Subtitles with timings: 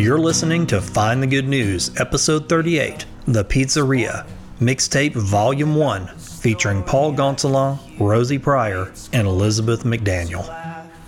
[0.00, 4.26] You're listening to Find the Good News, Episode 38 The Pizzeria,
[4.58, 10.42] Mixtape Volume 1, featuring Paul Gonsolin, Rosie Pryor, and Elizabeth McDaniel.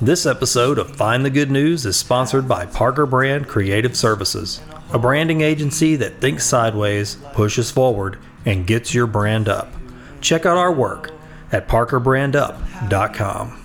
[0.03, 4.61] This episode of Find the Good News is sponsored by Parker Brand Creative Services,
[4.93, 9.72] a branding agency that thinks sideways, pushes forward, and gets your brand up.
[10.20, 11.12] Check out our work
[11.50, 13.62] at parkerbrandup.com.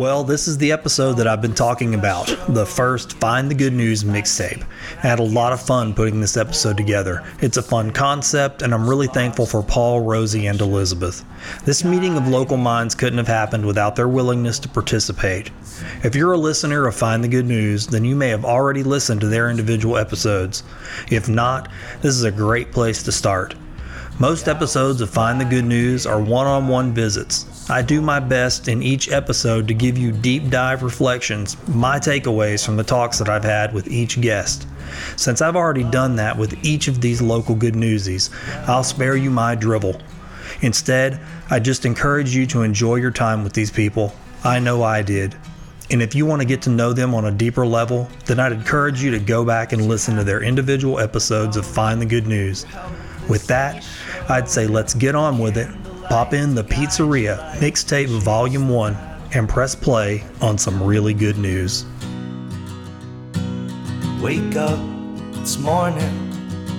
[0.00, 3.74] Well, this is the episode that I've been talking about, the first Find the Good
[3.74, 4.64] News mixtape.
[4.96, 7.22] I had a lot of fun putting this episode together.
[7.42, 11.22] It's a fun concept, and I'm really thankful for Paul, Rosie, and Elizabeth.
[11.66, 15.50] This meeting of local minds couldn't have happened without their willingness to participate.
[16.02, 19.20] If you're a listener of Find the Good News, then you may have already listened
[19.20, 20.62] to their individual episodes.
[21.10, 21.68] If not,
[22.00, 23.54] this is a great place to start.
[24.20, 27.70] Most episodes of Find the Good News are one on one visits.
[27.70, 32.62] I do my best in each episode to give you deep dive reflections, my takeaways
[32.62, 34.66] from the talks that I've had with each guest.
[35.16, 38.28] Since I've already done that with each of these local good newsies,
[38.66, 39.98] I'll spare you my drivel.
[40.60, 44.12] Instead, I just encourage you to enjoy your time with these people.
[44.44, 45.34] I know I did.
[45.90, 48.52] And if you want to get to know them on a deeper level, then I'd
[48.52, 52.26] encourage you to go back and listen to their individual episodes of Find the Good
[52.26, 52.66] News.
[53.30, 53.86] With that,
[54.28, 55.68] I'd say let's get on with it.
[56.08, 58.96] Pop in the Pizzeria Mixtape Volume 1
[59.34, 61.84] and press play on some really good news.
[64.20, 64.80] Wake up,
[65.34, 66.32] it's morning.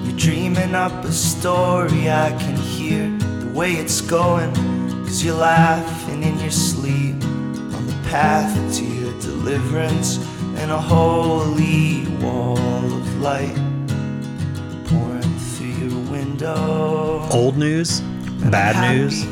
[0.03, 2.11] You're dreaming up a story.
[2.11, 4.53] I can hear the way it's going.
[5.05, 10.17] Cause you're laughing in your sleep on the path to your deliverance
[10.57, 13.70] and a holy wall of light
[16.43, 18.01] Old news,
[18.49, 19.25] bad news,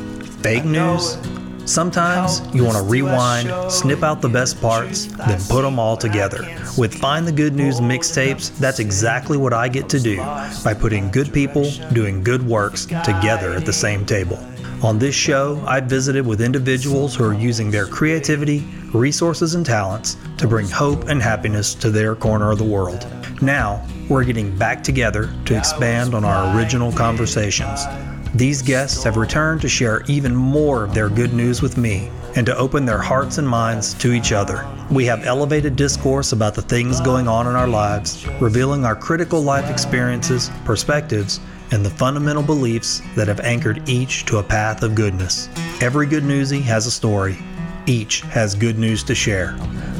[0.43, 1.17] fake news.
[1.65, 6.45] Sometimes you want to rewind, snip out the best parts, then put them all together.
[6.77, 10.17] With Find the Good News mixtapes, that's exactly what I get to do
[10.63, 14.37] by putting good people doing good works together at the same table.
[14.83, 18.59] On this show, I visited with individuals who are using their creativity,
[18.93, 23.05] resources, and talents to bring hope and happiness to their corner of the world.
[23.41, 27.85] Now, we're getting back together to expand on our original conversations.
[28.33, 32.45] These guests have returned to share even more of their good news with me and
[32.45, 34.67] to open their hearts and minds to each other.
[34.91, 39.41] We have elevated discourse about the things going on in our lives, revealing our critical
[39.41, 41.39] life experiences, perspectives,
[41.71, 45.49] and the fundamental beliefs that have anchored each to a path of goodness.
[45.81, 47.37] Every good newsie has a story.
[47.85, 49.53] Each has good news to share.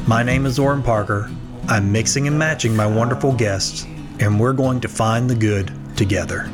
[0.06, 1.30] My name is Orrin Parker.
[1.68, 3.86] I'm mixing and matching my wonderful guests,
[4.20, 6.50] and we're going to find the good together.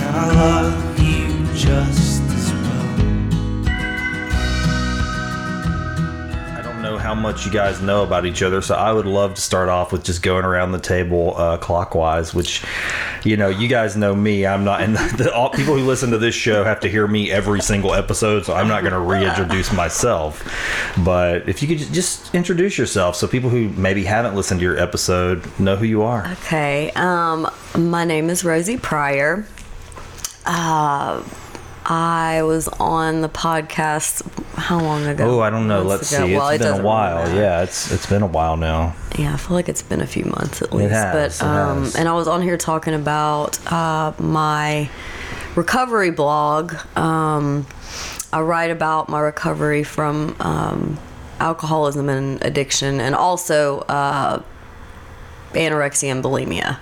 [0.00, 2.07] I love you just
[7.08, 9.92] how much you guys know about each other, so I would love to start off
[9.92, 12.34] with just going around the table uh, clockwise.
[12.34, 12.62] Which,
[13.24, 14.44] you know, you guys know me.
[14.44, 17.30] I'm not, and the all, people who listen to this show have to hear me
[17.30, 20.46] every single episode, so I'm not going to reintroduce myself.
[21.02, 24.78] But if you could just introduce yourself, so people who maybe haven't listened to your
[24.78, 26.26] episode know who you are.
[26.32, 26.90] Okay.
[26.90, 29.46] Um, my name is Rosie Pryor.
[30.44, 31.22] Uh,
[31.90, 34.22] I was on the podcast
[34.56, 35.38] how long ago?
[35.38, 35.84] Oh, I don't know.
[35.84, 36.26] Months Let's ago.
[36.26, 36.36] see.
[36.36, 37.16] Well, it It's been a while.
[37.24, 37.34] matter.
[37.34, 38.94] Yeah, it's it's been a while now.
[39.18, 40.92] Yeah, I feel like it's been a few months at least.
[40.92, 41.96] has, but it um, has.
[41.96, 44.90] and I was on here talking about uh, my
[45.54, 46.74] recovery blog.
[46.94, 47.66] Um,
[48.34, 50.98] I write about my recovery from um,
[51.40, 54.42] alcoholism and addiction, and also uh,
[55.52, 56.78] anorexia and bulimia.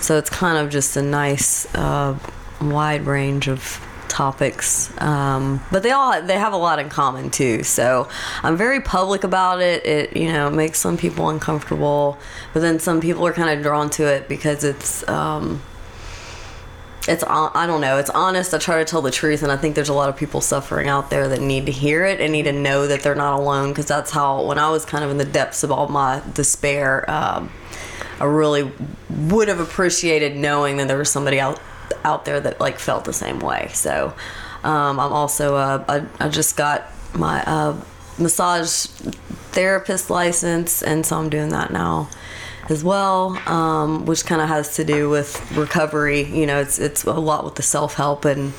[0.00, 2.18] So it's kind of just a nice uh,
[2.62, 7.62] wide range of topics um, but they all they have a lot in common too
[7.62, 8.08] so
[8.42, 12.18] i'm very public about it it you know makes some people uncomfortable
[12.52, 15.62] but then some people are kind of drawn to it because it's um,
[17.08, 17.96] it's I don't know.
[17.96, 18.52] It's honest.
[18.52, 20.88] I try to tell the truth, and I think there's a lot of people suffering
[20.88, 23.70] out there that need to hear it and need to know that they're not alone.
[23.70, 27.10] Because that's how, when I was kind of in the depths of all my despair,
[27.10, 27.50] um,
[28.20, 28.70] I really
[29.08, 31.58] would have appreciated knowing that there was somebody out
[32.04, 33.70] out there that like felt the same way.
[33.72, 34.14] So
[34.64, 37.80] um, I'm also uh, I, I just got my uh,
[38.18, 38.86] massage
[39.52, 42.08] therapist license, and so I'm doing that now
[42.68, 46.22] as well, um, which kind of has to do with recovery.
[46.24, 48.52] You know, it's it's a lot with the self help and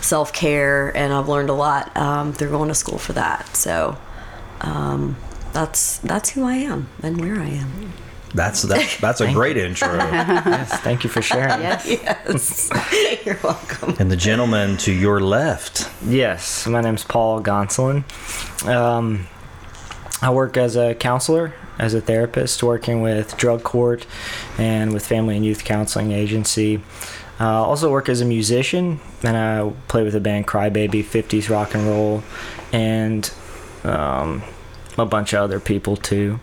[0.00, 3.56] self care, and I've learned a lot um, through going to school for that.
[3.56, 3.98] So
[4.60, 5.16] um,
[5.52, 7.92] that's that's who I am and where I am.
[8.34, 9.88] That's that, that's a great intro.
[10.00, 11.60] Yes, thank you for sharing.
[11.60, 11.86] Yes.
[11.86, 12.70] Yes,
[13.26, 13.96] you're welcome.
[13.98, 15.90] And the gentleman to your left.
[16.06, 18.04] Yes, my name's Paul Gonsolin.
[18.68, 19.26] Um,
[20.22, 24.06] I work as a counselor, as a therapist, working with drug court
[24.58, 26.82] and with family and youth counseling agency.
[27.40, 31.74] Uh, also work as a musician, and I play with a band Crybaby, 50s rock
[31.74, 32.22] and roll,
[32.70, 33.30] and
[33.82, 34.42] um,
[34.98, 36.38] a bunch of other people too.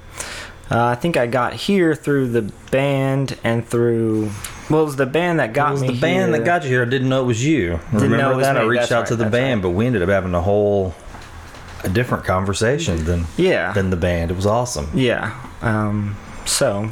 [0.69, 2.41] Uh, I think I got here through the
[2.71, 4.31] band and through
[4.69, 6.39] well, it was the band that got it was me the band here.
[6.39, 6.81] that got you here.
[6.81, 7.79] I didn't know it was you.
[7.93, 8.57] Remember know it was that?
[8.57, 9.07] I reached That's out right.
[9.07, 9.69] to the That's band, right.
[9.69, 10.93] but we ended up having a whole
[11.83, 13.71] a different conversation than Yeah.
[13.71, 14.29] than the band.
[14.31, 14.89] It was awesome.
[14.93, 15.33] Yeah.
[15.61, 16.89] Um, so,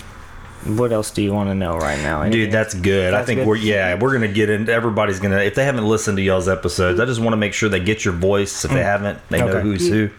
[0.63, 2.21] what else do you want to know right now?
[2.21, 2.43] Anything?
[2.45, 3.13] Dude, that's good.
[3.13, 3.47] I think good?
[3.47, 4.69] we're yeah, we're gonna get in.
[4.69, 7.67] Everybody's gonna if they haven't listened to y'all's episodes, I just want to make sure
[7.67, 8.63] they get your voice.
[8.63, 10.09] If they haven't, they know who's who.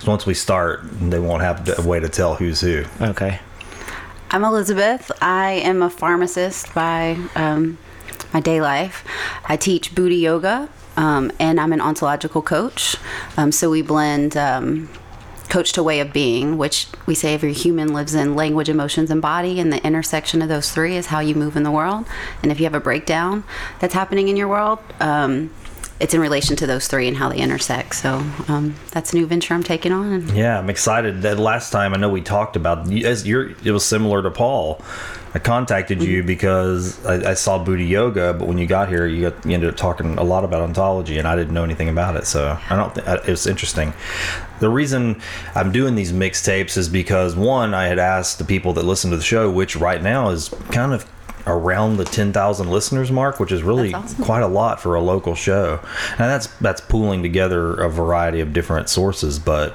[0.00, 2.84] So once we start, they won't have a way to tell who's who.
[3.00, 3.40] okay.
[4.30, 5.10] I'm Elizabeth.
[5.20, 7.78] I am a pharmacist by um,
[8.32, 9.04] my day life.
[9.44, 12.96] I teach Buti yoga, um, and I'm an ontological coach.
[13.36, 14.88] Um, so we blend um,
[15.48, 19.22] coach to way of being, which we say every human lives in language, emotions, and
[19.22, 22.06] body, and the intersection of those three is how you move in the world.
[22.42, 23.44] And if you have a breakdown
[23.80, 25.50] that's happening in your world, um,
[26.00, 27.96] it's in relation to those three and how they intersect.
[27.96, 30.34] So um, that's a new venture I'm taking on.
[30.34, 31.22] Yeah, I'm excited.
[31.22, 33.50] That last time I know we talked about as you're.
[33.64, 34.80] It was similar to Paul.
[35.34, 39.28] I contacted you because I, I saw Buti Yoga, but when you got here, you,
[39.28, 42.16] got, you ended up talking a lot about ontology, and I didn't know anything about
[42.16, 42.26] it.
[42.26, 42.94] So I don't.
[42.94, 43.92] think It was interesting.
[44.60, 45.20] The reason
[45.54, 49.16] I'm doing these mixtapes is because one, I had asked the people that listen to
[49.16, 51.06] the show, which right now is kind of
[51.48, 54.24] around the 10,000 listeners mark, which is really awesome.
[54.24, 55.80] quite a lot for a local show.
[56.12, 59.74] And that's that's pooling together a variety of different sources, but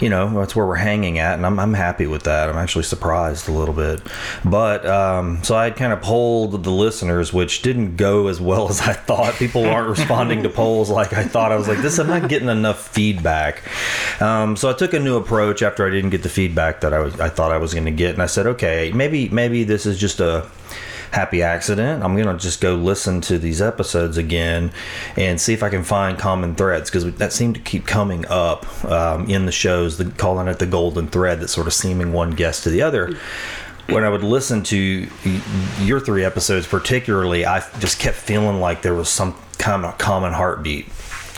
[0.00, 2.48] you know, that's where we're hanging at and I'm I'm happy with that.
[2.48, 4.00] I'm actually surprised a little bit.
[4.44, 8.80] But um so I kind of polled the listeners which didn't go as well as
[8.80, 9.34] I thought.
[9.34, 11.52] People aren't responding to polls like I thought.
[11.52, 13.62] I was like this I'm not getting enough feedback.
[14.20, 17.00] Um so I took a new approach after I didn't get the feedback that I
[17.00, 19.86] was I thought I was going to get and I said, "Okay, maybe maybe this
[19.86, 20.46] is just a
[21.12, 22.02] happy accident.
[22.02, 24.72] I'm gonna just go listen to these episodes again
[25.16, 28.84] and see if I can find common threads because that seemed to keep coming up
[28.84, 32.30] um, in the shows, the, calling it the golden thread, that sort of seeming one
[32.30, 33.16] guest to the other.
[33.88, 35.08] When I would listen to
[35.80, 40.32] your three episodes, particularly, I just kept feeling like there was some kind of common
[40.32, 40.86] heartbeat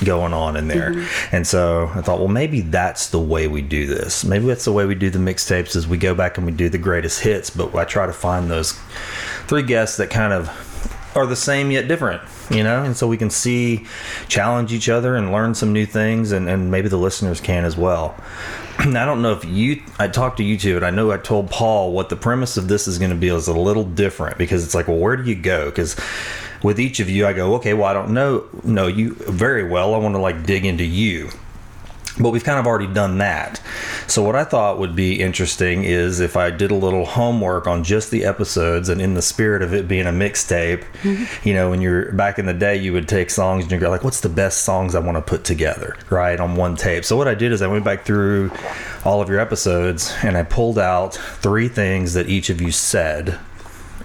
[0.05, 0.93] going on in there.
[0.93, 1.37] Mm-hmm.
[1.37, 4.25] And so I thought, well, maybe that's the way we do this.
[4.25, 6.69] Maybe that's the way we do the mixtapes is we go back and we do
[6.69, 8.73] the greatest hits, but I try to find those
[9.47, 10.51] three guests that kind of
[11.15, 12.83] are the same yet different, you know?
[12.83, 13.87] And so we can see,
[14.29, 17.77] challenge each other and learn some new things and, and maybe the listeners can as
[17.77, 18.17] well.
[18.79, 21.51] I don't know if you, I talked to you two, and I know I told
[21.51, 24.65] Paul what the premise of this is going to be is a little different because
[24.65, 25.67] it's like, well, where do you go?
[25.67, 25.97] Because
[26.63, 29.95] with each of you, I go, okay, well, I don't know, know you very well.
[29.95, 31.31] I want to like dig into you
[32.21, 33.61] but we've kind of already done that.
[34.07, 37.85] So what I thought would be interesting is if I did a little homework on
[37.85, 41.49] just the episodes and in the spirit of it being a mixtape, mm-hmm.
[41.49, 43.89] you know, when you're back in the day you would take songs and you go
[43.89, 47.05] like what's the best songs I want to put together, right, on one tape.
[47.05, 48.51] So what I did is I went back through
[49.05, 53.39] all of your episodes and I pulled out three things that each of you said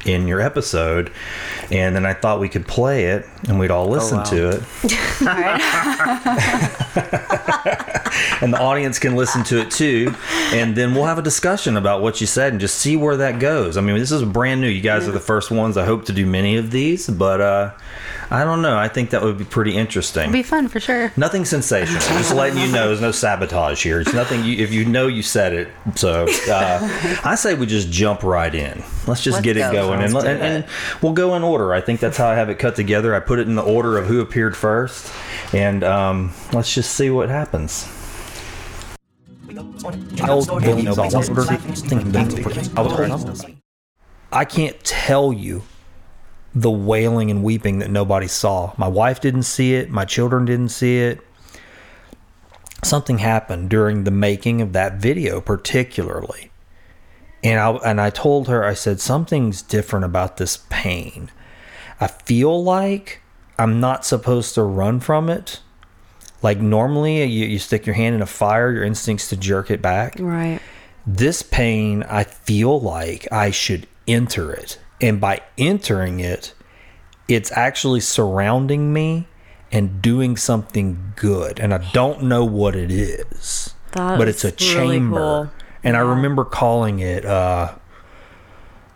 [0.07, 1.11] in your episode
[1.71, 4.23] and then I thought we could play it and we'd all listen wow.
[4.23, 4.63] to it.
[8.41, 10.13] And the audience can listen to it too
[10.53, 13.39] and then we'll have a discussion about what you said and just see where that
[13.39, 13.77] goes.
[13.77, 14.67] I mean this is brand new.
[14.67, 17.71] You guys are the first ones i hope to do many of these but uh
[18.29, 18.77] i don't know.
[18.77, 20.23] I think that would be pretty interesting.
[20.23, 21.11] It'd be fun for sure.
[21.17, 21.99] nothing sensational.
[22.17, 24.01] Just letting you know there's no sabotage here.
[24.01, 27.89] It's nothing you if you know you said it so uh, i say we just
[27.91, 28.83] jump right in.
[29.07, 30.65] Let's just Let's get it going and, and, and
[31.01, 31.73] we'll go in order.
[31.73, 33.15] I think that's how i have it cut together.
[33.15, 35.11] I put it in the order of who appeared first
[35.53, 37.87] and um, let's just see what happens.
[44.31, 45.63] I can't tell you
[46.61, 48.73] the wailing and weeping that nobody saw.
[48.77, 51.19] My wife didn't see it, my children didn't see it.
[52.83, 56.51] Something happened during the making of that video, particularly.
[57.43, 61.29] And I, and I told her, I said, something's different about this pain.
[61.99, 63.21] I feel like
[63.59, 65.59] I'm not supposed to run from it.
[66.41, 69.81] Like normally, you, you stick your hand in a fire, your instincts to jerk it
[69.81, 70.59] back Right.
[71.05, 74.79] this pain, I feel like I should enter it.
[74.99, 76.53] And by entering it,
[77.27, 79.27] it's actually surrounding me
[79.71, 81.59] and doing something good.
[81.59, 85.17] And I don't know what it is, That but it's a really chamber.
[85.17, 85.51] cool.
[85.83, 87.75] And I remember calling it uh,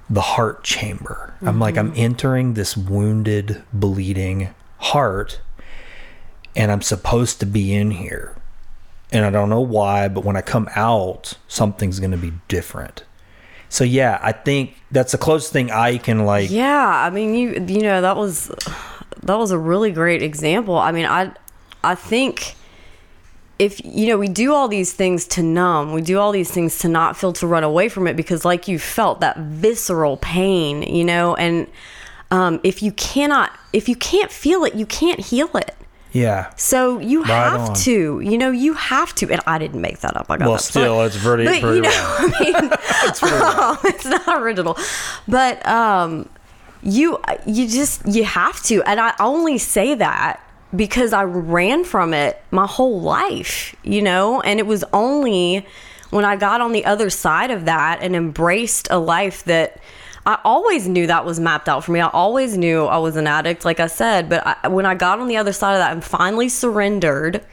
[0.10, 1.36] the heart chamber.
[1.42, 5.42] I'm like, I'm entering this wounded, bleeding heart,
[6.56, 8.36] and I'm supposed to be in here
[9.12, 13.04] and I don't know why, but when I come out, something's going to be different.
[13.72, 16.52] So yeah, I think that's the closest thing I can like.
[16.52, 18.52] Yeah, I mean, you you know that was
[19.24, 20.78] that was a really great example.
[20.78, 21.32] I mean, I
[21.82, 22.56] I think
[23.60, 26.80] if you know we do all these things to numb, we do all these things
[26.80, 30.84] to not feel to run away from it because like you felt that visceral pain,
[30.84, 31.66] you know, and
[32.30, 35.74] um, if you cannot if you can't feel it, you can't heal it.
[36.12, 36.52] Yeah.
[36.58, 37.76] So you have on.
[37.78, 39.32] to, you know, you have to.
[39.32, 40.26] And I didn't make that up.
[40.30, 41.90] I got Well, that still, from- it's pretty- But pretty you know,
[42.20, 44.78] I mean, um, it's not original,
[45.28, 46.28] but um,
[46.84, 48.84] you you just you have to.
[48.84, 50.42] And I only say that
[50.76, 55.66] because I ran from it my whole life, you know, and it was only
[56.10, 59.80] when I got on the other side of that and embraced a life that
[60.26, 62.00] I always knew that was mapped out for me.
[62.00, 64.30] I always knew I was an addict, like I said.
[64.30, 67.44] But I, when I got on the other side of that and finally surrendered,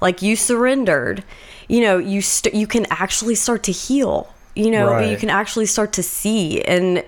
[0.00, 1.24] like you surrendered,
[1.68, 4.32] you know, you st- you can actually start to heal.
[4.54, 5.10] You know, Right.
[5.10, 7.04] you can actually start to see and.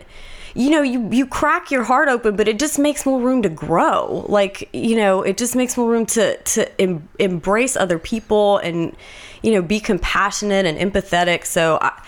[0.54, 3.48] You know, you you crack your heart open, but it just makes more room to
[3.48, 4.26] grow.
[4.28, 8.94] Like, you know, it just makes more room to to em- embrace other people and,
[9.42, 11.46] you know, be compassionate and empathetic.
[11.46, 11.98] So, I,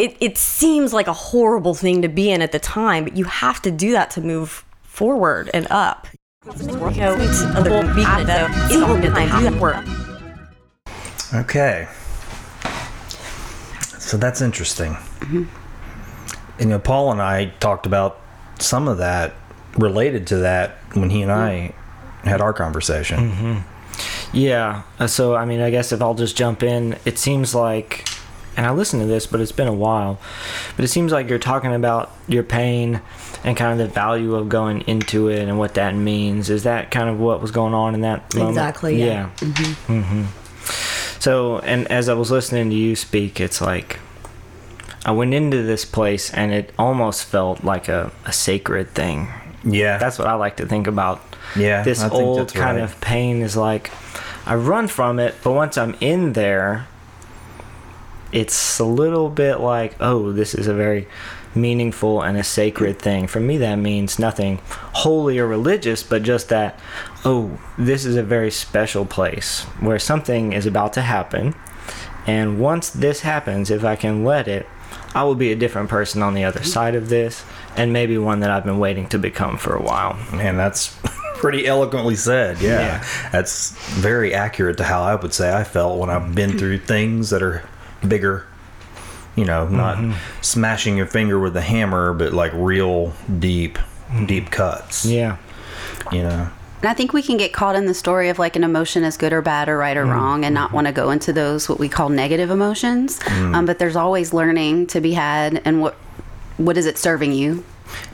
[0.00, 3.24] it, it seems like a horrible thing to be in at the time, but you
[3.24, 6.06] have to do that to move forward and up.
[6.58, 9.84] You know, it's other people be that it's all good to do that work.
[11.34, 11.86] Okay.
[13.98, 14.96] So that's interesting.
[15.20, 15.48] And,
[16.58, 18.18] you know, Paul and I talked about
[18.58, 19.34] some of that
[19.76, 21.74] related to that when he and I
[22.24, 23.64] had our conversation.
[24.32, 24.82] Yeah.
[24.98, 28.08] uh, So, I mean, I guess if I'll just jump in, it seems like,
[28.60, 30.18] and I listened to this, but it's been a while,
[30.76, 33.00] but it seems like you're talking about your pain
[33.42, 36.50] and kind of the value of going into it and what that means.
[36.50, 38.50] Is that kind of what was going on in that moment?
[38.50, 39.30] Exactly, yeah.
[39.38, 40.26] hmm Mhm.
[41.20, 43.98] So, and as I was listening to you speak, it's like
[45.06, 49.28] I went into this place and it almost felt like a, a sacred thing.
[49.64, 49.96] Yeah.
[49.96, 51.22] That's what I like to think about.
[51.56, 52.84] Yeah, This I think old that's kind right.
[52.84, 53.90] of pain is like
[54.44, 56.86] I run from it, but once I'm in there,
[58.32, 61.08] it's a little bit like, oh, this is a very
[61.54, 63.26] meaningful and a sacred thing.
[63.26, 66.78] For me, that means nothing holy or religious, but just that,
[67.24, 71.54] oh, this is a very special place where something is about to happen.
[72.26, 74.66] And once this happens, if I can let it,
[75.14, 76.68] I will be a different person on the other mm-hmm.
[76.68, 77.44] side of this,
[77.76, 80.14] and maybe one that I've been waiting to become for a while.
[80.32, 80.96] Man, that's
[81.36, 82.60] pretty eloquently said.
[82.60, 82.80] Yeah.
[82.80, 83.30] Yeah.
[83.32, 86.58] That's very accurate to how I would say I felt when I've been mm-hmm.
[86.58, 87.64] through things that are
[88.06, 88.46] bigger.
[89.36, 90.42] You know, not mm-hmm.
[90.42, 94.26] smashing your finger with a hammer, but like real deep, mm-hmm.
[94.26, 95.06] deep cuts.
[95.06, 95.38] Yeah.
[96.12, 96.50] You know.
[96.82, 99.16] And I think we can get caught in the story of like an emotion is
[99.16, 100.12] good or bad or right or mm-hmm.
[100.12, 103.18] wrong and not want to go into those what we call negative emotions.
[103.20, 103.54] Mm.
[103.54, 105.94] Um, but there's always learning to be had and what
[106.56, 107.64] what is it serving you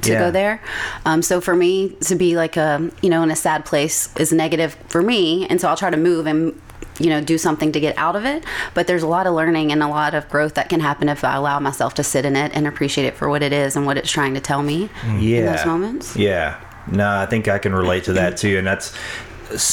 [0.02, 0.19] to Yeah.
[0.21, 0.62] go there.
[1.05, 4.33] Um, so for me to be like a you know in a sad place is
[4.33, 6.61] negative for me, and so I'll try to move and
[6.99, 8.45] you know do something to get out of it.
[8.75, 11.25] But there's a lot of learning and a lot of growth that can happen if
[11.25, 13.87] I allow myself to sit in it and appreciate it for what it is and
[13.87, 14.88] what it's trying to tell me
[15.19, 15.38] yeah.
[15.38, 16.17] in those moments.
[16.17, 16.61] Yeah.
[16.88, 18.97] No, I think I can relate to that too, and that's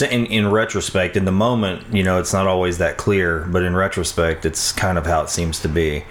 [0.01, 1.17] in, in retrospect.
[1.17, 4.97] In the moment, you know, it's not always that clear, but in retrospect, it's kind
[4.97, 6.03] of how it seems to be.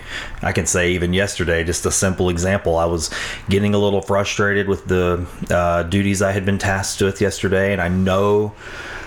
[0.43, 2.77] I can say even yesterday, just a simple example.
[2.77, 3.11] I was
[3.49, 7.81] getting a little frustrated with the uh, duties I had been tasked with yesterday, and
[7.81, 8.55] I know.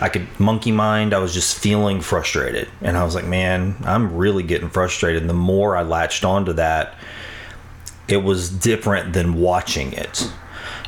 [0.01, 1.13] I could monkey mind.
[1.13, 2.67] I was just feeling frustrated.
[2.81, 5.21] And I was like, man, I'm really getting frustrated.
[5.21, 6.95] And the more I latched onto that,
[8.09, 10.29] it was different than watching it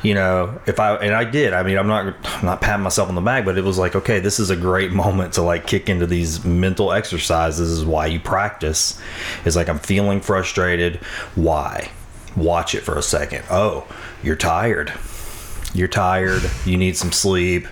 [0.02, 3.08] you know if i and i did i mean i'm not I'm not patting myself
[3.08, 5.66] on the back but it was like okay this is a great moment to like
[5.66, 9.00] kick into these mental exercises this is why you practice.
[9.44, 10.96] Is like i'm feeling frustrated.
[11.34, 11.90] Why?
[12.36, 13.44] Watch it for a second.
[13.50, 13.86] Oh
[14.22, 14.92] you're tired.
[15.74, 16.42] You're tired.
[16.64, 17.66] You need some sleep.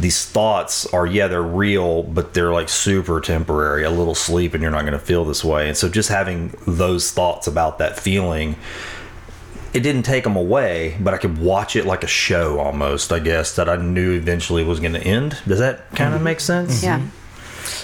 [0.00, 4.62] These thoughts are yeah they're real but they're like super temporary a little sleep and
[4.62, 5.68] you're not going to feel this way.
[5.68, 8.56] And so just having those thoughts about that feeling
[9.74, 13.18] it didn't take them away but i could watch it like a show almost i
[13.18, 16.24] guess that i knew eventually was going to end does that kind of mm-hmm.
[16.24, 17.04] make sense mm-hmm.
[17.04, 17.10] Yeah.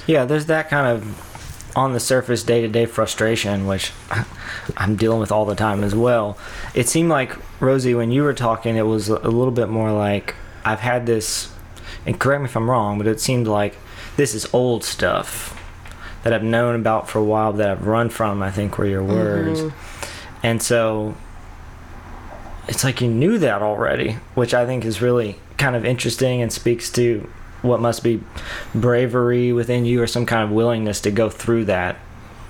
[0.07, 1.33] Yeah, there's that kind of
[1.77, 3.93] on the surface day to day frustration, which
[4.77, 6.39] I'm dealing with all the time as well.
[6.75, 10.35] It seemed like, Rosie, when you were talking, it was a little bit more like
[10.65, 11.53] I've had this,
[12.07, 13.77] and correct me if I'm wrong, but it seemed like
[14.17, 15.61] this is old stuff
[16.23, 19.05] that I've known about for a while, that I've run from, I think were your
[19.05, 19.61] words.
[19.61, 20.47] Mm-hmm.
[20.47, 21.15] And so
[22.69, 26.53] it's like you knew that already, which I think is really kind of interesting and
[26.53, 27.29] speaks to
[27.63, 28.21] what must be
[28.75, 31.97] bravery within you or some kind of willingness to go through that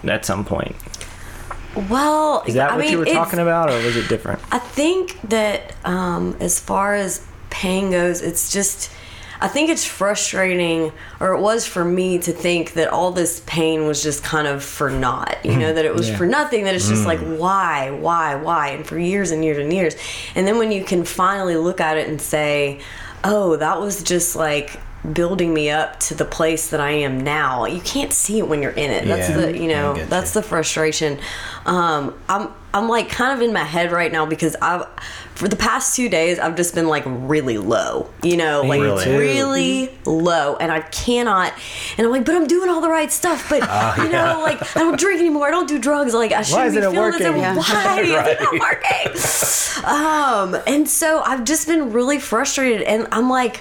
[0.04, 0.74] at some point.
[1.88, 4.40] Well, Is that I what mean, you were talking about, or was it different?
[4.52, 8.90] I think that um, as far as pain goes, it's just.
[9.40, 13.86] I think it's frustrating, or it was for me to think that all this pain
[13.86, 15.38] was just kind of for naught.
[15.44, 15.74] You know, mm-hmm.
[15.76, 16.16] that it was Yeah.
[16.16, 17.38] for nothing, that it's just like, mm.
[17.38, 18.68] why, why, why?
[18.68, 19.96] And for years and years and years.
[20.34, 22.80] And then when you can finally look at it and say,
[23.24, 24.78] oh, that was just like
[25.12, 27.66] building me up to the place that I am now.
[27.66, 29.04] You can't see it when you're in it.
[29.06, 30.40] That's Yeah, the, you know that's you.
[30.40, 31.18] the frustration.
[31.66, 34.86] Um, I'm I'm like kind of in my head right now because I've
[35.34, 39.06] for the past two days I've just been like really low, you know, like Really?
[39.18, 41.52] really, low, and I cannot.
[41.98, 43.60] And I'm like, but I'm doing all the right stuff, but
[43.98, 46.80] you know, like I don't drink anymore, I don't do drugs, like I shouldn't be
[46.80, 47.20] feeling this.
[47.42, 47.54] Yeah.
[47.84, 49.84] Why is it not working?
[50.56, 53.60] Um, and so I've just been really frustrated, and I'm like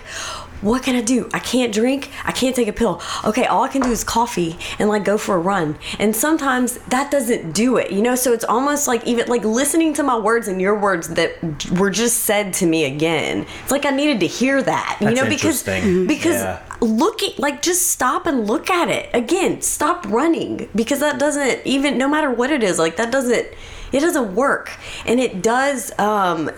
[0.63, 1.29] what can I do?
[1.34, 2.10] I can't drink.
[2.24, 3.01] I can't take a pill.
[3.25, 5.77] Okay, all I can do is coffee and like go for a run.
[6.00, 8.15] And sometimes that doesn't do it, you know?
[8.15, 11.32] So it's almost like even like listening to my words and your words that
[11.77, 13.46] were just said to me again.
[13.63, 16.62] It's like I needed to hear that, you That's know, because because Yeah.
[16.82, 19.10] looking like just stop and look at it.
[19.13, 23.48] Again, stop running because that doesn't even no matter what it is, like that doesn't
[23.91, 24.72] it doesn't work.
[25.05, 26.50] And it does um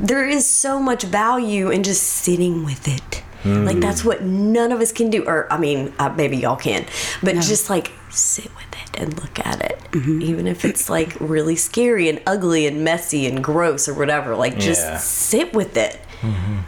[0.00, 3.22] there is so much value in just sitting with it.
[3.44, 5.24] Like that's what none of us can do.
[5.26, 6.86] Or I mean, uh, maybe y'all can,
[7.22, 9.78] but just like sit with it and look at it,
[10.22, 14.34] even if it's like really scary and ugly and messy and gross or whatever.
[14.34, 14.96] Like just Yeah.
[14.98, 16.00] sit with it.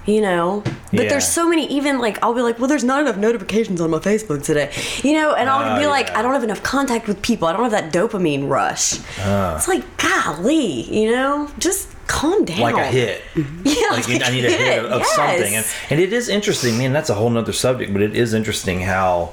[0.04, 1.08] You know, but Yeah.
[1.08, 1.66] there's so many.
[1.72, 4.70] Even like I'll be like, well, there's not enough notifications on my Facebook today.
[5.02, 6.18] You know, and I'll Oh, be like, yeah.
[6.18, 7.48] I don't have enough contact with people.
[7.48, 8.98] I don't have that dopamine rush.
[9.20, 9.56] Ah.
[9.56, 12.60] It's like, golly, you know, just calm down.
[12.60, 13.22] like a hit.
[13.34, 15.14] Yeah, like you- I need a hit of, of yes.
[15.14, 16.92] something, and, and it is interesting, man.
[16.92, 19.32] That's a whole nother subject, but it is interesting how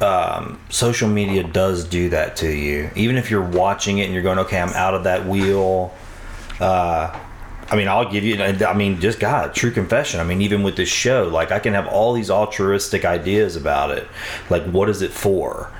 [0.00, 2.90] um, social media does do that to you.
[2.96, 5.94] Even if you're watching it and you're going, okay, I'm out of that wheel.
[6.60, 7.18] Uh,
[7.68, 8.40] I mean, I'll give you.
[8.42, 10.20] I mean, just God, true confession.
[10.20, 13.90] I mean, even with this show, like I can have all these altruistic ideas about
[13.90, 14.06] it.
[14.50, 15.72] Like, what is it for?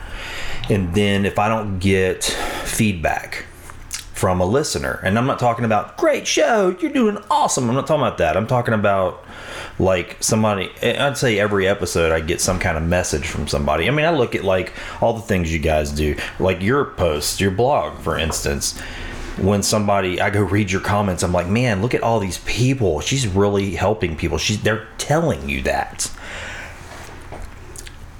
[0.68, 2.24] And then if I don't get
[2.64, 3.45] feedback
[4.16, 7.68] from a listener, and I'm not talking about great show, you're doing awesome.
[7.68, 8.34] I'm not talking about that.
[8.34, 9.22] I'm talking about
[9.78, 10.70] like somebody.
[10.80, 13.86] Eh, I'd say every episode I get some kind of message from somebody.
[13.86, 17.40] I mean, I look at like all the things you guys do, like your posts,
[17.40, 18.80] your blog, for instance
[19.38, 23.00] when somebody I go read your comments, I'm like, man, look at all these people.
[23.00, 24.38] She's really helping people.
[24.38, 26.10] She's they're telling you that.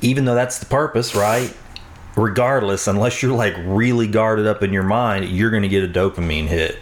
[0.03, 1.57] Even though that's the purpose, right?
[2.17, 6.47] Regardless, unless you're like really guarded up in your mind, you're gonna get a dopamine
[6.47, 6.79] hit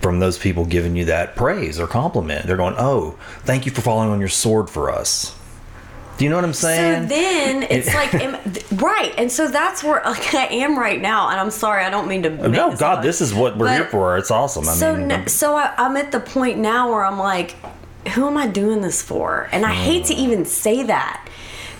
[0.00, 2.46] from those people giving you that praise or compliment.
[2.46, 5.36] They're going, Oh, thank you for falling on your sword for us.
[6.18, 7.08] Do you know what I'm saying?
[7.08, 8.36] So then it's like, am,
[8.78, 11.28] right, and so that's where like I am right now.
[11.30, 12.48] And I'm sorry, I don't mean to.
[12.48, 13.02] no, this God, up.
[13.02, 14.18] this is what we're But- here for.
[14.18, 14.68] It's awesome.
[14.68, 17.56] I so mean, n- so I, I'm at the point now where I'm like,
[18.08, 19.48] who am I doing this for?
[19.52, 20.20] And I hate to hmm.
[20.20, 21.28] even say that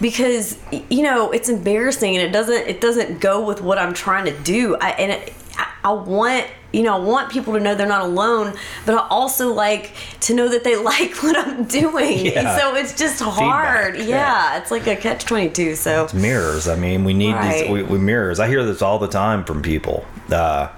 [0.03, 0.59] because
[0.91, 4.39] you know it's embarrassing and it doesn't it doesn't go with what I'm trying to
[4.43, 4.77] do.
[4.77, 8.03] I and it, I, I want you know I want people to know they're not
[8.03, 12.27] alone, but I also like to know that they like what I'm doing.
[12.27, 12.59] Yeah.
[12.59, 13.97] So it's just hard.
[13.97, 14.59] Yeah, yeah.
[14.59, 15.77] it's like a catch twenty two.
[15.77, 16.69] So it's mirrors.
[16.69, 17.63] I mean, we need Right.
[17.63, 18.41] these we, we mirrors.
[18.41, 20.05] I hear this all the time from people.
[20.31, 20.69] Uh,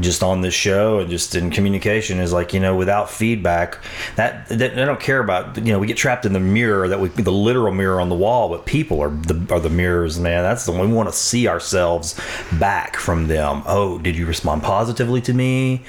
[0.00, 3.78] just on this show and just in communication is like you know without feedback
[4.16, 7.00] that, that they don't care about you know we get trapped in the mirror that
[7.00, 10.42] we the literal mirror on the wall but people are the are the mirrors man.
[10.42, 12.18] That's the one we want to see ourselves
[12.58, 13.62] back from them.
[13.66, 15.84] Oh did you respond positively to me?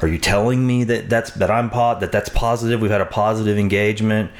[0.00, 2.80] Are you telling me that that's that I'm pot that that's positive?
[2.80, 4.30] We've had a positive engagement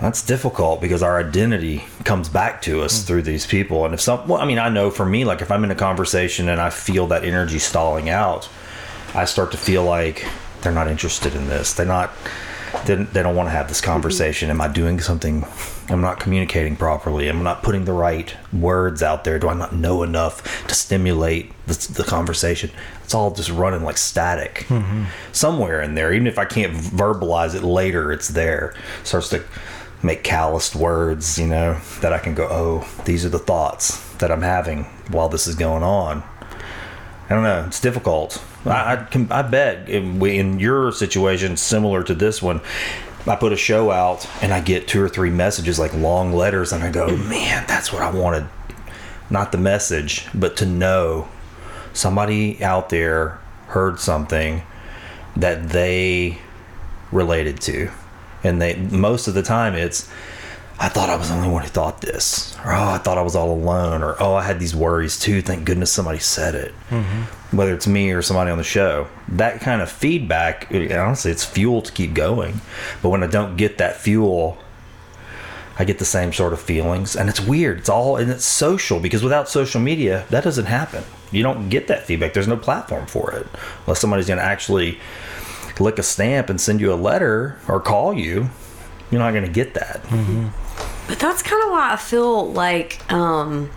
[0.00, 3.06] that's difficult because our identity comes back to us hmm.
[3.06, 3.84] through these people.
[3.84, 5.76] And if some, well, I mean, I know for me, like if I'm in a
[5.76, 8.48] conversation and I feel that energy stalling out,
[9.14, 10.26] I start to feel like
[10.62, 11.74] they're not interested in this.
[11.74, 12.10] They're not,
[12.86, 13.92] they, they don't want to have this mm-hmm.
[13.92, 14.50] conversation.
[14.50, 15.46] Am I doing something?
[15.88, 17.28] I'm not communicating properly.
[17.28, 19.38] I'm not putting the right words out there.
[19.38, 22.70] Do I not know enough to stimulate the, the conversation?
[23.04, 25.04] It's all just running like static mm-hmm.
[25.32, 26.12] somewhere in there.
[26.12, 28.74] Even if I can't verbalize it later, it's there.
[29.04, 29.44] Starts to
[30.04, 34.30] make calloused words, you know, that I can go, oh, these are the thoughts that
[34.30, 36.22] I'm having while this is going on.
[37.28, 37.64] I don't know.
[37.66, 38.44] It's difficult.
[38.66, 42.60] I, I, can, I bet in, in your situation, similar to this one,
[43.26, 46.72] I put a show out and I get two or three messages, like long letters,
[46.72, 48.46] and I go, man, that's what I wanted.
[49.30, 51.28] Not the message, but to know
[51.94, 53.38] somebody out there
[53.68, 54.62] heard something
[55.34, 56.38] that they
[57.10, 57.90] related to
[58.44, 60.08] and they most of the time it's
[60.78, 63.22] I thought I was the only one who thought this, or oh, I thought I
[63.22, 65.40] was all alone, or oh, I had these worries too.
[65.40, 66.74] Thank goodness somebody said it.
[66.90, 67.56] Mm-hmm.
[67.56, 71.80] Whether it's me or somebody on the show, that kind of feedback, honestly, it's fuel
[71.82, 72.60] to keep going.
[73.02, 74.58] But when I don't get that fuel,
[75.78, 77.78] I get the same sort of feelings, and it's weird.
[77.78, 81.04] It's all and it's social because without social media, that doesn't happen.
[81.30, 82.32] You don't get that feedback.
[82.32, 83.46] There's no platform for it
[83.86, 84.98] unless somebody's going to actually
[85.80, 88.48] lick a stamp and send you a letter or call you.
[89.10, 90.02] You're not going to get that.
[90.04, 90.48] Mm-hmm.
[91.08, 93.70] But that's kind of why I feel like, um,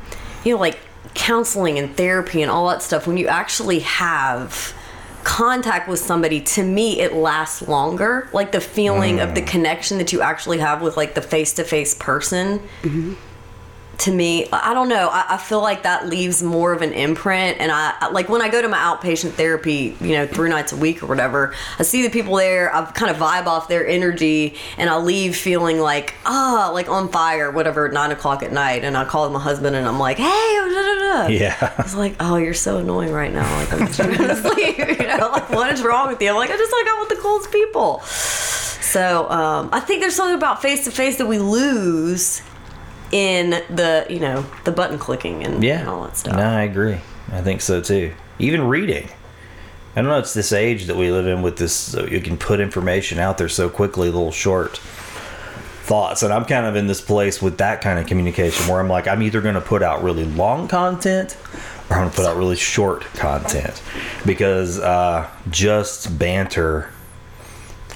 [0.43, 0.79] you know, like
[1.13, 4.73] counseling and therapy and all that stuff, when you actually have
[5.23, 8.29] contact with somebody, to me, it lasts longer.
[8.31, 9.47] Like the feeling of the mm.
[9.47, 12.59] connection that you actually have with like the face to face person.
[12.81, 13.13] Mm-hmm.
[13.99, 15.09] To me, I don't know.
[15.11, 17.59] I, I feel like that leaves more of an imprint.
[17.59, 20.77] And I like when I go to my outpatient therapy, you know, three nights a
[20.77, 24.55] week or whatever, I see the people there, I kind of vibe off their energy,
[24.77, 28.83] and I leave feeling like, ah, like on fire, whatever, at nine o'clock at night.
[28.83, 31.27] And I call my husband and I'm like, hey, da, da, da.
[31.27, 31.73] Yeah.
[31.87, 33.49] It's like, oh, you're so annoying right now.
[33.57, 34.77] Like, I'm just trying to sleep.
[34.77, 36.29] You know, like, what is wrong with you?
[36.29, 38.01] I'm like, I just hung out with the coolest people.
[38.01, 42.41] So um, I think there's something about face to face that we lose
[43.11, 45.79] in the, you know, the button clicking and, Yeah.
[45.81, 46.35] and all that stuff.
[46.35, 46.97] No, I agree.
[47.31, 48.13] I think so too.
[48.39, 49.07] Even reading.
[49.95, 50.19] I don't know.
[50.19, 51.73] It's this age that we live in with this.
[51.73, 56.21] So you can put information out there so quickly, little short thoughts.
[56.21, 59.07] And I'm kind of in this place with that kind of communication where I'm like,
[59.07, 61.35] I'm either going to put out really long content
[61.89, 63.81] or I'm going to put out really short content
[64.25, 66.91] because uh, just banter.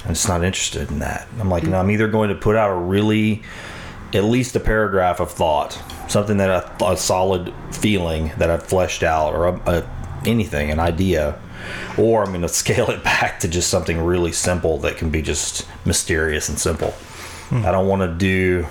[0.03, 1.27] I'm just not interested in that.
[1.39, 3.43] I'm like, no, I'm either going to put out a really,
[4.13, 9.03] at least a paragraph of thought, something that a, a solid feeling that I've fleshed
[9.03, 9.89] out, or a, a,
[10.25, 11.39] anything, an idea,
[11.97, 15.21] or I'm going to scale it back to just something really simple that can be
[15.21, 16.91] just mysterious and simple.
[17.49, 17.65] Hmm.
[17.65, 18.67] I don't want to do,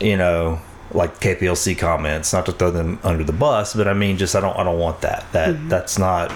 [0.00, 0.60] you know,
[0.92, 4.40] like KPLC comments, not to throw them under the bus, but I mean, just I
[4.40, 5.30] don't, I don't want that.
[5.32, 5.68] That hmm.
[5.68, 6.32] that's not,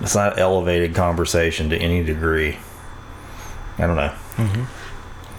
[0.00, 2.58] it's not elevated conversation to any degree.
[3.78, 4.14] I don't know.
[4.36, 4.79] Mm-hmm.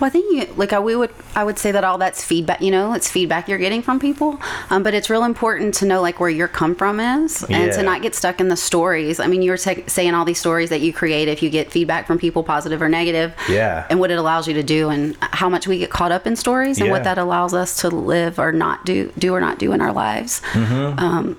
[0.01, 2.59] Well, I think you, like I, we would I would say that all that's feedback.
[2.61, 4.39] You know, it's feedback you're getting from people.
[4.71, 7.71] Um, but it's real important to know like where your come from is, and Yeah.
[7.77, 9.19] to not get stuck in the stories.
[9.19, 11.71] I mean, you were ta- saying all these stories that you create if you get
[11.71, 13.33] feedback from people, positive or negative.
[13.47, 13.85] Yeah.
[13.91, 16.35] And what it allows you to do, and how much we get caught up in
[16.35, 16.93] stories, and Yeah.
[16.93, 19.93] what that allows us to live or not do, do or not do in our
[19.93, 20.41] lives.
[20.55, 21.37] Um,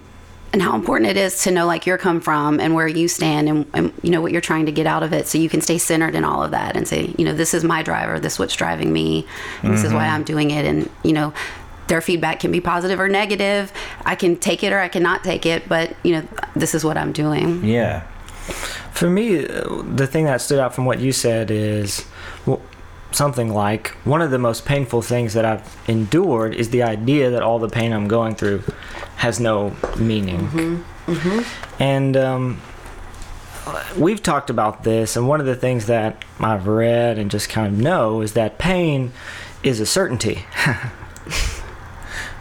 [0.52, 3.48] and how important it is to know like you're come from and where you stand
[3.48, 5.60] and, and you know what you're trying to get out of it so you can
[5.60, 8.34] stay centered in all of that and say you know this is my driver this
[8.34, 9.26] is what's driving me
[9.62, 10.64] and this is why i'm doing it.
[10.64, 11.32] And you know
[11.88, 13.72] their feedback can be positive or negative.
[14.06, 16.96] I can take it or i cannot take it but you know this is what
[16.96, 17.64] i'm doing.
[17.64, 18.06] Yeah.
[18.92, 22.04] For me, uh, the thing that stood out from what you said is
[22.44, 22.60] well,
[23.12, 27.42] something like one of the most painful things that I've endured is the idea that
[27.42, 28.64] all the pain I'm going through
[29.22, 30.84] has no meaning.
[31.78, 32.60] And um,
[33.96, 37.72] we've talked about this, and one of the things that I've read and just kind
[37.72, 39.12] of know is that pain
[39.62, 40.44] is a certainty.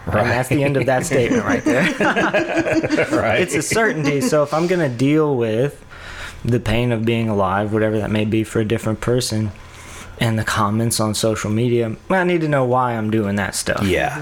[0.08, 1.84] And that's the end of that statement right there
[3.12, 3.39] Right.
[3.39, 4.20] it's a certainty.
[4.20, 5.86] So if I'm going to deal with
[6.44, 9.52] the pain of being alive, whatever that may be for a different person,
[10.20, 13.84] and the comments on social media, I need to know why I'm doing that stuff.
[13.84, 14.17] yeah.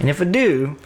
[0.00, 0.76] And if I do,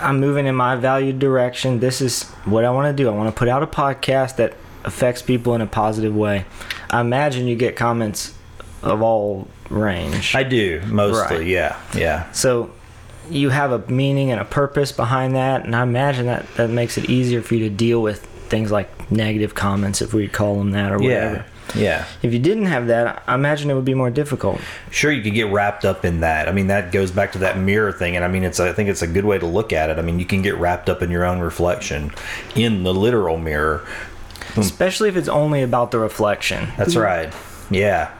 [0.00, 1.80] I'm moving in my valued direction.
[1.80, 3.08] This is what I want to do.
[3.08, 4.54] I want to put out a podcast that
[4.84, 6.44] affects people in a positive way.
[6.90, 8.34] I imagine you get comments
[8.82, 10.34] of all range.
[10.34, 11.38] I do mostly.
[11.38, 11.46] Right.
[11.46, 11.80] Yeah.
[11.94, 12.30] Yeah.
[12.32, 12.70] So
[13.30, 16.98] you have a meaning and a purpose behind that, and I imagine that that makes
[16.98, 20.72] it easier for you to deal with things like negative comments, if we call them
[20.72, 21.36] that, or whatever.
[21.36, 21.44] Yeah.
[21.74, 22.06] Yeah.
[22.22, 24.60] If you didn't have that, I imagine it would be more difficult.
[24.90, 26.48] Sure, you could get wrapped up in that.
[26.48, 28.88] I mean, that goes back to that mirror thing, and I mean, it's I think
[28.88, 29.98] it's a good way to look at it.
[29.98, 32.12] I mean, you can get wrapped up in your own reflection
[32.54, 33.86] in the literal mirror.
[34.54, 34.60] Hmm.
[34.60, 36.68] Especially if it's only about the reflection.
[36.76, 37.32] That's right.
[37.70, 38.12] Yeah.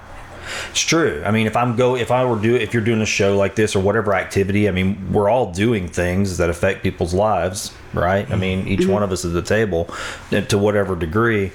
[0.70, 1.22] It's true.
[1.24, 3.54] I mean, if I'm go, if I were do, if you're doing a show like
[3.54, 8.30] this or whatever activity, I mean, we're all doing things that affect people's lives, right?
[8.30, 9.88] I mean, each one of us at the table
[10.32, 11.52] uh, to whatever degree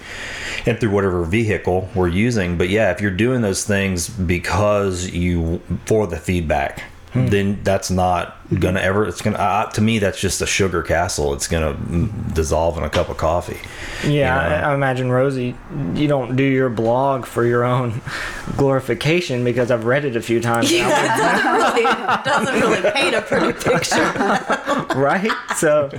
[0.65, 2.57] and through whatever vehicle we're using.
[2.57, 8.38] But yeah, if you're doing those things because you for the feedback, then that's not
[8.57, 9.05] gonna ever.
[9.05, 11.33] It's gonna uh, to me that's just a sugar castle.
[11.33, 13.59] It's gonna mm, dissolve in a cup of coffee.
[14.07, 14.55] Yeah, you know?
[14.55, 15.55] I, I imagine Rosie,
[15.93, 18.01] you don't do your blog for your own
[18.57, 20.71] glorification because I've read it a few times.
[20.71, 21.53] now.
[21.53, 21.83] really
[22.23, 23.95] doesn't really paint a pretty picture.
[24.95, 25.31] right?
[25.55, 25.89] So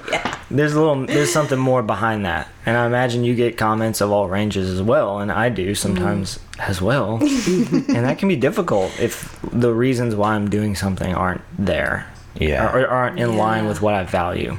[0.50, 4.10] there's a little, there's something more behind that, and I imagine you get comments of
[4.10, 8.98] all ranges as well, and I do sometimes as well, and that can be difficult
[8.98, 12.72] if the reasons why I'm doing something aren't there, Yeah.
[12.72, 14.56] or, or aren't in line with what I value.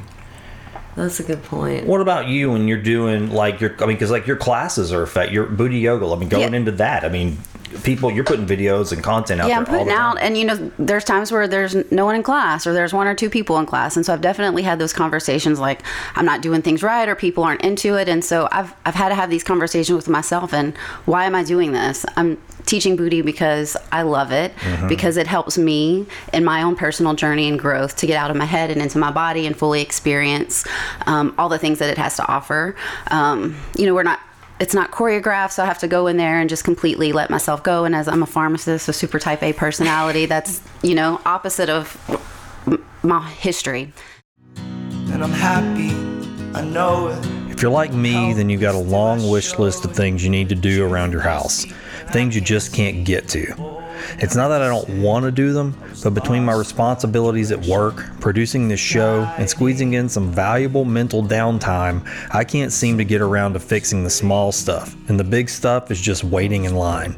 [0.95, 1.85] That's a good point.
[1.87, 3.73] What about you when you're doing like your?
[3.81, 6.05] I mean, because like your classes are effect your Buti yoga.
[6.07, 6.57] I mean, going Yeah.
[6.59, 7.05] into that.
[7.05, 7.37] I mean,
[7.83, 10.17] people you're putting videos and content out yeah, I'm putting the time.
[10.17, 13.07] out, and you know, there's times where there's no one in class, or there's one
[13.07, 15.81] or two people in class, and so I've definitely had those conversations like
[16.15, 19.09] I'm not doing things right, or people aren't into it, and so I've I've had
[19.09, 22.05] to have these conversations with myself, and why am I doing this?
[22.15, 24.53] I'm teaching Buti because I love it,
[24.87, 28.37] because it helps me in my own personal journey and growth to get out of
[28.37, 30.65] my head and into my body and fully experience
[31.07, 32.75] um, all the things that it has to offer.
[33.09, 34.19] Um, you know, we're not
[34.61, 37.63] it's not choreographed, so I have to go in there and just completely let myself
[37.63, 37.83] go.
[37.83, 41.97] And as I'm a pharmacist, a super type A personality, that's, you know, opposite of
[43.01, 43.91] my history.
[44.55, 45.89] And I'm happy,
[46.55, 47.25] I know it.
[47.51, 50.49] If you're like me, then you've got a long wish list of things you need
[50.49, 51.65] to do around your house,
[52.11, 53.70] things you just can't get to.
[54.17, 58.03] It's not that I don't want to do them, but between my responsibilities at work,
[58.19, 63.21] producing this show, and squeezing in some valuable mental downtime, I can't seem to get
[63.21, 67.15] around to fixing the small stuff, and the big stuff is just waiting in line.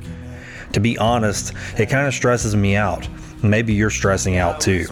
[0.74, 3.08] To be honest, it kind of stresses me out.
[3.44, 4.88] Maybe you're stressing out too.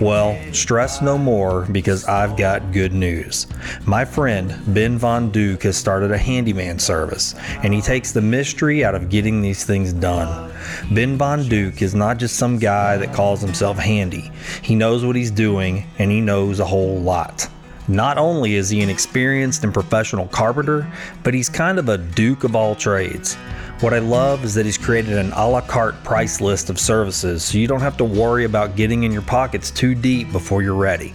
[0.00, 3.46] Well, stress no more because I've got good news.
[3.86, 8.84] My friend Ben Von Duke has started a handyman service, and he takes the mystery
[8.84, 10.52] out of getting these things done.
[10.92, 15.14] Ben Von Duke is not just some guy that calls himself handy, he knows what
[15.14, 17.48] he's doing, and he knows a whole lot.
[17.88, 20.90] Not only is he an experienced and professional carpenter,
[21.22, 23.36] but he's kind of a duke of all trades.
[23.80, 27.44] What I love is that he's created an a la carte price list of services
[27.44, 30.74] so you don't have to worry about getting in your pockets too deep before you're
[30.74, 31.12] ready.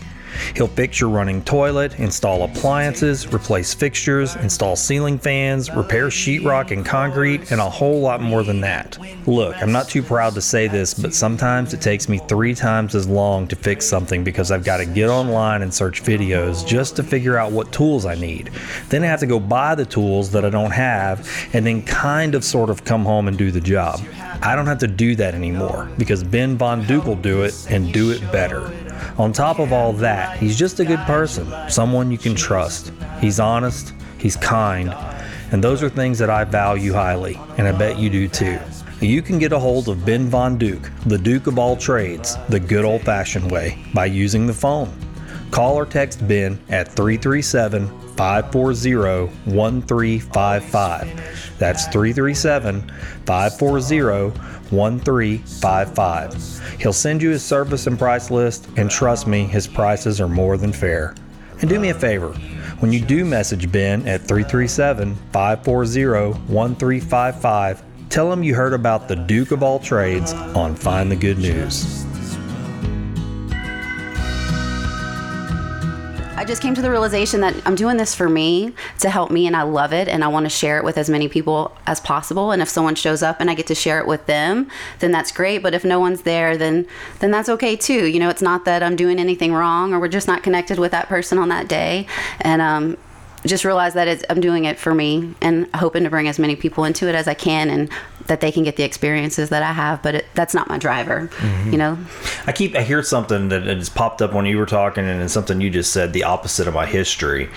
[0.56, 6.86] He'll fix your running toilet, install appliances, replace fixtures, install ceiling fans, repair sheetrock and
[6.86, 8.98] concrete, and a whole lot more than that.
[9.28, 12.96] Look, I'm not too proud to say this, but sometimes it takes me three times
[12.96, 16.96] as long to fix something because I've got to get online and search videos just
[16.96, 18.52] to figure out what tools I need.
[18.90, 22.36] Then I have to go buy the tools that I don't have, and then kind
[22.36, 24.02] of sort of come home and do the job.
[24.42, 27.94] I don't have to do that anymore because Ben Von Duke will do it and
[27.94, 28.72] do it better.
[29.18, 32.92] On top of all that, he's just a good person, someone you can trust.
[33.20, 34.94] He's honest, he's kind,
[35.52, 38.60] and those are things that I value highly, and I bet you do too.
[39.02, 42.60] You can get a hold of Ben Von Duke, the Duke of all trades, the
[42.60, 44.94] good old fashioned way, by using the phone.
[45.50, 51.58] Call or text Ben at 337 540 1355.
[51.58, 52.82] That's 337
[53.26, 56.80] 540 1355.
[56.80, 60.58] He'll send you his service and price list, and trust me, his prices are more
[60.58, 61.14] than fair.
[61.60, 62.36] And do me a favor
[62.82, 69.16] when you do message Ben at 337 540 1355, tell him you heard about the
[69.16, 72.11] Duke of all trades on Find the Good News.
[76.42, 79.46] I just came to the realization that I'm doing this for me to help me
[79.46, 82.00] and I love it and I want to share it with as many people as
[82.00, 84.68] possible and if someone shows up and I get to share it with them
[85.02, 86.88] then that's great but if no one's there then
[87.20, 88.08] then that's okay too.
[88.08, 90.90] You know it's not that I'm doing anything wrong or we're just not connected with
[90.94, 92.08] that person on that day
[92.40, 92.98] and um
[93.46, 96.86] just realize that I'm doing it for me and hoping to bring as many people
[96.86, 97.88] into it as I can and
[98.32, 101.30] that they can get the experiences that I have but it, that's not my driver
[101.72, 101.98] you know
[102.46, 105.34] I keep I hear something that has popped up when you were talking, and it's
[105.34, 107.50] something you just said the opposite of my history.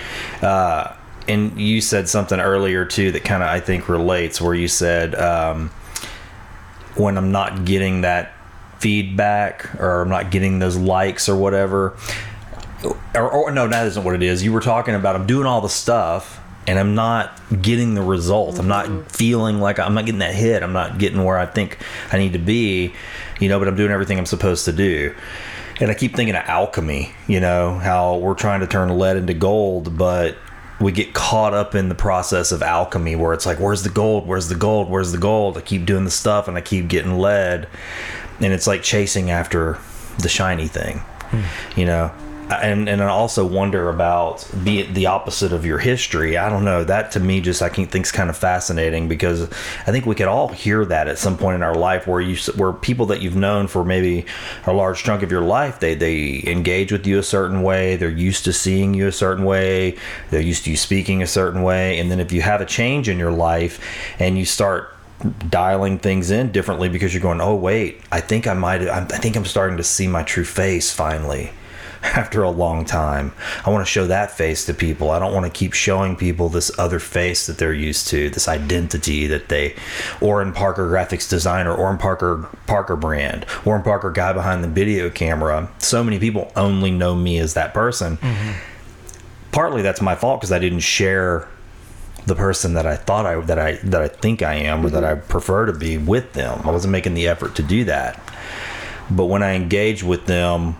[0.43, 0.95] Uh,
[1.27, 5.15] and you said something earlier too that kind of I think relates, where you said
[5.15, 5.69] um,
[6.97, 8.33] when I'm not getting that
[8.79, 11.97] feedback or I'm not getting those likes or whatever.
[13.15, 14.43] Or, or no, that isn't what it is.
[14.43, 18.59] You were talking about I'm doing all the stuff and I'm not getting the result.
[18.59, 19.07] I'm not mm-hmm.
[19.09, 20.63] feeling like I'm not getting that hit.
[20.63, 21.79] I'm not getting where I think
[22.13, 22.95] I need to be,
[23.41, 25.15] you know, but I'm doing everything I'm supposed to do.
[25.81, 29.35] And I keep thinking of alchemy, you know, how we're trying to turn lead into
[29.35, 30.37] gold, but
[30.81, 34.27] we get caught up in the process of alchemy where it's like, where's the gold?
[34.27, 34.89] Where's the gold?
[34.89, 35.59] Where's the gold?
[35.59, 37.69] I keep doing the stuff and I keep getting lead.
[38.41, 39.79] And it's like chasing after
[40.19, 41.79] the shiny thing, hmm.
[41.79, 42.13] you know?
[42.51, 46.37] And and I also wonder about be it the opposite of your history.
[46.37, 46.85] I don't know.
[46.85, 49.51] That to me just I can think's kind of fascinating because
[49.87, 52.37] I think we could all hear that at some point in our life where you
[52.57, 54.27] where people that you've known for maybe
[54.67, 57.97] a large chunk of your life they they engage with you a certain way.
[57.97, 59.97] They're used to seeing you a certain way.
[60.31, 61.99] They're used to you speaking a certain way.
[61.99, 63.81] And then if you have a change in your life
[64.19, 64.91] and you start
[65.49, 69.37] dialing things in differently because you're going, oh wait, I think I might, I think
[69.37, 71.51] I'm starting to see my true face finally
[72.15, 73.33] after a long time.
[73.65, 75.11] I want to show that face to people.
[75.11, 78.47] I don't want to keep showing people this other face that they're used to, this
[78.47, 79.75] identity that they
[80.21, 85.71] Orrin Parker graphics designer, Orrin Parker Parker brand, Orrin Parker guy behind the video camera.
[85.79, 88.19] So many people only know me as that person.
[88.19, 88.53] Mm-hmm.
[89.51, 91.49] Partly that's my fault because I didn't share
[92.27, 95.05] the person that I thought I that I that I think I am or that
[95.05, 95.29] I mm-hmm.
[95.29, 96.61] prefer to be with them.
[96.65, 98.21] I wasn't making the effort to do that.
[99.11, 100.77] But when I engage with them,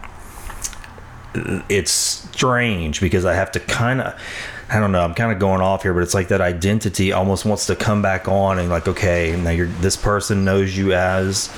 [1.69, 4.21] it's strange because I have to kind of
[4.69, 7.45] I don't know, I'm kind of going off here, but it's like that identity almost
[7.45, 11.55] wants to come back on and like, okay, now you're this person knows you as,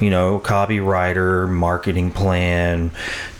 [0.00, 2.90] you know, copywriter, marketing plan,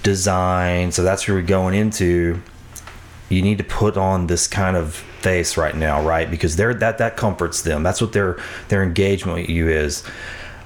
[0.02, 0.90] design.
[0.90, 2.40] So that's where we're going into.
[3.28, 6.30] You need to put on this kind of face right now, right?
[6.30, 7.82] Because they're that that comforts them.
[7.82, 10.02] That's what their their engagement with you is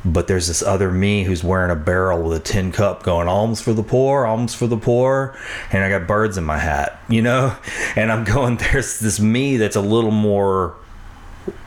[0.05, 3.61] but there's this other me who's wearing a barrel with a tin cup going alms
[3.61, 5.37] for the poor alms for the poor
[5.73, 7.57] and i got birds in my hat you know?
[7.97, 10.77] And i'm going there's this me that's a little more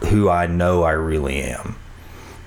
[0.05, 1.75] who i know i really am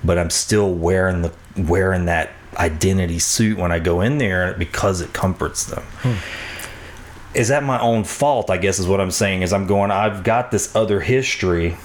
[0.03, 5.01] but i'm still wearing the wearing that identity suit when i go in there because
[5.01, 5.83] it comforts them.
[5.99, 7.37] Hmm.
[7.37, 10.23] Is that my own fault i guess is what i'm saying is i'm going i've
[10.23, 11.75] got this other history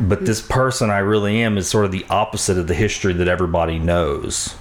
[0.00, 3.28] but this person I really am is sort of the opposite of the history that
[3.28, 4.56] everybody knows.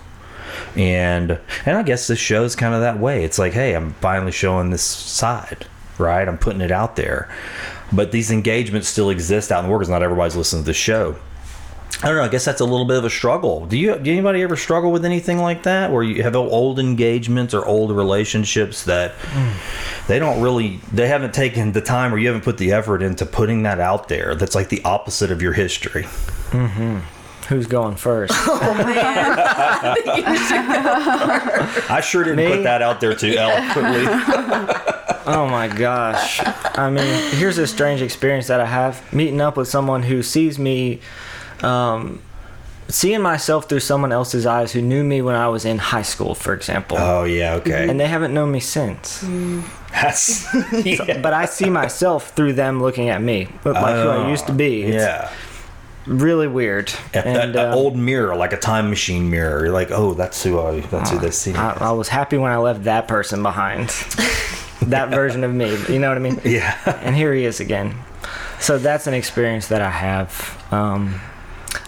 [0.76, 3.24] And and I guess this show's kind of that way.
[3.24, 5.66] It's like, hey, I'm finally showing this side,
[5.98, 6.28] right?
[6.28, 7.30] I'm putting it out there.
[7.92, 10.74] But these engagements still exist out in the world because not everybody's listening to the
[10.74, 11.16] show.
[12.04, 12.24] I don't know.
[12.24, 13.66] I guess that's a little bit of a struggle.
[13.66, 13.98] Do you?
[13.98, 17.92] Do anybody ever struggle with anything like that, where you have old engagements or old
[17.96, 19.14] relationships that
[20.08, 23.26] they don't really, they haven't taken the time or you haven't put the effort into
[23.26, 24.36] putting that out there?
[24.36, 26.04] That's like the opposite of your history.
[26.04, 26.98] Mm-hmm.
[27.48, 28.34] Who's going first?
[28.46, 28.60] Oh,
[31.90, 32.48] I sure didn't Me?
[32.48, 34.06] put that out there too eloquently.
[35.26, 36.42] Oh my gosh.
[36.78, 40.60] I mean, here's a strange experience that I have meeting up with someone who sees
[40.60, 41.00] me,
[41.64, 42.22] um,
[42.90, 46.36] seeing myself through someone else's eyes who knew me when I was in high school,
[46.36, 46.98] for example.
[47.00, 47.90] oh yeah, okay.
[47.90, 49.24] and they haven't known me since.
[49.92, 50.48] That's
[50.86, 51.22] yeah.
[51.22, 54.84] But I see myself through them looking at me, like who I used to be.
[54.84, 55.32] It's yeah.
[56.08, 56.92] really weird.
[57.14, 59.66] That, And that um, old mirror, like a time machine mirror.
[59.66, 60.82] You're like, oh, that's who I.
[60.82, 61.54] That's who they see.
[61.54, 61.90] I.
[61.90, 63.90] I was happy when I left that person behind.
[64.82, 65.78] that version of me.
[65.88, 66.42] You know what I mean?
[66.44, 66.78] Yeah.
[67.02, 67.96] And here he is again.
[68.60, 70.66] So that's an experience that I have.
[70.72, 71.22] Um,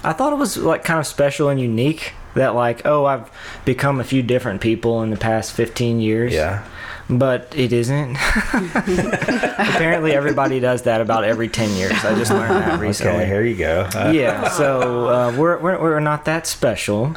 [0.06, 3.30] I thought it was like kind of special and unique that like, oh, I've
[3.66, 6.32] become a few different people in the past 15 years.
[6.32, 6.64] Yeah.
[7.08, 8.14] But it isn't.
[8.54, 11.92] Apparently, everybody does that about every 10 years.
[12.04, 13.14] I just learned that recently.
[13.18, 13.88] Okay, here you go.
[13.94, 17.08] Uh, Yeah, so uh, we're, we're, we're not that special.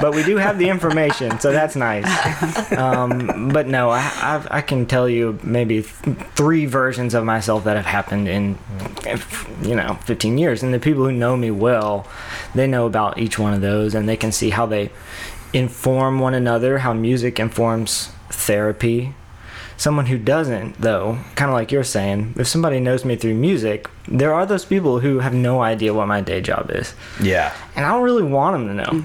[0.00, 2.06] but we do have the information, so that's nice.
[2.72, 7.64] Um, but no, I, I've, I can tell you maybe th- three versions of myself
[7.64, 8.58] that have happened in,
[9.62, 10.62] you know, 15 years.
[10.62, 12.06] And the people who know me well,
[12.54, 14.90] they know about each one of those, and they can see how they
[15.52, 19.14] inform one another, how music informs therapy.
[19.76, 23.88] Someone who doesn't, though, kind of like you're saying, if somebody knows me through music,
[24.08, 27.52] there are those people who have no idea what my day job is Yeah.
[27.76, 29.04] and I don't really want them to know.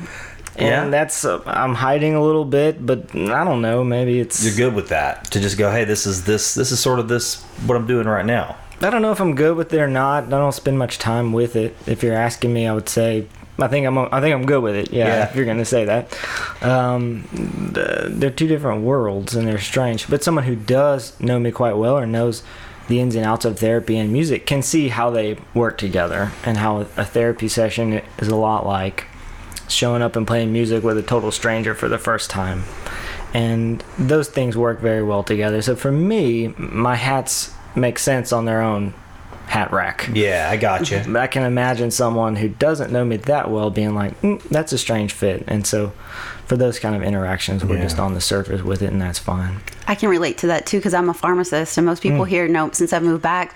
[0.56, 0.90] And Yeah.
[0.90, 3.84] that's uh, I'm hiding a little bit, but I don't know.
[3.84, 6.80] Maybe it's You're good with that to just go, hey, this is this this is
[6.80, 8.56] sort of this what I'm doing right now.
[8.82, 10.26] I don't know if I'm good with it or not.
[10.26, 11.76] I don't spend much time with it.
[11.88, 13.28] If you're asking me, I would say
[13.60, 14.92] I think I'm I think I'm good with it.
[14.92, 15.30] Yeah, Yeah.
[15.30, 16.18] if you're gonna say that.
[16.62, 17.24] Um,
[17.72, 20.10] the- they're two different worlds and they're strange.
[20.10, 22.44] But someone who does know me quite well or knows
[22.88, 26.58] the ins and outs of therapy and music can see how they work together and
[26.58, 29.06] how a therapy session is a lot like
[29.70, 32.63] showing up and playing music with a total stranger for the first time.
[33.34, 35.62] And those things work very well together.
[35.62, 38.94] So for me, my hats make sense on their own
[39.54, 40.10] hat rack.
[40.13, 41.00] Yeah, I got you.
[41.06, 44.74] But I can imagine someone who doesn't know me that well being like, mm, that's
[44.74, 45.44] a strange fit.
[45.48, 45.94] And so
[46.48, 47.84] for those kind of interactions, we're Yeah.
[47.84, 49.58] just on the surface with it, and that's fine.
[49.88, 52.72] I can relate to that too because I'm a pharmacist, and most people here know
[52.74, 53.56] since I've moved back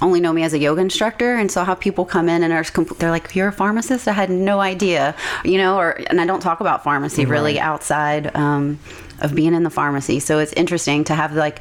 [0.00, 1.34] only know me as a yoga instructor.
[1.34, 2.64] And so how people come in and are
[2.98, 4.06] they're like, "You're a pharmacist?
[4.06, 5.14] I had no idea,"
[5.44, 5.76] you know.
[5.76, 8.30] Or and I don't talk about pharmacy really outside.
[8.36, 8.78] Um,
[9.22, 11.60] of being in the pharmacy, so it's interesting to have like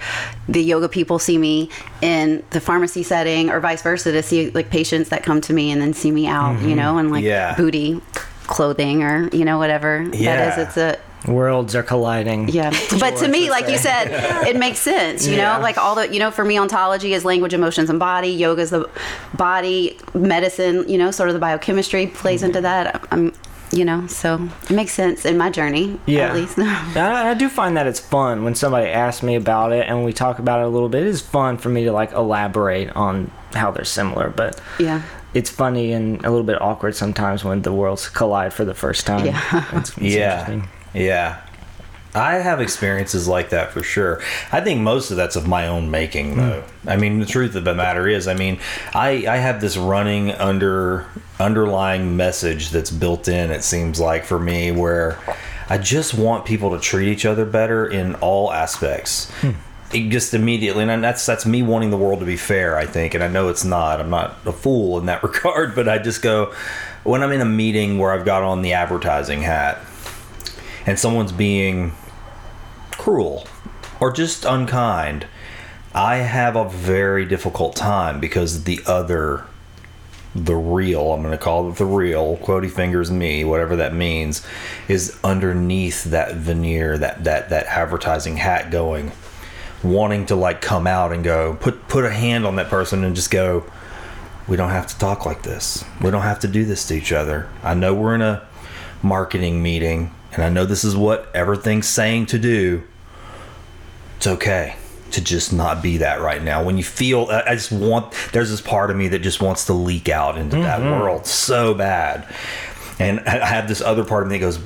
[0.50, 1.70] the yoga people see me
[2.02, 5.72] in the pharmacy setting, or vice versa, to see like patients that come to me
[5.72, 6.76] and then see me out, you mm-hmm.
[6.76, 7.56] know, and like Yeah.
[7.56, 8.02] Buti
[8.48, 10.36] clothing or you know whatever Yeah.
[10.36, 10.68] that is.
[10.68, 12.50] It's a Worlds are colliding.
[12.50, 14.08] yeah, but to me, like you said,
[14.48, 15.28] it makes sense.
[15.28, 15.58] You Yeah.
[15.58, 18.30] know, like all the you know, for me, ontology is language, emotions, and body.
[18.30, 18.90] Yoga is the
[19.36, 20.84] body, medicine.
[20.90, 22.48] You know, sort of the biochemistry plays mm-hmm.
[22.48, 23.08] into that.
[23.12, 23.34] I'm,
[23.74, 26.00] you know, so it makes sense in my journey.
[26.06, 26.30] Yeah.
[26.30, 26.60] at least.
[26.60, 30.14] I, I do find that it's fun when somebody asks me about it and we
[30.14, 31.04] talk about it a little bit.
[31.04, 35.04] It is fun for me to like elaborate on how they're similar, but yeah.
[35.34, 39.06] it's funny and a little bit awkward sometimes when the worlds collide for the first
[39.06, 39.26] time.
[39.26, 39.66] Yeah.
[39.74, 40.70] It's, it's yeah interesting.
[40.94, 41.42] yeah
[42.14, 44.22] i have experiences like that for sure.
[44.52, 46.40] I think most of that's of my own making hmm.
[46.40, 46.64] though.
[46.88, 48.60] I mean the truth of the matter is i mean
[48.94, 51.08] i i have this running under
[51.40, 55.18] underlying message that's built in it seems like for me where
[55.70, 59.32] i just want people to treat each other better in all aspects.
[59.42, 59.52] Hmm.
[59.94, 63.14] It just immediately and that's that's me wanting the world to be fair i think
[63.14, 64.00] and i know it's not.
[64.00, 66.54] I'm not a fool in that regard but i just go
[67.04, 69.80] when i'm in a meeting where i've got on the advertising hat
[70.86, 71.94] and someone's being
[73.02, 73.48] cruel
[74.00, 75.26] or just unkind,
[75.92, 79.44] I have a very difficult time because the other,
[80.36, 84.46] the real, I'm going to call it the real, quotey fingers me, whatever that means,
[84.88, 89.12] is underneath that veneer, that, that, that advertising hat going,
[89.84, 93.16] wanting to like come out and go, put, put a hand on that person and
[93.16, 93.66] just go,
[94.48, 95.84] we don't have to talk like this.
[96.02, 97.50] We don't have to do this to each other.
[97.64, 98.48] I know we're in a
[99.02, 102.84] marketing meeting and I know this is what everything's saying to do.
[104.22, 104.76] It's okay
[105.14, 106.64] to just not be that right now.
[106.64, 109.66] When you feel, I I just want, there's this part of me that just wants
[109.66, 111.02] to leak out into that mm-hmm.
[111.02, 112.32] world so bad.
[113.00, 114.60] And I have this other part of me that goes,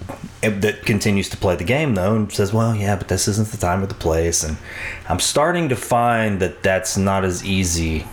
[0.43, 3.47] eh, that continues to play the game though, and says, well, yeah, but this isn't
[3.47, 4.43] the time or the place.
[4.43, 4.58] And
[5.08, 8.06] I'm starting to find that that's not as easy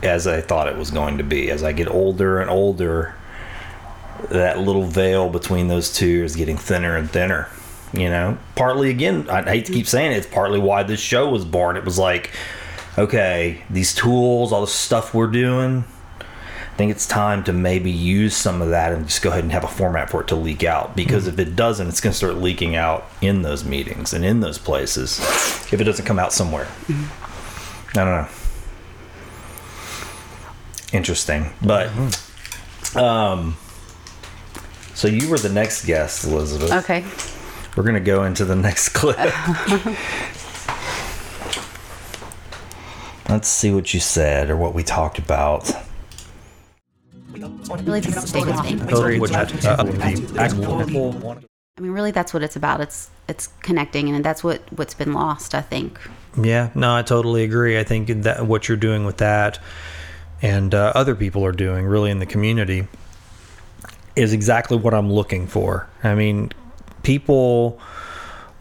[0.00, 1.50] as I thought it was going to be.
[1.50, 3.16] As I get older and older,
[4.30, 7.48] that little veil between those two is getting thinner and thinner.
[7.92, 11.28] You know, partly again, I hate to keep saying it, it's partly why this show
[11.28, 11.76] was born.
[11.76, 12.30] It was like,
[12.96, 15.84] okay, these tools, all the stuff we're doing,
[16.72, 19.52] I think it's time to maybe use some of that and just go ahead and
[19.52, 20.96] have a format for it to leak out.
[20.96, 24.40] Because if it doesn't, it's going to start leaking out in those meetings and in
[24.40, 25.18] those places
[25.70, 26.66] if it doesn't come out somewhere.
[26.88, 28.28] I don't know.
[30.94, 31.52] Interesting.
[31.62, 31.90] But,
[32.96, 33.58] um,
[34.94, 36.72] so you were the next guest, Elizabeth.
[36.72, 37.04] Okay.
[37.76, 39.18] We're going to go into the next clip.
[43.28, 45.70] Let's see what you said or what we talked about.
[47.32, 49.20] Really, this is David's thing.
[49.20, 51.44] Which, uh, the actual people want-
[51.78, 52.82] I mean, really, that's what it's about.
[52.82, 55.54] It's it's connecting, and that's what what's been lost.
[55.54, 55.98] I think.
[56.40, 57.78] Yeah, no, I totally agree.
[57.78, 59.58] I think that what you're doing with that
[60.42, 62.88] and uh, other people are doing really in the community
[64.16, 65.88] is exactly what I'm looking for.
[66.04, 66.52] I mean,
[67.02, 67.80] people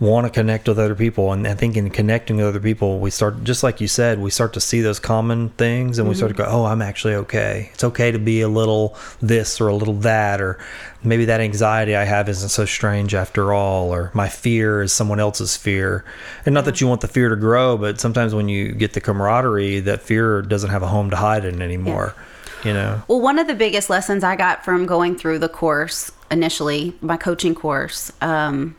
[0.02, 3.12] want to connect with other people and I think in connecting with other people we
[3.12, 6.30] start just like you said we start to see those common things and we start
[6.30, 6.56] to go mm-hmm.
[6.56, 7.70] oh I'm actually okay.
[7.72, 10.58] It's okay to be a little this or a little that or
[11.04, 15.20] maybe that anxiety I have isn't so strange after all or my fear is someone
[15.20, 16.04] else's fear.
[16.48, 16.90] And not that you mm-hmm.
[16.90, 20.72] want the fear to grow but sometimes when you get the camaraderie that fear doesn't
[20.72, 22.16] have a home to hide in anymore
[22.64, 26.12] you know Well, one of the biggest lessons I got from going through the course
[26.32, 28.76] initially, my coaching course, um,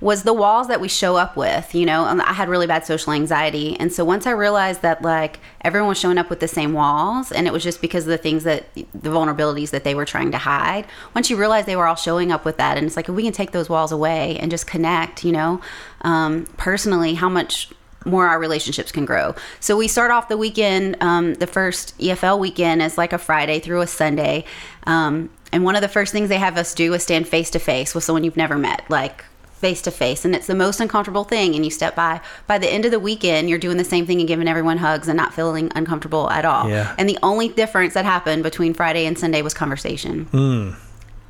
[0.00, 1.74] was the walls that we show up with.
[1.74, 5.02] You know, and I had really bad social anxiety, and so once I realized that
[5.02, 8.10] like everyone was showing up with the same walls, and it was just because of
[8.10, 10.86] the things that the vulnerabilities that they were trying to hide.
[11.14, 13.22] Once you realize they were all showing up with that, and it's like if we
[13.22, 15.60] can take those walls away and just connect, you know,
[16.02, 17.70] um, personally, how much
[18.04, 19.34] more our relationships can grow.
[19.60, 23.60] So we start off the weekend, um, the first EFL weekend is like a Friday
[23.60, 24.44] through a Sunday.
[24.86, 27.58] Um, and one of the first things they have us do is stand face to
[27.58, 29.24] face with someone you've never met, like
[29.64, 30.24] face to face.
[30.24, 31.54] And it's the most uncomfortable thing.
[31.54, 34.18] And you step by, by the end of the weekend, you're doing the same thing
[34.18, 36.68] and giving everyone hugs and not feeling uncomfortable at all.
[36.68, 36.94] Yeah.
[36.98, 40.76] And the only difference that happened between Friday and Sunday was conversation.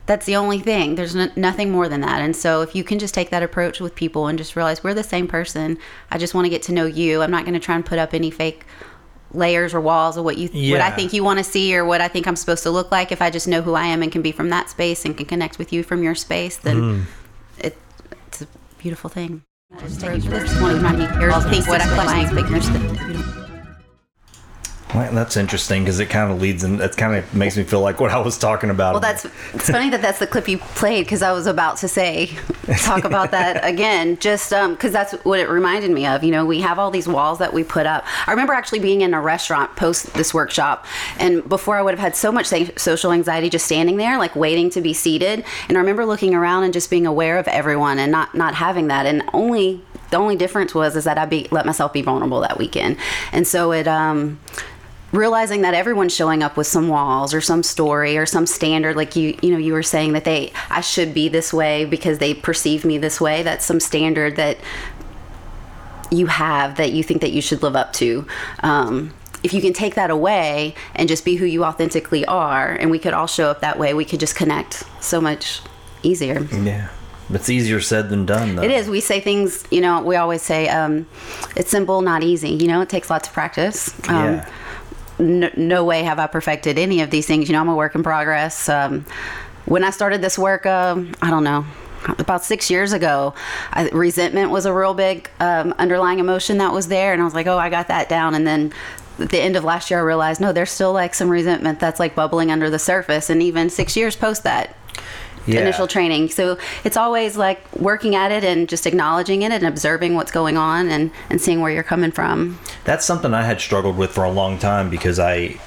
[0.07, 0.96] That's the only thing.
[0.96, 2.20] There's n- nothing more than that.
[2.20, 4.94] And so, if you can just take that approach with people and just realize we're
[4.94, 5.78] the same person,
[6.11, 7.22] I just want to get to know you.
[7.22, 8.66] I'm not going to try and put up any fake
[9.32, 12.00] layers or walls of what you what I think you want to see or what
[12.00, 13.12] I think I'm supposed to look like.
[13.12, 15.26] If I just know who I am and can be from that space and can
[15.26, 17.05] connect with you from your space, then mm.
[17.59, 17.76] it
[18.28, 18.46] it's a
[18.78, 19.42] beautiful thing.
[19.80, 21.07] Just just want to remind me,
[21.50, 23.43] think what I like, but you're still beautiful.
[24.95, 27.80] Well, that's interesting because it kind of leads and that kind of makes me feel
[27.80, 28.92] like what I was talking about.
[28.92, 31.88] Well, that's it's funny that that's the clip you played because I was about to
[31.88, 32.30] say
[32.78, 36.22] talk about that again, just because that's what it reminded me of.
[36.22, 38.07] You know, we have all these walls that we put up.
[38.28, 40.86] I remember actually being in a restaurant post this workshop,
[41.18, 44.70] and before I would have had so much social anxiety just standing there, like waiting
[44.70, 45.45] to be seated.
[45.68, 48.86] And I remember looking around and just being aware of everyone and not not having
[48.86, 52.40] that, and only the only difference was is that I be let myself be vulnerable
[52.42, 52.97] that weekend,
[53.32, 54.38] and so it um
[55.14, 59.14] realizing that everyone's showing up with some walls or some story or some standard like
[59.14, 62.34] you you know you were saying that they I should be this way because they
[62.34, 64.58] perceive me this way that's some standard that
[66.10, 68.26] you have that you think that you should live up to
[68.60, 69.12] um,
[69.42, 72.98] if you can take that away and just be who you authentically are and we
[72.98, 75.60] could all show up that way we could just connect so much
[76.02, 76.88] easier yeah.
[77.30, 78.62] It's easier said than done, though.
[78.62, 81.06] it is we say things you know we always say um,
[81.56, 84.48] it's simple not easy you know it takes lots of practice um, Yeah.
[85.18, 87.48] No, no way have I perfected any of these things.
[87.48, 88.68] You know, I'm a work in progress.
[88.68, 89.04] Um,
[89.64, 91.64] when I started this work, um, I don't know,
[92.18, 93.34] about six years ago,
[93.72, 97.12] I, resentment was a real big um, underlying emotion that was there.
[97.12, 98.34] And I was like, oh, I got that down.
[98.34, 98.72] And then
[99.18, 102.00] at the end of last year, I realized, no, there's still like some resentment that's
[102.00, 103.30] like bubbling under the surface.
[103.30, 104.76] And even six years post that,
[105.47, 105.61] Yeah.
[105.61, 106.30] initial training.
[106.30, 110.57] So it's always like working at it and just acknowledging it and observing what's going
[110.57, 112.59] on and, and seeing where you're coming from.
[112.84, 115.59] That's something I had struggled with for a long time because I,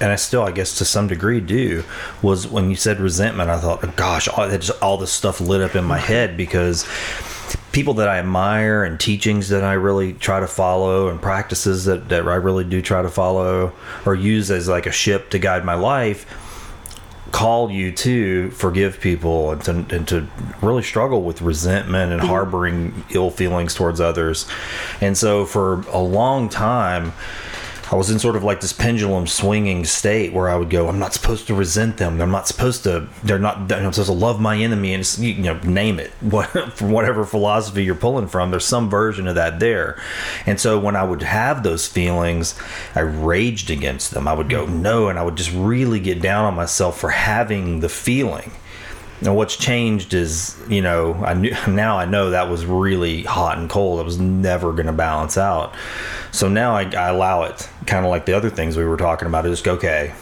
[0.00, 1.84] and I still, I guess, to some degree do,
[2.22, 5.40] was when you said resentment, I thought, oh, gosh, all, that just, all this stuff
[5.40, 6.84] lit up in my head because
[7.72, 12.08] people that I admire and teachings that I really try to follow and practices that,
[12.10, 13.72] that I really do try to follow
[14.04, 16.26] or use as like a ship to guide my life
[17.32, 20.28] call you to forgive people and to, and to
[20.60, 22.30] really struggle with resentment and mm-hmm.
[22.30, 24.46] harboring ill feelings towards others.
[25.00, 27.12] And so for a long time,
[27.92, 30.98] I was in sort of like this pendulum swinging state where I would go, I'm
[30.98, 32.22] not supposed to resent them.
[32.22, 35.58] I'm not supposed to, they're not, I'm supposed to love my enemy and you know,
[35.58, 36.10] name it.
[36.32, 40.00] What, from whatever philosophy you're pulling from, there's some version of that there.
[40.46, 42.58] And so when I would have those feelings,
[42.94, 44.26] I raged against them.
[44.26, 45.08] I would go, no.
[45.08, 48.52] And I would just really get down on myself for having the feeling.
[49.22, 53.56] Now, what's changed is, you know, I knew now I know that was really hot
[53.58, 54.00] and cold.
[54.00, 55.74] It was never going to balance out.
[56.32, 59.28] So now I, I allow it, kind of like the other things we were talking
[59.28, 59.46] about.
[59.46, 60.12] I just go, okay,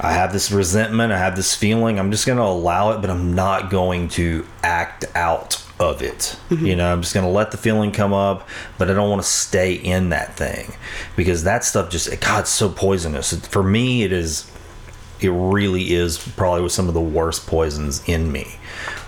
[0.00, 1.98] I have this resentment, I have this feeling.
[1.98, 6.38] I'm just going to allow it, but I'm not going to act out of it.
[6.50, 6.66] Mm-hmm.
[6.66, 8.48] You know, I'm just going to let the feeling come up,
[8.78, 10.74] but I don't want to stay in that thing
[11.16, 13.34] because that stuff just, God, it's so poisonous.
[13.46, 14.48] For me, it is
[15.20, 18.56] it really is probably with some of the worst poisons in me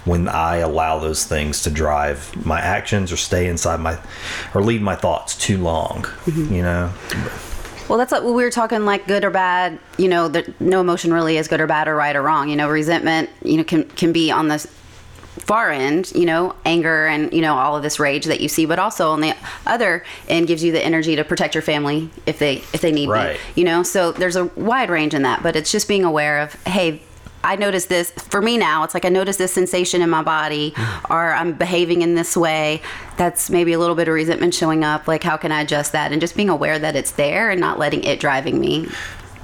[0.05, 3.99] when I allow those things to drive my actions or stay inside my
[4.55, 6.03] or lead my thoughts too long.
[6.25, 6.55] Mm-hmm.
[6.55, 6.93] You know,
[7.89, 9.79] Well, that's like we were talking like good or bad.
[9.99, 12.49] You know, that no emotion really is good or bad or right or wrong.
[12.49, 14.67] You know, resentment, you know, can can be on the
[15.39, 16.13] far end.
[16.15, 19.11] You know, anger and you know all of this rage that you see, but also
[19.11, 19.35] on the
[19.67, 23.09] other end gives you the energy to protect your family if they if they need
[23.09, 23.41] Right.
[23.55, 26.55] You know, so there's a wide range in that, but it's just being aware of
[26.65, 27.03] hey.
[27.43, 28.85] I notice this for me now.
[28.85, 31.11] It's like I notice this sensation in my body, mm.
[31.11, 32.83] or I'm behaving in this way.
[33.17, 35.09] That's maybe a little bit of resentment showing up.
[35.09, 36.13] Like, how can I adjust that?
[36.13, 38.89] And just being aware that it's there and not letting it driving me.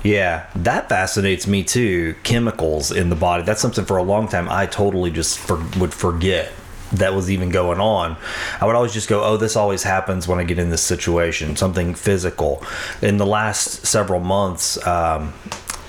[0.06, 2.14] Yeah, that fascinates me too.
[2.22, 3.42] Chemicals in the body.
[3.42, 6.52] That's something for a long time I totally just for, would forget
[6.92, 8.16] that was even going on.
[8.60, 11.56] I would always just go, "Oh, this always happens when I get in this situation,
[11.56, 12.62] something physical."
[13.02, 15.34] In the last several months, um,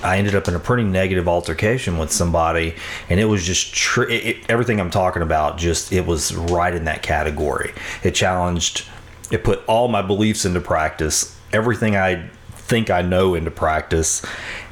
[0.01, 2.73] I ended up in a pretty negative altercation with somebody,
[3.11, 5.59] and it was just tr- it, it, everything I'm talking about.
[5.59, 7.71] Just it was right in that category.
[8.01, 8.83] It challenged.
[9.29, 11.35] It put all my beliefs into practice.
[11.53, 12.31] Everything I
[12.67, 14.25] think I know into practice,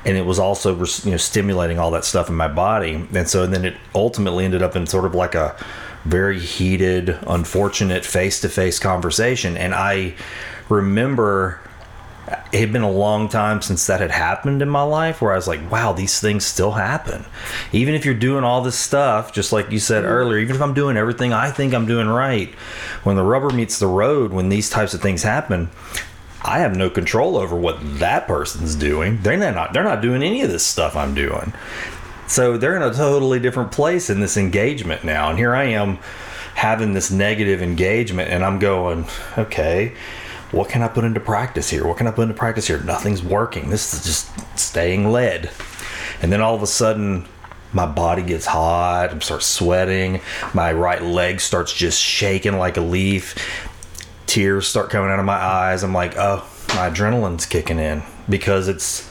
[0.06, 3.08] and it was also you know stimulating all that stuff in my body.
[3.14, 5.56] And so then it ultimately ended up in sort of like a
[6.04, 9.58] very heated, unfortunate face-to-face conversation.
[9.58, 10.14] And I
[10.70, 11.60] remember
[12.52, 15.36] it had been a long time since that had happened in my life where I
[15.36, 17.26] was like, wow, these things still happen.
[17.72, 20.14] Even if you're doing all this stuff, just like you said mm-hmm.
[20.14, 22.50] earlier, even if I'm doing everything I think I'm doing right,
[23.04, 25.70] when the rubber meets the road, when these types of things happen,
[26.46, 29.20] I have no control over what that person's doing.
[29.22, 31.54] They're not they're not doing any of this stuff I'm doing.
[32.28, 35.30] So they're in a totally different place in this engagement now.
[35.30, 35.98] And here I am
[36.54, 39.06] having this negative engagement and I'm going,
[39.38, 39.94] okay,
[40.52, 41.86] what can I put into practice here?
[41.86, 42.80] What can I put into practice here?
[42.80, 43.70] Nothing's working.
[43.70, 45.52] This is just staying led.
[46.22, 47.28] And then all of a sudden,
[47.74, 49.14] my body gets hot.
[49.14, 50.22] I start sweating.
[50.54, 53.36] My right leg starts just shaking like a leaf.
[54.36, 55.82] Tears start coming out of my eyes.
[55.82, 59.10] I'm like, oh, my adrenaline's kicking in because it's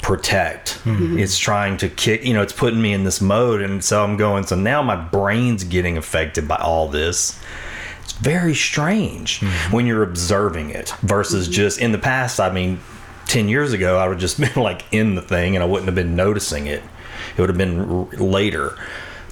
[0.00, 0.78] protect.
[0.84, 1.18] Mm-hmm.
[1.18, 3.62] It's trying to kick, you know, it's putting me in this mode.
[3.62, 7.36] And so I'm going, so now my brain's getting affected by all this.
[8.04, 9.74] It's very strange mm-hmm.
[9.74, 11.54] when you're observing it versus mm-hmm.
[11.54, 12.38] just in the past.
[12.38, 12.78] I mean,
[13.26, 15.86] 10 years ago, I would have just been like in the thing and I wouldn't
[15.86, 16.84] have been noticing it.
[17.36, 18.78] It would have been r- later.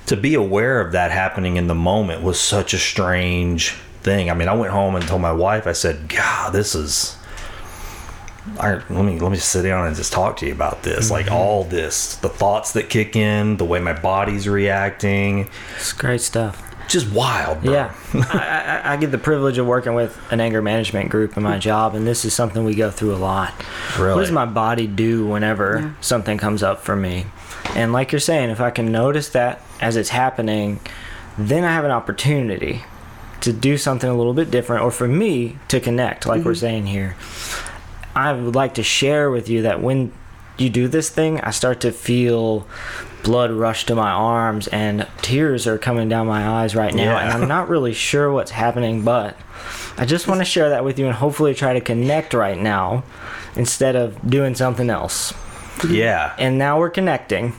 [0.07, 3.77] To be aware of that happening in the moment was such a strange
[4.07, 4.31] thing.
[4.31, 7.19] I mean, I went home and told my wife, I said, God, this is.
[8.61, 11.11] I, let me let me sit down and just talk to you about this.
[11.11, 11.35] Like mm-hmm.
[11.35, 16.63] all this, the thoughts that kick in, the way my body's reacting, It's great stuff.
[16.89, 17.63] just wild.
[17.63, 17.73] Bro.
[17.73, 21.43] Yeah, I, I, I get the privilege of working with an anger management group in
[21.43, 21.61] my hmm.
[21.61, 23.51] job, and this is something we go through a lot.
[23.99, 27.27] What does my body do whenever something comes up for me?
[27.75, 30.79] And like you're saying, if I can notice that as it's happening,
[31.37, 32.85] then I have an opportunity
[33.47, 36.61] to do something a little bit different, or for me to connect, like we're mm-hmm.
[36.61, 37.17] saying here.
[38.15, 40.13] I would like to share with you that when
[40.59, 42.67] you do this thing, I start to feel
[43.23, 47.17] blood rush to my arms and tears are coming down my eyes right now.
[47.17, 47.21] Yeah.
[47.21, 49.37] And I'm not really sure what's happening, but
[49.97, 53.05] I just want to share that with you and hopefully try to connect right now
[53.55, 55.33] instead of doing something else.
[55.89, 56.35] Yeah.
[56.39, 57.55] And now we're connecting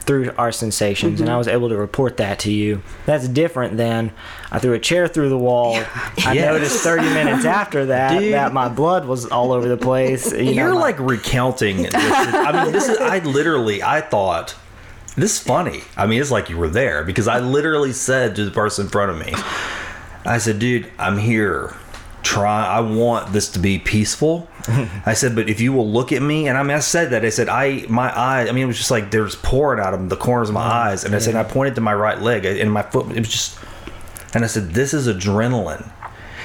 [0.00, 1.38] through our sensations, and I mm-hmm.
[1.38, 2.82] was able to report that to you.
[3.06, 4.12] That's different than
[4.50, 5.76] I threw a chair through the wall.
[6.24, 6.52] I Yes.
[6.52, 8.32] noticed 30 minutes after that Dude.
[8.34, 10.32] that my blood was all over the place.
[10.32, 11.82] You my- like recounting.
[11.84, 11.94] This.
[11.94, 12.98] I mean, this is.
[12.98, 13.82] I literally.
[13.82, 14.54] I thought
[15.16, 15.82] this is funny.
[15.96, 18.90] I mean, it's like you were there because I literally said to the person in
[18.90, 19.32] front of me,
[20.24, 21.74] I said, "Dude, I'm here.
[22.22, 22.66] Try.
[22.66, 24.48] I want this to be peaceful."
[25.06, 27.24] I said, "But if you will look at me," and I mean, I said that.
[27.24, 28.48] I said, "I my eye.
[28.48, 30.88] I mean, it was just like there's pouring out of the corners of my mm-hmm.
[30.88, 33.10] eyes." And I said, I pointed to my right leg and my foot.
[33.10, 33.58] It was just,
[34.34, 35.90] and I said, "This is adrenaline."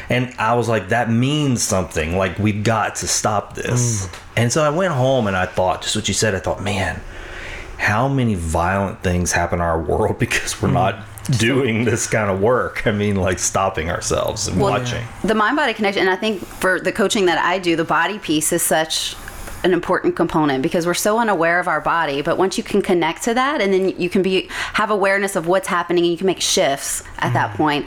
[0.10, 2.16] And I was like, that means something.
[2.16, 4.08] Like, we've got to stop this.
[4.08, 4.20] Mm.
[4.38, 7.02] And so I went home and I thought, just what you said, I thought, man,
[7.78, 10.74] how many violent things happen in our world because we're mm.
[10.74, 11.04] not
[11.40, 12.86] doing this kind of work?
[12.88, 15.04] I mean, like stopping ourselves and Well, watching.
[15.24, 18.20] the mind body connection and i think for the coaching that i do the body
[18.20, 19.16] piece is such
[19.64, 23.24] an important component because we're so unaware of our body but once you can connect
[23.24, 26.28] to that and then you can be have awareness of what's happening and you can
[26.28, 27.86] make shifts at that point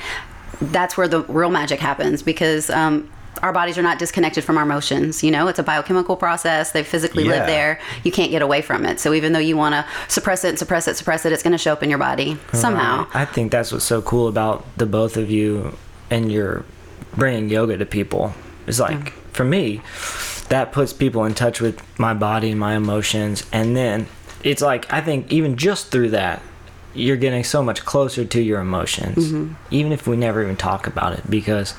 [0.61, 3.09] that's where the real magic happens because um,
[3.43, 5.49] our bodies are not disconnected from our emotions you know?
[5.49, 6.73] It's a biochemical process.
[6.73, 7.31] They physically Yeah.
[7.31, 7.81] live there.
[8.05, 9.01] You can't get away from it.
[9.01, 11.59] So even though you want to suppress it suppress it suppress it it's going to
[11.59, 13.07] show up in your body somehow.
[13.15, 15.77] I think that's what's so cool about the both of you
[16.11, 16.65] and your
[17.17, 18.35] bringing yoga to people.
[18.67, 19.81] It's like for me,
[20.49, 24.07] that puts people in touch with my body and my emotions, and then
[24.43, 26.43] it's like I think even just through that,
[26.95, 29.55] you're getting so much closer to your emotions, mm-hmm.
[29.71, 31.75] even if we never even talk about it, because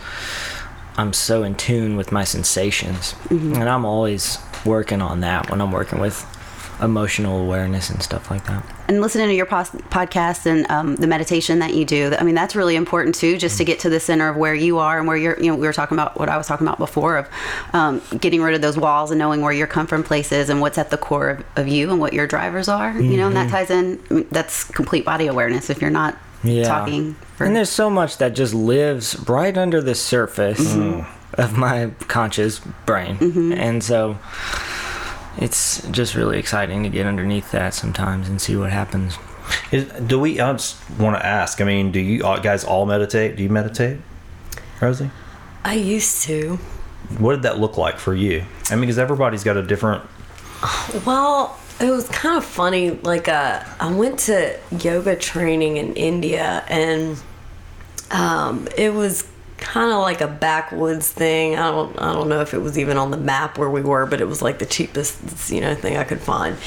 [0.97, 5.71] I'm so in tune with my sensations, and I'm always working on that when I'm
[5.71, 6.25] working with
[6.81, 8.65] emotional awareness and stuff like that.
[8.87, 12.33] and listening to your pos- podcast and um, the meditation that you do i mean
[12.33, 15.07] that's really important too just to get to the center of where you are and
[15.07, 17.29] where you're you know we were talking about what i was talking about before of
[17.73, 20.59] um, getting rid of those walls and knowing where your come from place is and
[20.59, 23.35] what's at the core of, of you and what your drivers are you know and
[23.35, 27.55] that ties in I mean, that's complete body awareness if you're not talking for and
[27.55, 31.41] there's so much that just lives right under the surface mm-hmm.
[31.41, 33.17] of my conscious brain.
[33.17, 33.53] Mm-hmm.
[33.53, 34.17] And so
[35.37, 39.17] it's just really exciting to get underneath that sometimes and see what happens.
[39.71, 43.35] Is, do we, I just want to ask, I mean, do you guys all meditate?
[43.35, 43.99] Do you meditate?
[44.81, 45.11] Rosie?
[45.63, 46.57] I used to.
[47.17, 48.43] What did that look like for you?
[48.69, 50.03] I mean, because everybody's got a different.
[51.05, 52.91] Well, it was kind of funny.
[52.91, 57.21] Like, uh, I went to yoga training in India, and
[58.11, 59.27] um, it was
[59.57, 61.55] kind of like a backwoods thing.
[61.55, 64.05] I don't, I don't know if it was even on the map where we were,
[64.05, 66.57] but it was like the cheapest, you know, thing I could find.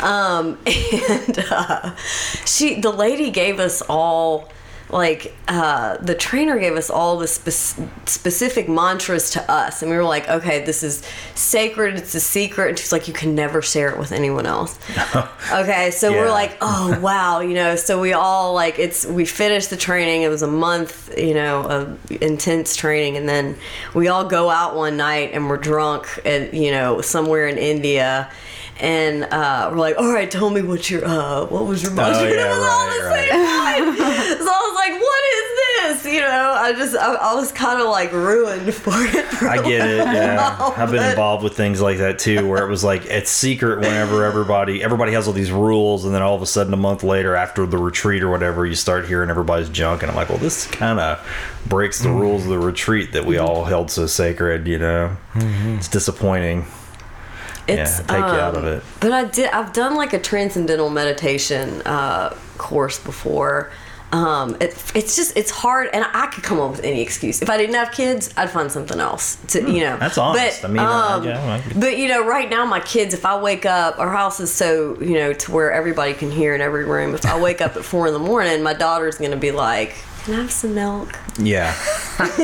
[0.00, 1.96] Um, and uh,
[2.44, 4.50] she, the lady, gave us all
[4.94, 9.82] like uh, the trainer gave us all the spec- specific mantras to us.
[9.82, 11.02] And we were like okay this is
[11.34, 12.68] sacred it's a secret.
[12.70, 14.78] And she's like you can never share it with anyone else.
[15.52, 16.20] Okay so Yeah.
[16.20, 20.22] we're like oh wow you know so we all like it's we finished the training.
[20.22, 23.16] It was a month you know of intense training.
[23.16, 23.56] And then
[23.94, 28.30] we all go out one night and we're drunk at you know somewhere in india
[28.80, 32.22] and uh, we're like, all right, tell me what your uh, what was your mantra?
[32.22, 33.28] Oh, And it yeah, was all right, the right.
[33.28, 33.96] same line.
[34.38, 35.44] so I was like, what is
[36.04, 36.12] this?
[36.14, 39.24] you know, I just, I, I was kind of like ruined for it.
[39.26, 39.96] For I get it.
[39.98, 43.04] Yeah, while, I've been but- involved with things like that too, where it was like
[43.06, 46.72] it's secret whenever everybody everybody has all these rules, and then all of a sudden
[46.74, 50.16] a month later, after the retreat or whatever, you start hearing everybody's junk, and I'm
[50.16, 51.20] like, well, this kind of
[51.66, 54.66] breaks the rules of the retreat that we all held so sacred.
[54.66, 56.66] You know, it's disappointing.
[57.66, 58.82] It's, yeah, take you out of um, it.
[59.00, 59.50] But I did.
[59.50, 63.70] I've done like a transcendental meditation uh, course before.
[64.12, 67.42] Um, it, it's just it's hard, and I could come up with any excuse.
[67.42, 69.94] If I didn't have kids, I'd find something else to you know.
[69.94, 70.62] Hmm, that's honest.
[70.62, 73.36] But, I mean, um, yeah, I- but you know, right now my kids, if I
[73.40, 76.84] wake up, our house is so you know to where everybody can hear in every
[76.84, 77.14] room.
[77.14, 80.34] If I wake up at four in the morning, my daughter's gonna be like, "Can
[80.34, 81.74] I have some milk?" Yeah,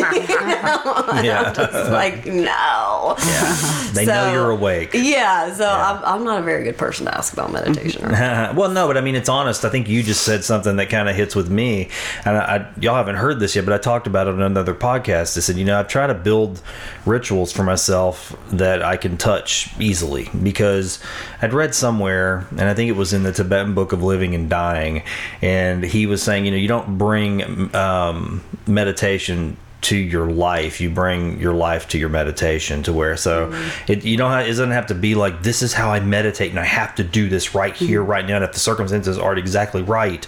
[1.23, 3.15] yeah, It's like, no.
[3.19, 3.91] Yeah.
[3.93, 4.91] they know you're awake.
[4.95, 8.03] Yeah, so I'm, I'm not a very good person to ask about meditation.
[8.61, 9.65] Well, no, but I mean, it's honest.
[9.65, 11.89] I think you just said something that kind of hits with me,
[12.25, 14.75] and I, I, y'all haven't heard this yet, but I talked about it on another
[14.75, 15.37] podcast.
[15.37, 16.61] I said, you know, I've tried to build
[17.07, 20.99] rituals for myself that I can touch easily because
[21.43, 24.51] I'd read somewhere, and I think it was in the Tibetan Book of Living and
[24.51, 25.03] Dying,
[25.43, 30.81] and he was saying, you know, you don't bring um, meditation to your life.
[30.81, 33.93] You bring your life to your meditation to where so mm-hmm.
[33.93, 36.51] it you don't have, it doesn't have to be like this is how i meditate
[36.51, 37.87] and i have to do this right mm-hmm.
[37.87, 38.37] here right now.
[38.37, 40.27] And if the circumstances aren't exactly right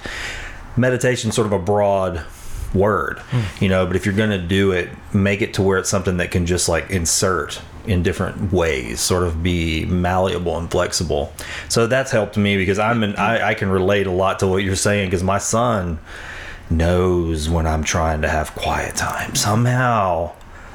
[0.76, 2.24] meditation sort of a broad
[2.72, 3.62] word hmm.
[3.62, 6.16] you know but if you're going to do it make it to where it's something
[6.16, 11.32] that can just like insert in different ways sort of be malleable and flexible.
[11.68, 14.58] So that's helped me because i'm in i, I can relate a lot to what
[14.58, 15.98] you're saying because my son
[16.76, 20.30] knows when i'm trying to have quiet time somehow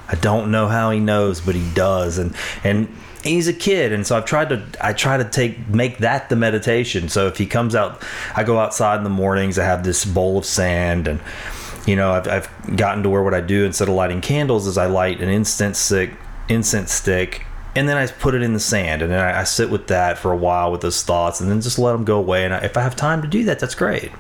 [0.08, 2.88] i don't know how he knows but he does and and
[3.24, 6.36] he's a kid and so i've tried to i try to take make that the
[6.36, 8.04] meditation so if he comes out
[8.36, 11.20] i go outside in the mornings i have this bowl of sand and
[11.86, 14.78] you know i've, I've gotten to where what i do instead of lighting candles is
[14.78, 16.12] i light an incense stick
[16.48, 17.46] incense stick
[17.78, 20.18] and then I put it in the sand, and then I, I sit with that
[20.18, 22.44] for a while with those thoughts, and then just let them go away.
[22.44, 24.12] And I, if I have time to do that, that's great.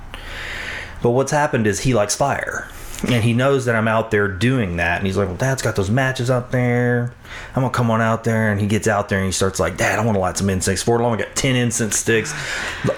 [1.02, 2.70] But what's happened is he likes fire.
[3.04, 4.98] And he knows that I'm out there doing that.
[4.98, 7.14] And he's like, Well, Dad's got those matches out there.
[7.56, 8.52] I'm going to come on out there.
[8.52, 10.50] And he gets out there and he starts like, Dad, I want to light some
[10.50, 11.04] incense for it.
[11.04, 12.34] I only got 10 incense sticks.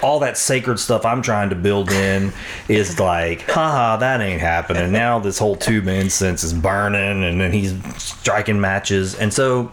[0.02, 2.32] All that sacred stuff I'm trying to build in
[2.70, 4.92] is like, haha, that ain't happening.
[4.92, 7.24] Now this whole tube of incense is burning.
[7.24, 9.16] And then he's striking matches.
[9.16, 9.70] And so,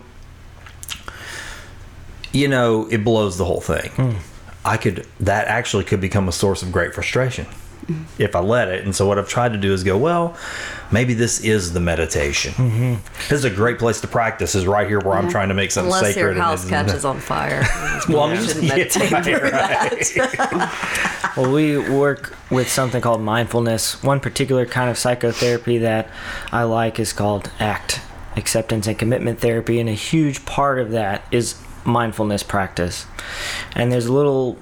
[2.33, 3.91] you know, it blows the whole thing.
[3.93, 4.19] Hmm.
[4.65, 7.47] I could, that actually could become a source of great frustration
[8.19, 8.85] if I let it.
[8.85, 10.37] And so what I've tried to do is go, well,
[10.91, 12.53] maybe this is the meditation.
[12.55, 12.95] Mm-hmm.
[13.29, 14.55] This is a great place to practice.
[14.55, 16.35] Is right here where I'm trying to make something Unless sacred.
[16.37, 17.63] your house it's- catches on fire.
[18.09, 19.51] Well, I mean, You shouldn't yeah, meditate right, right.
[20.15, 21.33] that.
[21.37, 24.03] Well, we work with something called mindfulness.
[24.03, 26.09] One particular kind of psychotherapy that
[26.53, 28.01] I like is called ACT,
[28.37, 33.07] acceptance and commitment therapy, and a huge part of that is mindfulness practice.
[33.75, 34.57] And there's a little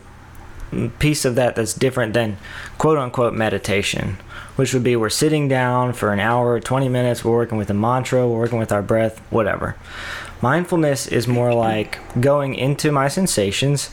[0.99, 2.37] piece of that that's different than
[2.79, 4.17] quote unquote meditation,
[4.57, 7.75] which would be we're sitting down for an hour, 20 minutes, we're working with a
[7.75, 9.77] mantra, we're working with our breath, whatever.
[10.43, 13.91] Mindfulness is more like going into my sensations,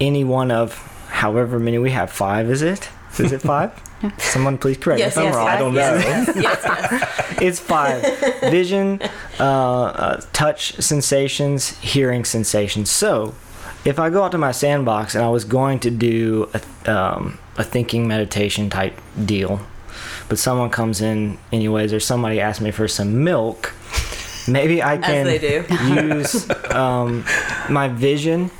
[0.00, 0.74] any one of
[1.10, 2.10] however many we have.
[2.10, 2.88] Five, is it?
[3.18, 3.72] Is it five?
[4.18, 5.46] Someone please correct Yes, me if I'm yes, wrong.
[5.46, 6.40] yes, I don't know.
[6.42, 7.16] yes, yes.
[7.42, 8.02] It's five.
[8.50, 9.00] Vision,
[9.38, 12.90] uh, uh, touch sensations, hearing sensations.
[12.90, 13.34] So,
[13.84, 17.38] if I go out to my sandbox and I was going to do a, um,
[17.56, 19.60] a thinking meditation type deal,
[20.28, 23.74] but someone comes in anyways, or somebody asks me for some milk,
[24.46, 25.26] maybe I can
[25.96, 27.24] use um,
[27.68, 28.50] my vision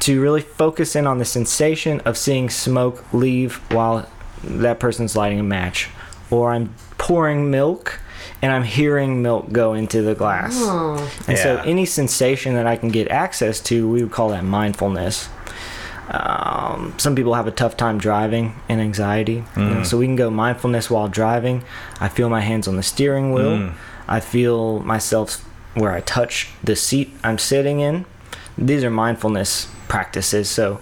[0.00, 4.08] to really focus in on the sensation of seeing smoke leave while
[4.42, 5.88] that person's lighting a match,
[6.30, 8.00] or I'm pouring milk
[8.42, 10.54] and I'm hearing milk go into the glass.
[11.28, 15.28] And so any sensation that I can get access to, we would call that mindfulness.
[16.10, 19.44] Um, some people have a tough time driving and anxiety.
[19.56, 21.64] you know, so we can go mindfulness while driving.
[22.00, 23.72] I feel my hands on the steering wheel.
[24.08, 28.06] I feel myself where I touch the seat I'm sitting in.
[28.56, 30.48] These are mindfulness practices.
[30.48, 30.80] So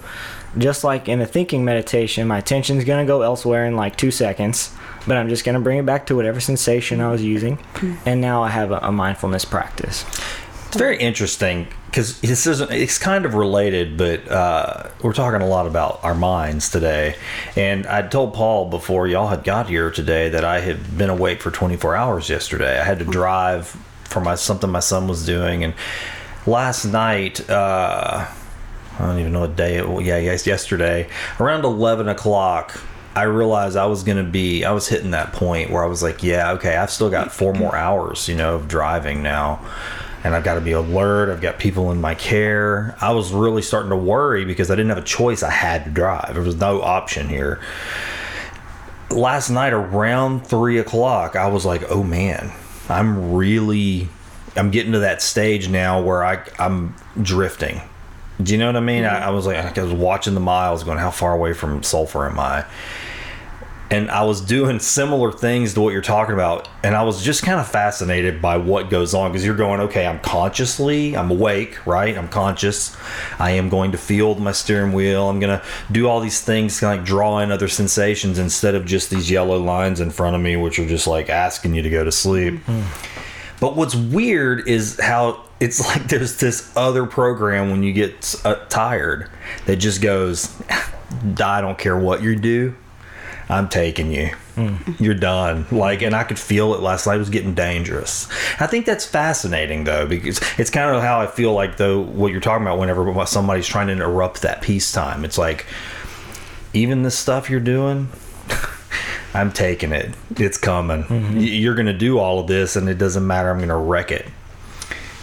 [0.57, 3.97] just like in a thinking meditation, my attention is going to go elsewhere in like
[3.97, 4.73] two seconds,
[5.07, 7.59] but I'm just going to bring it back to whatever sensation I was using.
[8.05, 10.05] And now I have a, a mindfulness practice.
[10.69, 12.71] It's very interesting because this isn't.
[12.71, 17.15] It's kind of related, but uh, we're talking a lot about our minds today.
[17.55, 21.41] And I told Paul before y'all had got here today that I had been awake
[21.41, 22.79] for 24 hours yesterday.
[22.81, 23.69] I had to drive
[24.05, 25.75] for my something my son was doing, and
[26.47, 27.49] last night.
[27.49, 28.27] Uh,
[28.99, 30.07] I don't even know what day it was.
[30.07, 32.81] Yeah, yes, yesterday around 11 o'clock.
[33.17, 36.03] I realized I was going to be, I was hitting that point where I was
[36.03, 39.67] like, yeah, okay, I've still got four more hours, you know, of driving now.
[40.23, 41.31] And I've got to be alert.
[41.31, 42.95] I've got people in my care.
[43.01, 45.43] I was really starting to worry because I didn't have a choice.
[45.43, 46.35] I had to drive.
[46.35, 47.59] There was no option here.
[49.09, 52.53] Last night around three o'clock, I was like, oh man,
[52.91, 54.09] I'm really,
[54.57, 57.81] I'm getting to that stage now where I, I'm drifting.
[58.43, 59.05] Do you know what I mean?
[59.05, 59.23] Mm-hmm.
[59.23, 62.29] I, I was like, I was watching the miles, going, how far away from Sulphur
[62.29, 62.67] am I?
[63.89, 67.45] And I was doing similar things to what you're talking about, and I was just
[67.45, 71.87] kind of fascinated by what goes on because you're going, okay, I'm consciously, I'm awake,
[71.87, 72.19] right?
[72.19, 72.97] I'm conscious.
[73.39, 75.29] I am going to feel my steering wheel.
[75.29, 75.63] I'm gonna
[75.93, 79.31] do all these things, kind of like draw in other sensations instead of just these
[79.31, 82.11] yellow lines in front of me, which are just like asking you to go to
[82.11, 82.61] sleep.
[83.61, 88.57] But what's weird is how it's like there's this other program when you get uh,
[88.69, 89.31] tired
[89.67, 90.55] that just goes,
[91.41, 92.75] I don't care what you do,
[93.49, 94.31] I'm taking you.
[94.99, 95.67] You're done.
[95.71, 97.17] Like, and I could feel it last night.
[97.17, 98.27] It was getting dangerous.
[98.59, 102.33] I think that's fascinating though, because it's kind of how I feel like though what
[102.33, 102.79] you're talking about.
[102.79, 105.67] Whenever somebody's trying to interrupt that peacetime, it's like
[106.73, 108.09] even the stuff you're doing.
[109.35, 110.15] I'm taking it.
[110.37, 111.05] It's coming.
[111.05, 111.37] Mm-hmm.
[111.37, 113.51] Y- You're going to do all of this, and it doesn't matter.
[113.51, 114.27] I'm going to wreck it.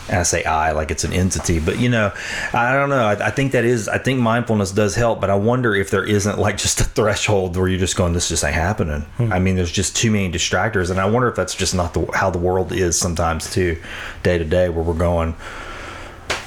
[0.10, 2.12] And I say I like it's an entity, but you know,
[2.52, 3.06] I don't know.
[3.06, 3.88] I, I think that is.
[3.88, 7.56] I think mindfulness does help, but I wonder if there isn't like just a threshold
[7.56, 9.32] where you're just going, "This just ain't happening." Hmm.
[9.32, 12.06] I mean, there's just too many distractors, and I wonder if that's just not the
[12.14, 13.82] how the world is sometimes too,
[14.24, 15.36] day to day, where we're going.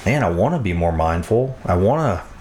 [0.05, 1.57] Man, I want to be more mindful.
[1.65, 2.37] I want to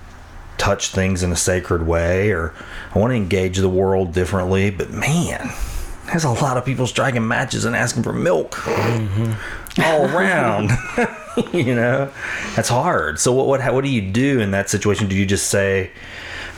[0.59, 2.55] touch things in a sacred way or
[2.95, 4.71] I want to engage the world differently.
[4.71, 5.53] But man,
[6.07, 9.33] there's a lot of people striking matches and asking for milk mm-hmm.
[9.79, 10.71] All around.
[11.53, 12.11] you know,
[12.55, 13.19] that's hard.
[13.21, 15.09] So what, what what do you do in that situation?
[15.09, 15.91] Do you just say,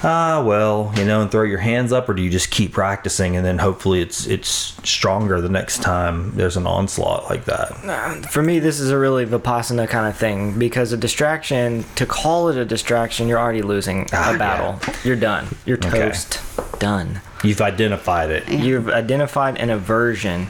[0.04, 3.36] ah, well, you know, and throw your hands up, or do you just keep practicing
[3.36, 4.48] and then hopefully it's it's
[4.88, 8.26] stronger the next time there's an onslaught like that?
[8.30, 12.48] For me, this is a really vipassana kind of thing because a distraction, to call
[12.48, 14.78] it a distraction, you're already losing Ah, a battle.
[15.02, 15.48] You're done.
[15.66, 15.90] You're Okay.
[15.90, 16.40] toast.
[16.78, 17.20] Done.
[17.42, 18.48] You've identified it.
[18.48, 20.48] You've identified an aversion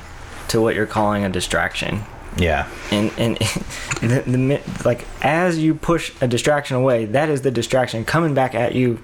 [0.49, 2.03] to what you're calling a distraction.
[2.39, 2.69] Yeah.
[2.91, 3.37] and and
[4.01, 8.55] the, the like as you push a distraction away, that is the distraction coming back
[8.55, 9.01] at you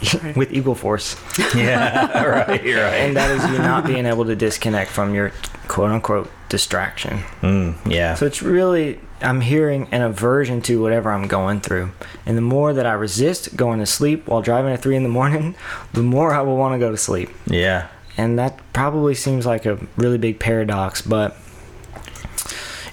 [0.36, 1.16] with equal force,
[1.56, 2.22] Yeah.
[2.28, 2.48] right.
[2.48, 2.62] Right.
[2.62, 5.32] and that is you not being able to disconnect from your
[5.66, 7.18] quote unquote distraction.
[7.42, 8.14] Mm, yeah.
[8.14, 11.90] So it's really I'm hearing an aversion to whatever I'm going through,
[12.26, 15.08] and the more that I resist going to sleep while driving at three in the
[15.08, 15.56] morning,
[15.92, 17.30] the more I will want to go to sleep.
[17.46, 17.88] yeah.
[18.16, 21.36] and that probably seems like a really big paradox but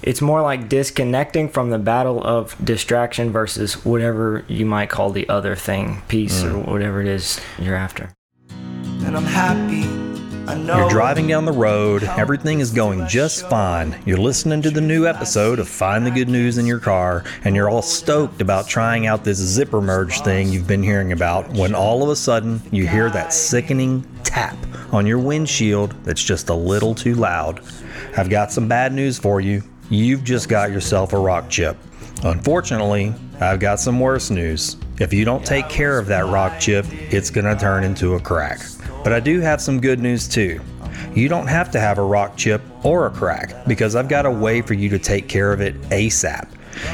[0.05, 5.27] it's more like disconnecting from the battle of distraction versus whatever you might call the
[5.27, 6.67] other thing peace or mm.
[6.67, 8.13] whatever it is you're after
[8.49, 10.05] And I'm happy.
[10.47, 13.99] You're driving down the road, everything is going just fine.
[14.05, 17.55] You're listening to the new episode of Find the Good News in Your Car, and
[17.55, 21.73] you're all stoked about trying out this zipper merge thing you've been hearing about when
[21.73, 24.55] all of a sudden you hear that sickening tap
[24.93, 27.59] on your windshield that's just a little too loud.
[28.15, 29.63] I've got some bad news for you.
[29.89, 31.77] You've just got yourself a rock chip.
[32.23, 34.77] Unfortunately, I've got some worse news.
[34.99, 38.19] If you don't take care of that rock chip, it's going to turn into a
[38.19, 38.61] crack.
[39.03, 40.59] But I do have some good news too.
[41.13, 44.31] You don't have to have a rock chip or a crack because I've got a
[44.31, 46.49] way for you to take care of it ASAP.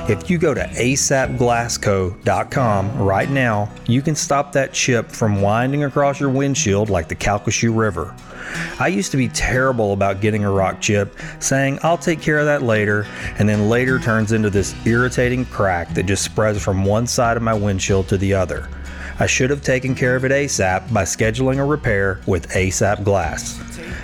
[0.10, 6.20] If you go to asapglassco.com right now, you can stop that chip from winding across
[6.20, 8.14] your windshield like the Calcasieu River.
[8.80, 12.46] I used to be terrible about getting a rock chip, saying I'll take care of
[12.46, 13.06] that later,
[13.38, 17.44] and then later turns into this irritating crack that just spreads from one side of
[17.44, 18.68] my windshield to the other.
[19.20, 23.60] I should have taken care of it ASAP by scheduling a repair with ASAP Glass.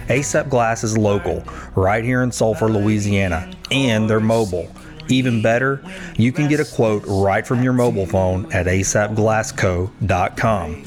[0.10, 1.44] ASAP Glass is local,
[1.76, 4.70] right here in Sulphur, Louisiana, and they're mobile.
[5.10, 5.82] Even better,
[6.18, 10.84] you can get a quote right from your mobile phone at asapglassco.com.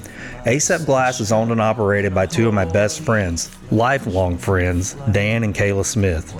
[0.47, 5.45] ASAP Glass is owned and operated by two of my best friends, lifelong friends, Dan
[5.45, 6.35] and Kayla Smith.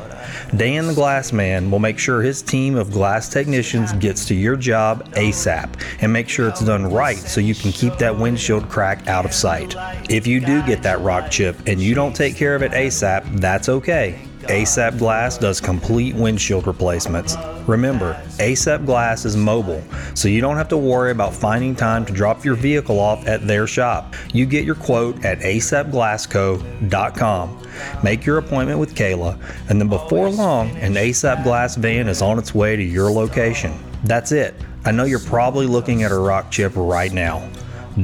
[0.57, 4.57] Dan the Glass Man will make sure his team of glass technicians gets to your
[4.57, 5.69] job ASAP
[6.01, 9.35] and make sure it's done right so you can keep that windshield crack out of
[9.35, 9.75] sight.
[10.09, 13.39] If you do get that rock chip and you don't take care of it ASAP,
[13.39, 14.30] that's okay.
[14.51, 17.37] ASAP Glass does complete windshield replacements.
[17.69, 19.81] Remember, ASAP Glass is mobile,
[20.15, 23.47] so you don't have to worry about finding time to drop your vehicle off at
[23.47, 24.17] their shop.
[24.35, 27.67] You get your quote at asapglassco.com.
[28.03, 29.39] Make your appointment with Kayla,
[29.71, 33.73] and then before long, an ASAP Glass van is on its way to your location.
[34.03, 34.57] That's it.
[34.85, 37.49] I know you're probably looking at a rock chip right now.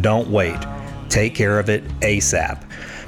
[0.00, 0.60] Don't wait.
[1.08, 2.62] Take care of it ASAP.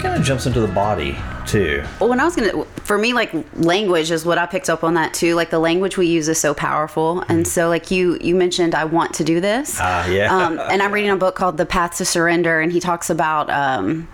[0.00, 1.84] Kind of jumps into the body too.
[2.00, 4.94] Well, when I was gonna, for me, like language is what I picked up on
[4.94, 5.34] that too.
[5.34, 8.84] Like the language we use is so powerful, and so like you you mentioned, I
[8.84, 9.78] want to do this.
[9.80, 10.34] Ah, yeah.
[10.34, 13.50] Um, and I'm reading a book called The Path to Surrender, and he talks about.
[13.50, 14.08] Um,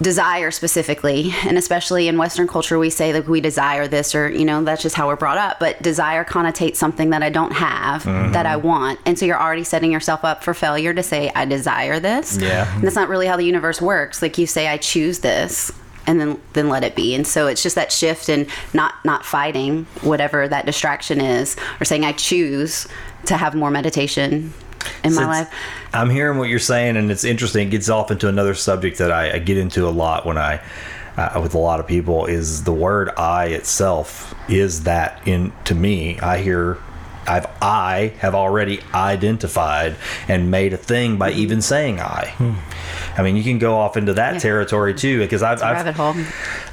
[0.00, 4.46] desire specifically and especially in western culture we say like we desire this or you
[4.46, 8.04] know that's just how we're brought up but desire connotates something that i don't have
[8.04, 8.32] mm-hmm.
[8.32, 8.98] that i want.
[9.04, 12.38] And so you're already setting yourself up for failure to say i desire this.
[12.38, 12.72] Yeah.
[12.74, 14.22] and that's not really how the universe works.
[14.22, 15.72] Like you say i choose this
[16.06, 17.14] and then then let it be.
[17.14, 21.84] And so it's just that shift and not not fighting whatever that distraction is or
[21.84, 22.86] saying i choose
[23.26, 24.52] to have more meditation
[25.04, 25.54] in my life
[25.92, 27.68] I'm hearing what you're saying, and it's interesting.
[27.68, 30.60] It gets off into another subject that I, I get into a lot when I,
[31.16, 34.34] uh, with a lot of people, is the word "I" itself.
[34.48, 36.18] Is that in to me?
[36.20, 36.78] I hear.
[37.26, 39.94] I've I have already identified
[40.26, 42.34] and made a thing by even saying I.
[43.16, 44.38] I mean, you can go off into that Yeah.
[44.40, 46.14] territory too, because I've, it's a I've rabbit hole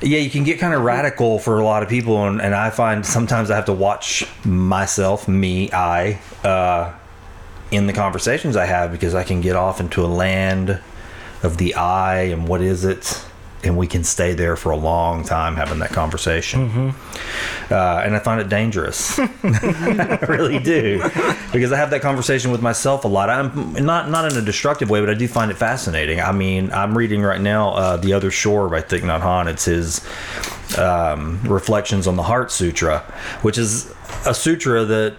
[0.02, 2.70] yeah, you can get kind of radical for a lot of people, and, and I
[2.70, 6.94] find sometimes I have to watch myself, me, I, uh,
[7.72, 10.80] in the conversations I have because I can get off into a land
[11.44, 13.24] of the I and what is it,
[13.64, 16.94] and we can stay there for a long time having that conversation.
[17.70, 19.20] Uh, and I find it dangerous.
[19.44, 21.02] I really do,
[21.52, 23.30] because I have that conversation with myself a lot.
[23.30, 26.22] I'm not not in a destructive way, but I do find it fascinating.
[26.22, 29.48] I mean, I'm reading right now uh, "The Other Shore" by Thich Nhat Hanh.
[29.48, 30.06] It's his
[30.78, 33.00] um, reflections on the Heart Sutra,
[33.42, 33.94] which is
[34.26, 35.16] a sutra that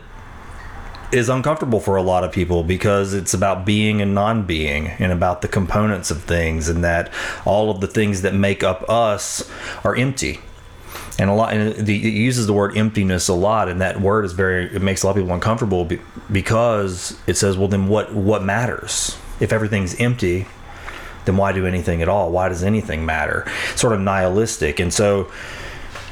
[1.11, 5.41] is uncomfortable for a lot of people because it's about being and non-being and about
[5.41, 7.11] the components of things and that
[7.45, 9.49] all of the things that make up us
[9.85, 10.41] are empty.
[11.19, 14.25] And a lot and the, it uses the word emptiness a lot and that word
[14.25, 16.01] is very it makes a lot of people uncomfortable be,
[16.31, 19.19] because it says well then what what matters?
[19.41, 20.47] If everything's empty
[21.25, 22.31] then why do anything at all?
[22.31, 23.45] Why does anything matter?
[23.75, 24.79] Sort of nihilistic.
[24.81, 25.31] And so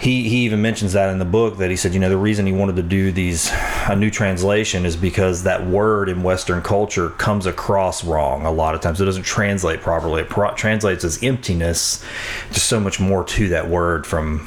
[0.01, 2.47] he, he even mentions that in the book that he said you know the reason
[2.47, 3.51] he wanted to do these
[3.89, 8.75] a new translation is because that word in western culture comes across wrong a lot
[8.75, 12.05] of times it doesn't translate properly it pro- translates as emptiness
[12.53, 14.47] just so much more to that word from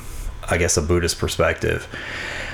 [0.49, 1.87] i guess a buddhist perspective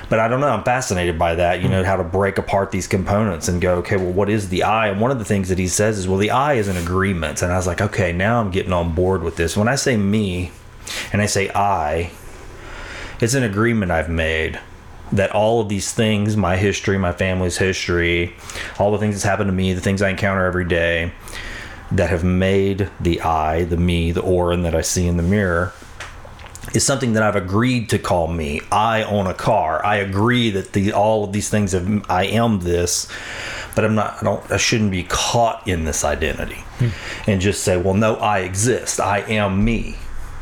[0.07, 0.49] but I don't know.
[0.49, 1.63] I'm fascinated by that.
[1.63, 4.61] You know how to break apart these components and go, okay, well, what is the
[4.61, 4.89] I?
[4.89, 7.41] And one of the things that he says is, well, the I is an agreement.
[7.41, 9.57] And I was like, okay, now I'm getting on board with this.
[9.57, 10.51] When I say me,
[11.11, 12.11] and I say I,
[13.21, 14.59] it's an agreement I've made
[15.11, 18.33] that all of these things, my history, my family's history,
[18.79, 21.11] all the things that's happened to me, the things I encounter every day,
[21.91, 25.73] that have made the I, the me, the Orin that I see in the mirror,
[26.73, 28.61] is something that I've agreed to call me.
[28.71, 29.85] I own a car.
[29.85, 33.07] I agree that the all of these things have I am this,
[33.75, 34.17] but I'm not.
[34.21, 34.51] I don't.
[34.51, 36.89] I shouldn't be caught in this identity, hmm.
[37.29, 38.99] and just say, well, no, I exist.
[38.99, 39.95] I am me.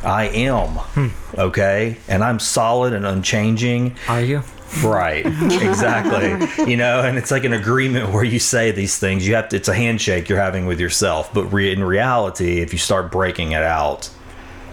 [0.04, 0.80] I am.
[1.38, 3.96] Okay, and I'm solid and unchanging.
[4.08, 4.44] Are you?
[4.84, 5.26] Right.
[5.74, 6.66] Exactly.
[6.70, 9.28] you know, and it's like an agreement where you say these things.
[9.28, 9.56] You have to.
[9.56, 11.34] It's a handshake you're having with yourself.
[11.34, 14.10] But re, in reality, if you start breaking it out,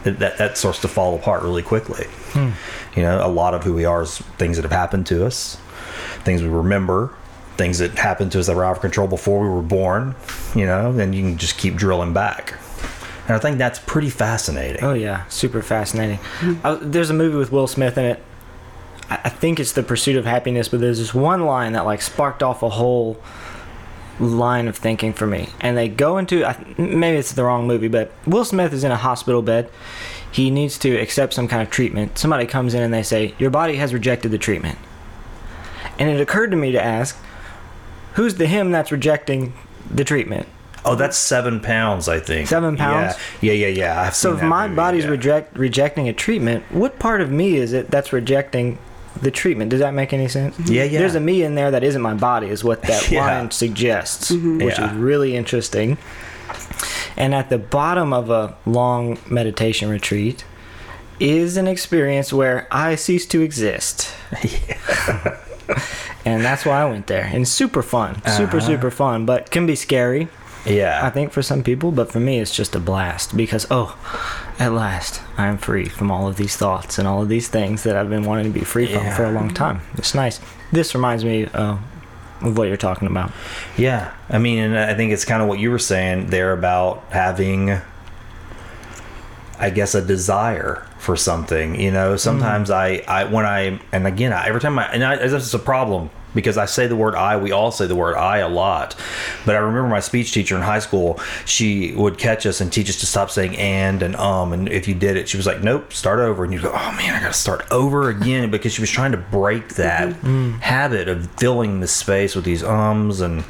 [0.04, 2.06] that that, that starts to fall apart really quickly.
[2.32, 2.50] Hmm.
[2.96, 5.56] You know, a lot of who we are is things that have happened to us,
[6.24, 7.14] things we remember,
[7.56, 10.14] things that happened to us that were out of control before we were born.
[10.54, 12.54] You know, and you can just keep drilling back.
[13.30, 14.82] And I think that's pretty fascinating.
[14.82, 16.18] Oh yeah, super fascinating.
[16.64, 18.24] Uh, there's a movie with Will Smith in it.
[19.08, 22.02] I I think it's The Pursuit of Happiness, but there's this one line that like
[22.02, 23.22] sparked off a whole
[24.18, 25.48] line of thinking for me.
[25.60, 28.90] And they go into I- maybe it's the wrong movie, but Will Smith is in
[28.90, 29.70] a hospital bed.
[30.32, 32.18] He needs to accept some kind of treatment.
[32.18, 34.76] Somebody comes in and they say, "Your body has rejected the treatment."
[36.00, 37.16] And it occurred to me to ask,
[38.14, 39.52] "Who's the him that's rejecting
[39.88, 40.48] the treatment?"
[40.84, 42.48] Oh, that's seven pounds, I think.
[42.48, 43.14] Seven pounds?
[43.40, 43.78] Yeah, yeah, yeah.
[43.94, 44.02] yeah.
[44.02, 45.10] I've So seen if that my movie, body's yeah.
[45.10, 48.78] reject rejecting a treatment, what part of me is it that's rejecting
[49.20, 49.70] the treatment?
[49.70, 50.58] Does that make any sense?
[50.70, 51.00] Yeah, yeah.
[51.00, 53.26] There's a me in there that isn't my body, is what that Yeah.
[53.26, 54.90] line suggests, which Yeah.
[54.90, 55.98] is really interesting.
[57.16, 60.44] And at the bottom of a long meditation retreat
[61.18, 64.14] is an experience where I cease to exist.
[66.24, 67.28] and that's why I went there.
[67.32, 68.66] And super fun, super Uh-huh.
[68.66, 70.28] super fun, but can be scary.
[70.66, 71.00] Yeah.
[71.04, 73.96] I think for some people, but for me, it's just a blast because, oh,
[74.58, 77.82] at last, I am free from all of these thoughts and all of these things
[77.84, 79.80] that I've been wanting to be free from for a long time.
[79.94, 80.40] It's nice.
[80.70, 81.78] This reminds me, uh,
[82.42, 83.32] of what you're talking about.
[83.76, 87.04] Yeah, I mean, and I think it's kind of what you were saying there about
[87.10, 87.80] having,
[89.58, 91.78] I guess, a desire for something.
[91.80, 95.16] You know, sometimes I, I when I, and again, I, every time I, and I,
[95.16, 97.36] this is a problem because I say the word I.
[97.36, 98.96] We all say the word I a lot,
[99.46, 101.20] but I remember my speech teacher in high school.
[101.44, 104.88] She would catch us and teach us to stop saying and and um, and if
[104.88, 107.20] you did it, she was like, "Nope, start over." And you go, "Oh man, I
[107.20, 110.12] got to start over again," because she was trying to break that
[110.60, 113.44] habit of filling the space with these ums and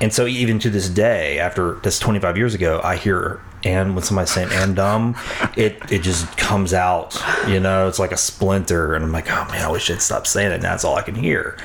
[0.00, 4.04] and so even to this day, after this 25 years ago, I hear and when
[4.04, 5.16] somebody's saying and dumb,
[5.56, 7.20] it it just comes out.
[7.48, 10.26] You know, it's like a splinter, and I'm like, oh man, I wish I'd stop
[10.26, 10.54] saying it.
[10.56, 11.58] And that's all I can hear.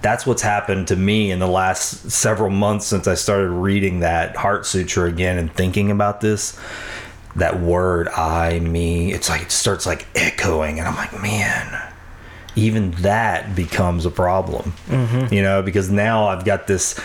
[0.00, 4.36] That's what's happened to me in the last several months since I started reading that
[4.36, 6.58] Heart Sutra again and thinking about this.
[7.36, 11.92] That word I, me, it's like it starts like echoing, and I'm like, man,
[12.54, 14.72] even that becomes a problem.
[14.86, 15.34] Mm-hmm.
[15.34, 17.00] You know, because now I've got this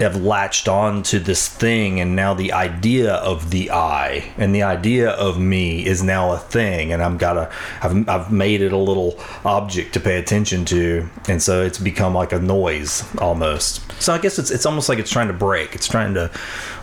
[0.00, 4.62] have latched on to this thing and now the idea of the I and the
[4.62, 8.76] idea of me is now a thing and I'm gotta I've, I've made it a
[8.76, 13.90] little object to pay attention to and so it's become like a noise almost.
[14.00, 15.74] So I guess it's it's almost like it's trying to break.
[15.74, 16.30] It's trying to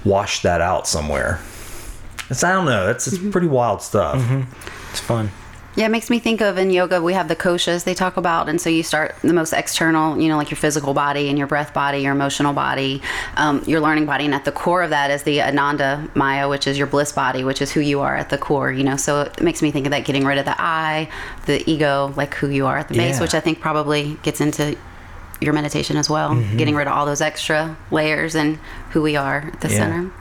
[0.06, 1.40] wash that out somewhere.
[2.30, 3.32] It's I don't know that's it's mm-hmm.
[3.32, 4.18] pretty wild stuff.
[4.18, 4.92] Mm-hmm.
[4.92, 5.32] It's fun.
[5.78, 8.50] Yeah, it makes me think of in yoga we have the koshas they talk about,
[8.50, 11.46] and so you start the most external, you know, like your physical body and your
[11.46, 13.00] breath body, your emotional body,
[13.36, 16.66] um, your learning body, and at the core of that is the Ananda Maya, which
[16.66, 18.98] is your bliss body, which is who you are at the core, you know.
[18.98, 21.10] So it makes me think of that getting rid of the I,
[21.46, 23.22] the ego, like who you are at the base, Yeah.
[23.22, 24.76] which I think probably gets into
[25.42, 28.58] your meditation as well, getting rid of all those extra layers and
[28.90, 29.78] who we are at the Yeah.
[29.78, 30.12] center.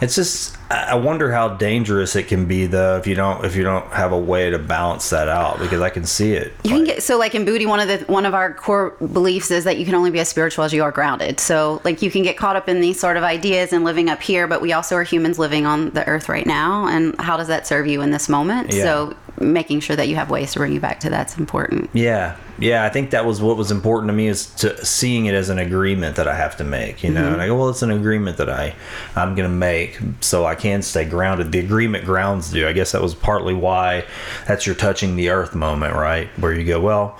[0.00, 3.62] It's just I wonder how dangerous it can be though if you don't if you
[3.62, 6.52] don't have a way to balance that out because I can see it.
[6.64, 9.52] You can get so like in Buti, one of the one of our core beliefs
[9.52, 11.38] is that you can only be as spiritual as you are grounded.
[11.38, 14.20] So like you can get caught up in these sort of ideas and living up
[14.20, 16.86] here, but we also are humans living on the earth right now.
[16.88, 18.72] And how does that serve you in this moment?
[18.72, 18.82] Yeah.
[18.82, 21.90] So making sure that you have ways to bring you back to that's important.
[21.92, 22.84] Yeah, yeah.
[22.84, 25.58] I think that was what was important to me is to seeing it as an
[25.58, 27.02] agreement that I have to make.
[27.02, 27.34] You know, mm-hmm.
[27.34, 28.74] and I go, well, it's an agreement that I
[29.14, 31.52] I'm gonna make so I can stay grounded.
[31.52, 32.66] The agreement grounds you.
[32.66, 34.04] I guess that was partly why
[34.48, 36.28] that's your touching the earth moment, right?
[36.40, 37.18] Where you go, well,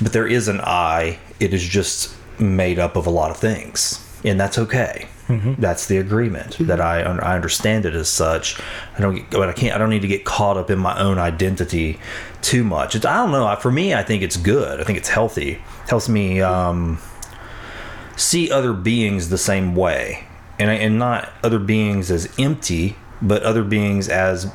[0.00, 1.18] but there is an I.
[1.40, 5.08] It is just made up of a lot of things, and that's okay.
[5.60, 8.58] That's the agreement that I I understand it as such.
[8.96, 9.74] I don't, get, but I can't.
[9.74, 12.00] I don't need to get caught up in my own identity
[12.42, 12.96] too much.
[12.96, 13.54] It's, I don't know.
[13.60, 14.80] For me, I think it's good.
[14.80, 15.62] I think it's healthy.
[15.88, 16.98] Helps me um,
[18.16, 20.26] see other beings the same way,
[20.60, 24.52] and and not other beings as empty, but other beings as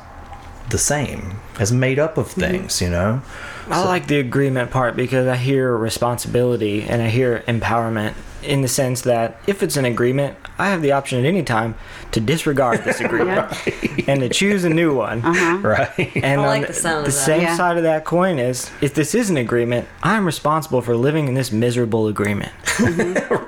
[0.70, 2.40] the same, as made up of mm-hmm.
[2.40, 2.80] things.
[2.80, 3.22] You know.
[3.68, 8.14] I like the agreement part because I hear responsibility and I hear empowerment
[8.46, 11.74] in the sense that if it's an agreement, I have the option at any time
[12.12, 13.52] to disregard this agreement
[14.08, 15.22] and to choose a new one.
[15.66, 16.12] Right.
[16.16, 17.12] And I like on the sound the that.
[17.12, 17.56] same Yeah.
[17.56, 21.34] side of that coin is if this is an agreement, I'm responsible for living in
[21.34, 22.52] this miserable agreement.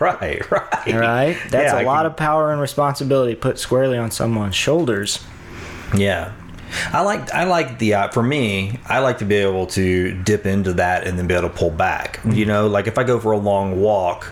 [0.01, 0.51] right.
[0.51, 0.95] Right.
[0.95, 1.37] All right?
[1.51, 5.25] That's Yeah, a I lot can- of power and responsibility put squarely on someone's shoulders.
[5.97, 6.33] Yeah.
[6.93, 10.45] I like I like the uh, for me I like to be able to dip
[10.45, 12.21] into that and then be able to pull back.
[12.29, 14.31] You know, like if I go for a long walk,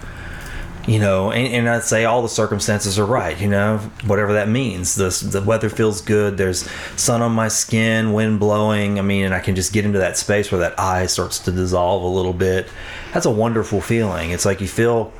[0.87, 3.39] you know, and, and I'd say all the circumstances are right.
[3.41, 4.95] You know, whatever that means.
[4.95, 6.37] The the weather feels good.
[6.37, 8.99] There's sun on my skin, wind blowing.
[8.99, 11.53] I mean, and I can just get into that space where that I starts to
[11.53, 12.69] dissolve a little bit.
[13.13, 14.31] That's a wonderful feeling.
[14.31, 15.13] It's like you feel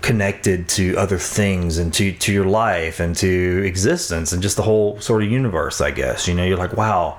[0.00, 4.62] connected to other things and to to your life and to existence and just the
[4.62, 7.18] whole sort of universe i guess you know you're like wow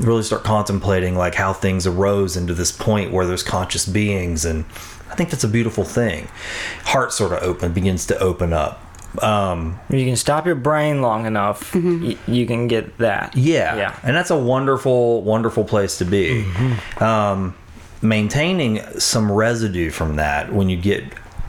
[0.00, 4.64] really start contemplating like how things arose into this point where there's conscious beings and
[5.10, 6.28] i think that's a beautiful thing
[6.84, 8.80] heart sort of open begins to open up
[9.22, 13.34] um you can stop your brain long enough, y- you can get that.
[13.34, 13.74] yeah.
[13.74, 13.98] Yeah.
[14.02, 16.44] And that's a wonderful, wonderful place to be.
[17.00, 17.54] Um,
[18.02, 21.04] maintaining some residue from that when you get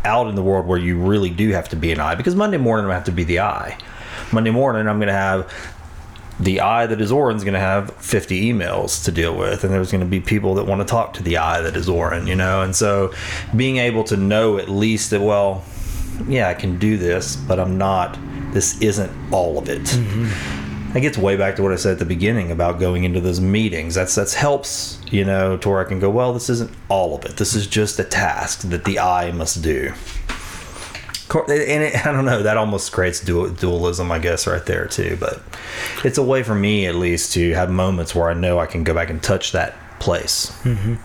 [0.05, 2.57] out in the world where you really do have to be an I, because Monday
[2.57, 3.77] morning I have to be the I.
[4.31, 5.51] Monday morning I'm going to have
[6.39, 9.91] the I that is Oren's going to have 50 emails to deal with, and there's
[9.91, 12.35] going to be people that want to talk to the I that is Oren, you
[12.35, 12.61] know.
[12.61, 13.13] And so,
[13.55, 15.63] being able to know at least that, well,
[16.27, 18.17] yeah, I can do this, but I'm not.
[18.53, 19.81] This isn't all of it.
[19.81, 20.93] Mm-hmm.
[20.93, 23.39] That gets way back to what I said at the beginning about going into those
[23.39, 23.93] meetings.
[23.93, 26.09] That's that's helps, you know, to where I can go.
[26.09, 27.37] Well, this isn't all of it.
[27.37, 29.93] This is just a task that the I must do.
[31.29, 32.43] Cor- And it, I don't know.
[32.43, 35.15] That almost creates dual, dualism, I guess, right there too.
[35.19, 35.41] But
[36.03, 38.83] it's a way for me, at least, to have moments where I know I can
[38.83, 40.51] go back and touch that place.
[40.63, 40.95] Mm-hmm.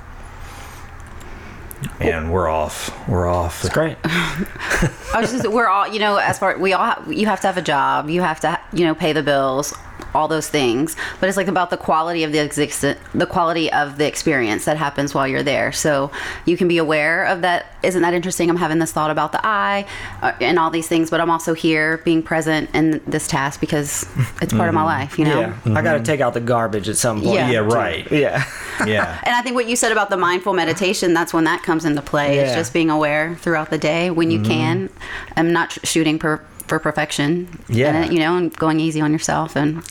[2.01, 2.91] Man, we're off.
[3.09, 3.63] We're off.
[3.65, 3.97] It's great.
[4.05, 7.47] I was just, we're all, you know, as far we all, have, you have to
[7.47, 9.75] have a job, you have to, you know, pay the bills,
[10.15, 10.97] all those things.
[11.21, 12.83] But it's like about the quality of the exist,
[13.15, 15.73] the quality of the experience that happens while you're there.
[15.73, 16.11] So
[16.45, 17.67] you can be aware of that.
[17.83, 18.49] Isn't that interesting?
[18.49, 19.87] I'm having this thought about the I
[20.23, 24.07] uh, and all these things, but I'm also here being present in this task because
[24.41, 25.41] it's part of my life, you know.
[25.41, 25.59] Yeah.
[25.75, 27.35] I got to take out the garbage at some point.
[27.35, 27.51] Yeah.
[27.51, 28.11] Yeah, right.
[28.11, 28.45] Yeah.
[28.87, 29.21] Yeah.
[29.25, 32.01] And I think what you said about the mindful meditation, that's when that comes into
[32.03, 32.39] play.
[32.39, 34.89] It's just being aware throughout the day when you can.
[35.37, 37.49] I'm not sh- shooting per, for perfection.
[37.69, 37.95] Yeah.
[37.95, 39.57] And, you know, and going easy on yourself.
[39.57, 39.83] And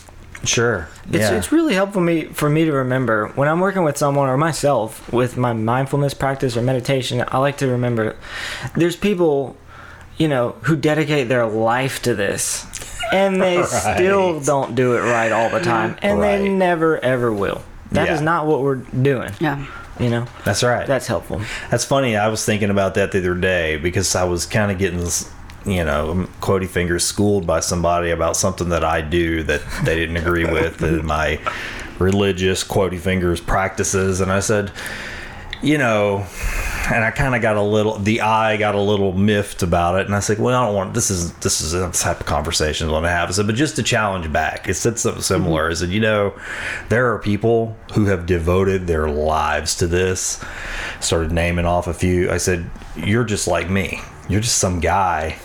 [0.44, 0.88] Sure.
[1.08, 1.36] It's, yeah.
[1.36, 5.12] it's really helpful me for me to remember when I'm working with someone or myself
[5.12, 7.24] with my mindfulness practice or meditation.
[7.28, 8.16] I like to remember
[8.76, 9.56] there's people,
[10.18, 12.66] you know, who dedicate their life to this,
[13.12, 17.62] and they still don't do it right all the time, and they never ever will.
[17.92, 18.24] That is Yeah.
[18.24, 19.32] not what we're doing.
[19.40, 19.64] yeah.
[20.00, 20.88] You know, That's right.
[20.88, 21.40] that's helpful.
[21.70, 22.16] That's funny.
[22.16, 25.30] I was thinking about that the other day because I was kind of getting, this,
[25.64, 30.16] you know, quotey fingers schooled by somebody about something that I do that they didn't
[30.16, 31.40] agree with in my
[31.98, 34.72] religious quotey fingers practices, and I said,
[35.62, 36.26] you know,
[36.92, 40.06] and I kind of got a little, the I got a little miffed about it,
[40.06, 42.90] and I said, well, I don't want this is this is the type of conversations
[42.90, 43.30] I want to have.
[43.30, 45.70] I said, but just to challenge back, it said something similar.
[45.70, 46.38] I said, you know,
[46.90, 50.44] there are people who have devoted their lives to this.
[51.00, 52.30] Started naming off a few.
[52.30, 54.00] I said, you're just like me.
[54.28, 55.38] You're just some guy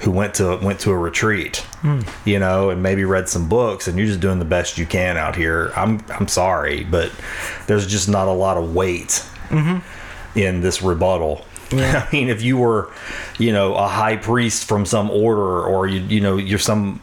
[0.00, 2.00] who went to went to a retreat, hmm.
[2.24, 5.16] you know, and maybe read some books, and you're just doing the best you can
[5.16, 5.72] out here.
[5.76, 7.12] I'm I'm sorry, but
[7.66, 10.38] there's just not a lot of weight mm-hmm.
[10.38, 11.44] in this rebuttal.
[11.72, 12.90] I mean, if you were,
[13.38, 17.00] you know, a high priest from some order, or you you know you're some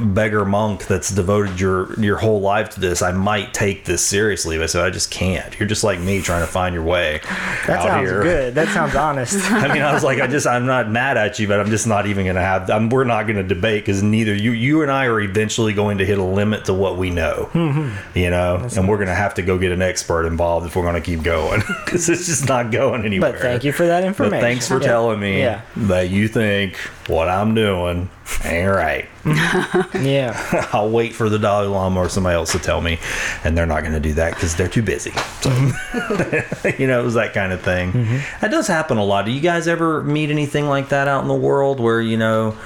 [0.00, 4.56] beggar monk that's devoted your your whole life to this, I might take this seriously.
[4.56, 5.58] But I said I just can't.
[5.58, 7.20] You're just like me trying to find your way.
[7.66, 8.22] That out sounds here.
[8.22, 8.54] good.
[8.54, 9.34] That sounds honest.
[9.50, 11.86] I mean, I was like, I just, I'm not mad at you, but I'm just
[11.86, 14.82] not even going to have, I'm, we're not going to debate because neither you, you
[14.82, 18.18] and I are eventually going to hit a limit to what we know, mm-hmm.
[18.18, 20.82] you know, and we're going to have to go get an expert involved if we're
[20.82, 23.32] going to keep going because it's just not going anywhere.
[23.32, 24.40] But thank you for that But information.
[24.40, 24.86] thanks for Yeah.
[24.86, 25.62] telling me Yeah.
[25.76, 26.76] that you think
[27.06, 28.08] what I'm doing
[28.44, 29.08] ain't right.
[29.94, 30.68] Yeah.
[30.72, 32.98] I'll wait for the Dalai Lama or somebody else to tell me,
[33.42, 35.12] and they're not going to do that because they're too busy.
[35.40, 35.50] So,
[36.78, 37.92] you know, it was that kind of thing.
[38.40, 39.24] That does happen a lot.
[39.24, 42.56] Do you guys ever meet anything like that out in the world where you know,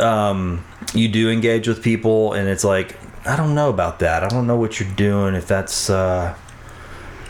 [0.00, 0.64] um,
[0.94, 2.96] you do engage with people, and it's like,
[3.26, 4.22] I don't know about that.
[4.22, 5.34] I don't know what you're doing.
[5.34, 6.34] If that's uh,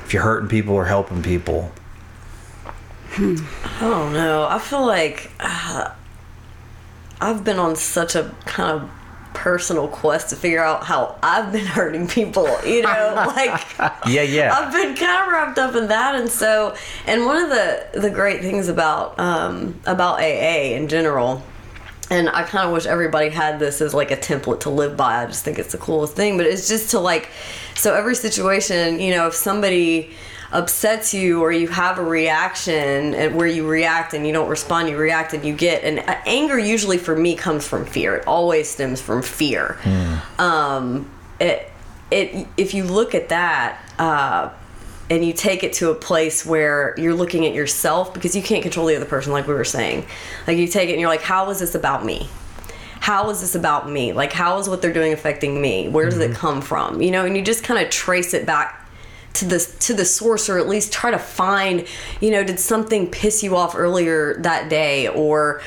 [0.04, 1.72] if you're hurting people or helping people.
[3.14, 4.46] I don't know.
[4.48, 5.90] I feel like uh,
[7.22, 8.90] I've been on such a kind of
[9.32, 12.48] personal quest to figure out how I've been hurting people.
[12.66, 13.62] You know, like
[14.06, 14.52] Yeah, yeah.
[14.52, 16.74] I've been kind of wrapped up in that, and so
[17.06, 21.42] and one of the the great things about um, about AA in general.
[22.10, 25.22] And I kind of wish everybody had this as like a template to live by.
[25.22, 26.36] I just think it's the coolest thing.
[26.36, 27.30] But it's just to like,
[27.74, 30.10] so every situation, you know, if somebody
[30.52, 34.88] upsets you or you have a reaction and where you react and you don't respond
[34.88, 38.16] you react and you get and uh, anger usually for me comes from fear.
[38.16, 39.78] It always stems from fear.
[40.38, 41.10] Um
[41.40, 41.70] it
[42.10, 44.50] it if you look at that uh
[45.10, 48.62] and you take it to a place where you're looking at yourself because you can't
[48.62, 50.06] control the other person like we were saying.
[50.46, 52.28] Like you take it and you're like how is this about me?
[53.00, 54.12] How is this about me?
[54.12, 55.88] Like how is what they're doing affecting me?
[55.88, 57.00] Where does it come from?
[57.00, 58.80] You know and you just kind of trace it back
[59.34, 61.86] to the to the source or at least try to find
[62.20, 65.08] you know did something piss you off earlier that day?
[65.08, 65.62] Or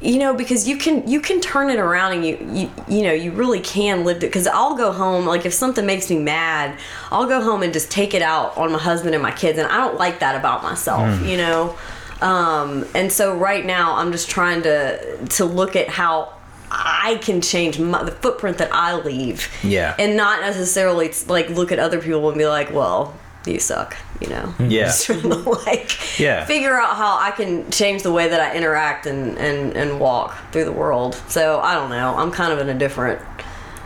[0.00, 3.12] you know because you can you can turn it around and you you, you know
[3.12, 4.20] you really can live it.
[4.20, 6.78] Because i'll go home like if something makes me mad
[7.10, 9.66] i'll go home and just take it out on my husband and my kids and
[9.68, 11.76] i don't like that about myself you know?
[12.20, 16.35] Um, and so right now i'm just trying to to look at how
[16.78, 19.50] I can change my, the footprint that I leave.
[19.64, 19.94] Yeah.
[19.98, 23.16] And not necessarily like look at other people and be like, well,
[23.46, 24.42] you suck, you know?
[24.42, 24.70] Mm-hmm.
[24.70, 24.84] Yeah.
[24.86, 26.44] Just trying to like Yeah.
[26.44, 30.36] figure out how I can change the way that I interact and, and, and walk
[30.52, 31.14] through the world.
[31.28, 32.14] So I don't know.
[32.16, 33.22] I'm kind of in a different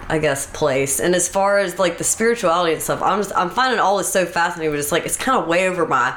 [0.08, 0.98] I guess place.
[0.98, 4.12] And as far as like the spirituality and stuff, I'm just I'm finding all this
[4.12, 6.16] so fascinating, but it's like it's kind of way over my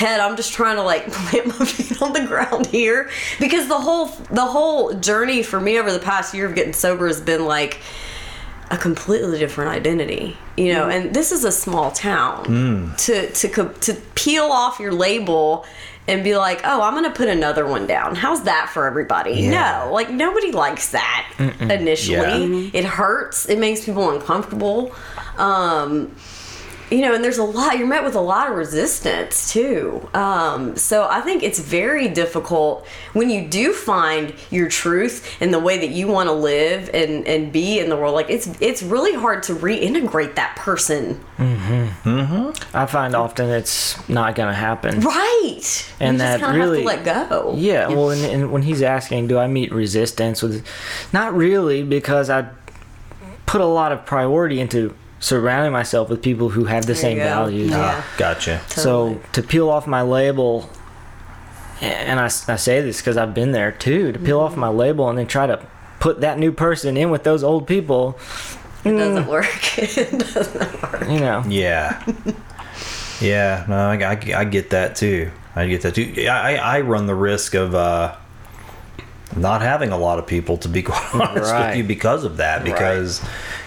[0.00, 0.18] head.
[0.20, 4.06] I'm just trying to like plant my feet on the ground here because the whole
[4.30, 7.80] the whole journey for me over the past year of getting sober has been like
[8.70, 10.88] a completely different identity, you know.
[10.88, 12.94] And this is a small town.
[12.98, 13.48] To to
[13.80, 15.66] to peel off your label
[16.08, 18.14] and be like, oh, I'm gonna put another one down.
[18.14, 19.32] How's that for everybody?
[19.32, 19.84] Yeah.
[19.84, 22.64] No, like nobody likes that initially.
[22.64, 22.70] Yeah.
[22.72, 23.48] It hurts.
[23.48, 24.94] It makes people uncomfortable.
[25.36, 26.14] Um,
[26.90, 30.08] you know, and there's a lot, you're met with a lot of resistance too.
[30.12, 35.58] Um, so I think it's very difficult when you do find your truth and the
[35.60, 38.14] way that you want to live and, and be in the world.
[38.14, 41.20] Like it's, it's really hard to reintegrate that person.
[41.38, 42.08] Mm-hmm.
[42.18, 42.76] Mm-hmm.
[42.76, 45.00] I find often it's not going to happen.
[45.00, 45.92] Right.
[46.00, 47.54] And you that just really- have to let go.
[47.56, 50.66] Yeah, well, and, and when he's asking, do I meet resistance with,
[51.12, 52.48] not really, because I
[53.46, 57.18] put a lot of priority into surrounding myself with people who have the There same
[57.18, 57.24] go.
[57.24, 57.70] values.
[57.70, 58.02] Yeah.
[58.16, 58.60] Gotcha.
[58.68, 58.82] Totally.
[58.82, 60.68] So to peel off my label,
[61.80, 64.60] and I, I say this because I've been there too, to peel off Mm-hmm.
[64.60, 65.64] my label and then try to
[66.00, 68.18] put that new person in with those old people,
[68.84, 69.78] It doesn't work.
[69.78, 71.02] it doesn't work.
[71.08, 71.44] you know.
[71.46, 72.02] Yeah.
[73.20, 73.64] yeah.
[73.68, 75.30] No, I, I, I get that too.
[75.54, 76.14] I get that too.
[76.28, 78.16] I, I I run the risk of uh,
[79.36, 81.68] not having a lot of people, to be quite honest Right.
[81.70, 82.64] with you, because of that.
[82.64, 83.22] Because,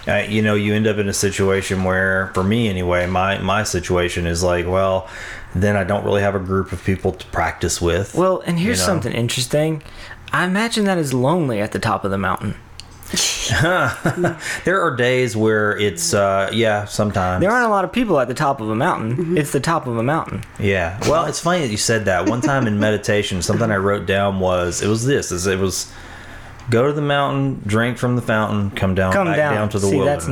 [0.08, 3.64] uh, you know, you end up in a situation where, for me anyway, my, my
[3.64, 5.08] situation is like, well,
[5.56, 8.16] then I don't really have a group of people to practice with.
[8.16, 8.86] Well, and here's know?
[8.86, 9.84] something interesting.
[10.32, 12.56] I imagine that is lonely at the top of the mountain.
[14.64, 17.42] there are days where it's, uh, yeah, sometimes.
[17.42, 19.38] There aren't a lot of people at the top of a mountain.
[19.38, 20.44] It's the top of a mountain.
[20.60, 21.00] Yeah.
[21.08, 22.28] Well, it's funny that you said that.
[22.28, 25.92] One time in meditation, something I wrote down was it was this: is it was
[26.70, 29.54] go to the mountain, drink from the fountain, come down, Come back down.
[29.56, 30.26] down, to the See, wilderness.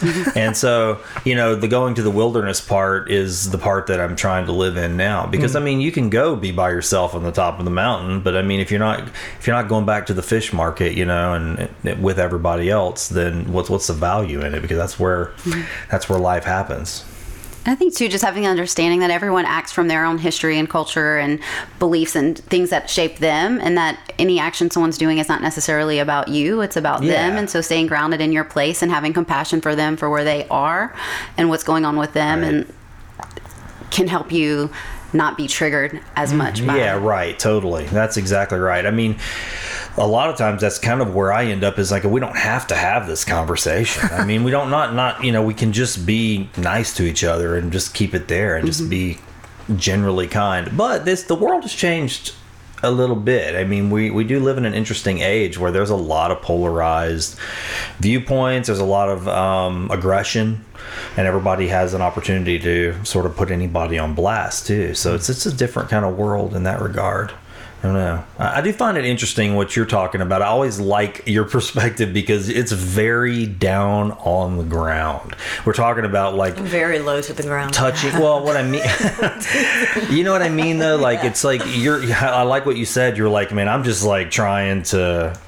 [0.00, 0.36] that's nice.
[0.36, 4.14] and so, you know, the going to the wilderness part is the part that I'm
[4.16, 5.26] trying to live in now.
[5.26, 5.56] Because Mm.
[5.56, 8.36] I mean, you can go be by yourself on the top of the mountain, but
[8.36, 9.00] I mean, if you're not
[9.38, 12.70] if you're not going back to the fish market, you know, and, and with everybody
[12.70, 14.60] else, then what's what's the value in it?
[14.60, 15.64] Because that's where Mm.
[15.90, 17.04] that's where life happens.
[17.68, 20.68] I think too, just having the understanding that everyone acts from their own history and
[20.68, 21.38] culture and
[21.78, 25.98] beliefs and things that shape them, and that any action someone's doing is not necessarily
[25.98, 27.36] about you; it's about them.
[27.36, 30.46] And so, staying grounded in your place and having compassion for them for where they
[30.48, 30.94] are
[31.36, 32.48] and what's going on with them, Right.
[32.54, 32.72] and
[33.90, 34.70] can help you
[35.12, 36.38] not be triggered as mm-hmm.
[36.38, 36.66] much.
[36.66, 37.38] By Yeah, right.
[37.38, 37.86] Totally.
[37.86, 38.84] That's exactly right.
[38.84, 39.16] I mean,
[39.96, 42.36] a lot of times that's kind of where I end up is like we don't
[42.36, 44.08] have to have this conversation.
[44.12, 47.24] I mean, we don't not not you know we can just be nice to each
[47.24, 48.90] other and just keep it there and just mm-hmm.
[48.90, 49.18] be
[49.76, 50.76] generally kind.
[50.76, 52.34] But this the world has changed
[52.82, 53.56] a little bit.
[53.56, 56.42] I mean, we, we do live in an interesting age where there's a lot of
[56.42, 57.38] polarized
[57.98, 58.68] viewpoints.
[58.68, 60.64] There's a lot of um, aggression,
[61.16, 64.94] and everybody has an opportunity to sort of put anybody on blast too.
[64.94, 67.32] So it's it's a different kind of world in that regard.
[67.80, 68.24] I don't know.
[68.40, 70.42] I do find it interesting what you're talking about.
[70.42, 75.36] I always like your perspective because it's very down on the ground.
[75.64, 77.72] We're talking about like Very low to the ground.
[77.72, 78.82] touching well what i mean
[80.10, 83.16] you know what i mean though like it's like you're i like what you said
[83.16, 85.38] you're like man i'm just like trying to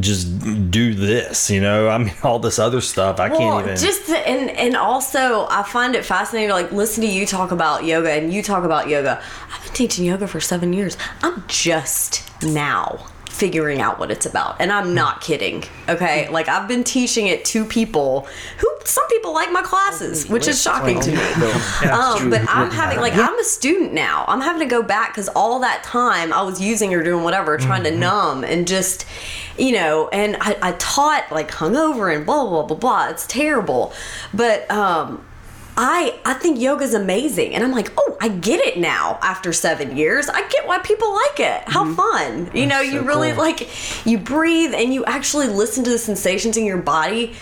[0.00, 3.76] just do this you know i mean all this other stuff i well, can't even
[3.76, 7.50] just the, and and also I find it fascinating to like listen to you talk
[7.50, 9.22] about yoga and you talk about yoga.
[9.52, 10.96] I've been teaching yoga for seven years.
[11.22, 15.64] I'm just now figuring out what it's about, and I'm not kidding.
[15.88, 18.28] Okay, like I've been teaching it to people
[18.58, 21.22] who some people like my classes, which is shocking to me.
[21.92, 24.24] Um, but I'm having like I'm a student now.
[24.28, 27.56] I'm having to go back because all that time I was using or doing whatever,
[27.58, 29.04] trying to numb and just,
[29.58, 30.08] you know.
[30.08, 33.08] And I, I taught like hungover and blah blah blah blah.
[33.08, 33.92] It's terrible,
[34.32, 35.24] but um,
[35.76, 39.96] I I think yoga's amazing, and I'm like, oh, I get it now after seven
[39.96, 40.28] years.
[40.28, 41.68] I get why people like it.
[41.68, 41.94] How mm-hmm.
[41.94, 42.80] fun, you know?
[42.80, 43.38] You so really cool.
[43.38, 47.34] like you breathe and you actually listen to the sensations in your body.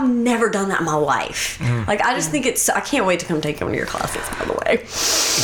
[0.00, 1.60] I've never done that in my life.
[1.86, 2.68] Like I just think it's.
[2.68, 4.22] I can't wait to come take one of your classes.
[4.38, 4.84] By the way,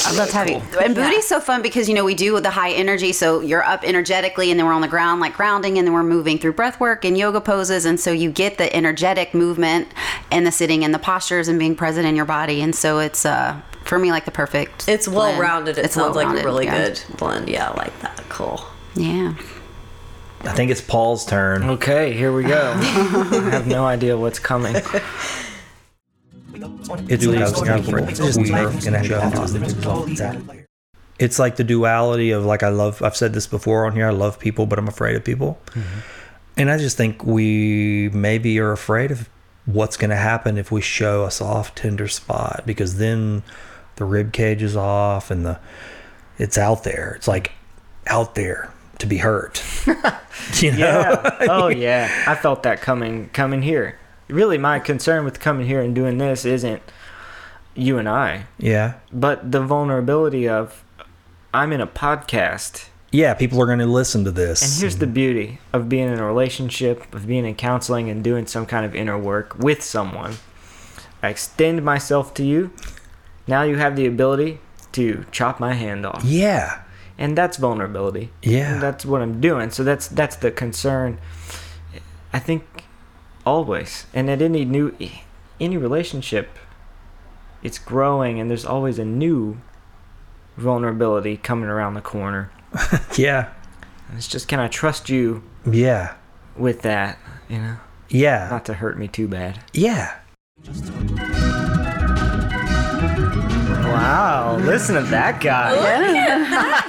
[0.07, 0.61] I'd love to have you.
[0.81, 3.85] And Buti's so fun because you know we do the high energy, so you're up
[3.85, 6.81] energetically, and then we're on the ground like grounding, and then we're moving through breath
[6.81, 9.89] work and yoga poses, and so you get the energetic movement
[10.31, 13.25] and the sitting and the postures and being present in your body, and so it's
[13.27, 14.89] uh for me like the perfect.
[14.89, 15.41] it's well blend.
[15.41, 15.79] rounded.
[15.79, 16.89] It It's sounds like a really yeah.
[16.89, 17.49] good blend.
[17.49, 18.17] Yeah, I like that.
[18.29, 18.61] Cool.
[18.95, 19.35] Yeah.
[20.45, 22.73] I think it's paul's turn Okay, here we go.
[22.77, 24.75] I have no idea what's coming.
[27.09, 27.25] It's
[31.19, 33.03] It's like the duality of like I love.
[33.03, 34.07] I've said this before on here.
[34.07, 35.59] I love people, but I'm afraid of people.
[36.57, 39.29] And I just think we maybe are afraid of
[39.65, 43.43] what's going to happen if we show a soft, tender spot because then
[43.97, 45.59] the rib cage is off and the
[46.39, 47.15] it's out there.
[47.17, 47.53] It's like
[48.07, 48.73] out there
[49.03, 49.63] to be hurt.
[50.57, 50.79] you know?
[50.79, 51.37] Yeah.
[51.51, 52.25] Oh yeah.
[52.27, 53.99] I felt that coming coming here.
[54.29, 56.81] Really my concern with coming here and doing this isn't
[57.75, 58.95] you and I, Yeah.
[59.13, 60.85] but the vulnerability of
[61.55, 62.89] I'm in a podcast.
[63.11, 63.35] Yeah.
[63.35, 64.63] People are going to listen to this.
[64.63, 68.47] And here's the beauty of being in a relationship, of being in counseling and doing
[68.47, 70.35] some kind of inner work with someone.
[71.23, 72.71] I extend myself to you
[73.47, 74.61] now you have the ability
[74.93, 76.82] to chop my hand off Yeah.
[77.19, 78.75] And that's vulnerability Yeah.
[78.75, 81.19] And that's what i'm doing so that's that's the concern
[82.33, 82.85] i think
[83.45, 84.95] always and at any new
[85.61, 86.59] any relationship
[87.63, 89.59] it's growing and there's always a new
[90.57, 92.51] vulnerability coming around the corner
[93.17, 93.51] Yeah.
[94.09, 96.15] and it's just can i trust you Yeah.
[96.57, 97.19] with that
[97.49, 97.77] you know
[98.09, 98.49] Yeah.
[98.51, 100.19] not to hurt me too bad Yeah.
[103.93, 105.77] Wow listen to that guy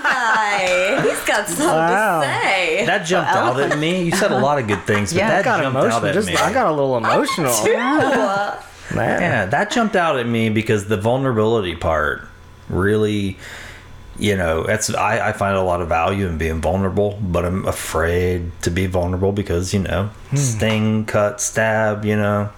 [0.06, 1.02] Hi.
[1.02, 2.22] He's got something Wow.
[2.22, 2.86] to say.
[2.86, 4.04] That jumped out at me.
[4.04, 5.30] You said a lot of good things, but Yeah.
[5.30, 6.36] that I got jumped out emotional at just me.
[6.38, 7.54] i got a little emotional
[8.94, 9.22] Man.
[9.22, 12.28] Yeah, that jumped out at me because the vulnerability part
[12.70, 13.38] really,
[14.20, 17.66] you know, that's I, I find a lot of value in being vulnerable, but I'm
[17.66, 20.36] afraid to be vulnerable because you know, hmm.
[20.36, 22.50] sting, cut, stab, you know.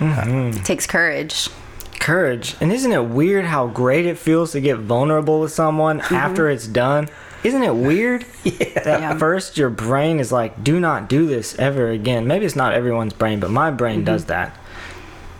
[0.00, 1.48] It takes courage.
[2.04, 2.54] Courage.
[2.60, 6.14] And isn't it weird how great it feels to get vulnerable with someone mm-hmm.
[6.14, 7.08] after it's done?
[7.42, 8.26] Isn't it weird?
[8.84, 9.18] That Yeah.
[9.18, 12.26] first your brain is like, do not do this ever again.
[12.26, 14.04] Maybe it's not everyone's brain, but my brain mm-hmm.
[14.04, 14.54] does that.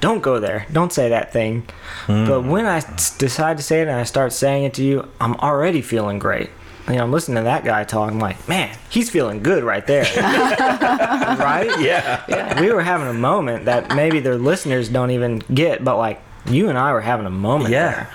[0.01, 0.67] Don't go there.
[0.73, 1.67] Don't say that thing.
[2.07, 2.27] Mm.
[2.27, 2.81] But when I
[3.19, 6.49] decide to say it and I start saying it to you, I'm already feeling great.
[6.89, 8.11] You know, I'm listening to that guy talk.
[8.11, 10.05] I'm like, man, he's feeling good right there.
[10.17, 11.71] right?
[11.81, 12.61] Yeah.
[12.61, 16.69] we were having a moment that maybe their listeners don't even get, but like you
[16.69, 17.91] and I were having a moment Yeah.
[17.91, 18.11] there.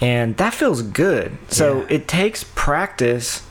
[0.00, 1.38] And that feels good.
[1.48, 1.96] So Yeah.
[1.96, 3.42] it takes practice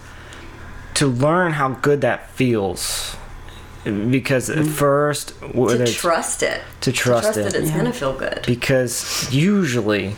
[0.96, 3.16] to learn how good that feels.
[3.84, 4.68] Because at mm-hmm.
[4.74, 6.62] first, to trust it.
[6.82, 7.44] to trust it.
[7.46, 8.44] that it's gonna feel good.
[8.46, 10.16] because usually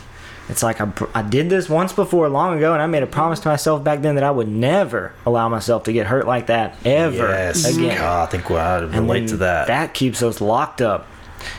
[0.50, 3.14] it's like I, I did this once before long ago and I made a mm-hmm.
[3.14, 6.48] promise to myself back then that I would never allow myself to get hurt like
[6.48, 7.64] that ever Yes.
[7.74, 7.96] again.
[7.96, 9.68] God, I think well, I And relate then to that.
[9.68, 11.06] That keeps us locked up,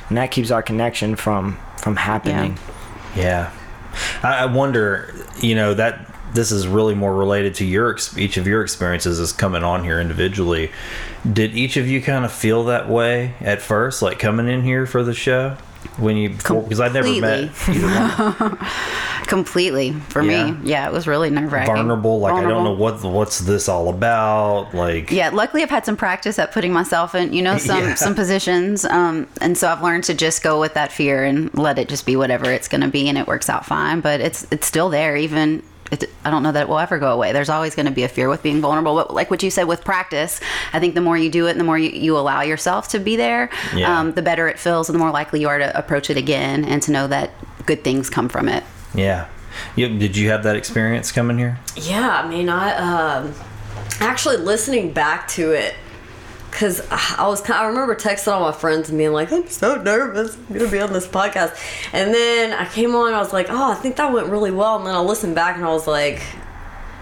[0.09, 2.57] and that keeps our connection from from happening.
[3.15, 3.51] Yeah,
[4.23, 5.13] I, I wonder.
[5.41, 9.31] You know that this is really more related to your each of your experiences as
[9.31, 10.71] coming on here individually.
[11.31, 14.85] Did each of you kind of feel that way at first, like coming in here
[14.85, 15.57] for the show
[15.97, 18.57] when you because I'd never met either one.
[19.27, 20.51] Completely for Yeah.
[20.51, 20.57] me.
[20.63, 21.73] Yeah, it was really nerve wracking.
[21.75, 22.19] vulnerable.
[22.19, 24.73] Like I don't know what what's this all about.
[24.75, 27.95] Like Yeah, luckily I've had some practice at putting myself in, you know, some Yeah.
[27.95, 31.79] some positions, um, and so I've learned to just go with that fear and let
[31.79, 34.01] it just be whatever it's going to be, and it works out fine.
[34.01, 35.63] But it's it's still there, even.
[35.91, 37.31] It, I don't know that it will ever go away.
[37.31, 38.95] There's always going to be a fear with being vulnerable.
[38.95, 40.41] But like what you said with practice,
[40.73, 42.99] I think the more you do it, and the more you, you allow yourself to
[42.99, 43.99] be there, Yeah.
[43.99, 46.65] um, the better it feels, and the more likely you are to approach it again,
[46.65, 47.31] and to know that
[47.67, 48.63] good things come from it.
[48.93, 49.27] yeah.
[49.77, 51.57] You, did you have that experience coming here?
[51.77, 53.33] Yeah, I mean, I um,
[54.01, 55.75] actually listening back to it
[56.55, 57.47] because I was.
[57.49, 60.37] I remember texting all my friends and being like, "I'm so nervous.
[60.37, 61.53] I'm gonna be on this podcast."
[61.91, 63.13] And then I came on.
[63.13, 65.57] I was like, "Oh, I think that went really well." And then I listened back
[65.57, 66.21] and I was like,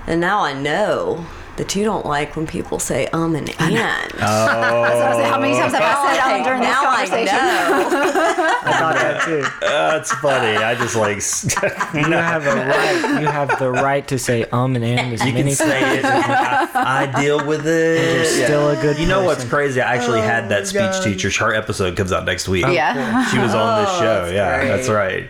[0.07, 1.23] "And now I know."
[1.55, 4.11] That you don't like when people say um and and.
[4.19, 6.95] So I was like, how many times have I said um during this now I
[7.05, 7.35] conversation?
[7.35, 8.49] know.
[8.65, 9.45] I thought that too.
[9.61, 10.57] That's funny.
[10.57, 11.17] I just like
[11.93, 13.21] You have a right.
[13.21, 16.05] You have the right to say um and and as you many can say it.
[16.05, 18.15] I, I deal with it.
[18.15, 19.80] You're still a good You know what's crazy?
[19.80, 21.30] I actually had that speech teacher.
[21.43, 22.65] Her episode comes out next week.
[22.65, 23.25] Yeah.
[23.30, 24.21] She was on this Oh, show.
[24.25, 24.67] that's Yeah, great.
[24.69, 25.27] that's right.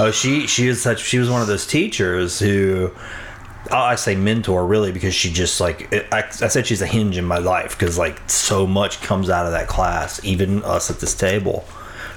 [0.00, 1.00] oh, she she was such.
[1.02, 2.92] She was one of those teachers who.
[3.70, 7.24] I say mentor really because she just like I, I said she's a hinge in
[7.24, 11.14] my life because like so much comes out of that class even us at this
[11.14, 11.64] table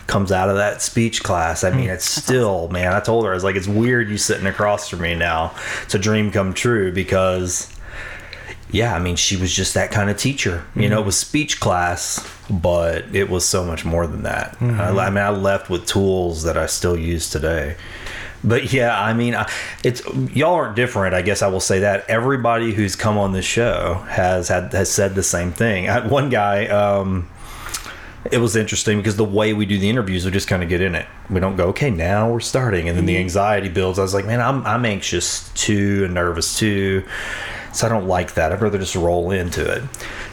[0.07, 2.21] comes out of that speech class I mean it's mm.
[2.21, 5.15] still man I told her I was like it's weird you sitting across from me
[5.15, 5.53] now
[5.83, 7.71] it's a dream come true because
[8.71, 10.63] yeah, I mean, she was just that kind of teacher.
[10.75, 11.03] You know, mm-hmm.
[11.03, 14.57] it was speech class, but it was so much more than that.
[14.59, 14.99] I, mm-hmm.
[14.99, 17.75] I mean, I left with tools that I still use today.
[18.43, 19.35] But yeah, I mean,
[19.83, 20.01] it's
[20.33, 21.13] y'all aren't different.
[21.13, 24.89] I guess I will say that everybody who's come on this show has had has
[24.89, 25.89] said the same thing.
[25.89, 27.29] I, one guy, um,
[28.31, 30.81] it was interesting because the way we do the interviews, we just kind of get
[30.81, 31.05] in it.
[31.29, 33.99] We don't go, okay, now we're starting, and then the anxiety builds.
[33.99, 37.03] I was like, man, I'm I'm anxious too and nervous too,
[37.73, 38.53] so I don't like that.
[38.53, 39.83] I'd rather just roll into it.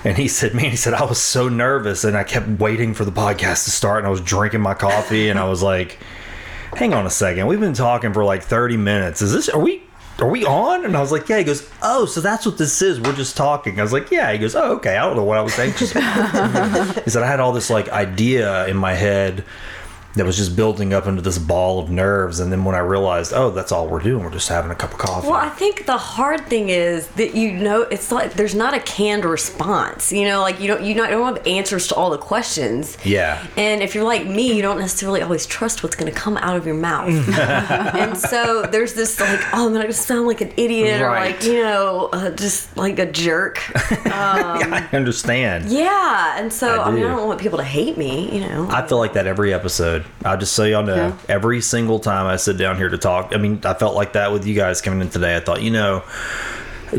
[0.05, 3.05] And he said, man, he said I was so nervous, and I kept waiting for
[3.05, 5.99] the podcast to start, and I was drinking my coffee, and I was like,
[6.75, 9.23] hang on a second, we've been talking for like 30 minutes.
[9.23, 9.49] Is this?
[9.49, 9.83] Are we?
[10.19, 10.87] Are we on?
[10.87, 11.39] And I was like, yeah.
[11.39, 12.99] He goes, oh, so that's what this is.
[12.99, 13.79] We're just talking.
[13.79, 14.33] I was like, yeah.
[14.33, 14.97] He goes, oh, okay.
[14.97, 17.05] I don't know what I was anxious about.
[17.05, 19.45] He said I had all this like idea in my head
[20.17, 22.41] that was just building up into this ball of nerves.
[22.41, 24.93] And then when I realized, oh, that's all we're doing, we're just having a cup
[24.93, 25.29] of coffee.
[25.29, 28.81] Well, I think the hard thing is that you know it's like there's not a
[28.81, 30.13] canned response.
[30.13, 32.97] You know, like you don't you not, don't have answers to all the questions.
[33.05, 33.47] Yeah.
[33.57, 36.57] And if you're like me, you don't necessarily always trust what's going to come out
[36.57, 37.09] of your mouth.
[37.39, 41.45] and so there's this like, oh, I'm going to sound like an idiot or like
[41.45, 43.61] you know, uh, just like a jerk.
[44.07, 45.67] I understand.
[45.67, 46.39] yeah.
[46.39, 47.05] And so I I, mean.
[47.05, 48.35] I don't want people to hate me.
[48.35, 48.69] You know.
[48.71, 50.06] I feel like that every episode.
[50.25, 51.13] I just so y'all know, Yeah.
[51.29, 53.33] every single time I sit down here to talk.
[53.35, 55.37] I mean, I felt like that with you guys coming in today.
[55.37, 56.03] I thought, you know,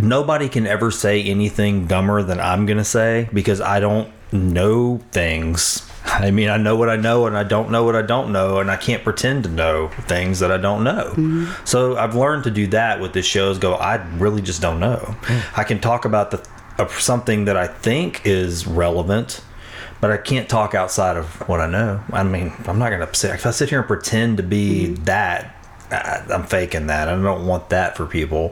[0.02, 5.84] nobody can ever say anything dumber than I'm gonna say because I don't know things.
[6.06, 8.60] I mean, I know what I know, and I don't know what I don't know,
[8.60, 11.10] and I can't pretend to know things that I don't know.
[11.12, 11.46] Mm-hmm.
[11.66, 13.52] So I've learned to do that with this show.
[13.52, 15.16] Is go, I really just don't know.
[15.56, 19.42] I can talk about the something that I think is relevant,
[20.00, 22.02] but I can't talk outside of what I know.
[22.12, 25.04] I mean, I'm not gonna say if I sit here and pretend to be mm-hmm.
[25.06, 25.56] that,
[25.92, 27.08] I, I'm faking that.
[27.08, 28.50] I don't want that for people.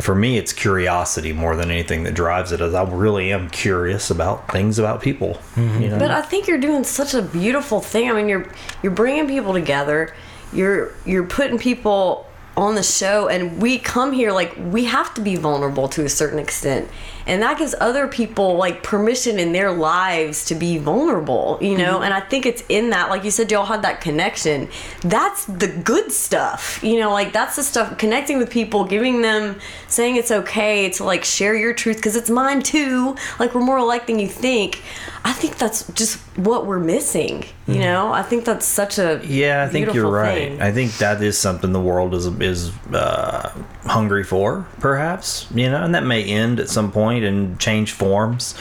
[0.00, 2.60] For me, it's curiosity more than anything that drives it.
[2.60, 5.34] As I really am curious about things about people.
[5.54, 5.82] Mm-hmm.
[5.82, 5.98] You know?
[5.98, 8.10] But I think you're doing such a beautiful thing.
[8.10, 8.50] I mean, you're
[8.82, 10.14] you're bringing people together.
[10.52, 12.26] You're you're putting people
[12.56, 16.08] on the show, and we come here like we have to be vulnerable to a
[16.08, 16.88] certain extent,
[17.26, 21.58] and that gives other people like permission in their lives to be vulnerable.
[21.60, 24.68] You know, and I think it's in that, like you said, y'all had that connection.
[25.00, 26.82] That's the good stuff.
[26.82, 31.04] You know, like that's the stuff connecting with people, giving them, saying it's okay to
[31.04, 33.16] like share your truth because it's mine too.
[33.38, 34.82] Like we're more alike than you think.
[35.26, 37.44] I think that's just what we're missing.
[37.66, 40.50] You know, I think that's such a Yeah, I think you're right.
[40.50, 40.60] thing.
[40.60, 43.50] I think that is something the world is is uh,
[43.84, 45.46] hungry for, perhaps.
[45.54, 48.54] You know, and that may end at some point and change forms.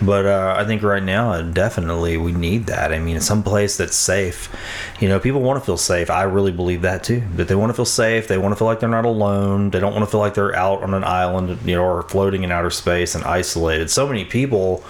[0.00, 2.92] But uh, I think right now, uh, definitely, we need that.
[2.92, 4.54] I mean, some place that's safe.
[5.00, 6.10] You know, people want to feel safe.
[6.10, 7.22] I really believe that too.
[7.36, 8.28] That they want to feel safe.
[8.28, 9.70] They want to feel like they're not alone.
[9.70, 12.44] They don't want to feel like they're out on an island, you know, or floating
[12.44, 13.90] in outer space and isolated.
[13.90, 14.84] So many people.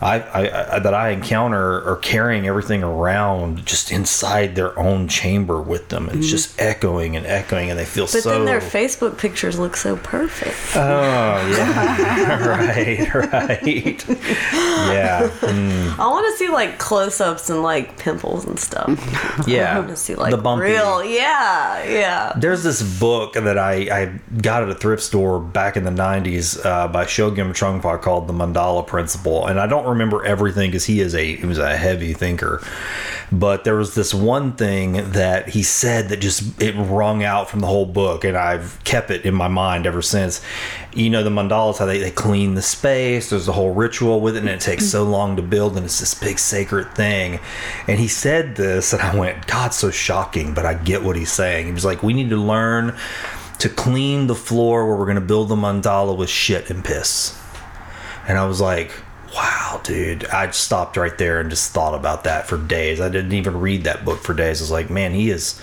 [0.00, 5.60] I, I, I that I encounter are carrying everything around just inside their own chamber
[5.60, 6.08] with them.
[6.12, 8.28] It's just echoing and echoing, and they feel Mm-hmm.
[8.28, 10.56] But then their Facebook pictures look so perfect.
[10.76, 18.44] oh yeah, right, right, yeah, mm, I want to see like close-ups and like pimples
[18.44, 18.88] and stuff.
[19.46, 20.64] Yeah, I want to see like the bumpy.
[20.64, 22.32] real, yeah, yeah.
[22.36, 26.64] There's this book that I, I got at a thrift store back in the 90s
[26.64, 29.46] uh, by Chögyam Trungpa called The Mandala Principle.
[29.46, 32.62] And I don't remember everything because he is a he was a heavy thinker.
[33.32, 37.60] But there was this one thing that he said that just it rung out from
[37.60, 40.40] the whole book and I've kept it in my mind ever since.
[40.92, 44.36] You know the mandalas how they, they clean the space, there's a whole ritual with
[44.36, 45.12] it and it takes so mm-hmm.
[45.12, 47.40] long to build and it's this big sacred thing.
[47.88, 51.32] And he said this and I went, God, so shocking, but I get what he's
[51.32, 51.66] saying.
[51.66, 52.96] He was like, We need to learn
[53.58, 57.40] to clean the floor where we're going to build the mandala with shit and piss.
[58.26, 58.90] And I was like,
[59.34, 60.24] wow, dude.
[60.26, 63.00] I stopped right there and just thought about that for days.
[63.00, 64.60] I didn't even read that book for days.
[64.60, 65.60] I was like, man, he is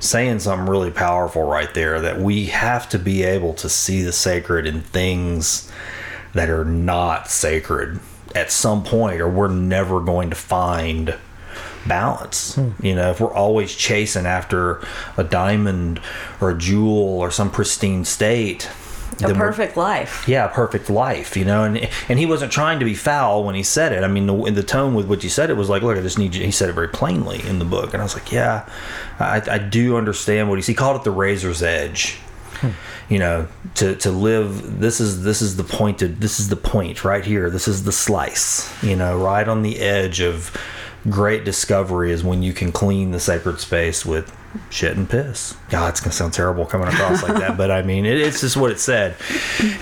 [0.00, 4.12] saying something really powerful right there that we have to be able to see the
[4.12, 5.70] sacred in things
[6.34, 7.98] that are not sacred
[8.34, 11.16] at some point, or we're never going to find
[11.86, 12.54] balance.
[12.54, 12.70] Hmm.
[12.80, 14.80] You know, if we're always chasing after
[15.16, 16.00] a diamond
[16.40, 18.68] or a jewel or some pristine state,
[19.22, 20.28] A perfect life.
[20.28, 23.62] yeah, perfect life, you know, and and he wasn't trying to be foul when he
[23.64, 24.04] said it.
[24.04, 26.00] I mean, the, in the tone with which he said it was like, look, I
[26.00, 26.44] just need you.
[26.44, 28.68] He said it very plainly in the book, and I was like, yeah,
[29.18, 30.66] I, I do understand what he's.
[30.66, 32.18] He called it the razor's edge.
[32.60, 32.70] Hmm.
[33.08, 34.78] You know, to to live.
[34.80, 36.20] This is this is the pointed.
[36.20, 37.50] This is the point right here.
[37.50, 38.70] This is the slice.
[38.84, 40.56] You know, right on the edge of
[41.08, 44.36] great discovery is when you can clean the sacred space with
[44.70, 45.56] shit and piss.
[45.70, 48.56] God, it's gonna sound terrible coming across like that, but I mean, it, it's just
[48.56, 49.16] what it said.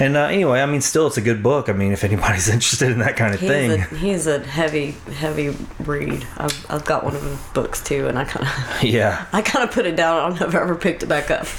[0.01, 1.69] And uh, anyway, I mean, still, it's a good book.
[1.69, 4.93] I mean, if anybody's interested in that kind of He's thing, a, he's a heavy,
[5.15, 6.27] heavy read.
[6.37, 9.27] I've, I've got one of his books too, and I kind of, yeah.
[9.33, 10.19] I kind of put it down.
[10.19, 11.47] I don't know if I ever picked it back up.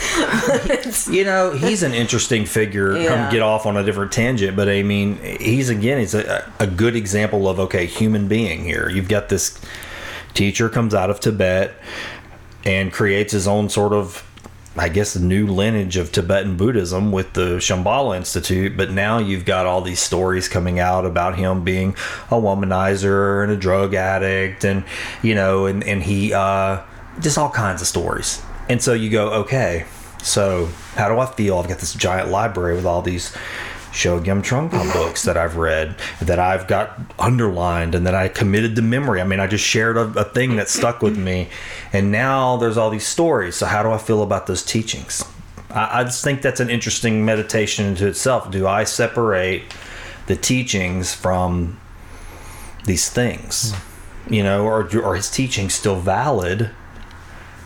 [1.07, 2.97] You know, he's an interesting figure.
[2.97, 3.13] Yeah.
[3.13, 6.67] I'm get off on a different tangent, but I mean, he's again, he's a, a
[6.67, 8.89] good example of okay, human being here.
[8.89, 9.59] You've got this
[10.33, 11.73] teacher comes out of Tibet
[12.67, 14.23] and creates his own sort of
[14.79, 19.43] I guess the new lineage of Tibetan Buddhism with the Shambhala Institute, but now you've
[19.43, 21.95] got all these stories coming out about him being
[22.29, 24.83] a womanizer and a drug addict, and
[25.23, 26.83] you know, and and he uh,
[27.19, 28.39] just all kinds of stories.
[28.69, 29.85] And so you go, okay,
[30.21, 31.57] so how do I feel?
[31.57, 33.35] I've got this giant library with all these
[33.97, 38.83] Chögyam Trungpa books that I've read that I've got underlined and that I committed to
[38.83, 39.19] memory.
[39.19, 41.49] I mean, I just shared a, a thing that stuck with me,
[41.91, 43.55] and now there's all these stories.
[43.55, 45.25] So how do I feel about those teachings?
[45.71, 48.51] I, I just think that's an interesting meditation into itself.
[48.51, 49.63] Do I separate
[50.27, 51.79] the teachings from
[52.85, 53.73] these things?
[53.73, 54.33] Hmm.
[54.33, 56.69] You know, or are his teachings still valid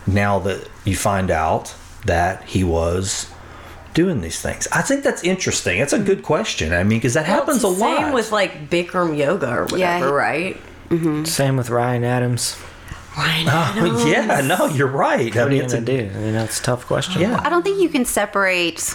[0.06, 1.74] now that you find out
[2.06, 3.31] that he was
[3.94, 4.66] doing these things?
[4.72, 5.78] I think that's interesting.
[5.78, 6.72] That's a good question.
[6.72, 7.96] I mean, because that happens a Well, it's the lot.
[8.04, 10.56] Same with like Bikram yoga or whatever, Yeah, he- right?
[10.88, 11.24] Mm-hmm.
[11.24, 12.56] Same with Ryan Adams.
[13.16, 15.34] Ryan Oh, yeah, no, you're right.
[15.36, 16.10] I What are you gonna do?
[16.14, 17.20] I mean, that's a tough question.
[17.20, 17.40] yeah.
[17.44, 18.94] I don't think you can separate.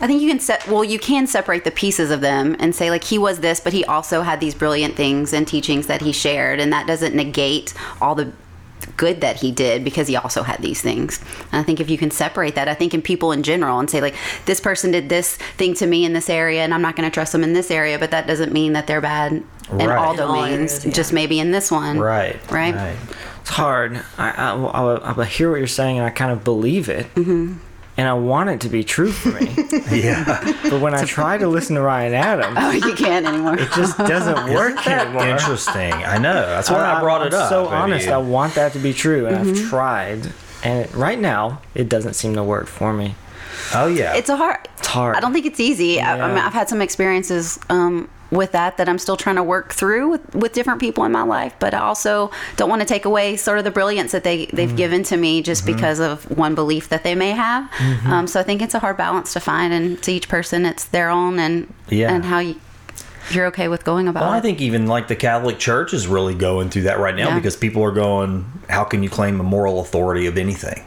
[0.00, 0.66] I think you can set.
[0.66, 3.72] Well, you can separate the pieces of them and say like he was this, but
[3.72, 7.72] he also had these brilliant things and teachings that he shared, and that doesn't negate
[8.00, 8.32] all the
[8.96, 11.20] good that he did because he also had these things.
[11.52, 13.88] And I think if you can separate that, I think in people in general and
[13.90, 14.14] say like
[14.46, 17.12] this person did this thing to me in this area, and I'm not going to
[17.14, 19.96] trust them in this area, but that doesn't mean that they're bad in Right.
[19.96, 20.70] all In all domains.
[20.72, 20.92] areas, yeah.
[20.92, 21.98] Just maybe in this one.
[21.98, 22.38] Right.
[22.50, 22.96] Right.
[23.40, 23.96] It's hard.
[24.18, 27.06] I, I, I, I hear what you're saying, and I kind of believe it.
[27.14, 27.54] Mm-hmm.
[27.96, 29.54] And I want it to be true for me.
[29.96, 30.40] Yeah.
[30.68, 33.54] but when I try to listen to Ryan Adams, Oh, you can't anymore.
[33.56, 35.28] it just doesn't work that anymore.
[35.28, 35.92] Interesting.
[35.92, 36.34] I know.
[36.46, 37.48] That's why I, brought I'm it up.
[37.48, 39.50] So I honest, I want that to be true, and Mm-hmm.
[39.64, 40.32] I've tried,
[40.64, 43.14] and it, right now it doesn't seem to work for me.
[43.74, 44.14] oh yeah.
[44.16, 44.58] it's a hard.
[44.78, 45.14] It's hard.
[45.16, 46.00] I don't think it's easy.
[46.00, 49.42] I, I mean, I've had some experiences um, with that that I'm still trying to
[49.42, 52.86] work through with, with different people in my life, but I also don't want to
[52.86, 54.76] take away sort of the brilliance that they they've Mm-hmm.
[54.76, 57.70] given to me just because of one belief that they may have.
[57.70, 58.10] Mm-hmm.
[58.12, 60.84] Um, so I think it's a hard balance to find, and to each person, it's
[60.86, 62.12] their own, and Yeah.
[62.12, 62.56] and how you
[63.30, 66.34] you're okay with going about Well, I think even like the Catholic Church is really
[66.34, 67.34] going through that right now Yeah.
[67.36, 70.84] because people are going, how can you claim a moral authority of anything?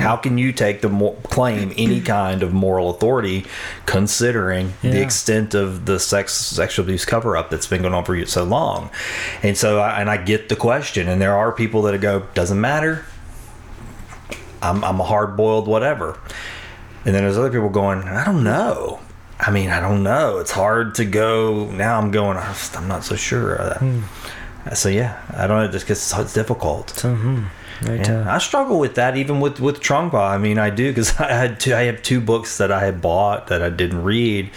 [0.00, 3.46] How can you take the mo- claim any kind of moral authority,
[3.86, 8.24] considering the extent of the sex sexual abuse cover up that's been going on for
[8.26, 8.90] so long?
[9.42, 12.60] And so, I, and I get the question, and there are people that go, doesn't
[12.60, 13.04] matter.
[14.62, 16.18] I'm I'm a hard boiled whatever,
[17.04, 19.00] and then there's other people going, I don't know.
[19.38, 20.38] I mean, I don't know.
[20.38, 21.70] It's hard to go.
[21.70, 22.36] Now I'm going.
[22.36, 23.54] I'm not so sure.
[23.54, 23.78] of that.
[23.78, 24.74] Hmm.
[24.74, 25.72] So yeah, I don't know.
[25.72, 26.90] Just because it's difficult.
[26.90, 27.14] So,
[27.82, 28.26] Yeah.
[28.28, 30.30] I struggle with that even with with Trungpa.
[30.30, 31.74] I mean, I do because I had two.
[31.74, 34.50] I have two books that I had bought that I didn't read,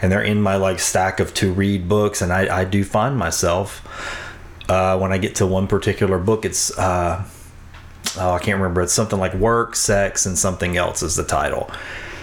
[0.00, 2.22] and they're in my like stack of to read books.
[2.22, 3.86] And I I do find myself
[4.68, 7.24] uh, when I get to one particular book, it's uh,
[8.18, 8.82] oh I can't remember.
[8.82, 11.70] It's something like work, sex, and something else is the title.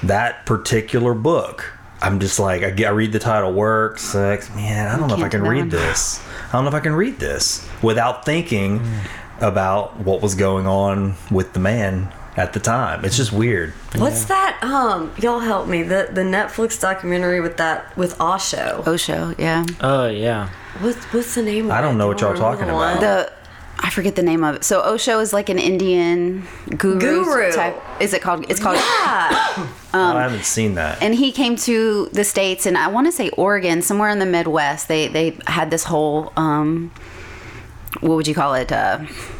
[0.03, 1.73] That particular book.
[1.99, 5.23] I'm just like I, I read the title work sex man I don't know if
[5.23, 8.85] I can read this I don't know if I can read this without thinking
[9.41, 13.03] about what was going on with the man at the time.
[13.03, 13.71] It's just weird.
[13.95, 14.59] What's that?
[14.63, 15.83] Um, y'all help me.
[15.83, 18.83] The the Netflix documentary with that with Osho.
[18.85, 19.65] Osho, yeah.
[19.81, 20.49] Oh yeah.
[20.79, 21.65] What's what's the name?
[21.65, 21.97] of I don't it?
[21.97, 22.99] know what y'all remember talking the about.
[23.01, 23.33] The
[23.79, 24.63] I forget the name of it.
[24.63, 26.47] So Osho is like an Indian
[26.77, 27.51] guru, Guru.
[27.51, 27.75] type.
[28.01, 28.45] Is it called?
[28.49, 28.75] It's called.
[28.77, 29.67] Yeah.
[29.93, 31.01] I haven't seen that.
[31.01, 34.27] and he came to the states and i want to say oregon somewhere in the
[34.27, 36.91] midwest they they had this whole um
[38.01, 38.99] what would you call it uh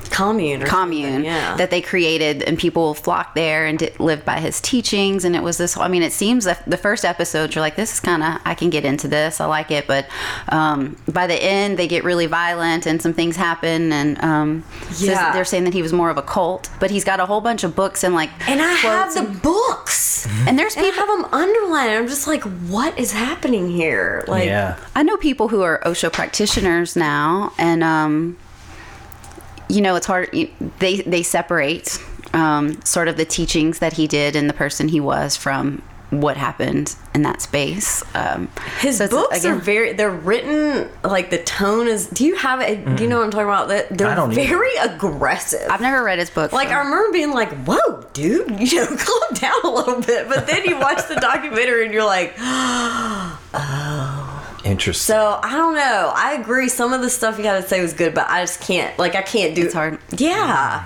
[0.09, 0.63] commune.
[0.63, 1.57] Or commune Yeah.
[1.57, 5.43] that they created and people flocked there and did, lived by his teachings and it
[5.43, 8.23] was this i mean it seems that the first episodes you're like this is kind
[8.23, 10.07] of i can get into this i like it but
[10.49, 15.01] um, by the end they get really violent and some things happen and um, says-
[15.09, 15.33] Yeah.
[15.33, 17.65] they're saying that he was more of a cult but he's got a whole bunch
[17.65, 20.25] of books and like and I have quotes the and- books.
[20.47, 21.91] and there's And I people have them underlined.
[21.91, 24.23] I'm just like, what is happening here?
[24.27, 24.77] Like, yeah.
[24.95, 28.37] I know people who are Osho practitioners now, and um,
[29.69, 30.29] you know, it's hard.
[30.79, 31.99] They they separate
[32.33, 36.37] um, sort of the teachings that he did and the person he was from what
[36.37, 38.01] happened in that space.
[38.15, 38.47] Um,
[38.79, 39.91] His so it's, books are very.
[39.91, 42.07] They're written like the tone is.
[42.07, 42.95] Do you have it?
[42.95, 43.67] Do you know what I'm talking about?
[43.67, 44.41] That they're don't either.
[44.47, 45.67] very aggressive.
[45.69, 46.53] I've never read his book.
[46.53, 50.29] Like so- I remember being like, "Whoa, dude, you know, calm down a little bit."
[50.29, 52.37] But then you watch the documentary and you're like,
[54.67, 55.13] Interesting.
[55.13, 56.11] "So I don't know.
[56.15, 56.67] I agree.
[56.69, 58.97] Some of the stuff you got to say was good, but I just can't.
[58.99, 59.61] Like I can't do.
[59.61, 59.99] Uh, it's hard.
[60.17, 60.85] Yeah,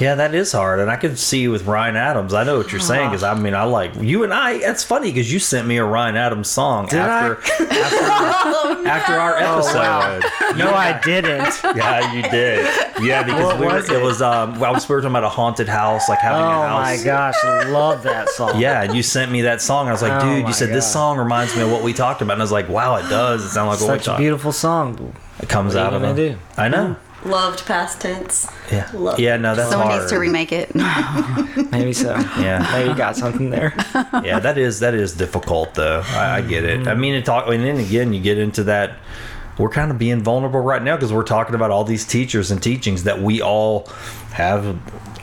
[0.00, 2.34] Yeah, that is hard, and I can see with Ryan Adams.
[2.34, 4.58] I know what you're saying because I mean, I like you and I.
[4.58, 7.40] That's funny because you sent me a Ryan Adams song after
[7.72, 10.24] after, after our episode.
[10.56, 11.52] No, I didn't.
[11.76, 12.64] Yeah, you did.
[13.02, 13.96] Yeah, because What we were, was it?
[13.96, 14.02] it?
[14.02, 14.58] was um.
[14.60, 16.70] Well, we were talking about a haunted house, like having a house.
[16.70, 17.34] Oh my gosh,
[17.68, 18.60] love that song.
[18.60, 19.88] Yeah, and you sent me that song.
[19.88, 22.22] I was like, Oh dude, you said this song reminds me of what we talked
[22.22, 22.34] about.
[22.34, 23.44] And I was like, wow, it does.
[23.44, 24.20] It sounds like what we Such a talked.
[24.20, 25.14] beautiful song.
[25.40, 26.36] It comes What out of do?
[26.56, 26.96] I know.
[27.24, 28.46] Loved past tense.
[28.70, 28.90] Yeah.
[28.92, 29.18] Love.
[29.18, 30.00] Yeah, no, that's Someone hard.
[30.00, 30.74] needs to remake it.
[31.72, 32.14] Maybe so.
[32.38, 32.68] Yeah.
[32.72, 33.74] Maybe you got something there.
[34.22, 36.02] yeah, that is that is difficult though.
[36.06, 36.86] I, I get it.
[36.86, 38.98] I mean, it talk, and then again, you get into that.
[39.58, 42.62] We're kind of being vulnerable right now because we're talking about all these teachers and
[42.62, 43.86] teachings that we all
[44.32, 44.66] have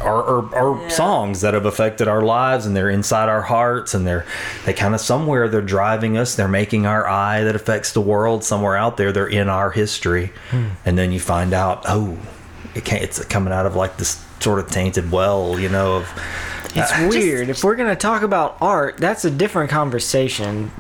[0.02, 0.88] are, are, are Yeah.
[0.88, 4.26] songs that have affected our lives and they're inside our hearts and they're
[4.66, 8.44] they kind of somewhere they're driving us they're making our eye that affects the world
[8.44, 10.70] somewhere out there they're in our history hmm.
[10.86, 12.18] and then you find out oh
[12.74, 16.10] it can't it's coming out of like this sort of tainted well you know of
[16.74, 17.50] It's uh, weird.
[17.50, 20.72] If we're gonna talk about art, that's a different conversation.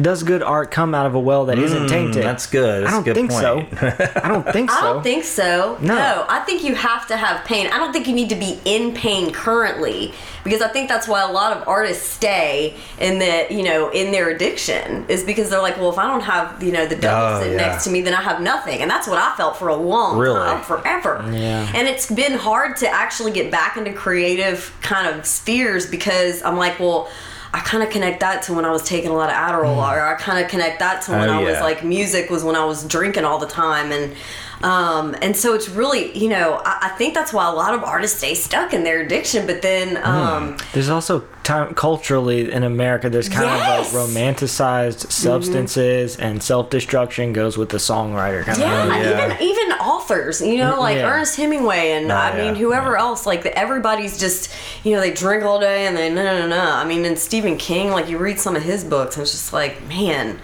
[0.00, 2.22] Does good art come out of a well that not tainted?
[2.22, 2.84] Mm, that's good.
[2.84, 3.42] That's I a don't good think point.
[3.42, 4.20] so.
[4.24, 4.76] I don't think so.
[4.76, 5.78] I don't think so.
[5.80, 6.26] No.
[6.28, 7.66] I think you have to have pain.
[7.68, 10.12] I don't think you need to be in pain currently
[10.44, 14.12] because I think that's why a lot of artists stay in the, you know, in
[14.12, 17.16] their addiction is because they're like, well, if I don't have, you know, the devil
[17.38, 17.66] Oh, sitting yeah.
[17.68, 18.80] next to me, then I have nothing.
[18.80, 20.38] And that's what I felt for a long Really?
[20.38, 21.24] time, forever.
[21.32, 21.70] Yeah.
[21.74, 26.56] And it's been hard to actually get back into creative kind of spheres because I'm
[26.56, 27.08] like, well,
[27.56, 30.06] I kind of connect that to when I was taking a lot of Adderall, or
[30.06, 31.36] I kind of connect that to when Mm.
[31.36, 34.14] Oh, I was like music was when I was drinking all the time, and
[34.66, 37.82] um, and so it's really you know I, I think that's why a lot of
[37.84, 40.04] artists stay stuck in their addiction, but then Mm.
[40.06, 41.14] um, There's also
[41.44, 43.08] time culturally in America.
[43.08, 43.88] There's kind Yes.
[43.88, 48.88] of a romanticized substances and self-destruction goes with the songwriter kind yeah, of.
[48.90, 49.36] yeah.
[49.36, 51.10] even even authors, you know, like Yeah.
[51.10, 54.50] Ernest Hemingway and I mean yeah, whoever else, like everybody's just
[54.84, 56.64] you know they drink all day and they no no no no.
[56.82, 59.52] I mean, and Stephen King, like you read some of his books, and it's just
[59.52, 60.38] like man.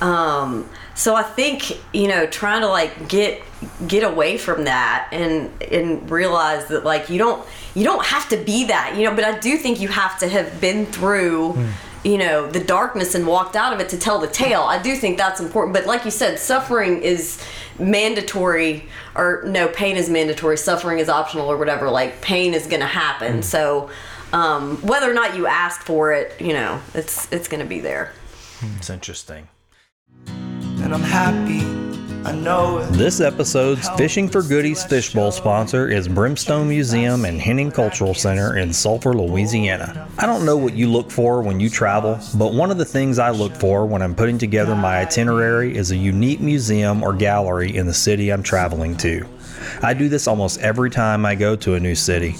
[0.00, 3.42] Um, so I think you know trying to like get
[3.86, 8.36] get away from that and and realize that like you don't you don't have to
[8.38, 11.68] be that you know but I do think you have to have been through hmm.
[12.02, 14.62] you know the darkness and walked out of it to tell the tale.
[14.62, 17.42] I do think that's important but like you said suffering is
[17.78, 20.56] mandatory or no pain is mandatory.
[20.56, 23.36] Suffering is optional or whatever like pain is gonna happen.
[23.36, 23.42] Hmm.
[23.42, 23.90] So
[24.32, 28.12] um, whether or not you ask for it you know it's it's gonna be there.
[28.60, 29.48] Hmm, it's interesting.
[30.26, 31.79] And I'm happy, I know it.
[32.22, 38.74] This episode's Fishing for Goodies Fishbowl sponsor is Brimstone Museum and Henning Cultural Center in
[38.74, 40.06] Sulphur, Louisiana.
[40.18, 43.18] I don't know what you look for when you travel, but one of the things
[43.18, 47.74] I look for when I'm putting together my itinerary is a unique museum or gallery
[47.74, 49.26] in the city I'm traveling to.
[49.82, 52.34] I do this almost every time I go to a new city,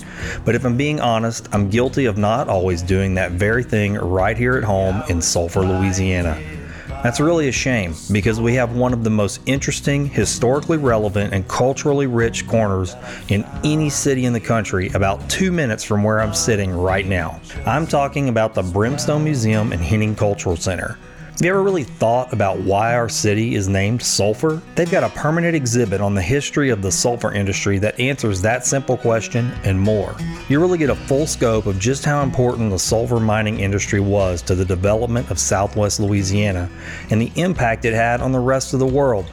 [0.45, 4.37] but if I'm being honest, I'm guilty of not always doing that very thing right
[4.37, 6.39] here at home in Sulphur, Louisiana.
[7.03, 11.49] That's really a shame because we have one of the most interesting, historically relevant, and
[11.49, 12.95] culturally rich corners
[13.29, 17.41] in any city in the country about two minutes from where I'm sitting right now.
[17.65, 20.99] I'm talking about the Brimstone Museum and Henning Cultural Center.
[21.31, 24.61] Have you ever really thought about why our city is named Sulphur?
[24.75, 28.67] They've got a permanent exhibit on the history of the sulfur industry that answers that
[28.67, 30.15] simple question and more.
[30.51, 34.43] You really get a full scope of just how important the sulfur mining industry was
[34.43, 36.69] to the development of southwest Louisiana
[37.09, 39.31] and the impact it had on the rest of the world.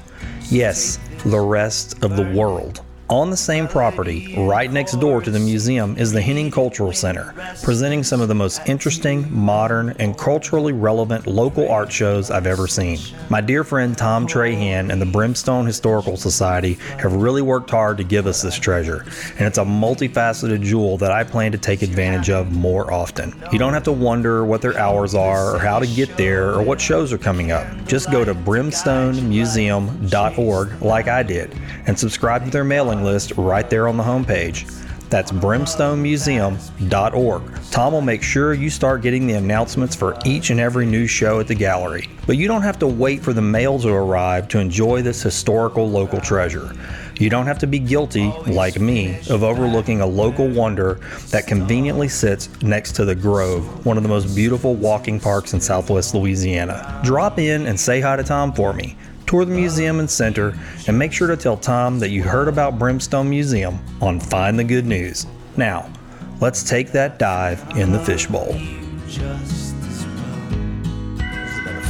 [0.49, 2.82] Yes, the rest of the world.
[3.10, 7.34] On the same property, right next door to the museum, is the Henning Cultural Center,
[7.64, 12.68] presenting some of the most interesting, modern, and culturally relevant local art shows I've ever
[12.68, 13.00] seen.
[13.30, 18.04] My dear friend Tom Trahan and the Brimstone Historical Society have really worked hard to
[18.04, 19.06] give us this treasure,
[19.38, 23.34] and it's a multifaceted jewel that I plan to take advantage of more often.
[23.54, 26.62] You don't have to wonder what their hours are, or how to get there, or
[26.62, 27.66] what shows are coming up.
[27.86, 31.56] Just go to brimstonemuseum.org like I did
[31.86, 34.74] and subscribe to their mailing list right there on the homepage.
[35.10, 37.41] That's brimstonemuseum.org.
[37.72, 41.40] Tom will make sure you start getting the announcements for each and every new show
[41.40, 42.10] at the gallery.
[42.26, 45.90] But you don't have to wait for the mail to arrive to enjoy this historical
[45.90, 46.74] local treasure.
[47.19, 50.99] You don't have to be guilty, like me, of overlooking a local wonder
[51.30, 55.61] that conveniently sits next to the Grove, one of the most beautiful walking parks in
[55.61, 57.02] southwest Louisiana.
[57.03, 58.95] Drop in and say hi to Tom for me.
[59.28, 62.80] Tour the museum and center, and make sure to tell Tom that you heard about
[62.80, 65.28] Brimstone Museum on Find the Good News.
[65.58, 65.91] Now,
[66.40, 68.58] let's take that dive in the fishbowl.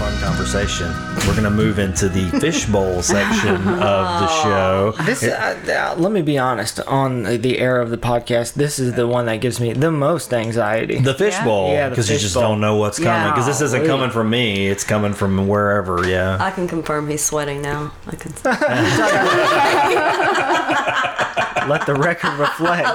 [0.07, 0.88] Fun conversation.
[1.27, 4.93] We're going to move into the fishbowl section of the show.
[5.03, 6.79] This, uh, uh, let me be honest.
[6.81, 10.34] On the era of the podcast, this is the one that gives me the most
[10.34, 10.99] anxiety.
[10.99, 12.51] The fishbowl, Yeah, the because you just fishbowl.
[12.51, 13.31] don't know what's coming.
[13.31, 13.89] Because this isn't Golly.
[13.89, 16.07] coming from me; it's coming from wherever.
[16.07, 16.38] Yeah.
[16.39, 18.31] I can confirm he's sweating now I can
[21.67, 22.88] Let the record reflect.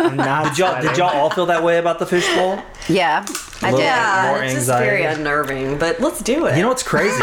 [0.00, 2.60] I'm not Did y'all, did y'all all feel that way about the fishbowl?
[2.88, 3.24] Yeah,
[3.62, 3.84] I Little- did.
[3.84, 7.22] yeah more it's just very unnerving but let's do it You know what's crazy?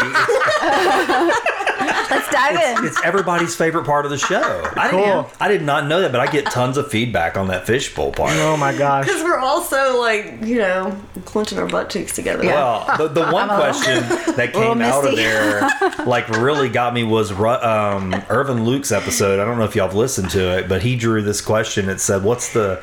[2.10, 2.84] Let's dive in.
[2.84, 4.40] It's everybody's favorite part of the show.
[4.76, 5.00] I Cool.
[5.00, 8.10] didn't, I did not know that, but I get tons of feedback on that fishbowl
[8.12, 8.32] part.
[8.34, 9.06] Oh my gosh.
[9.06, 12.44] Because we're also like, you know, clenching our butt cheeks together.
[12.44, 14.00] Well, the, the one question
[14.34, 15.68] that came out of there,
[16.04, 19.38] like, really got me was Ru- um, Irvin Luke's episode.
[19.40, 21.88] I don't know if y'all have listened to it, but he drew this question.
[21.88, 22.82] It said, "What's the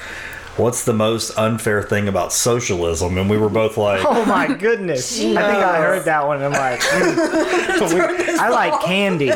[0.58, 5.18] what's the most unfair thing about socialism?" And we were both like, Oh my goodness.
[5.20, 6.42] I think I heard that one.
[6.44, 8.38] I'm like, mm.
[8.40, 9.32] I like candy.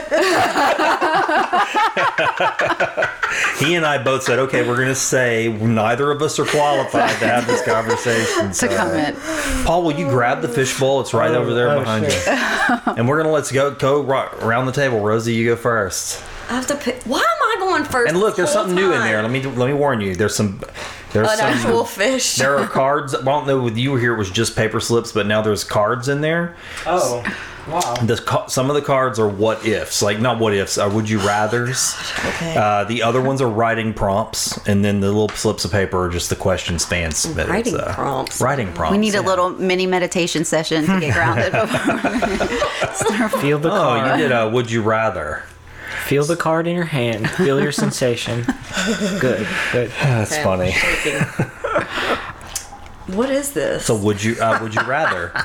[3.60, 7.18] he and I both said, "Okay, we're going to say neither of us are qualified
[7.20, 9.18] to have this conversation." To So, comment.
[9.66, 11.02] Paul, will you grab the fishbowl?
[11.02, 12.26] It's right over there oh, behind shit.
[12.28, 12.32] you.
[13.02, 15.00] And we're gonna let's go go ro- around the table.
[15.00, 16.24] Rosie, you go first.
[16.50, 17.02] I have to pick.
[17.04, 18.10] Why am I going first?
[18.10, 19.22] And look, there's whole something new in there.
[19.22, 20.16] Let me let me warn you.
[20.16, 20.62] There's some
[21.14, 22.36] there's An some actual fish.
[22.38, 23.14] there are cards.
[23.16, 26.08] I don't know with you here it was just paper slips, but now there's cards
[26.08, 26.56] in there.
[26.86, 27.22] Oh,
[27.68, 27.96] wow.
[28.04, 31.20] The, some of the cards are what ifs, like not what ifs, are would you
[31.20, 31.96] rather's.
[32.36, 32.56] Okay.
[32.58, 36.10] Uh, the other ones are writing prompts, and then the little slips of paper are
[36.10, 37.50] just the questions fans submitted.
[37.52, 38.40] Writing so- prompts.
[38.42, 38.92] Writing prompts.
[38.94, 41.52] We need a little mini meditation session to get grounded.
[41.52, 44.20] before- Feel the Oh, card.
[44.20, 45.44] you did a would you rather?
[46.06, 47.30] Feel the card in your hand.
[47.32, 48.46] Feel your sensation.
[49.20, 49.92] Good, good.
[50.02, 50.74] That's Okay, funny.
[53.16, 53.86] what is this?
[53.86, 55.32] So would you uh, would you rather?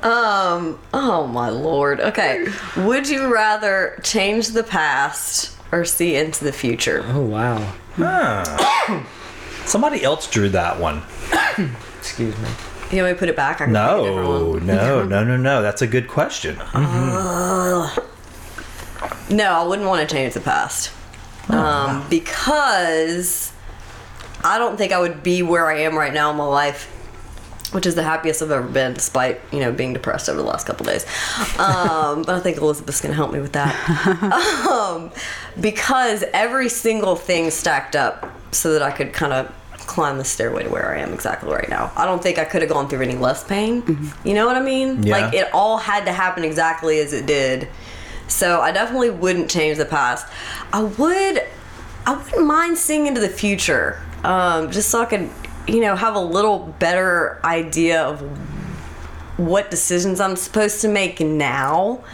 [0.00, 0.78] Um.
[0.94, 2.00] Oh my lord.
[2.00, 2.46] Okay.
[2.76, 7.02] Would you rather change the past or see into the future?
[7.08, 7.74] Oh, wow.
[9.66, 11.02] Somebody else drew that one.
[11.98, 12.48] Excuse me.
[12.90, 13.60] You want me to put it back?
[13.60, 14.28] I can pick a different
[14.64, 15.62] No, no, no, no, no.
[15.62, 16.56] That's a good question.
[19.30, 20.90] No, I wouldn't want to change the past.
[21.50, 23.52] Um, because
[24.44, 26.86] I don't think I would be where I am right now in my life,
[27.72, 30.66] which is the happiest I've ever been, despite you know being depressed over the last
[30.66, 31.04] couple days.
[31.58, 33.74] Um, but I think Elizabeth's gonna help me with that.
[34.70, 35.10] um,
[35.60, 39.54] because every single thing stacked up so that I could kind of
[39.98, 41.90] climb the stairway to where I am exactly right now.
[41.96, 43.82] I don't think I could have gone through any less pain.
[44.22, 45.02] You know what I mean?
[45.02, 45.18] Yeah.
[45.18, 47.66] Like it all had to happen exactly as it did.
[48.28, 50.24] So I definitely wouldn't change the past.
[50.72, 51.42] I would
[52.06, 54.00] I wouldn't mind seeing into the future.
[54.22, 55.30] Um, just so I could,
[55.66, 58.20] you know, have a little better idea of
[59.36, 62.04] what decisions I'm supposed to make now.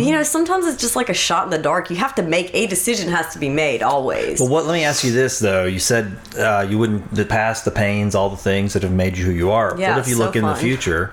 [0.00, 1.90] You know, sometimes it's just like a shot in the dark.
[1.90, 4.40] You have to make a decision has to be made always.
[4.40, 4.66] Well, what?
[4.66, 5.64] Let me ask you this though.
[5.64, 9.16] You said uh, you wouldn't the past, the pains, all the things that have made
[9.16, 9.76] you who you are.
[9.78, 11.12] Yeah, what if you so look in the future,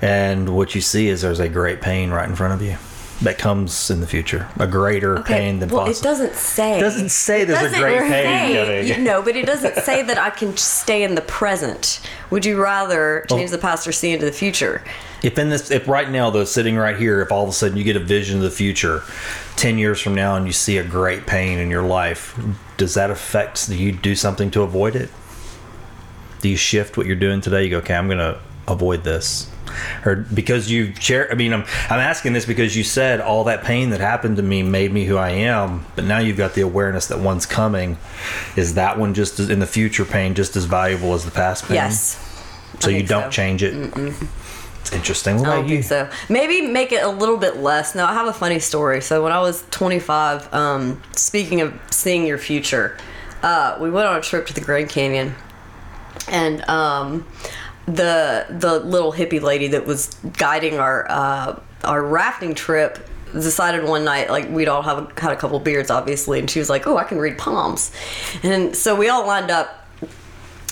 [0.00, 2.76] and what you see is there's a great pain right in front of you
[3.24, 6.08] that comes in the future, a greater pain than well, possible.
[6.08, 6.78] it doesn't say.
[6.78, 8.86] It doesn't say there's a doesn't great pain say- coming.
[8.86, 12.00] You, no, but it doesn't say that I can stay in the present.
[12.30, 14.82] Would you rather change the past or see into the future?
[15.22, 17.76] If in this, if right now though, sitting right here, if all of a sudden
[17.78, 19.02] you get a vision of the future,
[19.56, 22.38] ten years from now, and you see a great pain in your life,
[22.76, 23.68] does that affect?
[23.68, 25.08] Do you do something to avoid it?
[26.42, 27.64] Do you shift what you're doing today?
[27.64, 28.38] You go, okay, I'm gonna
[28.68, 29.50] avoid this,
[30.04, 31.30] or because you share.
[31.30, 34.42] I mean, I'm I'm asking this because you said all that pain that happened to
[34.42, 37.98] me made me who I am, but now you've got the awareness that one's coming.
[38.56, 41.66] Is that one just as, in the future pain just as valuable as the past
[41.66, 41.76] pain?
[41.76, 42.20] Yes.
[42.80, 43.30] So you don't so.
[43.30, 43.74] change it.
[44.80, 45.38] It's interesting.
[45.38, 45.82] What I don't you?
[45.82, 46.10] think so.
[46.28, 47.94] Maybe make it a little bit less.
[47.94, 49.00] No, I have a funny story.
[49.00, 52.98] So when I was 25, um, speaking of seeing your future,
[53.42, 55.34] uh, we went on a trip to the Grand Canyon,
[56.28, 57.26] and um,
[57.86, 64.04] the the little hippie lady that was guiding our uh, our rafting trip decided one
[64.04, 66.96] night like we'd all have had a couple beers obviously and she was like oh
[66.96, 67.90] i can read palms
[68.44, 69.84] and so we all lined up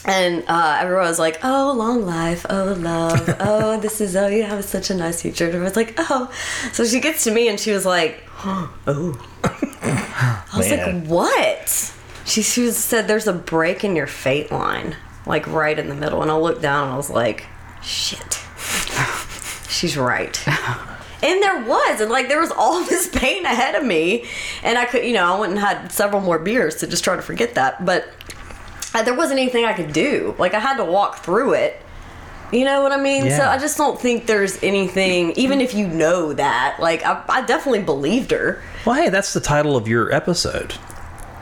[0.05, 4.43] and uh, everyone was like, "Oh, long life, oh love, oh this is oh you
[4.43, 6.33] have such a nice future." And everyone's like, "Oh,"
[6.73, 11.03] so she gets to me and she was like, "Oh," I was Man.
[11.03, 11.93] like, "What?"
[12.25, 14.97] She, she said, "There's a break in your fate line,
[15.27, 17.47] like right in the middle." And I looked down and I was like,
[17.83, 18.41] "Shit,
[19.69, 20.45] she's right."
[21.25, 24.27] And there was, and like there was all this pain ahead of me,
[24.65, 27.15] and I could, you know, I went and had several more beers to just try
[27.15, 28.09] to forget that, but
[28.95, 30.35] uh, there wasn't anything I could do.
[30.39, 31.81] Like I had to walk through it.
[32.53, 33.31] You know what I mean?
[33.31, 36.77] So I just don't think there's anything, even if you know that.
[36.81, 38.63] Like I, I definitely believed her.
[38.85, 40.75] Well, hey, that's the title of your episode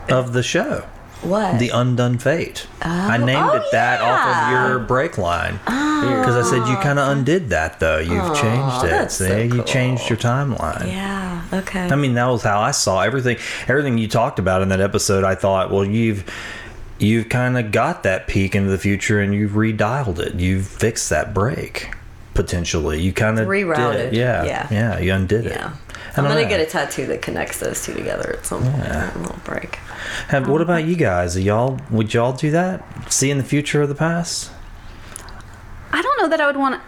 [0.09, 0.86] of the show.
[1.22, 1.59] What?
[1.59, 2.66] The Undone Fate.
[2.80, 4.51] I oh, named oh, it that off yeah.
[4.62, 4.64] Oh.
[4.64, 5.60] of your break line.
[5.66, 6.18] Oh.
[6.20, 7.98] Because I said you kind of undid that, though.
[7.98, 8.90] You've changed it.
[8.90, 10.86] that's See, so you changed your timeline.
[10.86, 11.44] yeah.
[11.52, 11.80] Okay.
[11.88, 13.36] I mean, that was how I saw everything.
[13.68, 16.24] Everything you talked about in that episode, I thought, well, you've
[16.98, 20.34] you've kind of got that peek into the future and you've redialed it.
[20.34, 21.90] You've fixed that break,
[22.34, 23.01] potentially.
[23.01, 24.12] You kind of Rerouted.
[24.12, 24.68] Yeah, Yeah.
[24.70, 24.98] yeah.
[24.98, 25.52] You undid it.
[25.52, 25.72] Yeah.
[25.89, 26.49] I I'm gonna know.
[26.49, 28.85] get a tattoo that connects those two together at some point.
[28.85, 29.77] A little break.
[30.28, 31.37] Have, what about you guys?
[31.37, 33.12] Are y'all would y'all do that?
[33.12, 34.51] See in the future of the past?
[35.93, 36.81] I don't know that I would want.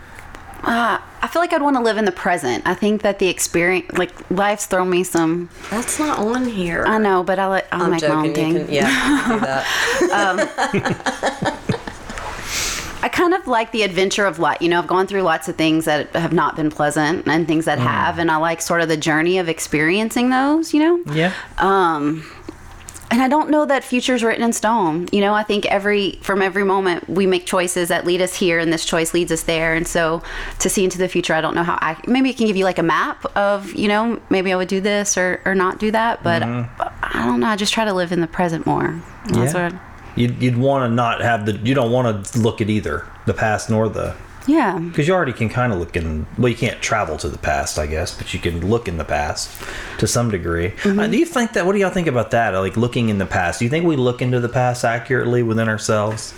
[0.62, 2.64] Uh, I feel like I'd want to live in the present.
[2.66, 5.48] I think that the experience, like life's thrown me some.
[5.70, 6.84] That's not on here.
[6.86, 8.48] I know, but I'll, I'll I'm make my own joking.
[8.52, 8.66] You thing.
[8.66, 11.58] can, yeah, you do that.
[13.02, 14.58] I kind of like the adventure of life.
[14.62, 17.64] You know, I've gone through lots of things that have not been pleasant and things
[17.64, 20.72] that have, and I like sort of the journey of experiencing those.
[20.72, 21.12] You know.
[21.12, 21.32] Yeah.
[21.58, 22.24] Um,
[23.10, 25.06] and I don't know that future's written in stone.
[25.12, 28.58] You know, I think every from every moment we make choices that lead us here,
[28.58, 29.74] and this choice leads us there.
[29.74, 30.22] And so,
[30.60, 31.78] to see into the future, I don't know how.
[31.82, 34.68] I maybe it can give you like a map of, you know, maybe I would
[34.68, 36.22] do this or or not do that.
[36.22, 37.48] But I don't know.
[37.48, 38.98] I just try to live in the present more.
[39.26, 39.70] That's Yeah.
[39.70, 39.91] what.
[40.16, 41.52] You'd, you'd want to not have the.
[41.58, 44.14] You don't want to look at either the past nor the.
[44.46, 44.78] Yeah.
[44.78, 46.26] Because you already can kind of look in.
[46.36, 49.04] Well, you can't travel to the past, I guess, but you can look in the
[49.04, 49.56] past
[49.98, 50.74] to some degree.
[50.84, 51.64] Uh, do you think that?
[51.64, 52.50] What do y'all think about that?
[52.50, 53.60] Like looking in the past.
[53.60, 56.34] Do you think we look into the past accurately within ourselves?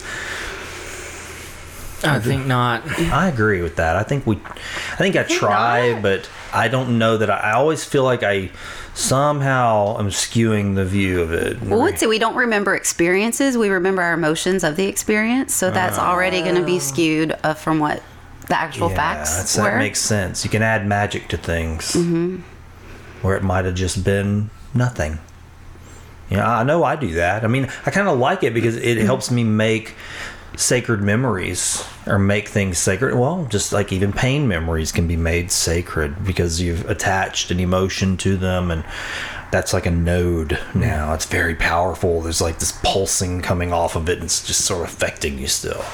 [2.06, 2.86] I think not.
[2.98, 3.96] I agree with that.
[3.96, 6.02] I think we, I think I try, not.
[6.02, 8.50] but I don't know that I, I always feel like I
[8.94, 11.60] somehow I'm skewing the view of it.
[11.62, 13.58] Well, let's say we don't remember experiences.
[13.58, 15.52] We remember our emotions of the experience.
[15.54, 18.02] So that's already going to be skewed uh, from what
[18.48, 19.64] the actual yeah, facts that's- were.
[19.64, 20.44] that makes sense.
[20.44, 21.94] You can add magic to things
[23.22, 25.18] where it might have just been nothing.
[26.30, 27.44] Yeah, I know I do that.
[27.44, 29.94] I mean, I kind of like it because it helps me make
[30.56, 33.14] sacred memories or make things sacred.
[33.14, 38.16] Well, just like even pain memories can be made sacred because you've attached an emotion
[38.18, 38.84] to them and
[39.50, 41.14] that's like a node now.
[41.14, 42.20] It's very powerful.
[42.20, 45.46] There's like this pulsing coming off of it and it's just sort of affecting you
[45.46, 45.84] still.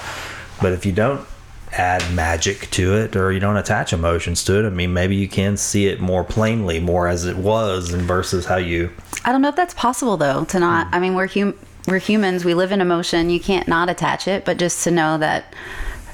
[0.60, 1.26] But if you don't
[1.72, 5.28] add magic to it or you don't attach emotions to it, I mean, maybe you
[5.28, 8.90] can see it more plainly, more as it was, and versus how you.
[9.24, 10.88] I don't know if that's possible though to not.
[10.88, 10.94] Hmm.
[10.94, 11.58] I mean, we're hum-
[11.90, 12.44] we're humans.
[12.44, 13.28] We live in emotion.
[13.28, 15.52] You can't not attach it, but just to know that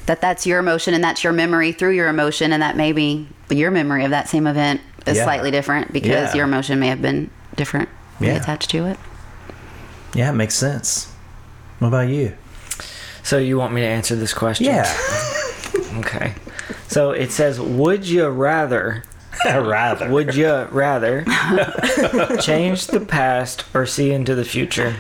[0.07, 3.71] that that's your emotion and that's your memory through your emotion, and that maybe your
[3.71, 5.25] memory of that same event is Yeah.
[5.25, 6.35] slightly different because Yeah.
[6.35, 7.89] your emotion may have been different
[8.21, 8.33] Yeah.
[8.37, 8.99] attached to it.
[10.15, 11.09] Yeah, it makes sense.
[11.81, 12.33] What about you?
[13.23, 14.67] So you want me to answer this question?
[14.67, 14.91] Yeah,
[15.99, 16.35] Okay.
[16.89, 19.03] So it says, would you rather?
[19.45, 20.09] rather.
[20.09, 21.25] Would you rather
[22.41, 24.95] change the past or see into the future?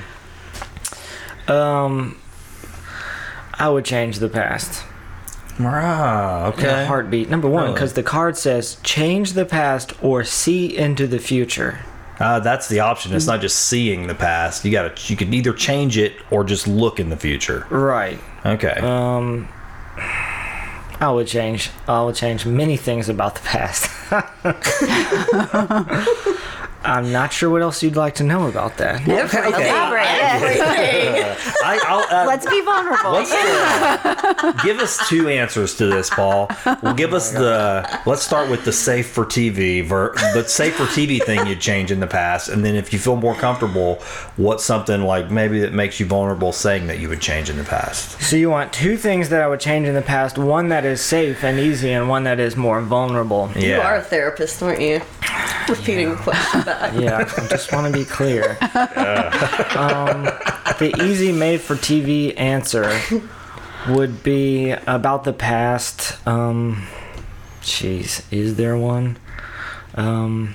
[1.48, 2.16] Um,
[3.54, 4.84] I would change the past.
[5.58, 6.82] Ah, In okay.
[6.82, 7.30] a heartbeat.
[7.30, 7.74] Number one, Really?
[7.74, 11.80] because the card says change the past or see into the future.
[12.20, 13.14] Uh, that's the option.
[13.14, 14.64] It's not just seeing the past.
[14.64, 14.92] You gotta.
[15.10, 17.66] You can either change it or just look in the future.
[17.70, 18.18] Right.
[18.44, 18.78] Okay.
[18.80, 19.48] Um,
[20.98, 21.70] I would change.
[21.86, 23.90] I would change many things about the past.
[26.84, 29.06] I'm not sure what else you'd like to know about that.
[29.06, 30.06] Elaborate.
[31.64, 33.10] I, I'll, uh, Let's be vulnerable.
[33.12, 36.48] Let's uh, give us two answers to this, Paul.
[36.82, 38.00] We'll give us the.
[38.06, 41.90] Let's start with the safe for TV, ver, the safe for TV thing you'd change
[41.90, 43.96] in the past, and then if you feel more comfortable,
[44.36, 47.64] what's something like maybe that makes you vulnerable saying that you would change in the
[47.64, 48.20] past?
[48.22, 51.00] So you want two things that I would change in the past: one that is
[51.00, 53.50] safe and easy, and one that is more vulnerable.
[53.56, 53.76] Yeah.
[53.76, 55.00] You are a therapist, aren't you?
[55.68, 56.75] Repeating the question back.
[56.94, 58.58] Yeah, I just want to be clear.
[59.76, 60.24] Um,
[60.78, 62.98] the easy made for TV answer
[63.88, 66.26] would be about the past.
[66.26, 66.86] Um,
[67.60, 69.18] jeez, is there one?
[69.94, 70.54] Um,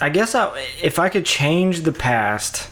[0.00, 2.68] I guess I, if I could change the past,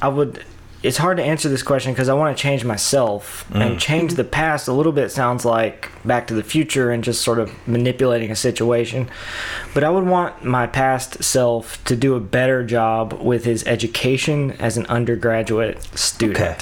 [0.00, 0.44] I would.
[0.82, 3.78] It's hard to answer this question because I want to change myself and mm.
[3.78, 4.66] change the past.
[4.66, 8.36] A little bit sounds like Back to the Future and just sort of manipulating a
[8.36, 9.08] situation.
[9.74, 14.52] But I would want my past self to do a better job with his education
[14.52, 16.38] as an undergraduate student.
[16.40, 16.56] Okay.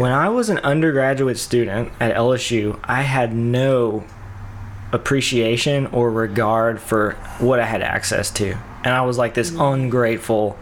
[0.00, 4.04] When I was an undergraduate student at LSU, I had no
[4.92, 8.56] appreciation or regard for what I had access to.
[8.84, 9.74] And I was like this mm.
[9.74, 10.58] ungrateful,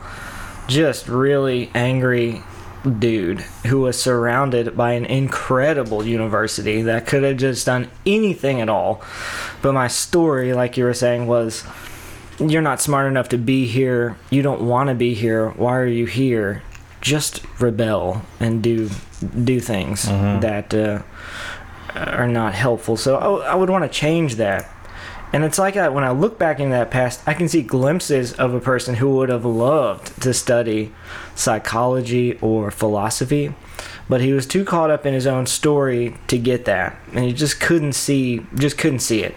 [0.66, 2.42] just really angry
[2.98, 8.68] dude who was surrounded by an incredible university that could have just done anything at
[8.68, 9.02] all.
[9.62, 11.64] But my story, like you were saying, was
[12.38, 14.16] you're not smart enough to be here.
[14.30, 15.50] You don't want to be here.
[15.50, 16.62] Why are you here?
[17.00, 18.88] Just rebel and do
[19.44, 20.06] do things
[20.40, 21.02] that uh,
[21.94, 22.96] are not helpful.
[22.96, 24.68] So I, I would want to change that
[25.32, 28.32] And it's like I, when I look back in that past, I can see glimpses
[28.32, 30.92] of a person who would have loved to study
[31.34, 33.54] psychology or philosophy,
[34.08, 37.32] but he was too caught up in his own story to get that, and he
[37.32, 39.36] just couldn't see, just couldn't see it.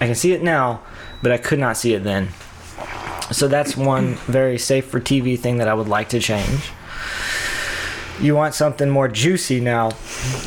[0.00, 0.82] I can see it now,
[1.22, 2.28] but I could not see it then.
[3.32, 6.70] So that's one very safe for TV thing that I would like to change.
[8.20, 9.88] You want something more juicy now?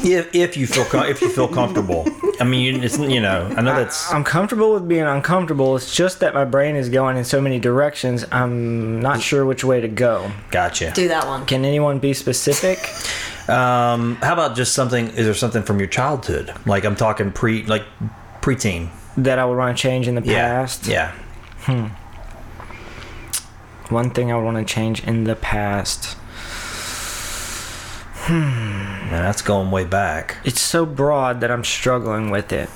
[0.04, 2.06] If, if you feel com- if you feel comfortable,
[2.40, 5.76] I mean, you- it's you know, I know that's I'm comfortable with being uncomfortable.
[5.78, 8.26] It's just that my brain is going in so many directions.
[8.32, 10.32] I'm not sure which way to go.
[10.52, 10.92] gotcha.
[10.94, 11.46] Do that one.
[11.46, 12.80] Can anyone be specific?
[13.50, 15.08] Um, how about just something?
[15.10, 16.54] Is there something from your childhood?
[16.66, 17.84] Like I'm talking pre, like
[18.42, 18.90] preteen.
[19.18, 20.48] that I would want to change in the Yeah.
[20.62, 20.88] past?
[20.88, 21.12] Yeah.
[21.62, 21.88] Hmm.
[23.94, 26.18] One thing I would want to change in the past.
[28.32, 30.38] Man, that's going way back.
[30.44, 32.70] It's so broad that I'm struggling with it.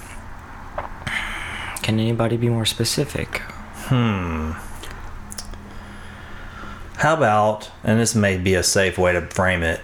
[1.81, 3.41] Can anybody be more specific?
[3.87, 4.51] Hmm.
[6.97, 9.81] How about, and this may be a safe way to frame it,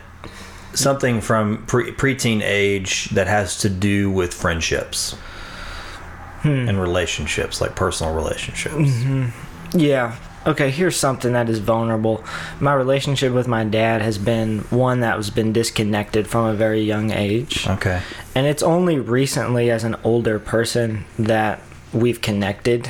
[0.73, 5.15] something from pre- preteen age that has to do with friendships
[6.43, 8.91] and relationships, like personal relationships.
[9.73, 10.15] Yeah.
[10.45, 12.23] Okay, here's something that is vulnerable.
[12.59, 16.81] My relationship with my dad has been one that was been disconnected from a very
[16.81, 17.67] young age.
[17.67, 18.01] Okay.
[18.33, 21.61] And it's only recently, as an older person, that
[21.93, 22.89] we've connected.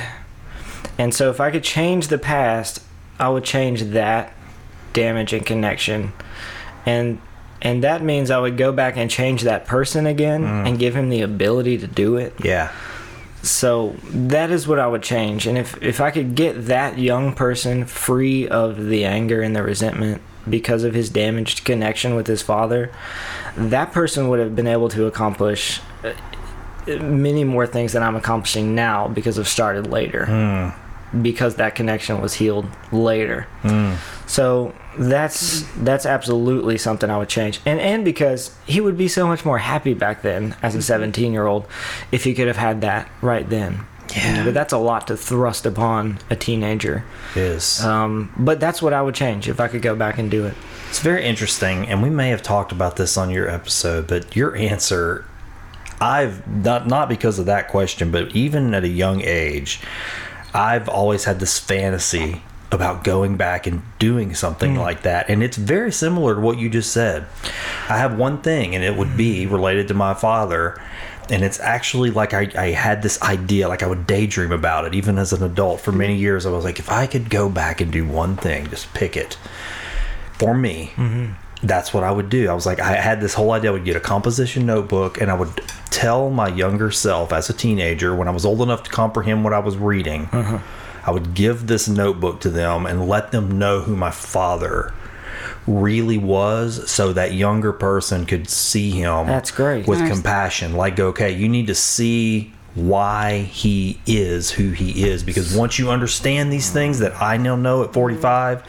[0.98, 2.84] And so, if I could change the past,
[3.20, 4.34] I would change that
[4.94, 6.14] damage and connection.
[6.86, 7.20] And
[7.62, 10.68] and that means I would go back and change that person again mm.
[10.68, 12.34] and give him the ability to do it.
[12.44, 12.72] Yeah.
[13.44, 15.48] So that is what I would change.
[15.48, 19.64] And if if I could get that young person free of the anger and the
[19.64, 22.92] resentment because of his damaged connection with his father,
[23.56, 26.14] that person would have been able to accomplish uh,
[27.00, 30.26] many more things than I'm accomplishing now because I've started later.
[31.20, 33.48] Because that connection was healed later.
[34.28, 39.28] So that's that's absolutely something I would change, and and because he would be so
[39.28, 41.66] much more happy back then as a 17 year old
[42.12, 43.86] if he could have had that right then.
[44.16, 44.44] Yeah.
[44.44, 47.06] but that's a lot to thrust upon a teenager.
[47.36, 47.84] Is.
[47.84, 50.54] Um, but that's what I would change if I could go back and do it.
[50.90, 54.56] It's very interesting, and we may have talked about this on your episode, but your
[54.56, 55.26] answer,
[56.02, 59.80] I've not not because of that question, but even at a young age,
[60.54, 62.42] I've always had this fantasy
[62.72, 64.80] about going back and doing something mm.
[64.80, 67.28] like that, and it's very similar to what you just said.
[67.90, 69.52] I have one thing, and it would be mm.
[69.52, 70.82] related to my father.
[71.30, 74.96] And it's actually like I, I had this idea, like I would daydream about it,
[74.96, 75.80] even as an adult.
[75.80, 78.68] For many years, I was like, if I could go back and do one thing,
[78.70, 79.38] just pick it
[80.42, 81.34] for me, mm-hmm.
[81.64, 82.50] That's what I would do.
[82.50, 83.70] I was like, I had this whole idea.
[83.70, 87.54] I would get a composition notebook and I would tell my younger self as a
[87.54, 90.60] teenager, when I was old enough to comprehend what I was reading, uh-huh.
[91.06, 94.94] I would give this notebook to them and let them know who my father
[95.68, 99.88] really was so that younger person could see him That's great.
[99.88, 100.12] with Nice.
[100.12, 105.78] compassion like okay you need to see why he is who he is because once
[105.78, 108.64] you understand these things that I now know at 45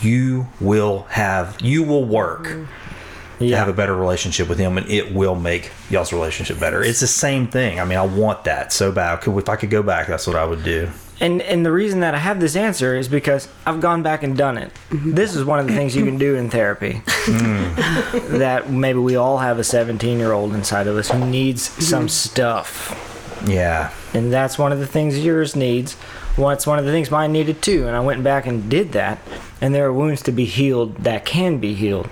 [0.00, 3.38] you will have you will work mm-hmm.
[3.38, 7.00] to have a better relationship with him and it will make y'all's relationship better it's
[7.00, 9.82] the same thing I mean I want that so bad Could- if I could go
[9.82, 12.94] back that's what I would do And and the reason that I have this answer
[12.96, 14.70] is because I've gone back and done it.
[14.90, 15.14] Mm-hmm.
[15.14, 17.02] This is one of the things you can do in therapy.
[17.28, 18.38] Mm.
[18.38, 21.82] that maybe we all have a 17 year old inside of us who needs mm-hmm.
[21.82, 23.42] some stuff.
[23.46, 25.96] yeah And that's one of the things yours needs.
[26.38, 27.86] Well, it's one of the things mine needed too.
[27.86, 29.18] And I went back and did that.
[29.60, 32.08] And there are wounds to be healed that can be healed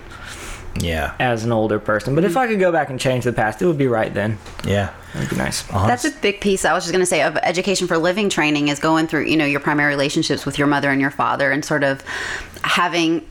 [0.81, 2.15] yeah as an older person.
[2.15, 4.39] But if I could go back and change the past, it would be right then.
[4.65, 5.63] yeah It'd be nice.
[5.63, 6.65] That's a big piece.
[6.65, 9.37] I was just going to say of education for living training is going through, you
[9.37, 12.03] know, your primary relationships with your mother and your father and sort of
[12.63, 13.27] having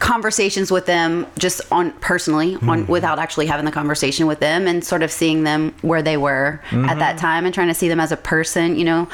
[0.00, 2.90] conversations with them just on personally on hmm.
[2.90, 6.60] without actually having the conversation with them and sort of seeing them where they were
[6.70, 6.88] mm-hmm.
[6.88, 9.08] at that time and trying to see them as a person, you know,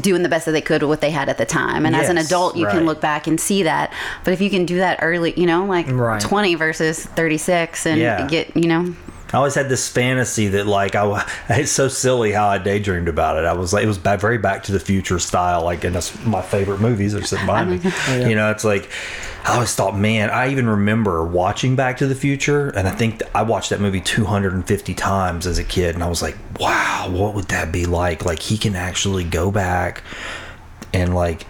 [0.00, 1.86] doing the best that they could with what they had at the time.
[1.86, 2.74] And as an adult, you right.
[2.74, 3.92] can look back and see that.
[4.24, 6.20] But if you can do that early, you know, like Right.
[6.20, 8.26] 20 versus 36 and Yeah.
[8.26, 8.94] get, you know,
[9.36, 13.36] I always had this fantasy that like I, it's so silly how I daydreamed about
[13.36, 13.44] it.
[13.44, 16.40] I was like it was very Back to the Future style, like and that's my
[16.40, 17.92] favorite movies are sitting behind me.
[18.08, 18.88] Oh, you know, it's like
[19.44, 23.18] I always thought, man, I even remember watching Back to the Future, and I think
[23.18, 27.10] th- I watched that movie 250 times as a kid, and I was like, wow,
[27.10, 28.24] what would that be like?
[28.24, 30.02] Like he can actually go back
[30.94, 31.46] and like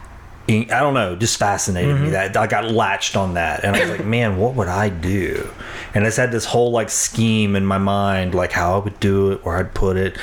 [0.49, 2.05] I don't know, just fascinated Mm-hmm.
[2.05, 2.11] me.
[2.11, 5.49] That I got latched on that, and I was like, man, what would I do?
[5.95, 9.01] And I just had this whole like scheme in my mind, like how I would
[9.01, 10.17] do it, where I'd put it,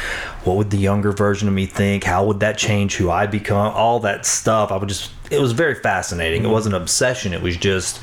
[0.46, 3.74] what would the younger version of me think, how would that change who I become,
[3.74, 4.72] all that stuff.
[4.72, 6.44] I would just, it was very fascinating.
[6.46, 7.34] It wasn't an obsession.
[7.34, 8.00] It was just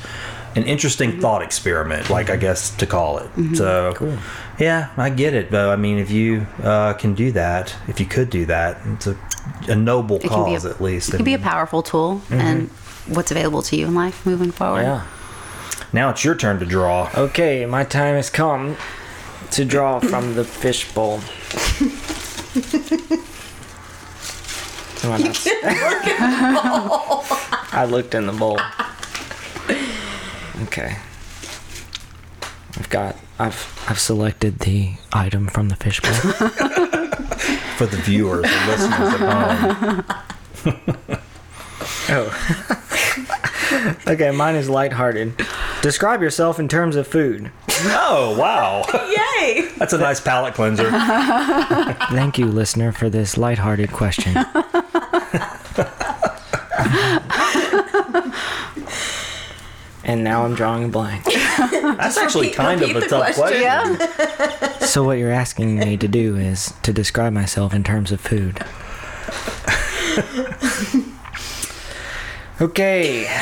[0.55, 1.21] an interesting mm-hmm.
[1.21, 3.27] thought experiment, like I guess to call it.
[3.35, 3.55] Mm-hmm.
[3.55, 4.19] So,
[4.59, 5.49] yeah, I get it.
[5.49, 9.07] But I mean, if you uh, can do that, if you could do that, it's
[9.07, 9.17] a,
[9.67, 11.09] a noble It cause a, at least.
[11.09, 12.33] It can be a powerful tool mm-hmm.
[12.33, 12.69] and
[13.07, 14.81] what's available to you in life moving forward.
[14.81, 15.05] Yeah.
[15.93, 17.09] now it's your turn to draw.
[17.15, 18.77] Okay, my time has come
[19.51, 21.21] to draw from the fishbowl.
[25.01, 25.47] Come on, that's-
[27.73, 28.59] I looked in the bowl.
[30.63, 30.95] Okay.
[32.77, 33.15] I've got.
[33.39, 33.85] I've.
[33.87, 36.13] I've selected the item from the fishbowl.
[37.77, 39.19] for the viewers and listeners at
[39.75, 40.05] home.
[42.09, 44.07] oh.
[44.07, 45.33] okay, mine is lighthearted.
[45.81, 47.51] Describe yourself in terms of food.
[47.85, 49.71] Oh wow, Yay!
[49.77, 50.91] that's a nice palate cleanser.
[52.11, 54.37] Thank you, listener, for this lighthearted question.
[60.03, 61.23] And now I'm drawing a blank.
[61.25, 63.61] That's actually repeat- kind of a tough question.
[63.61, 63.61] question.
[63.61, 64.77] Yeah.
[64.91, 68.59] So what you're asking me to do is to describe myself in terms of food.
[72.61, 73.27] okay.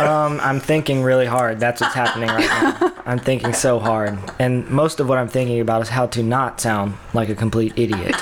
[0.00, 1.60] Um, I'm thinking really hard.
[1.60, 2.40] That's what's happening right
[2.80, 2.92] now.
[3.06, 4.18] I'm thinking so hard.
[4.40, 7.72] And most of what I'm thinking about is how to not sound like a complete
[7.76, 8.16] idiot.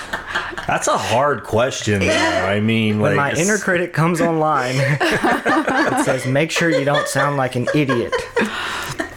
[0.66, 2.00] That's a hard question.
[2.00, 2.08] Though.
[2.10, 6.84] I mean, When like my it's- inner critic comes online, it says, make sure you
[6.84, 8.12] don't sound like an idiot.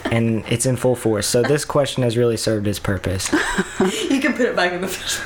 [0.06, 1.28] And it's in full force.
[1.28, 3.30] So this question has really served its purpose.
[4.10, 5.18] You can put it back in the fish.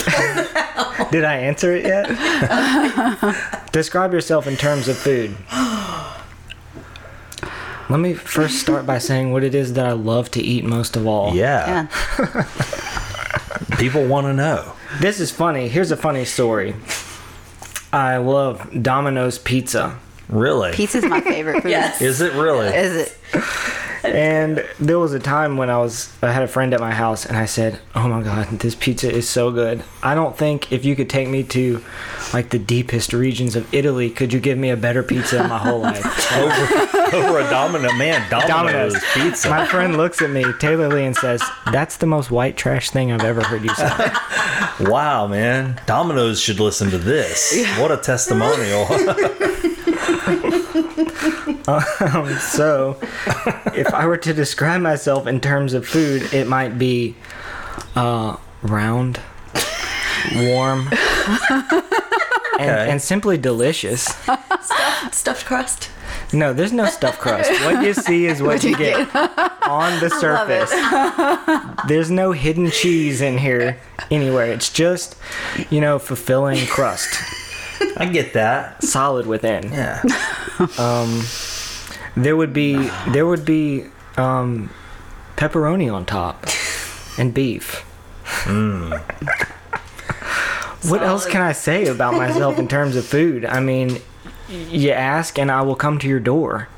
[1.11, 2.07] Did I answer it yet?
[3.71, 5.35] Describe yourself in terms of food.
[7.89, 10.95] Let me first start by saying what it is that I love to eat most
[10.95, 11.33] of all.
[11.35, 11.87] yeah,
[12.19, 12.43] Yeah.
[13.77, 14.73] people want to know.
[14.99, 15.67] This is funny.
[15.67, 16.75] Here's a funny story.
[17.93, 19.97] I love Domino's pizza.
[20.29, 20.73] Really?
[20.73, 21.71] Pizza's my favorite food.
[21.71, 22.01] Yes.
[22.09, 22.67] Is it really?
[22.67, 23.17] Is it?
[24.03, 27.25] And there was a time when I was I had a friend at my house
[27.25, 29.83] and I said, "Oh my god, this pizza is so good.
[30.03, 31.83] I don't think if you could take me to
[32.33, 35.57] like the deepest regions of Italy, could you give me a better pizza in my
[35.57, 36.03] whole life?"
[36.37, 38.29] over, over a domino man.
[38.29, 39.03] Domino's, Domino's.
[39.13, 39.49] pizza.
[39.49, 41.41] My friend looks at me, Taylor Lee, and says,
[41.71, 44.11] "That's the most white trash thing I've ever heard you say."
[44.79, 45.81] Wow, man.
[45.87, 47.65] Domino's should listen to this.
[47.79, 48.85] What a testimonial.
[52.39, 52.97] so,
[53.75, 57.15] if I were to describe myself in terms of food, it might be
[57.95, 59.19] uh, round,
[60.35, 61.83] warm, and,
[62.55, 62.89] Okay.
[62.89, 64.05] and simply delicious.
[65.11, 65.89] Stuffed crust.
[66.33, 67.49] No, there's no stuffed crust.
[67.63, 68.95] What you see is what you get
[69.63, 70.67] on the love it.
[70.69, 71.75] surface.
[71.87, 73.77] There's no hidden cheese in here
[74.11, 74.51] anywhere.
[74.51, 75.15] It's just,
[75.69, 77.09] you know, fulfilling crust,
[77.97, 78.83] I get that.
[78.83, 79.71] solid within.
[79.71, 80.01] Yeah.
[82.17, 83.85] There would be there would be
[84.17, 84.69] um,
[85.35, 86.45] pepperoni on top
[87.19, 87.83] and beef.
[90.83, 93.45] What else can I say about myself in terms of food?
[93.45, 94.01] I mean,
[94.49, 96.69] you ask and I will come to your door,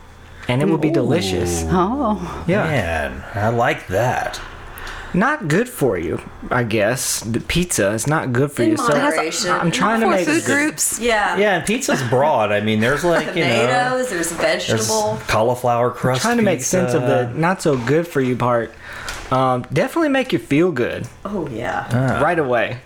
[0.48, 1.64] and it will be delicious.
[1.68, 2.44] Oh.
[2.48, 4.42] Yeah, Man, I like that.
[5.14, 6.22] Not good for you,
[6.52, 7.22] I guess.
[7.22, 8.78] The pizza is not good for In you.
[8.78, 9.52] So moderation.
[9.52, 11.00] I'm trying to make food groups.
[11.00, 11.38] Yeah.
[11.38, 12.52] Yeah, and pizza's broad.
[12.52, 14.10] I mean, there's like, you know, Tomatoes.
[14.10, 14.32] There's there's
[14.68, 15.20] vegetable.
[15.28, 16.22] cauliflower crust.
[16.22, 18.74] trying to make sense of the not so good for you part.
[19.32, 21.08] Um, definitely make you feel good.
[21.24, 22.22] Oh yeah.
[22.22, 22.80] right away.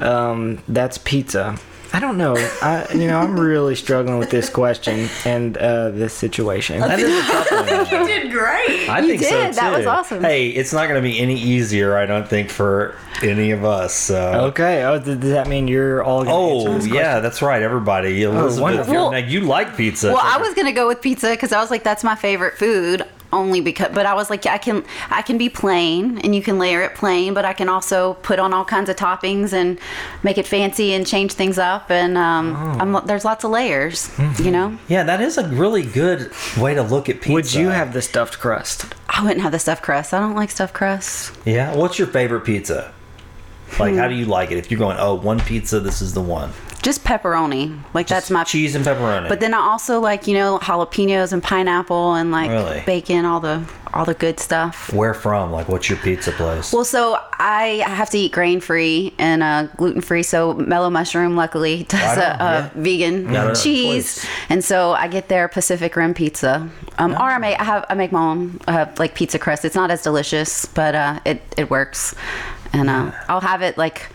[0.00, 1.58] Um, that's pizza.
[1.90, 2.34] I don't know.
[2.62, 6.82] I, you know, I'm really struggling with this question and uh, this situation.
[6.82, 7.08] I think.
[7.90, 8.88] You did great.
[8.88, 9.48] I You think so did.
[9.48, 9.54] too.
[9.56, 10.22] That was awesome.
[10.22, 13.94] Hey, it's not going to be any easier, I don't think, for any of us.
[13.94, 14.46] So.
[14.48, 14.84] Okay.
[14.84, 16.24] Oh, th- does that mean you're all?
[16.24, 17.62] Gonna answer Oh this yeah, that's right.
[17.62, 18.92] Everybody, Elizabeth, wonderful.
[18.92, 20.08] you're- Well- now you like pizza.
[20.12, 23.04] Well, I was gonna go with pizza because I was like, that's my favorite food.
[23.30, 26.58] Only because, but I was like, I can, I can be plain, and you can
[26.58, 29.78] layer it plain, but I can also put on all kinds of toppings and
[30.22, 31.90] make it fancy and change things up.
[31.90, 34.10] And um, I'm, there's lots of layers,
[34.40, 34.78] you know.
[34.88, 37.32] Yeah, that is a really good way to look at pizza.
[37.34, 38.86] Would you have the stuffed crust?
[39.10, 40.14] I wouldn't have the stuffed crust.
[40.14, 41.36] I don't like stuffed crust.
[41.44, 41.76] Yeah.
[41.76, 42.94] What's your favorite pizza?
[43.78, 43.98] Like, Hmm.
[43.98, 44.56] how do you like it?
[44.56, 46.50] If you're going, oh, one pizza, this is the one.
[46.82, 48.44] Just pepperoni, like that's my.
[48.44, 49.28] cheese and pepperoni.
[49.28, 52.82] But then I also like you know jalapenos and pineapple and like Really?
[52.86, 54.92] bacon, all the all the good stuff.
[54.92, 55.50] Where from?
[55.50, 56.72] Like, what's your pizza place?
[56.72, 60.22] Well, so I have to eat grain free and uh, gluten free.
[60.22, 62.70] So Mellow Mushroom, luckily, does a, yeah.
[62.74, 64.26] vegan a cheese, choice.
[64.50, 66.68] and so I get their Pacific Rim pizza.
[66.98, 69.64] Um, Or I make I have I make my own uh, like pizza crust.
[69.64, 72.14] It's not as delicious, but uh, it it works,
[72.72, 74.10] and uh, I'll have it like.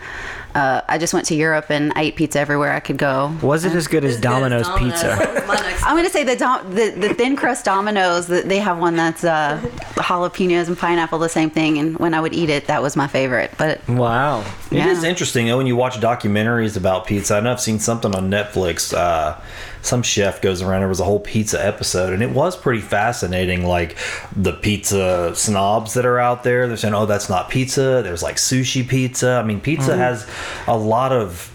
[0.54, 3.36] Uh, I just went to Europe and I ate pizza everywhere I could go.
[3.42, 5.16] Was it as good as Domino's pizza?
[5.48, 8.28] My next I'm gonna say the dom- the, the thin crust Domino's.
[8.28, 9.60] They have one that's uh,
[9.96, 11.78] jalapenos and pineapple, the same thing.
[11.78, 13.52] And when I would eat it, that was my favorite.
[13.58, 14.40] But Wow.
[14.70, 14.88] It Yeah.
[14.90, 17.36] is interesting though when you watch documentaries about pizza.
[17.36, 18.96] I know I've seen something on Netflix.
[18.96, 19.36] Uh,
[19.84, 20.80] some chef goes around.
[20.80, 23.64] There was a whole pizza episode, and it was pretty fascinating.
[23.66, 23.96] Like
[24.34, 28.36] the pizza snobs that are out there, they're saying, "Oh, that's not pizza." There's like
[28.36, 29.32] sushi pizza.
[29.32, 30.00] I mean, pizza Mm-hmm.
[30.00, 30.26] has
[30.66, 31.50] a lot of,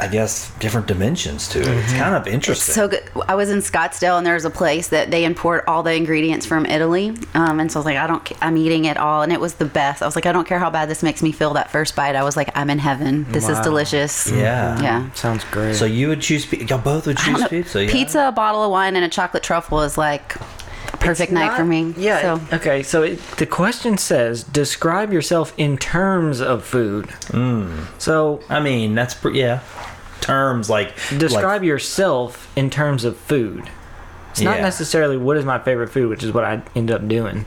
[0.00, 1.66] I guess, different dimensions to it.
[1.68, 2.72] It's kind of interesting.
[2.74, 3.02] so good.
[3.26, 6.66] I was in Scottsdale and there's a place that they import all the ingredients from
[6.66, 7.16] Italy.
[7.34, 9.54] Um, and so I was like, I don't, I'm eating it all, and it was
[9.54, 10.00] the best.
[10.02, 11.52] I was like, I don't care how bad this makes me feel.
[11.54, 13.24] That first bite, I was like, I'm in heaven.
[13.32, 14.30] This is delicious.
[14.30, 14.80] Yeah.
[14.80, 15.10] Yeah.
[15.12, 15.74] Sounds great.
[15.74, 16.46] so you would choose?
[16.46, 17.84] pi- Y'all both would choose pizza.
[17.84, 17.90] Yeah?
[17.90, 20.44] Pizza, a bottle of wine, and a chocolate truffle is like a
[21.00, 21.94] perfect night not- for me.
[21.96, 22.38] yeah.
[22.38, 22.82] So Okay.
[22.82, 27.06] So it, the question says, describe yourself in terms of food.
[27.28, 27.86] Mm.
[28.00, 29.60] So I mean, that's pre- yeah.
[30.20, 33.70] Terms like describe like, yourself in terms of food.
[34.30, 37.46] It's not necessarily what is my favorite food, which is what I end up doing.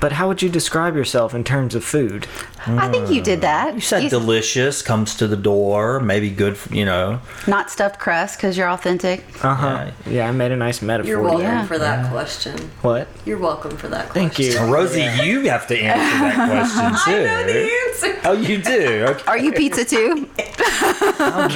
[0.00, 2.26] But how would you describe yourself in terms of food?
[2.66, 3.74] I think you did that.
[3.74, 6.00] You said delicious comes to the door.
[6.00, 7.20] Maybe good, for, you know.
[7.46, 9.24] not stuffed crust because you're authentic.
[9.44, 9.90] Uh huh.
[10.06, 10.28] Yeah.
[10.28, 11.08] I made a nice metaphor.
[11.08, 11.66] You're welcome Yeah.
[11.66, 12.56] for that question.
[12.82, 13.08] What?
[13.26, 14.66] You're welcome for that Thank question.
[14.66, 14.74] you.
[14.74, 16.70] Rosie, you have to answer that
[17.04, 17.20] question too.
[17.20, 18.20] I know the answer.
[18.24, 19.04] Oh, you do.
[19.10, 19.24] Okay.
[19.26, 20.28] Are you pizza too?
[21.18, 21.54] But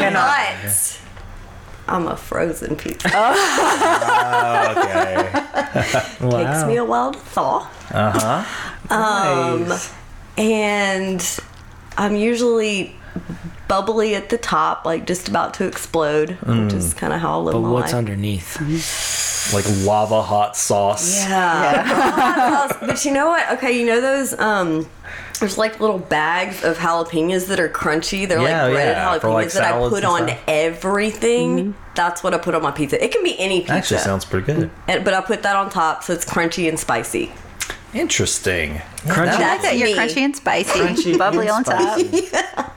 [1.87, 3.11] I'm a frozen pizza.
[3.15, 5.41] Oh, okay.
[6.21, 6.53] Wow.
[6.53, 7.69] Takes me a while to thaw.
[7.91, 8.45] Uh
[8.89, 8.95] huh.
[8.95, 9.73] Um,
[10.39, 11.39] and
[11.99, 12.97] I'm usually
[13.69, 17.43] bubbly at the top, like just about to explode, which is kind of how I
[17.43, 17.99] live But my what's life.
[17.99, 19.53] underneath?
[19.53, 21.21] Like lava hot sauce.
[21.27, 22.69] Yeah.
[22.81, 23.51] but you know what?
[23.53, 24.87] Okay, you know those um
[25.41, 28.27] there's like little bags of jalapenos that are crunchy.
[28.29, 30.41] They're Yeah, like breaded yeah, jalapenos like, that I put and on stuff.
[30.49, 31.57] everything.
[31.73, 31.81] Mm-hmm.
[31.95, 33.03] That's what I put on my pizza.
[33.03, 33.73] It can be any pizza.
[33.75, 34.71] Actually, sounds pretty good.
[34.89, 37.33] And- but I put that on top so it's crunchy and spicy.
[37.93, 38.75] Interesting.
[39.07, 39.29] Crunchy.
[39.29, 39.95] I like that you're me.
[39.95, 41.99] crunchy and spicy, Crunchy bubbly and on top.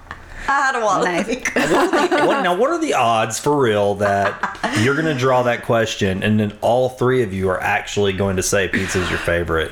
[0.50, 1.26] I had a while Nice.
[1.26, 2.26] to.
[2.26, 6.24] What, now, what are the odds for real that you're going to draw that question
[6.24, 9.72] and then all three of you are actually going to say pizza is your favorite?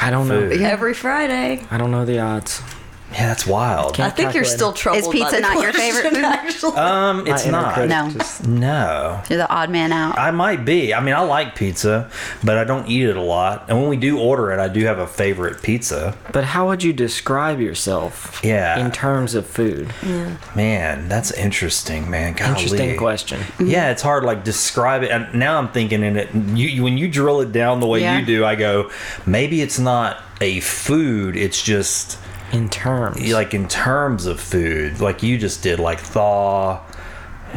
[0.00, 0.48] I don't know.
[0.48, 0.60] Food.
[0.62, 1.64] Every Friday.
[1.70, 2.62] I don't know the odds.
[3.12, 3.94] Yeah, that's wild.
[3.94, 4.76] Can't I think you're calculate still it.
[4.76, 5.02] troubled.
[5.14, 6.24] Is pizza the not your favorite food?
[6.24, 6.76] Actually.
[6.76, 7.88] Um, it's My not.
[7.88, 8.10] No.
[8.10, 9.20] just- No.
[9.28, 10.16] You're the odd man out.
[10.18, 10.94] I might be.
[10.94, 12.08] I mean, I like pizza,
[12.44, 13.64] but I don't eat it a lot.
[13.68, 16.14] And when we do order it, I do have a favorite pizza.
[16.32, 18.40] But how would you describe yourself?
[18.44, 18.78] Yeah.
[18.78, 19.92] In terms of food.
[20.04, 20.36] Yeah.
[20.54, 22.34] Man, that's interesting, man.
[22.34, 22.50] Golly.
[22.50, 23.40] Interesting question.
[23.58, 25.10] Yeah, it's hard like describe it.
[25.10, 26.32] And now I'm thinking in it.
[26.34, 28.20] You, you when you drill it down the way Yeah.
[28.20, 28.90] you do, I go,
[29.26, 31.36] maybe it's not a food.
[31.36, 32.18] It's just
[32.52, 33.32] In terms.
[33.32, 36.80] like in terms of food, like you just did, like thaw.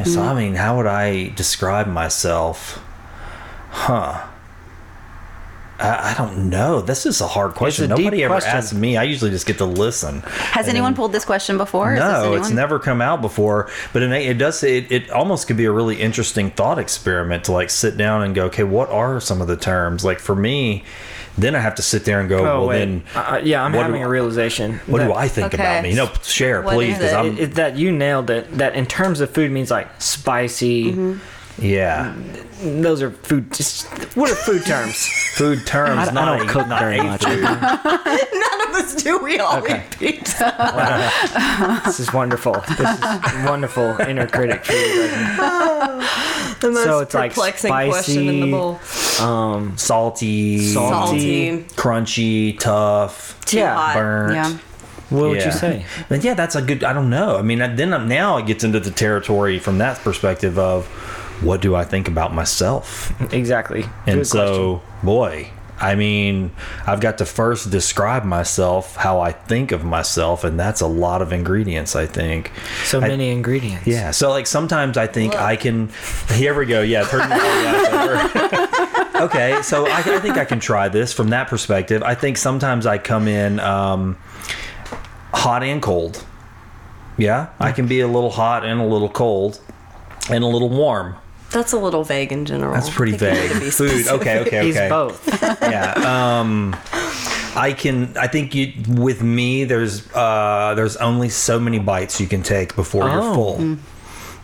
[0.06, 2.84] So I mean, how would I describe myself?
[3.70, 4.28] Huh.
[5.80, 6.82] I, I don't know.
[6.82, 7.86] This is a hard question.
[7.86, 8.52] a Nobody ever question.
[8.56, 8.98] asks me.
[8.98, 10.22] I usually just get to listen.
[10.22, 11.96] Has anyone pulled this question before?
[11.96, 13.70] No, it's never come out before.
[13.92, 14.64] But it, it does.
[14.64, 18.34] It, it almost could be a really interesting thought experiment to like sit down and
[18.34, 20.06] go, okay, what are some of the terms?
[20.06, 20.84] Like for me,
[21.38, 22.80] then I have to sit there and go, Oh, well, wait.
[22.80, 24.80] then Uh, yeah, I'm having do- a realization.
[24.86, 25.64] what do I think Okay.
[25.64, 25.94] about me?
[25.96, 27.16] No, share, What please, is because it?
[27.18, 28.58] I'm it- that you nailed it.
[28.58, 30.92] That in terms of food means like spicy.
[30.92, 31.14] Mm-hmm.
[31.60, 32.16] Yeah.
[32.62, 33.52] Those are food.
[33.54, 35.08] Just what are food terms?
[35.34, 36.10] Food terms.
[36.10, 37.24] I, I don't a- cook not very a much.
[37.26, 37.42] food.
[37.44, 39.18] None of us do.
[39.18, 39.84] We all Okay.
[40.00, 41.82] eat pizza.
[41.86, 42.54] this is wonderful.
[42.78, 44.76] This is wonderful inner critic food.
[44.76, 49.28] Right The most So it's like perplexing question in the spicy, bowl.
[49.28, 51.50] Um, Salty, Salty.
[51.50, 51.64] Salty.
[51.76, 53.76] crunchy, tough, Too Yeah.
[53.76, 53.96] hot.
[53.96, 54.36] burnt.
[54.36, 54.58] Yeah.
[55.10, 55.46] what would Yeah.
[55.48, 55.86] you say?
[56.10, 56.84] But yeah, that's a good.
[56.84, 57.38] I don't know.
[57.38, 60.88] I mean, then now it gets into the territory from that perspective of
[61.44, 63.12] what do I think about myself?
[63.34, 63.84] Exactly.
[64.08, 65.50] And Good so, boy,
[65.80, 66.52] I mean,
[66.88, 71.22] I've got to first describe myself, how I think of myself, and that's a lot
[71.22, 72.52] of ingredients, I think.
[72.86, 73.86] so I- many ingredients.
[73.88, 74.12] Yeah.
[74.12, 75.90] So, like, sometimes I think I can.
[76.32, 76.82] Here we go.
[76.82, 77.04] Yeah.
[79.16, 79.62] Okay.
[79.62, 82.04] So, I, I think I can try this from that perspective.
[82.04, 84.18] I think sometimes I come in um,
[85.34, 86.26] hot and cold.
[87.18, 87.50] Yeah.
[87.60, 89.62] I can be a little hot and a little cold
[90.30, 91.16] and a little warm.
[91.54, 92.74] That's a little vague in general.
[92.74, 93.54] That's pretty I think you need vague.
[93.54, 93.90] to be Food.
[93.92, 94.22] specific.
[94.22, 94.40] Okay.
[94.42, 94.66] Okay.
[94.66, 94.90] He's Okay.
[94.90, 95.42] both.
[95.62, 95.94] yeah.
[96.40, 96.76] Um,
[97.56, 98.18] I can.
[98.18, 98.74] I think you.
[98.90, 103.34] With me, there's uh, there's only so many bites you can take before you're Oh.
[103.36, 103.78] full.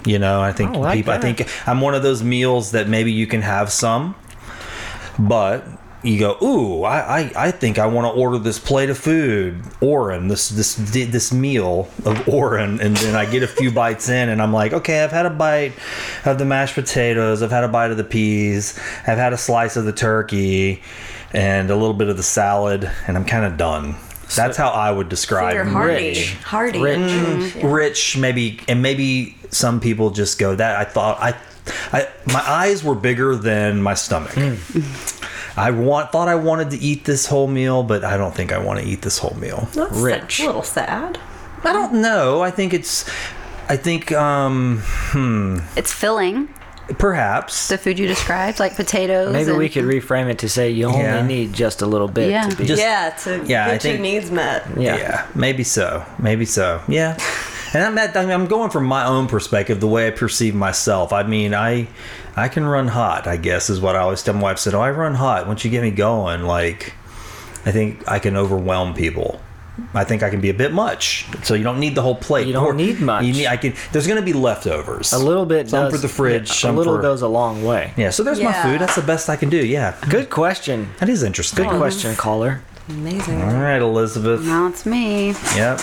[0.06, 1.12] You know, I think I like people.
[1.14, 4.16] I think I'm one of those meals that maybe you can have some,
[5.18, 5.66] but
[6.04, 9.62] you go, ooh, I, I, I think I want to order this plate of food,
[9.82, 14.30] Oren, this this this meal of Oren, and then I get a few bites in,
[14.30, 15.74] and I'm like, okay, I've had a bite
[16.26, 19.76] of the mashed potatoes, I've had a bite of the peas, I've had a slice
[19.76, 20.82] of the turkey,
[21.34, 23.96] and a little bit of the salad, and I'm kind of done.
[24.36, 26.10] That's how I would describe You're hearty.
[26.10, 26.34] Rich.
[26.36, 26.80] Hearty.
[26.80, 27.00] Rich.
[27.00, 31.36] Mm, rich maybe and maybe some people just go that i thought i
[31.92, 34.42] i my eyes were bigger than my stomach hmm.
[34.42, 35.19] mm-hmm.
[35.60, 38.58] I want thought i wanted to eat this whole meal but i don't think i
[38.58, 40.40] want to eat this whole meal That's Rich.
[40.42, 41.20] a little sad.
[41.64, 43.08] i don't know i think it's
[43.68, 44.82] i think um
[45.12, 45.60] hmm.
[45.76, 46.48] It's filling.
[46.98, 49.32] perhaps The food you described, like potatoes.
[49.32, 51.22] Maybe and- we could reframe it to say you only Yeah.
[51.26, 52.50] need just a little bit Yeah.
[52.50, 52.66] to be.
[52.66, 54.66] Just- yeah, to yeah, I get your think- needs met.
[54.76, 54.98] yeah.
[54.98, 56.04] Yeah, maybe so.
[56.18, 56.82] Maybe so.
[56.88, 57.16] Yeah.
[57.74, 60.56] And I'm at, I mean, I'm going from my own perspective, the way I perceive
[60.56, 61.14] myself.
[61.14, 61.88] I mean, I
[62.36, 63.28] I can run hot.
[63.28, 64.60] I guess is what I always tell my wife.
[64.60, 65.48] Said, "Oh, I run hot.
[65.48, 66.94] Once you get me going, like,
[67.66, 69.40] I think I can overwhelm people.
[69.94, 71.26] I think I can be a bit much.
[71.44, 72.48] So you don't need the whole plate.
[72.48, 73.24] You don't Or- need much.
[73.24, 73.74] You need, I can.
[73.94, 75.14] There's going to be leftovers.
[75.14, 76.50] A little bit Some does, for the fridge.
[76.50, 77.94] yeah, some a little for, goes a long way.
[77.96, 78.10] Yeah.
[78.10, 78.82] So there's my food.
[78.82, 79.66] That's the best I can do.
[79.66, 79.96] Yeah.
[80.10, 80.90] Good question.
[81.00, 81.66] That is interesting.
[81.70, 82.62] Good question, caller.
[82.90, 83.42] Amazing.
[83.42, 84.42] All right, Elizabeth.
[84.44, 85.34] Now it's me.
[85.56, 85.80] Yep.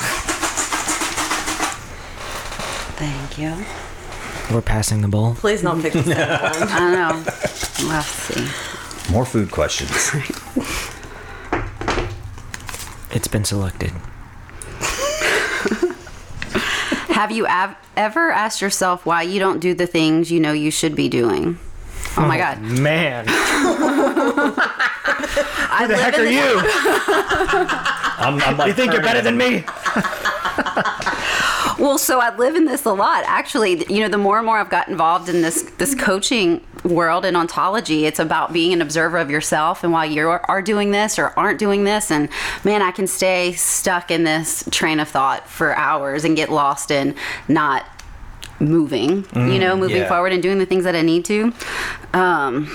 [3.36, 4.54] Thank you.
[4.54, 5.34] We're passing the ball.
[5.34, 6.68] Please don't pick the same one.
[6.68, 7.22] I don't know.
[7.92, 9.12] Let's see.
[9.12, 10.10] More food questions.
[13.12, 13.92] It's been selected.
[17.08, 20.70] Have you av- ever asked yourself why you don't do the things you know you
[20.70, 21.58] should be doing?
[22.18, 22.60] Oh my oh, God.
[22.60, 23.32] Man, I
[25.80, 26.60] who the live heck in are this- you?
[28.18, 29.64] I'm, I'm like You think you're better than me?
[31.86, 33.24] Well, so I live in this a lot.
[33.26, 37.26] Actually, you know, the more and more I've got involved in this this coaching world
[37.26, 41.18] and ontology, it's about being an observer of yourself and why you are doing this
[41.18, 42.10] or aren't doing this.
[42.10, 42.30] And
[42.64, 46.90] man, I can stay stuck in this train of thought for hours and get lost
[46.90, 47.14] in
[47.46, 47.84] not
[48.58, 49.26] moving.
[49.34, 50.08] you know, moving yeah.
[50.08, 51.52] forward and doing the things that I need to.
[52.14, 52.70] Um,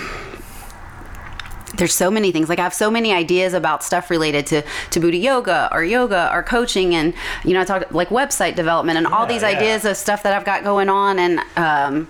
[1.75, 2.49] there's so many things.
[2.49, 6.29] Like i have so many ideas about stuff related to to Buti yoga or yoga
[6.33, 9.49] or coaching and you know i talked like website development and all these yeah.
[9.49, 12.07] ideas of stuff that i've got going on and um,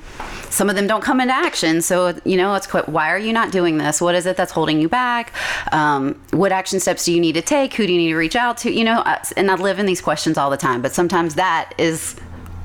[0.50, 1.82] some of them don't come into action.
[1.82, 4.02] So you know it's quite why are you not doing this?
[4.02, 5.34] What is it that's holding you back?
[5.72, 7.74] Um, what action steps do you need to take?
[7.76, 8.72] Who do you need to reach out to?
[8.72, 11.74] You know uh, and i live in these questions all the time but sometimes that
[11.78, 12.16] is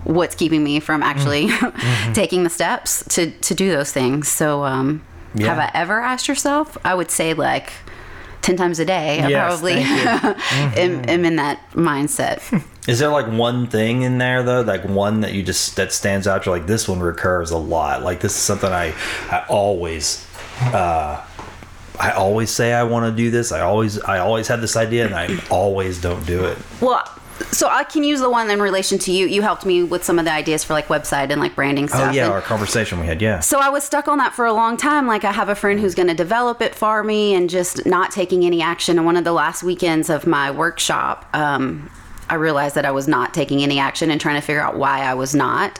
[0.04, 1.48] what's keeping me from actually
[2.14, 4.28] taking the steps to to do those things.
[4.28, 5.02] So um
[5.36, 5.46] Yeah.
[5.54, 6.76] have I ever asked yourself?
[6.84, 7.72] I would say like
[8.42, 9.20] 10 times a day.
[9.22, 12.62] I Yes, probably thank am, am in that mindset.
[12.86, 16.26] Is there like one thing in there though, like one that you just that stands
[16.28, 16.46] out?
[16.46, 18.02] You're like this one recurs a lot.
[18.02, 18.94] Like this is something I
[19.30, 20.24] I always
[20.60, 21.24] uh,
[21.98, 23.50] I always say I want to do this.
[23.50, 26.58] I always I always have this idea and I always don't do it.
[26.80, 27.02] well,
[27.50, 29.26] so I can use the one in relation to you.
[29.26, 32.10] You helped me with some of the ideas for like website and like branding stuff.
[32.10, 33.20] Oh yeah, and- our conversation we had.
[33.22, 33.40] Yeah.
[33.40, 35.06] So I was stuck on that for a long time.
[35.06, 38.10] Like I have a friend who's going to develop it for me and just not
[38.10, 38.96] taking any action.
[38.98, 41.90] And one of the last weekends of my workshop, um,
[42.28, 45.00] I realized that I was not taking any action and trying to figure out why
[45.02, 45.78] I was not.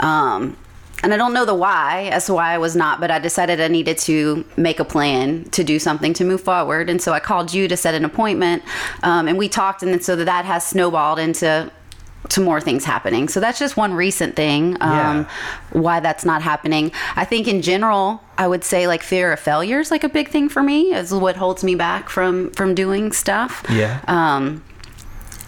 [0.00, 0.56] Um,
[1.02, 3.60] and I don't know the why as to why I was not, but I decided
[3.60, 6.90] I needed to make a plan to do something to move forward.
[6.90, 8.62] And so I called you to set an appointment,
[9.02, 11.70] um, and we talked, and then so that has snowballed into
[12.30, 13.28] to more things happening.
[13.28, 14.76] So that's just one recent thing.
[14.80, 15.26] Um,
[15.72, 16.92] Why that's not happening.
[17.16, 20.28] I think in general, I would say like fear of failure is like a big
[20.28, 20.92] thing for me.
[20.92, 23.64] Is what holds me back from from doing stuff.
[23.70, 24.00] Yeah.
[24.08, 24.62] Um,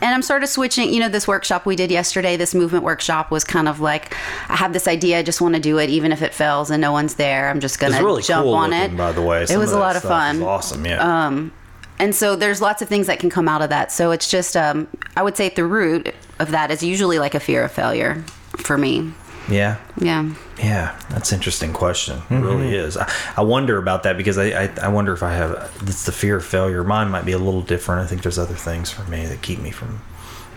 [0.00, 0.92] and I'm sort of switching.
[0.92, 4.16] You know, this workshop we did yesterday, this movement workshop was kind of like,
[4.48, 6.80] I have this idea, I just want to do it, even if it fails and
[6.80, 7.48] no one's there.
[7.48, 8.96] I'm just gonna really jump cool on looking, it.
[8.96, 9.44] by the way.
[9.48, 10.42] it was a lot of fun.
[10.42, 10.84] awesome.
[10.84, 11.26] Yeah.
[11.26, 11.52] Um,
[11.98, 13.92] and so there's lots of things that can come out of that.
[13.92, 17.34] So it's just, um, I would say at the root of that is usually like
[17.34, 18.24] a fear of failure
[18.56, 19.12] for me.
[19.50, 19.78] Yeah.
[19.98, 20.30] Yeah.
[20.58, 22.22] Yeah, that's an interesting question.
[22.30, 22.96] It really is.
[22.96, 26.12] I, I wonder about that because I, I, I wonder if I have it's the
[26.12, 26.84] fear of failure.
[26.84, 28.02] Mine might be a little different.
[28.02, 30.00] I think there's other things for me that keep me from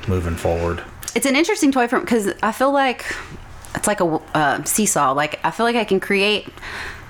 [0.08, 0.84] moving forward.
[1.16, 3.06] It's an interesting toy from because I feel like
[3.76, 5.14] it's like a uh, seesaw.
[5.14, 6.48] Like I feel like I can create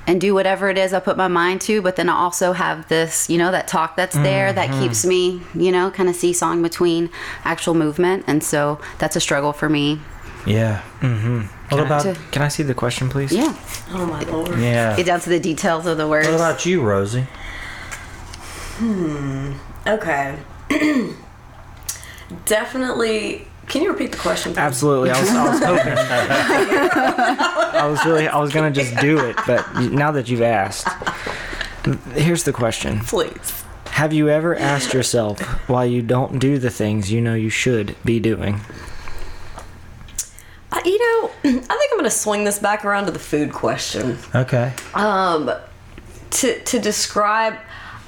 [0.06, 2.90] and do whatever it is I put my mind to, but then I also have
[2.90, 6.62] this, you know, that talk that's there that keeps me, you know, kind of seesawing
[6.62, 7.10] between
[7.46, 10.02] actual movement, and so that's a struggle for me.
[10.46, 10.82] Yeah.
[11.02, 11.42] Mm-hmm.
[11.74, 13.32] What about to- Can I see the question, please?
[13.32, 13.56] Yeah.
[13.92, 14.60] Oh my lord.
[14.60, 14.96] yeah?
[14.96, 16.28] Get down to the details of the words.
[16.28, 17.26] What about you, Rosie?
[18.78, 19.54] Hmm.
[19.88, 20.38] Okay.
[22.46, 23.48] Definitely.
[23.68, 24.52] Can you repeat the question?
[24.54, 24.60] please?
[24.60, 25.12] Absolutely.
[25.12, 25.94] I was, I was hoping.
[27.82, 28.28] I was really.
[28.28, 30.88] I was gonna just do it, but now that you've asked,
[32.14, 33.64] here's the question: Please.
[33.92, 35.40] Have you ever asked yourself
[35.70, 38.60] why you don't do the things you know you should be doing?
[40.74, 43.54] Uh, you know, I think I'm going to swing this back around to the food
[43.54, 44.18] question.
[44.34, 44.74] Okay.
[44.96, 45.52] Um,
[46.32, 47.54] to to describe,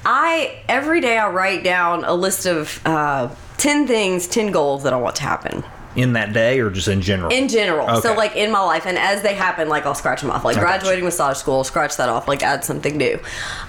[0.04, 4.92] I every day I write down a list of uh, ten things, ten goals that
[4.92, 5.62] I want to happen
[5.94, 7.30] In that day or just in general?
[7.32, 7.88] in general.
[7.88, 8.00] Okay.
[8.00, 10.44] So like in my life, and as they happen, like I'll scratch them off.
[10.44, 12.26] Like I graduating massage school, scratch that off.
[12.26, 13.20] Like add something new.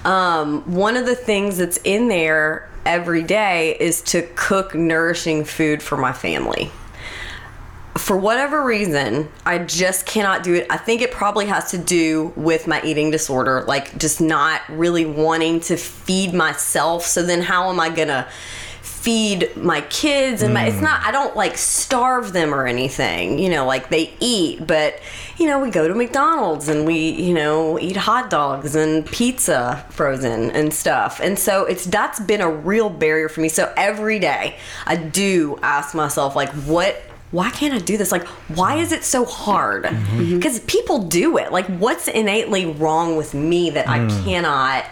[0.04, 5.82] Um, one of the things that's in there every day is to cook nourishing food
[5.84, 6.72] for my family
[7.98, 10.66] for whatever reason, I just cannot do it.
[10.70, 15.04] I think it probably has to do with my eating disorder, like just not really
[15.04, 17.04] wanting to feed myself.
[17.04, 18.28] So then, how am I gonna
[18.82, 20.42] feed my kids?
[20.42, 20.84] And my, it's hmm.
[20.84, 21.04] not.
[21.04, 23.38] I don't like starve them or anything.
[23.38, 25.00] You know, like they eat, but
[25.36, 29.84] you know, we go to McDonald's and we, you know, eat hot dogs and pizza
[29.90, 31.20] frozen and stuff.
[31.20, 33.48] And so it's that's been a real barrier for me.
[33.48, 34.56] So every day,
[34.86, 38.10] I do ask myself, like, what why can't I do this?
[38.10, 39.86] Like, why is it so hard?
[40.16, 41.52] Because people do it.
[41.52, 44.86] Like, what's innately wrong with me that I cannot,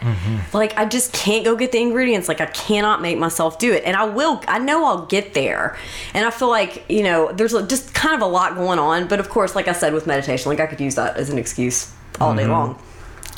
[0.53, 2.29] like, I just can't go get the ingredients.
[2.29, 3.85] Like, I cannot make myself do it.
[3.87, 5.77] And I will, I know I'll get there.
[6.13, 9.09] And I feel like, you know, there's a- just kind of a lot going on.
[9.09, 11.39] But of course, like I said with meditation, like, I could use that as an
[11.39, 11.91] excuse
[12.21, 12.79] all day long.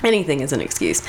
[0.03, 1.03] Anything is an excuse.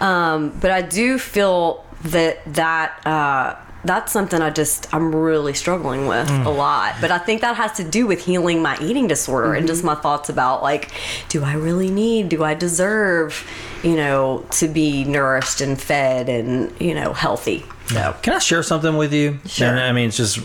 [0.00, 6.06] Um, but I do feel that that, uh, that's something I just I'm really struggling
[6.06, 6.96] with a lot.
[7.00, 9.94] But I think that has to do with healing my eating disorder and just my
[9.94, 10.90] thoughts about like,
[11.28, 13.48] do I really need, do I deserve,
[13.82, 17.64] you know, to be nourished and fed and, you know, healthy.
[17.86, 19.38] So Can I share something with you?
[19.46, 19.68] Sure.
[19.68, 20.38] And, I mean, it's just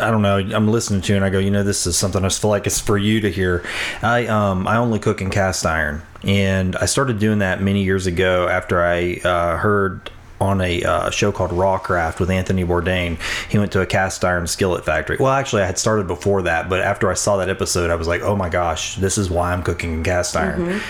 [0.00, 0.38] I don't know.
[0.38, 2.50] I'm listening to you and I go, you know, this is something I just feel
[2.50, 3.64] like it's for you to hear.
[4.02, 8.06] I um I only cook in cast iron, and I started doing that many years
[8.06, 10.10] ago after I uh, heard
[10.40, 13.18] on a uh, show called Rawcraft with Anthony Bourdain.
[13.50, 15.16] He went to a cast iron skillet factory.
[15.18, 18.08] Well, actually, I had started before that, but after I saw that episode, I was
[18.08, 20.80] like, oh my gosh, this is why I'm cooking in cast iron.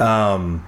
[0.00, 0.66] Um,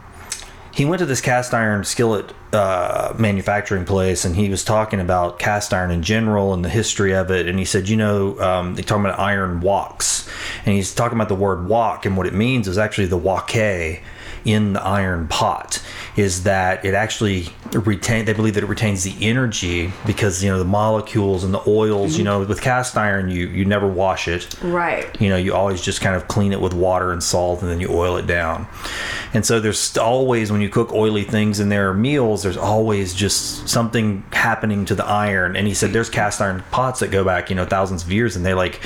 [0.77, 5.39] he went to this cast iron skillet uh, manufacturing place and he was talking about
[5.39, 8.75] cast iron in general and the history of it and he said you know um,
[8.75, 10.29] they talking about iron woks
[10.65, 13.55] and he's talking about the word wok and what it means is actually the wok
[13.55, 15.83] in the iron pot
[16.17, 20.59] is that it actually retain they believe that it retains the energy because you know
[20.59, 22.41] the molecules and the oils you mm-hmm.
[22.41, 24.55] know with cast iron you you never wash it.
[24.63, 25.21] Right.
[25.21, 27.81] you know you always just kind of clean it with water and salt and then
[27.81, 28.67] you oil it down.
[29.35, 33.69] And so there's always when you cook oily things in their meals there's always just
[33.69, 35.55] something happening to the iron.
[35.55, 35.95] And he said mm-hmm.
[35.95, 38.81] there's cast iron pots that go back you know thousands of years and they like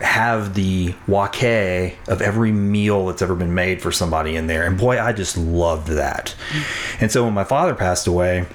[0.00, 4.78] have the wake of every meal that's ever been made for somebody in there and
[4.78, 6.34] boy i just loved that
[7.00, 8.46] and so when my father passed away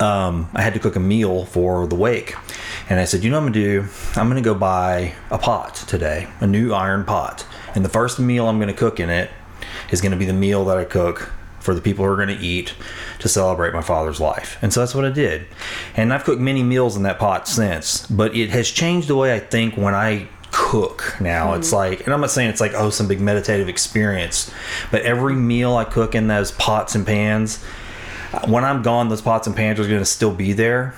[0.00, 2.34] um, I had to cook a meal for the wake.
[2.88, 3.88] And I said, you know what I'm going to do?
[4.16, 7.46] I'm going to go buy a pot today, a new iron pot.
[7.74, 9.30] And the first meal I'm going to cook in it
[9.90, 12.36] is going to be the meal that I cook for the people who are going
[12.36, 12.74] to eat
[13.20, 14.58] to celebrate my father's life.
[14.60, 15.46] And so that's what I did.
[15.96, 19.34] And I've cooked many meals in that pot since, but it has changed the way
[19.34, 21.54] I think when I cook now.
[21.54, 21.76] It's hmm.
[21.76, 24.52] like, and I'm not saying it's like, oh, some big meditative experience,
[24.92, 27.60] but every meal I cook in those pots and pans,
[28.46, 30.94] when I'm gone, those pots and pans are going to still be there.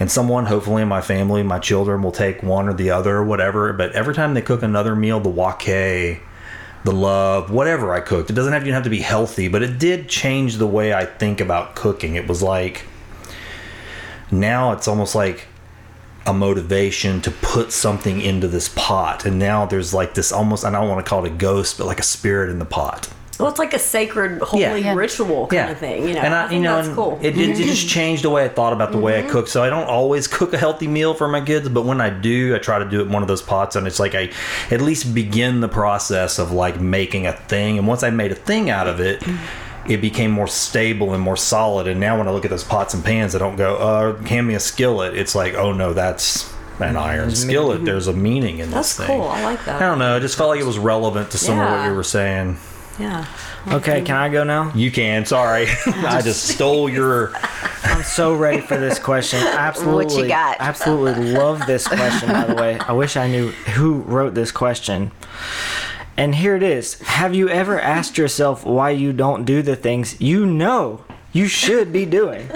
[0.00, 3.24] And someone, hopefully in my family, my children, will take one or the other or
[3.24, 3.72] whatever.
[3.72, 6.20] But every time they cook another meal, the wake,
[6.84, 9.78] the love, whatever I cooked, it doesn't have, even have to be healthy, but it
[9.78, 12.16] did change the way I think about cooking.
[12.16, 12.84] It was like,
[14.30, 15.46] now it's almost like
[16.26, 19.24] a motivation to put something into this pot.
[19.24, 21.86] And now there's like this almost, I don't want to call it a ghost, but
[21.86, 23.08] like a spirit in the pot.
[23.38, 24.94] Well, it's like a sacred, holy Yeah.
[24.94, 26.08] ritual kind of thing.
[26.08, 27.18] You know, and I, I, you know, that's cool.
[27.20, 27.62] It, it, it mm-hmm.
[27.64, 29.30] just changed the way I thought about the way I mm-hmm.
[29.30, 29.48] cook.
[29.48, 32.54] So I don't always cook a healthy meal for my kids, but when I do,
[32.54, 34.30] I try to do it in one of those pots, and it's like I
[34.70, 37.78] at least begin the process of like making a thing.
[37.78, 39.22] And once I made a thing out of it.
[39.90, 42.94] It became more stable and more solid, and now when I look at those pots
[42.94, 46.52] and pans, I don't go, "Uh, hand me a skillet." It's like, "Oh no, that's
[46.80, 49.18] an iron skillet." There's a meaning in That's this thing.
[49.18, 49.28] cool.
[49.28, 49.80] I like that.
[49.82, 50.16] I don't know.
[50.16, 51.88] I just felt like it was relevant to some of what Yeah.
[51.88, 52.58] you were saying.
[52.98, 53.24] yeah.
[53.72, 54.70] Okay, can I go now?
[54.76, 55.26] You can.
[55.26, 57.32] Sorry, I just stole your
[57.84, 59.40] I'm so ready for this question.
[59.40, 60.04] Absolutely.
[60.04, 60.56] what you got?
[60.60, 62.78] Absolutely love this question, by the way.
[62.78, 65.10] I wish I knew who wrote this question.
[66.16, 66.98] And here it is.
[67.00, 71.92] Have you ever asked yourself why you don't do the things you know you should
[71.92, 72.50] be doing?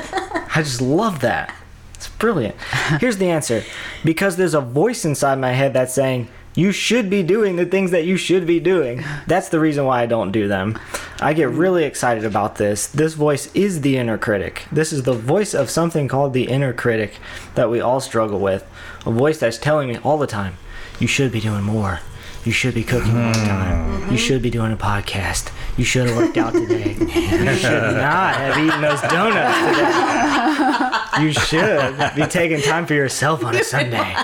[0.55, 1.55] I just love that.
[1.95, 2.57] It's brilliant.
[2.99, 3.63] Here's the answer
[4.05, 7.93] because there's a voice inside my head that's saying, you should be doing the things
[7.93, 9.05] that you should be doing.
[9.27, 10.79] That's the reason why I don't do them.
[11.21, 12.87] I get really excited about this.
[12.89, 14.67] This voice is the inner critic.
[14.73, 17.19] This is the voice of something called the inner critic
[17.55, 18.67] that we all struggle with.
[19.07, 20.57] A voice that's telling me all the time,
[20.99, 22.01] you should be doing more.
[22.45, 23.93] You should be cooking all the time.
[23.93, 24.17] You mm-hmm.
[24.17, 25.53] should be doing a podcast.
[25.77, 26.97] You should have worked out today.
[27.41, 31.23] You should not have eaten those donuts today.
[31.23, 34.17] You should be taking time for yourself on a Sunday.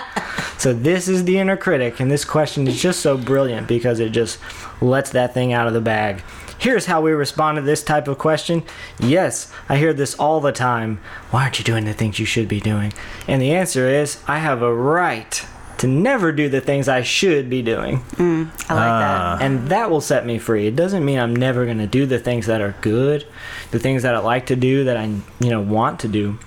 [0.58, 4.10] So this is the inner critic, and this question is just so brilliant because it
[4.10, 4.38] just
[4.80, 6.22] lets that thing out of the bag.
[6.58, 8.62] Here's how we respond to this type of question.
[8.98, 11.00] Yes, I hear this all the time.
[11.30, 12.94] Why aren't you doing the things you should be doing?
[13.28, 15.46] And the answer is I have a right
[15.78, 18.00] to never do the things I should be doing.
[18.16, 19.20] Mm, I like that.
[19.20, 19.38] Ah.
[19.40, 20.66] And that will set me free.
[20.66, 23.26] It doesn't mean I'm never going to do the things that are good,
[23.70, 25.04] the things that I like to do, that I,
[25.40, 26.38] you know, want to do.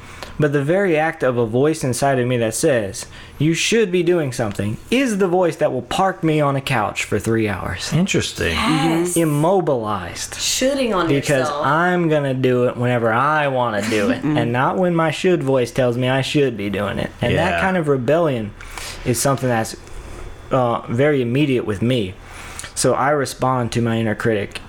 [0.41, 3.07] But the very act of a voice inside of me that says,
[3.37, 7.03] you should be doing something, is the voice that will park me on a couch
[7.03, 7.91] for three hours.
[7.91, 8.53] Interesting.
[8.53, 9.17] Yes.
[9.17, 10.35] Immobilized.
[10.35, 11.65] Shooting on Because yourself.
[11.65, 14.37] I'm going to do it whenever I want to do it, mm-hmm.
[14.37, 17.11] and not when my should voice tells me I should be doing it.
[17.21, 18.53] And that kind of rebellion
[19.05, 19.75] is something that's
[20.51, 22.13] uh, very immediate with me.
[22.75, 24.61] So I respond to my inner critic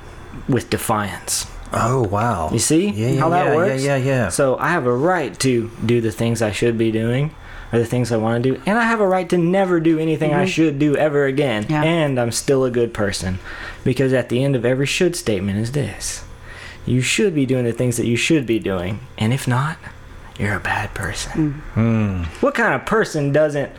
[0.48, 1.47] with defiance.
[1.73, 2.51] Oh wow.
[2.51, 3.82] You see Yeah, yeah, how that yeah, works?
[3.82, 4.28] Yeah, yeah, yeah.
[4.28, 7.35] So I have a right to do the things I should be doing,
[7.73, 9.98] or the things I want to do, and I have a right to never do
[9.98, 10.47] anything I mm-hmm.
[10.47, 11.66] should do ever again.
[11.69, 11.85] Yeah.
[11.85, 13.39] And I'm still a good person,
[13.85, 16.24] because at the end of every should statement is this:
[16.85, 19.78] you should be doing the things that you should be doing, and if not,
[20.39, 21.62] you're a bad person.
[21.74, 22.24] Mm.
[22.24, 22.44] Hmm.
[22.44, 23.70] What kind of person doesn't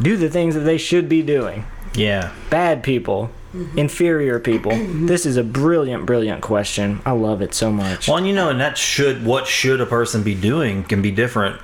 [0.00, 1.64] do the things that they should be doing?
[1.96, 2.32] yeah.
[2.50, 3.78] bad people, mm-hmm.
[3.78, 4.72] inferior people?
[4.72, 5.06] Mm-hmm.
[5.06, 7.00] this is a brilliant, brilliant question.
[7.04, 8.08] I love it so much.
[8.08, 11.10] Well, and you know, and that should what should a person be doing can be
[11.10, 11.60] different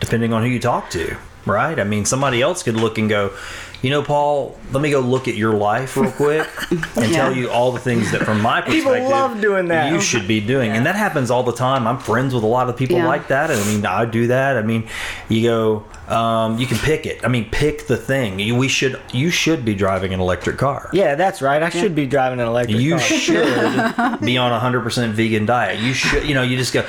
[0.00, 1.78] depending on who you talk to, right?
[1.78, 3.32] I mean, somebody else could look and go,
[3.82, 6.48] you know, Paul, let me go look at your life real quick
[6.96, 9.92] and tell you all the things that, from my perspective, People love doing that.
[9.92, 11.86] You should be doing, and that happens all the time.
[11.86, 13.06] I'm friends with a lot of people Yeah.
[13.06, 14.56] like that, and I mean, I do that.
[14.56, 14.88] I mean,
[15.28, 17.24] you go, um, you can pick it.
[17.24, 18.40] I mean, pick the thing.
[18.40, 20.90] You, we should, you should be driving an electric car.
[20.92, 21.62] yeah, that's right.
[21.62, 22.82] I should be driving an electric car.
[22.82, 23.00] You car.
[23.00, 25.78] should be on a hundred percent vegan diet.
[25.80, 26.84] You should, you know, you just go.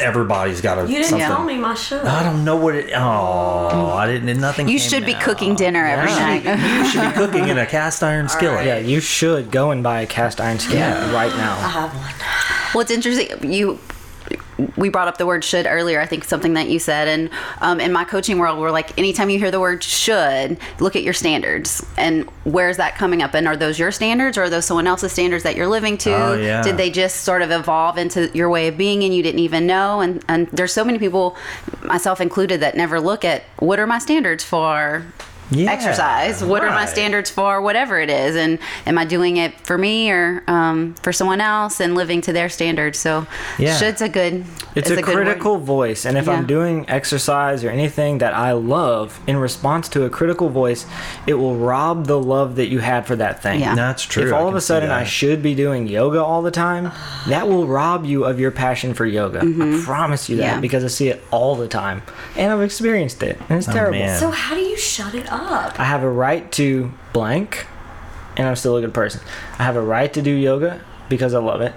[0.00, 1.26] Everybody's got a you didn't something.
[1.26, 2.04] tell me my should.
[2.04, 2.92] I don't know what it.
[2.94, 4.40] Oh, I didn't.
[4.40, 4.68] Nothing.
[4.68, 5.22] You came should be out.
[5.22, 6.44] cooking dinner every night.
[6.44, 8.64] You should be cooking in a cast iron skillet.
[8.64, 11.56] Yeah, you should go and buy a cast iron skillet right now.
[11.56, 12.12] I have one.
[12.74, 13.52] Well, it's interesting.
[13.52, 13.78] You,
[14.76, 16.00] we brought up the word should earlier.
[16.00, 17.30] I think something that you said, and
[17.60, 21.02] um, in my coaching world, we're like, anytime you hear the word should, look at
[21.02, 23.34] your standards and where's that coming up?
[23.34, 26.12] And are those your standards, or are those someone else's standards that you're living to?
[26.12, 26.62] Oh, yeah.
[26.62, 29.66] Did they just sort of evolve into your way of being, and you didn't even
[29.66, 30.00] know?
[30.00, 31.36] And and there's so many people,
[31.82, 35.04] myself included, that never look at what are my standards for
[35.52, 36.42] Yeah, exercise?
[36.42, 38.36] What are my standards for whatever it is?
[38.36, 42.32] And am I doing it for me or um, for someone else and living to
[42.32, 42.98] their standards?
[42.98, 43.26] So
[43.58, 43.76] Yeah.
[43.76, 44.44] should's a good.
[44.74, 45.14] It's, a, good word.
[45.26, 50.04] critical voice, and if I'm doing exercise or anything that I love in response to
[50.04, 50.86] a critical voice,
[51.26, 53.60] it will rob the love that you had for that thing.
[53.60, 53.74] Yeah.
[53.74, 54.26] That's true.
[54.26, 56.90] If all of a sudden I should be doing yoga all the time,
[57.28, 59.40] that will rob you of your passion for yoga.
[59.40, 60.54] I promise you that Mm-hmm.
[60.56, 60.60] Yeah.
[60.60, 62.02] because I see it all the time,
[62.36, 63.98] and I've experienced it, and it's terrible.
[63.98, 64.18] Oh, man.
[64.18, 65.41] So how do you shut it up?
[65.44, 67.66] I have a right to blank,
[68.36, 69.20] and I'm still a good person.
[69.58, 71.74] I have a right to do yoga because I love it.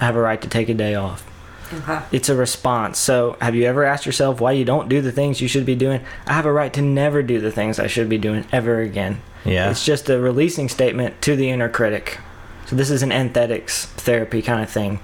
[0.00, 1.26] I have a right to take a day off.
[1.72, 2.00] Okay.
[2.10, 2.98] It's a response.
[2.98, 5.76] So, have you ever asked yourself why you don't do the things you should be
[5.76, 6.00] doing?
[6.26, 9.22] I have a right to never do the things I should be doing ever again.
[9.44, 9.70] Yeah.
[9.70, 12.18] It's just a releasing statement to the inner critic.
[12.66, 15.00] So, this is an anthetics therapy kind of thing.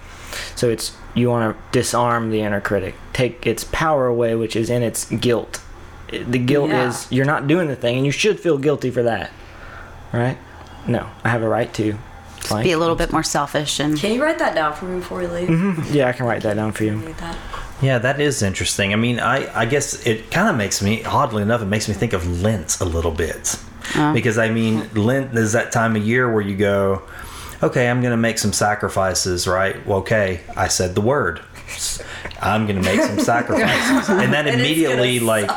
[0.57, 4.69] So, it's you want to disarm the inner critic, take its power away, which is
[4.69, 5.63] in its guilt.
[6.09, 6.89] It- The guilt Yeah.
[6.89, 9.31] is you're not doing the thing, and you should feel guilty for that.
[10.13, 10.39] Right?
[10.87, 11.97] No, I have a right to.
[12.49, 12.63] blank.
[12.65, 15.19] Be a little bit more selfish and Can you write that down for me before
[15.19, 15.49] we leave?
[15.49, 15.93] Mm-hmm.
[15.93, 17.03] Yeah, I can write that down for you.
[17.83, 18.93] Yeah, that is interesting.
[18.93, 21.95] I mean, I, I guess it kind of makes me, oddly enough, it makes me
[21.95, 23.59] think of Lent a little bit.
[23.97, 24.13] Oh.
[24.15, 27.03] Because, I mean, Lent is that time of year where you go,
[27.65, 29.85] okay, I'm going to make some sacrifices, right?
[29.85, 31.41] Well, okay, I said the word.
[32.41, 35.51] I'm gonna make some sacrifices, and that And immediately like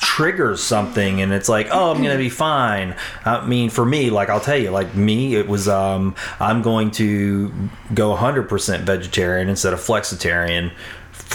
[0.00, 2.96] triggers something, and it's like, oh, I'm gonna be fine.
[3.24, 6.90] I mean, for me, like I'll tell you, like me, it was um, I'm going
[6.92, 7.52] to
[7.94, 10.72] go 100% vegetarian instead of flexitarian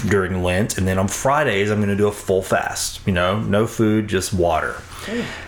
[0.07, 3.05] during Lent, and then on Fridays I'm gonna do a full fast.
[3.05, 4.75] You know, no food, just water,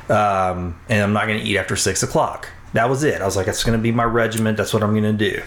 [0.10, 2.50] um, and I'm not gonna eat after six o'clock.
[2.74, 3.22] That was it.
[3.22, 4.58] I was like, that's gonna be my regiment.
[4.58, 5.42] That's what I'm gonna do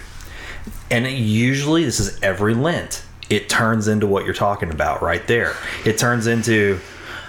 [0.90, 5.24] and it usually this is every lent it turns into what you're talking about right
[5.28, 5.54] there.
[5.86, 6.80] It turns into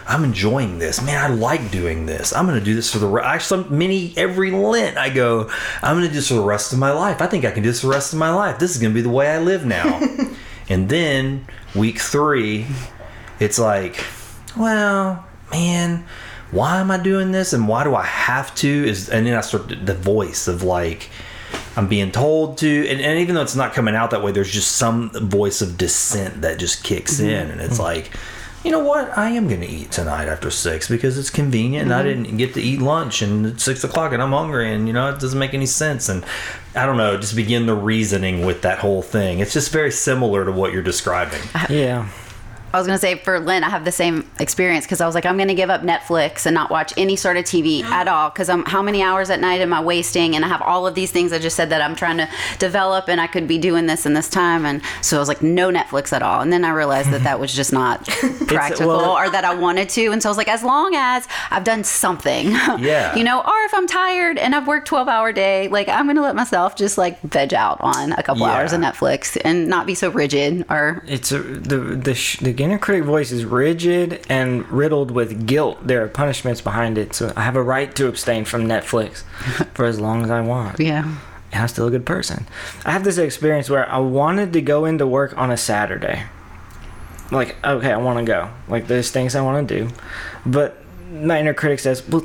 [0.08, 1.02] i'm enjoying this.
[1.02, 2.34] Man i like doing this.
[2.34, 5.50] I'm going to do this for the re- I many every lent i go
[5.82, 7.22] i'm going to do this for the rest of my life.
[7.22, 8.58] I think i can do this for the rest of my life.
[8.58, 10.02] This is going to be the way i live now.
[10.70, 12.66] And then week three
[13.42, 14.06] it's like
[14.56, 16.06] well man
[16.52, 18.70] why am i doing this and why do i have to?
[18.70, 21.10] Is and then i start the voice of like
[21.76, 24.52] I'm being told to, and, and even though it's not coming out that way, there's
[24.52, 27.30] just some voice of dissent that just kicks mm-hmm.
[27.30, 27.84] in, and it's mm-hmm.
[27.84, 28.12] like,
[28.64, 29.18] you know what?
[29.18, 32.24] I am going to eat tonight after six because it's convenient, and I mm-hmm.
[32.24, 35.10] didn't get to eat lunch, and it's six o'clock, and I'm hungry, and you know
[35.10, 36.24] it doesn't make any sense, and
[36.76, 39.40] I don't know, just begin the reasoning with that whole thing.
[39.40, 41.42] It's just very similar to what you're describing.
[41.70, 42.08] Yeah.
[42.74, 45.26] I was gonna say for Lent, I have the same experience because I was like,
[45.26, 48.50] I'm gonna give up Netflix and not watch any sort of TV at all because
[48.50, 50.36] I'm how many hours at night am I wasting?
[50.36, 53.10] And I have all of these things I just said that I'm trying to develop,
[53.10, 54.66] and I could be doing this in this time.
[54.66, 56.42] And so I was like, no Netflix at all.
[56.42, 58.06] And then I realized that that was just not
[58.48, 60.08] practical, well- or that I wanted to.
[60.12, 63.16] And so I was like, as long as I've done something, Yeah.
[63.16, 66.22] you know, or if I'm tired and I've worked 12 hour day, like I'm gonna
[66.22, 68.54] let myself just like veg out on a couple Yeah.
[68.54, 72.54] hours of Netflix and not be so rigid or It's a, the the sh- the
[72.64, 75.86] inner critic voice is rigid and riddled with guilt.
[75.86, 79.24] There are punishments behind it, so I have a right to abstain from Netflix
[79.74, 80.80] for as long as I want.
[80.80, 81.18] yeah.
[81.54, 82.48] And I'm still a good person.
[82.86, 86.24] I have this experience where I wanted to go into work on a Saturday.
[87.30, 88.50] Like, okay, I want to go.
[88.70, 89.90] Like, there's things I want to do,
[90.46, 90.78] but
[91.12, 92.22] my inner critic says, "Well,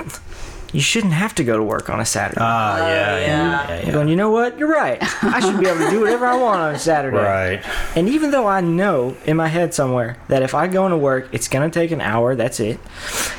[0.73, 3.85] you shouldn't have to go to work on a Saturday." Ah, yeah, yeah, yeah.
[3.85, 4.57] yeah, going, you know what?
[4.57, 4.97] You're right.
[5.23, 7.17] I should be able to do whatever I want on a Saturday.
[7.17, 7.63] Right.
[7.95, 11.29] And even though I know in my head somewhere that if I go into work,
[11.31, 12.79] it's going to take an hour, that's it.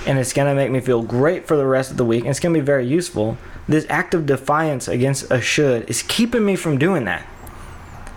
[0.06, 2.20] And it's going to make me feel great for the rest of the week.
[2.20, 3.36] And it's going to be very useful.
[3.68, 7.26] This act of defiance against a should is keeping me from doing that.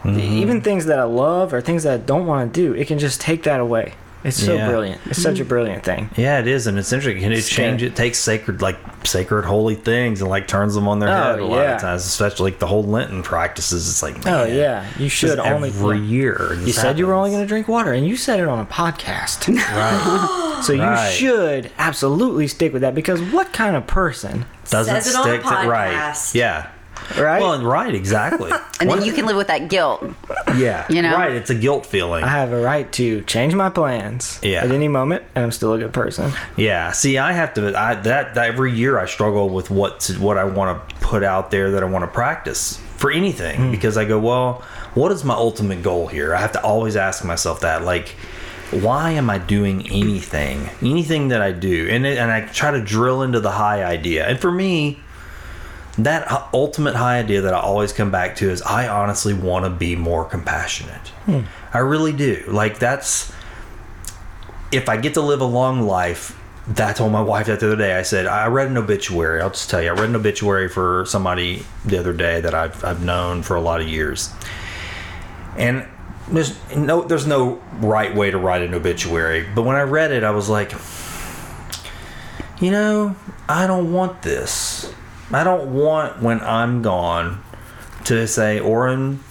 [0.04, 2.98] Even things that I love or things that I don't want to do, it can
[2.98, 3.94] just take that away.
[4.24, 4.68] It's so Yeah.
[4.70, 5.02] brilliant.
[5.06, 6.10] It's such a brilliant thing.
[6.16, 7.24] Yeah, it is, and it's interesting.
[7.32, 11.10] It change it takes sacred, like sacred, holy things, and like turns them on their
[11.10, 12.06] Oh, head a lot of times.
[12.06, 13.90] Especially like the whole Lenten practices.
[13.90, 14.86] It's like, Oh, yeah.
[15.00, 15.70] You should only.
[15.70, 16.56] every year.
[16.64, 18.66] You said you were only going to drink water, and you said it on a
[18.66, 19.48] podcast.
[19.76, 20.62] right.
[20.64, 21.12] So you Right.
[21.12, 25.32] should absolutely stick with that because what kind of person, Doesn't Says it on a
[25.32, 25.94] stick to right.
[25.96, 26.36] podcast.
[26.36, 26.68] Yeah.
[27.18, 27.42] Right?
[27.42, 28.52] Well, and right, exactly.
[28.82, 30.04] And then you can live with that guilt.
[30.56, 31.14] yeah, you know?
[31.14, 31.34] right.
[31.34, 32.24] It's a guilt feeling.
[32.24, 34.64] I have a right to change my plans Yeah.
[34.64, 36.32] at any moment, and I'm still a good person.
[36.58, 36.92] Yeah.
[36.92, 37.80] See, I have to.
[37.80, 41.24] I that, that every year I struggle with what to, what I want to put
[41.24, 43.72] out there that I want to practice for anything hmm.
[43.72, 44.64] because I go, well,
[44.96, 46.34] what is my ultimate goal here?
[46.34, 48.16] I have to always ask myself that, like.
[48.72, 50.70] Why am I doing anything?
[50.82, 54.26] Anything that I do, and it, and I try to drill into the high idea.
[54.26, 55.02] And for me,
[55.98, 59.70] that ultimate high idea that I always come back to is I honestly want to
[59.70, 61.10] be more compassionate.
[61.26, 61.42] Hmm.
[61.74, 62.44] I really do.
[62.48, 63.32] Like that's
[64.72, 66.38] if I get to live a long life,
[66.78, 67.98] I told my wife that the other day.
[67.98, 69.42] I said I read an obituary.
[69.42, 72.84] I'll just tell you, I read an obituary for somebody the other day that I've
[72.84, 74.30] I've known for a lot of years,
[75.58, 75.86] and
[76.30, 79.46] there's no there's no right way to write an obituary.
[79.54, 80.72] But when I read it, I was like,
[82.62, 83.16] you know,
[83.50, 84.94] I don't want this.
[85.34, 87.44] I don't want when I'm gone
[88.06, 89.24] to say Oren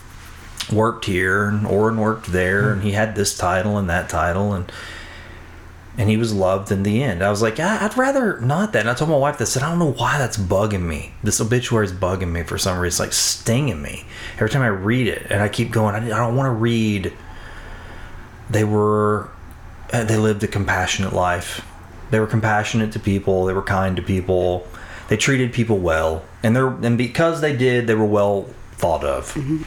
[0.73, 4.71] worked here and Oren worked there and he had this title and that title and
[5.99, 7.23] and he was loved in the end.
[7.23, 8.81] I was like, "Ah, I'd rather not that.
[8.81, 9.45] And I told my wife that.
[9.45, 11.13] I said, I don't know why that's bugging me.
[11.23, 12.87] This obituary is bugging me for some reason.
[12.87, 14.07] It's like stinging me
[14.37, 15.27] every time I read it.
[15.31, 17.13] And I keep going, I I don't want to read.
[18.49, 19.29] They were,
[19.93, 21.67] uh, they lived a compassionate life.
[22.11, 23.45] They were compassionate to people.
[23.45, 24.67] They were kind to people.
[25.11, 26.25] They treated people well.
[26.43, 29.65] And they're, and because they did, they were well thought of mm-hmm.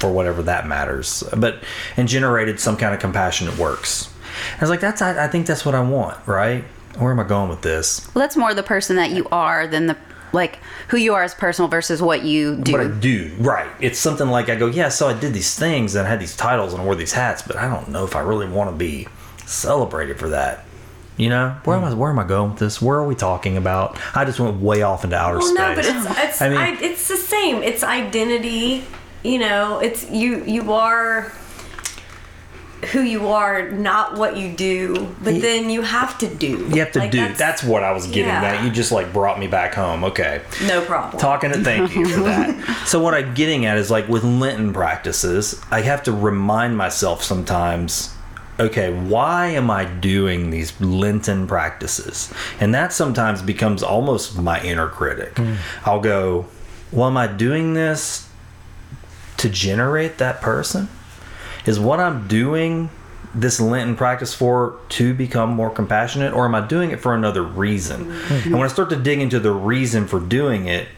[0.00, 1.22] for whatever that matters.
[1.36, 1.62] But,
[1.96, 4.12] and generated some kind of compassionate works.
[4.56, 6.64] I was like, that's, I, I think that's what I want, right?
[6.98, 8.08] Where am I going with this?
[8.14, 9.96] Well, that's more the person that you are than the
[10.32, 10.58] like
[10.88, 12.72] who you are as personal versus what you do.
[12.72, 13.70] What I do, right?
[13.80, 16.36] It's something like I go, yeah, so I did these things and I had these
[16.36, 18.76] titles and I wore these hats, but I don't know if I really want to
[18.76, 19.08] be
[19.46, 20.65] celebrated for that.
[21.16, 21.88] You know, where am hmm.
[21.88, 21.94] I?
[21.94, 22.82] Where am I going with this?
[22.82, 23.98] Where are we talking about?
[24.14, 25.58] I just went way off into outer Well, space.
[25.58, 27.62] no, but it's it's I mean- I, it's the same.
[27.62, 28.84] It's identity.
[29.22, 31.32] You know, it's you you are.
[32.92, 36.68] who you are, not what you do, but then you have to do.
[36.70, 37.32] You have to Like, do.
[37.32, 38.44] That's, what I was getting Yeah.
[38.44, 38.64] at.
[38.64, 40.04] You just like brought me back home.
[40.04, 40.42] Okay.
[40.68, 41.18] no problem.
[41.18, 42.82] Talking to thank you for that.
[42.86, 47.24] so what I'm getting at is like with Lenten practices, I have to remind myself
[47.24, 48.14] sometimes,
[48.58, 52.32] okay, why am I doing these Lenten practices?
[52.60, 55.36] And that sometimes becomes almost my inner critic.
[55.36, 55.54] Hmm.
[55.84, 56.46] I'll go,
[56.92, 58.28] well, am I doing this
[59.38, 60.88] to generate that person?
[61.66, 62.90] Is what I'm doing
[63.34, 67.42] this Lenten practice for to become more compassionate, or am I doing it for another
[67.42, 68.10] reason?
[68.10, 68.34] Hmm.
[68.34, 70.88] And when I start to dig into the reason for doing it,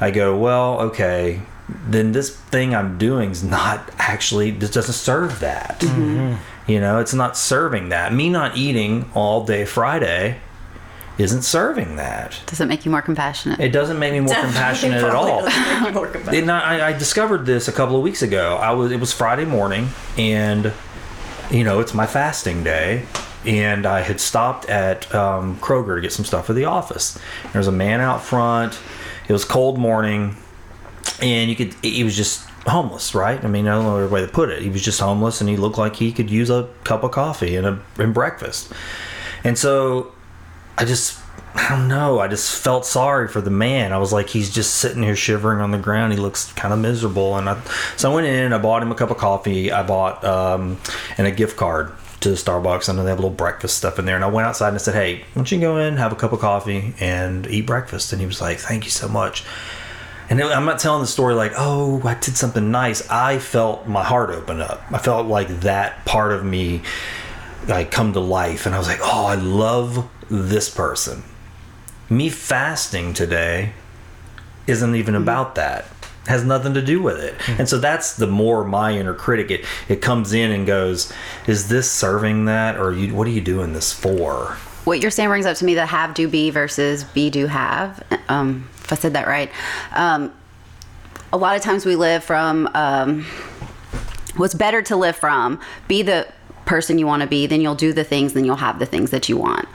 [0.00, 5.40] I go, well, okay, then this thing I'm doing is not actually, this doesn't serve
[5.40, 5.78] that.
[5.80, 6.34] Mm-hmm.
[6.66, 8.12] You know, it's not serving that.
[8.12, 10.40] Me not eating all day Friday
[11.18, 12.40] isn't serving that.
[12.46, 13.60] Does it make you more compassionate?
[13.60, 15.40] It doesn't make me more Definitely compassionate at all.
[15.42, 16.42] doesn't make you more compassionate.
[16.42, 18.56] And I, I discovered this a couple of weeks ago.
[18.56, 20.72] I was it was Friday morning, and
[21.50, 23.04] you know it's my fasting day,
[23.44, 27.18] and I had stopped at um, Kroger to get some stuff for the office.
[27.52, 28.78] There was a man out front.
[29.28, 30.36] It was cold morning,
[31.20, 33.42] and you could he was just homeless, right?
[33.44, 34.62] I mean, I don't know the way to put it.
[34.62, 37.56] He was just homeless, and he looked like he could use a cup of coffee
[37.56, 38.72] and a and breakfast.
[39.44, 40.12] And so
[40.78, 41.18] I just
[41.54, 42.18] I don't know.
[42.18, 43.92] I just felt sorry for the man.
[43.92, 46.12] I was like, he's just sitting here shivering on the ground.
[46.12, 47.36] He looks kind of miserable.
[47.36, 47.62] And I,
[47.96, 49.70] so I went in and I bought him a cup of coffee.
[49.70, 50.78] I bought um,
[51.18, 52.88] and a gift card to Starbucks.
[52.88, 54.16] I know they have a little breakfast stuff in there.
[54.16, 56.16] And I went outside and I said, hey, why don't you go in, have a
[56.16, 58.12] cup of coffee, and eat breakfast?
[58.12, 59.44] And he was like, thank you so much.
[60.32, 63.06] And it- I'm not telling the story like, oh, I did something nice.
[63.10, 64.82] I felt my heart open up.
[64.90, 66.80] I felt like that part of me
[67.68, 71.22] like come to life and I was like, "Oh, I love this person."
[72.08, 73.74] Me fasting today
[74.66, 75.84] isn't even about that.
[76.28, 77.34] Has nothing to do with it.
[77.58, 81.12] And so that's the more my inner critic it it comes in and goes,
[81.46, 85.28] "Is this serving that or you what are you doing this for?" what you're saying
[85.28, 88.02] brings up to me the have do be versus be do have.
[88.28, 89.50] Um, if I said that right,
[89.94, 90.32] um,
[91.32, 93.24] a lot of times we live from um,
[94.36, 95.58] what's better to live from.
[95.88, 96.28] Be the
[96.66, 99.10] person you want to be, then you'll do the things, then you'll have the things
[99.10, 99.66] that you want.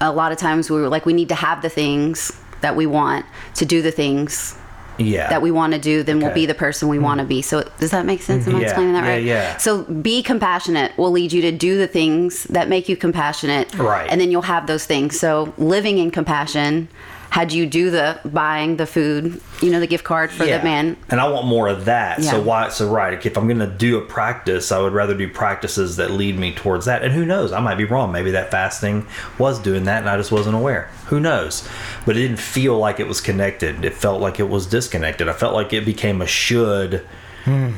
[0.00, 2.86] A lot of times we were like, we need to have the things that we
[2.86, 3.26] want
[3.56, 4.56] to do the things
[4.98, 5.28] Yeah.
[5.28, 7.42] that we want to do, then we'll be the person we want to be.
[7.42, 8.46] So does that make sense?
[8.46, 9.24] Am I Yeah, explaining that yeah, right?
[9.24, 9.56] yeah.
[9.58, 13.74] So be compassionate will lead you to do the things that make you compassionate.
[13.76, 14.08] Right.
[14.10, 15.18] And then you'll have those things.
[15.18, 16.88] So living in compassion
[17.32, 20.98] had you do the buying the food, you know, the gift card for the man.
[21.08, 22.18] And I want more of that.
[22.18, 22.32] Yeah.
[22.32, 22.42] So Yeah.
[22.42, 22.68] why?
[22.68, 26.10] So right, if I'm going to do a practice, I would rather do practices that
[26.10, 27.02] lead me towards that.
[27.02, 27.50] And who knows?
[27.50, 28.12] I might be wrong.
[28.12, 29.06] Maybe that fasting
[29.38, 30.90] was doing that, and I just wasn't aware.
[31.06, 31.66] Who knows?
[32.04, 33.82] But it didn't feel like it was connected.
[33.82, 35.26] It felt like it was disconnected.
[35.26, 37.02] I felt like it became a should.
[37.44, 37.70] Hmm.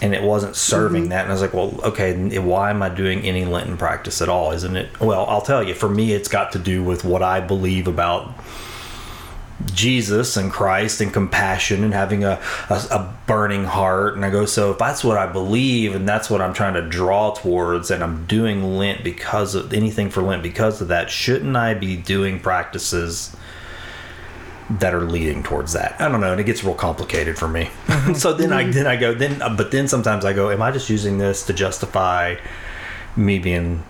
[0.00, 1.10] And it wasn't serving mm-hmm.
[1.10, 2.38] that, and I was like, "Well, okay.
[2.38, 4.52] Why am I doing any Lenten practice at all?
[4.52, 5.74] Isn't it?" Well, I'll tell you.
[5.74, 8.32] For me, it's got to do with what I believe about
[9.66, 14.14] Jesus and Christ and compassion and having a, a, a burning heart.
[14.14, 16.82] And I go, so if that's what I believe and that's what I'm trying to
[16.82, 21.56] draw towards, and I'm doing Lent because of anything for Lent because of that, shouldn't
[21.56, 23.34] I be doing practices
[24.70, 26.00] that are leading towards that?
[26.00, 26.30] I don't know.
[26.30, 27.64] And it gets real complicated for me.
[27.86, 28.12] Mm-hmm.
[28.14, 30.70] so then I then I go then, uh, but then sometimes I go, am I
[30.70, 32.36] just using this to justify
[33.16, 33.82] me being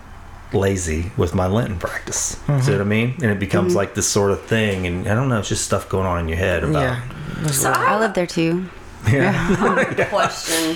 [0.53, 2.39] lazy with my Lenten practice.
[2.61, 3.15] See what I mean?
[3.21, 5.89] And it becomes like this sort of thing, and I don't know, it's just stuff
[5.89, 6.81] going on in your head about.
[6.81, 7.47] Yeah.
[7.47, 8.69] So I I live there too.
[9.09, 9.89] Yeah.
[9.97, 10.75] a question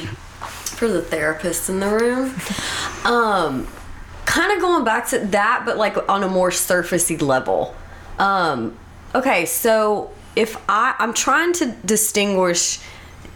[0.64, 2.34] for the therapists in the room.
[3.06, 3.68] Um,
[4.26, 7.76] kind of going back to that, but like on a more surfacey level.
[8.20, 8.78] Um,
[9.14, 12.80] okay, so if I I'm trying to distinguish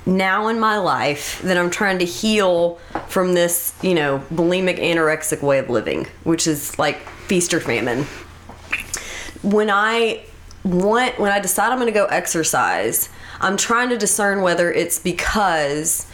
[0.08, 5.42] now in my life that I'm trying to heal from this, you know, bulimic anorexic
[5.42, 8.06] way of living, which is like feast or famine.
[9.44, 10.24] When I
[10.64, 13.10] want when I decide I'm going to go exercise,
[13.42, 16.08] I'm trying to discern whether it's because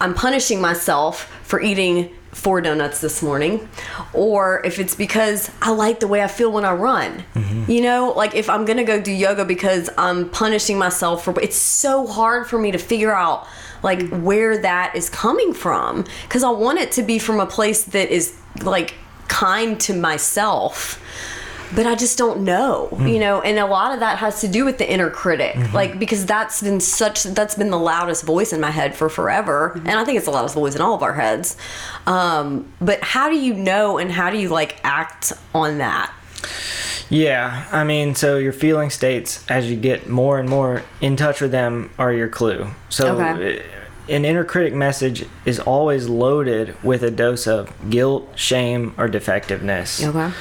[0.00, 3.68] I'm punishing myself for eating four donuts this morning
[4.12, 7.24] or if it's because I like the way I feel when I run.
[7.34, 7.70] Mm-hmm.
[7.70, 11.38] You know, like if I'm going to go do yoga because I'm punishing myself for
[11.40, 13.46] it's so hard for me to figure out
[13.82, 16.04] like where that is coming from.
[16.28, 18.94] Cuz I want it to be from a place that is like
[19.28, 21.00] kind to myself
[21.74, 23.06] but I just don't know, hmm.
[23.06, 25.74] you know, and a lot of that has to do with the inner critic, mm-hmm.
[25.74, 29.72] like because that's been such that's been the loudest voice in my head for forever,
[29.74, 29.86] mm-hmm.
[29.86, 31.56] and I think it's the loudest voice in all of our heads.
[32.06, 36.12] Um, but how do you know, and how do you like act on that?
[37.08, 41.40] Yeah, I mean, so your feeling states as you get more and more in touch
[41.40, 42.68] with them are your clue.
[42.88, 43.64] So Okay.
[44.10, 50.02] An inner critic message is always loaded with a dose of guilt, shame, or defectiveness.
[50.04, 50.32] Okay.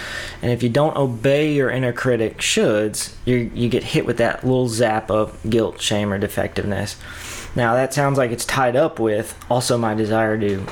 [0.42, 4.44] And if you don't obey your inner critic shoulds, you you get hit with that
[4.44, 6.98] little zap of guilt, shame, or defectiveness.
[7.56, 10.66] Now that sounds like it's tied up with also my desire to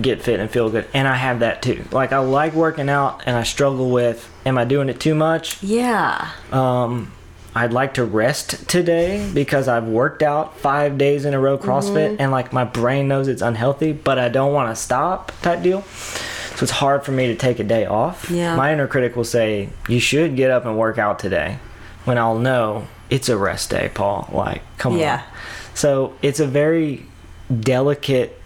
[0.00, 1.84] get fit and feel good, and I have that too.
[1.92, 5.62] Like I like working out, and I struggle with, am I doing it too much?
[5.62, 6.30] Yeah.
[6.50, 7.12] Um,
[7.54, 12.10] I'd like to rest today because I've worked out five days in a row CrossFit
[12.12, 12.22] Mm-hmm.
[12.22, 15.82] and like my brain knows it's unhealthy, but I don't want to stop type deal.
[15.82, 18.30] So it's hard for me to take a day off.
[18.30, 18.54] Yeah.
[18.56, 21.58] My inner critic will say, You should get up and work out today.
[22.04, 24.28] When I'll know it's a rest day, Paul.
[24.32, 24.98] Like, come on.
[24.98, 25.22] Yeah.
[25.22, 25.22] on.
[25.74, 27.06] So it's a very
[27.60, 28.40] delicate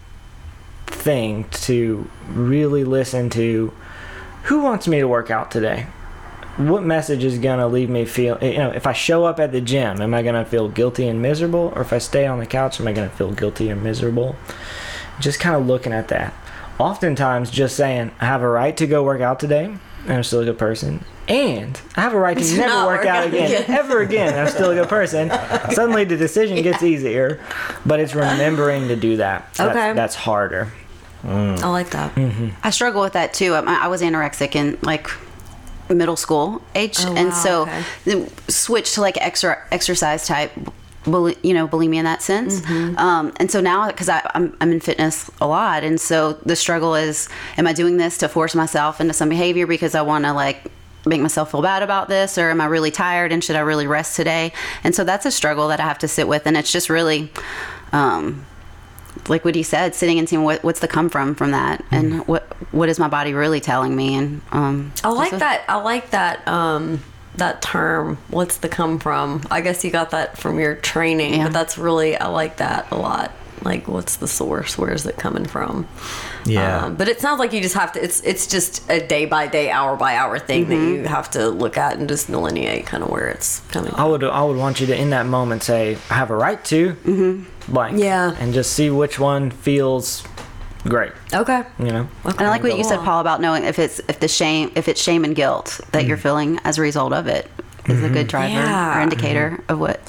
[0.87, 3.73] thing to really listen to
[4.45, 5.87] who wants me to work out today?
[6.59, 9.61] What message is gonna leave me feel you know if i show up at the
[9.61, 12.79] gym am i gonna feel guilty and miserable or if i stay on the couch
[12.81, 14.37] am i gonna feel guilty and miserable
[15.19, 16.35] just kind of looking at that
[16.79, 19.65] oftentimes just saying i have a right to go work out today
[20.05, 22.99] and i'm still a good person and i have a right to To never work
[23.01, 23.71] work out out again, again.
[23.79, 25.31] ever again i'm still a good person
[25.71, 27.41] suddenly the decision gets easier
[27.87, 29.73] but it's remembering to do that Okay.
[29.73, 30.73] that's, that's harder
[31.25, 32.13] I like that.
[32.17, 32.49] Mm-hmm.
[32.65, 33.55] I struggle with that too.
[33.55, 35.09] I, I was anorexic and like
[35.95, 37.63] middle school age, Oh, and so
[38.07, 38.27] okay.
[38.49, 40.53] switched to like extra exercise type.
[41.05, 42.97] bul- You know, bulimia in that sense, Mm-hmm.
[42.99, 46.95] um, and so now because I'm I'm in fitness a lot, and so the struggle
[46.95, 50.33] is: Am I doing this to force myself into some behavior because I want to
[50.33, 50.59] like
[51.05, 53.89] make myself feel bad about this, or am I really tired and should I really
[53.89, 54.53] rest today?
[54.85, 57.31] And so that's a struggle that I have to sit with, and it's just really.
[57.93, 58.47] Um,
[59.29, 62.27] like what he said, sitting and seeing what, what's the come from from that, and
[62.27, 62.43] what
[62.73, 65.65] what is my body really telling me, and um, I like that.
[65.69, 66.47] I like that.
[66.49, 67.03] Um,
[67.37, 68.19] that term.
[68.29, 69.43] What's the come from?
[69.51, 71.45] I guess you got that from your training, Yeah.
[71.45, 72.17] but that's really.
[72.17, 73.33] I like that a lot.
[73.63, 74.77] Like, what's the source?
[74.77, 75.89] Where is it coming from?
[76.45, 76.87] Yeah.
[76.87, 78.03] Um, but it sounds like you just have to.
[78.03, 81.03] It's it's just a day by day, hour by hour thing that mm-hmm.
[81.03, 83.93] you have to look at and just delineate kind of where it's coming.
[83.95, 86.63] I would I would want you to in that moment say I have a right
[86.67, 87.73] to mm-hmm.
[87.73, 88.37] blank Yeah.
[88.39, 90.25] and just see which one feels
[90.85, 91.63] great Okay.
[91.79, 94.29] you know And I like what you said, Paul, about knowing if it's if the
[94.29, 96.23] shame if it's shame and guilt that you're mm-hmm.
[96.23, 97.49] feeling as a result of it
[97.87, 98.99] is a good driver Yeah.
[98.99, 100.01] or indicator of what.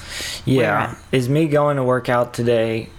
[0.45, 2.89] yeah is me going to work out today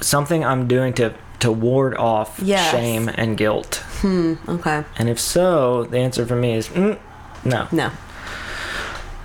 [0.00, 2.70] something I'm doing to to ward off Yes.
[2.70, 4.82] shame and guilt Hmm, Okay.
[4.98, 6.98] and if so the answer for me is mm,
[7.44, 7.90] no No.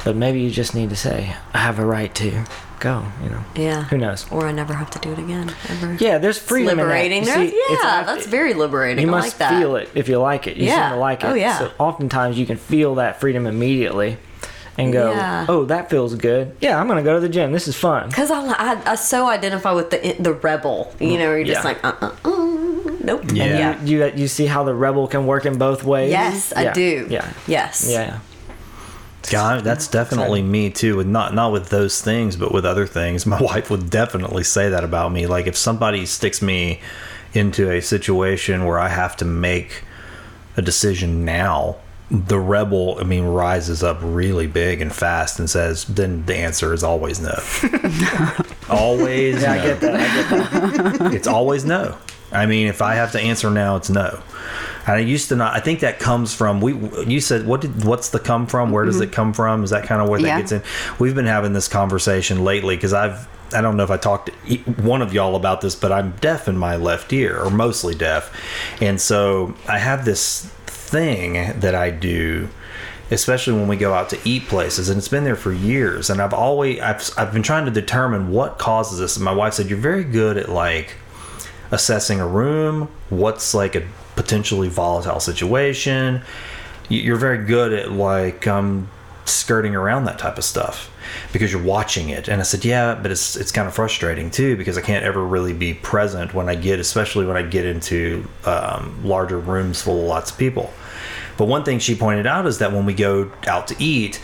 [0.03, 2.43] but maybe you just need to say I have a right to
[2.79, 3.83] go you know Yeah.
[3.85, 5.51] who knows Or I never have to do it again.
[5.69, 5.97] Ever.
[5.99, 7.19] yeah there's It's freedom liberating.
[7.23, 7.37] in that.
[7.49, 9.03] See, it's yeah, that's very liberating.
[9.05, 9.59] You I must like that.
[9.59, 10.57] feel it if you like it.
[10.57, 10.89] You Yeah.
[10.89, 11.27] seem to like it.
[11.27, 11.57] Oh, yeah.
[11.59, 14.17] So oftentimes you can feel that freedom immediately
[14.77, 15.45] and go, Yeah.
[15.49, 16.55] oh, that feels good.
[16.61, 17.51] Yeah, I'm going to go to the gym.
[17.51, 18.09] This is fun.
[18.09, 20.93] Because I, I, I so identify with the the rebel.
[20.99, 21.69] You know, you're just Yeah.
[21.69, 22.29] like, uh, uh, uh,
[23.01, 23.23] nope.
[23.33, 23.71] Yeah.
[23.71, 26.11] And you, you, you see how the rebel can work in both ways?
[26.11, 26.73] Yes, I Yeah.
[26.73, 27.07] do.
[27.09, 27.31] Yeah.
[27.47, 27.87] Yes.
[27.89, 28.19] Yeah.
[29.29, 30.95] God, that's definitely me too.
[30.95, 33.25] With not not with those things, but with other things.
[33.35, 35.27] My wife would definitely say that about me.
[35.27, 36.79] Like if somebody sticks me
[37.33, 39.83] into a situation where I have to make
[40.55, 41.75] a decision now,
[42.09, 46.73] the rebel, I mean, rises up really big and fast and says, "Then the answer
[46.73, 47.35] is always no.
[48.69, 49.61] always, Yeah, no.
[49.61, 49.95] I get that.
[49.95, 51.13] I get that.
[51.13, 51.97] it's always no.
[52.31, 54.21] I mean, if I have to answer now, it's no.
[54.85, 55.53] And I used to not.
[55.53, 56.73] I think that comes from we.
[57.05, 58.71] You said what did what's the come from?
[58.71, 59.03] Where does mm-hmm.
[59.03, 59.65] it come from?
[59.65, 60.63] Is that kind of where that gets in?
[60.99, 63.27] We've been having this conversation lately because I've.
[63.53, 66.11] I don't know if I talked to e- one of y'all about this, but I'm
[66.17, 68.33] deaf in my left ear, or mostly deaf,
[68.81, 70.53] and so I have this
[70.87, 72.49] thing that I do
[73.09, 76.21] especially when we go out to eat places and it's been there for years and
[76.21, 79.69] i've always i've, I've been trying to determine what causes this and my wife said
[79.69, 80.95] you're very good at like
[81.71, 86.21] assessing a room what's like a potentially volatile situation.
[86.89, 88.89] You- you're very good at like um
[89.29, 90.91] skirting around that type of stuff
[91.31, 92.27] because you're watching it.
[92.27, 95.25] And i said yeah but it's it's kind of frustrating too because i can't ever
[95.25, 100.01] really be present when i get especially when i get into um, larger rooms full
[100.01, 100.73] of lots of people.
[101.37, 104.19] But one thing she pointed out is that when we go out to eat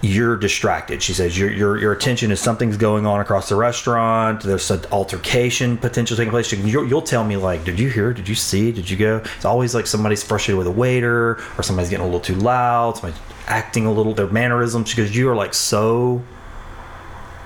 [0.00, 1.02] you're distracted.
[1.02, 4.42] She says your your your attention is something's going on across the restaurant.
[4.42, 6.52] There's an altercation potential taking place.
[6.52, 8.12] You'll, you'll tell me like, did you hear?
[8.12, 8.70] Did you see?
[8.70, 9.22] Did you go?
[9.36, 12.96] It's always like somebody's frustrated with a waiter or somebody's getting a little too loud.
[12.96, 16.22] Somebody's acting a little their mannerisms because you are like so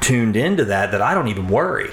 [0.01, 1.91] tuned into that that I don't even worry.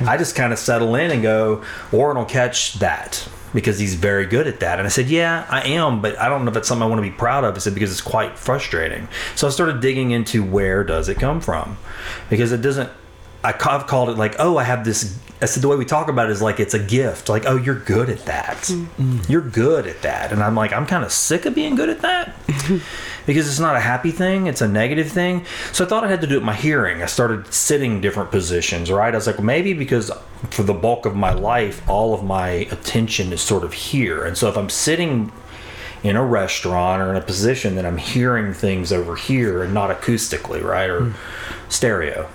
[0.00, 4.26] I just kind of settle in and go, Warren will catch that because he's very
[4.26, 4.78] good at that.
[4.78, 6.98] And I said, Yeah, I am, but I don't know if it's something I want
[6.98, 7.54] to be proud of.
[7.54, 9.08] I said, Because it's quite frustrating.
[9.34, 11.78] So I started digging into where does it come from?
[12.30, 12.90] Because it doesn't.
[13.48, 15.18] I I ca- I've called it like, oh, I have this.
[15.40, 17.30] I said the way we talk about it is like it's a gift.
[17.30, 18.66] Like, oh, you're good at that.
[18.66, 18.84] Hmm.
[18.98, 19.28] Mm.
[19.30, 20.32] You're good at that.
[20.32, 22.34] And I'm like, I'm kind of sick of being good at that
[23.26, 24.48] because it's not a happy thing.
[24.48, 25.46] It's a negative thing.
[25.72, 27.02] So I thought I had to do it with my hearing.
[27.02, 28.90] I started sitting different positions.
[28.90, 29.14] Right.
[29.14, 30.10] I was like, well, maybe because
[30.50, 34.26] for the bulk of my life, all of my attention is sort of here.
[34.26, 35.32] And so if I'm sitting
[36.02, 39.88] in a restaurant or in a position that I'm hearing things over here and not
[39.88, 40.90] acoustically, right?
[40.90, 41.70] Or hmm.
[41.70, 42.28] stereo.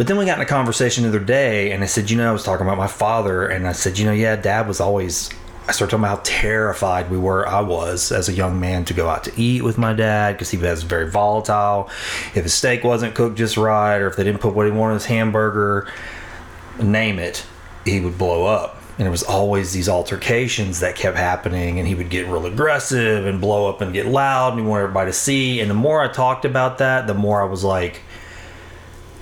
[0.00, 2.30] But then we got in a conversation the other day, and I said, you know,
[2.30, 5.28] I was talking about my father, and I said, you know, yeah, dad was always.
[5.68, 7.46] I started talking about how terrified we were.
[7.46, 10.50] I was as a young man to go out to eat with my dad because
[10.50, 11.90] he was very volatile.
[12.34, 14.92] If his steak wasn't cooked just right, or if they didn't put what he wanted
[14.92, 15.86] in his hamburger,
[16.82, 17.44] name it,
[17.84, 18.82] he would blow up.
[18.96, 23.26] And there was always these altercations that kept happening, and he would get real aggressive
[23.26, 25.60] and blow up and get loud, and he wanted everybody to see.
[25.60, 28.00] And the more I talked about that, the more I was like,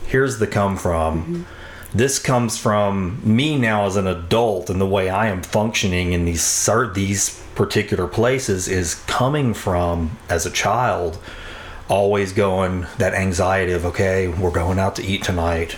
[0.09, 1.47] here's the come from.
[1.95, 6.25] This comes from me now as an adult, and the way I am functioning in
[6.25, 11.19] these these particular places is coming from as a child,
[11.89, 15.73] always going that anxiety of okay, we're going out to eat tonight.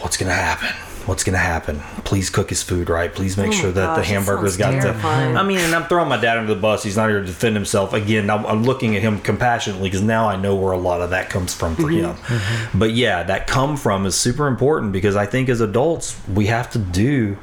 [0.00, 0.83] What's gonna happen?
[1.06, 1.80] What's gonna happen?
[2.04, 3.14] Please cook his food right.
[3.14, 4.80] Please make Oh sure that gosh, the hamburger's got the.
[4.80, 5.36] terrifying.
[5.36, 6.82] I mean, and I'm throwing my dad under the bus.
[6.82, 7.92] He's not here to defend himself.
[7.92, 11.10] Again, I'm, I'm looking at him compassionately because now I know where a lot of
[11.10, 12.34] that comes from for mm-hmm.
[12.34, 12.78] him.
[12.78, 16.70] But yeah, that come from is super important because I think as adults we have
[16.72, 17.36] to do.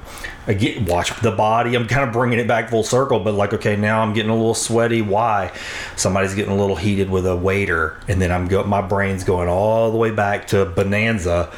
[0.48, 1.76] Again, watch the body.
[1.76, 4.36] I'm kind of bringing it back full circle, but like, okay, now I'm getting a
[4.36, 5.02] little sweaty.
[5.02, 5.52] Why?
[5.96, 8.64] Somebody's getting a little heated with a waiter, and then I'm go.
[8.64, 11.52] My brain's going all the way back to Bonanza,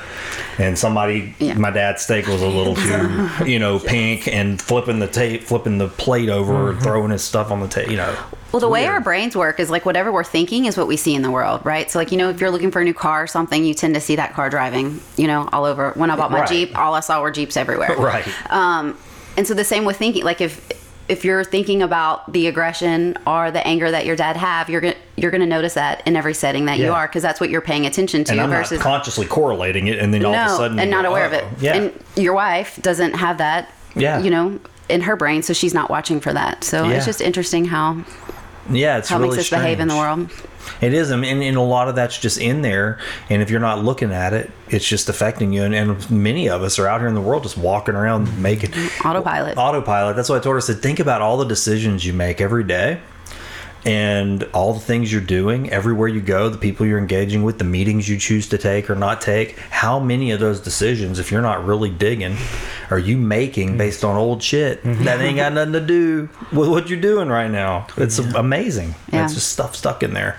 [0.58, 1.54] and somebody, Yeah.
[1.54, 5.78] my dad's steak was a little too, you know, pink, and flipping the tape, flipping
[5.78, 7.92] the plate over, and throwing his stuff on the table.
[7.92, 8.16] You know,
[8.54, 11.16] Well, the way our brains work is like whatever we're thinking is what we see
[11.16, 11.90] in the world, right?
[11.90, 13.96] So, like, you know, if you're looking for a new car or something, you tend
[13.96, 15.92] to see that car driving, you know, all over.
[15.96, 16.50] When I bought my Right.
[16.50, 17.96] Jeep, all I saw were Jeeps everywhere.
[17.98, 18.28] Right.
[18.52, 18.96] Um,
[19.38, 20.70] and so the same with thinking, like if
[21.10, 24.96] if you're thinking about the aggression or the anger that your dad have, you're gonna
[25.16, 27.88] you're gonna notice that in every setting that you are because that's what you're paying
[27.88, 30.78] attention to and I'm versus not consciously correlating it, and then all of a sudden,
[30.80, 31.44] and not aware of it.
[31.44, 33.72] "Oh, Yeah, And your wife doesn't have that.
[33.96, 34.20] Yeah.
[34.20, 34.60] You know,
[34.90, 36.64] in her brain, so she's not watching for that.
[36.64, 36.98] So Yeah.
[36.98, 37.98] it's just interesting how
[38.70, 40.30] yeah, it's how really makes us behave in the world.
[40.82, 43.00] It is, I mean, and a lot of that's just in there.
[43.30, 45.64] And if you're not looking at it, it's just affecting you.
[45.64, 48.72] And, and many of us are out here in the world just walking around making
[49.04, 49.58] Autopilot.
[49.58, 50.16] Autopilot.
[50.16, 50.58] That's what I told her.
[50.58, 53.02] I said, think about all the decisions you make every day
[53.86, 57.64] and all the things you're doing everywhere you go, the people you're engaging with, the
[57.64, 59.58] meetings you choose to take or not take.
[59.58, 62.38] How many of those decisions, if you're not really digging,
[62.90, 63.78] are you making mm.
[63.78, 65.04] based on old shit mm-hmm.
[65.04, 67.88] that ain't got nothing to do with what you're doing right now?
[67.98, 68.96] It's amazing.
[69.12, 69.26] Yeah.
[69.26, 70.38] It's just stuff stuck in there.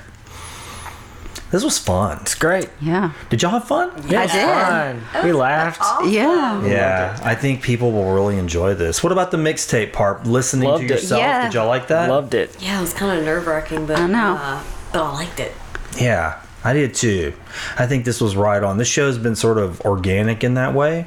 [1.50, 2.18] This was fun.
[2.23, 2.68] It's great.
[2.81, 3.12] Yeah.
[3.31, 3.90] Did y'all have fun?
[4.08, 5.02] Yeah, I it's did.
[5.12, 5.24] fun.
[5.24, 5.81] We laughed.
[6.10, 6.64] Yeah.
[6.66, 9.02] Yeah, I think people will really enjoy this.
[9.05, 10.26] What about the mixtape part?
[10.26, 10.90] Listening Loved to it.
[10.90, 11.20] yourself.
[11.20, 11.44] Yeah.
[11.44, 12.10] Did y'all like that?
[12.10, 12.56] Loved it.
[12.60, 14.36] Yeah, it was kind of nerve wracking, but I know.
[14.40, 15.52] Uh, but I liked it.
[15.97, 17.34] Yeah, I did too.
[17.78, 18.78] I think this was right on.
[18.78, 21.06] This show's been sort of organic in that way.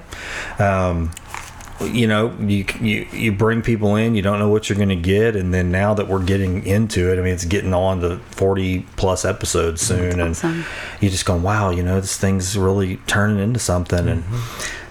[0.60, 1.12] Um,
[1.82, 4.96] you know, you you you bring people in, you don't know what you're going to
[4.96, 8.18] get, and then now that we're getting into it, I mean, it's getting on to
[8.32, 10.66] 40 plus episodes soon, and awesome.
[11.00, 14.24] you just going, wow, you know, this thing's really turning into something, and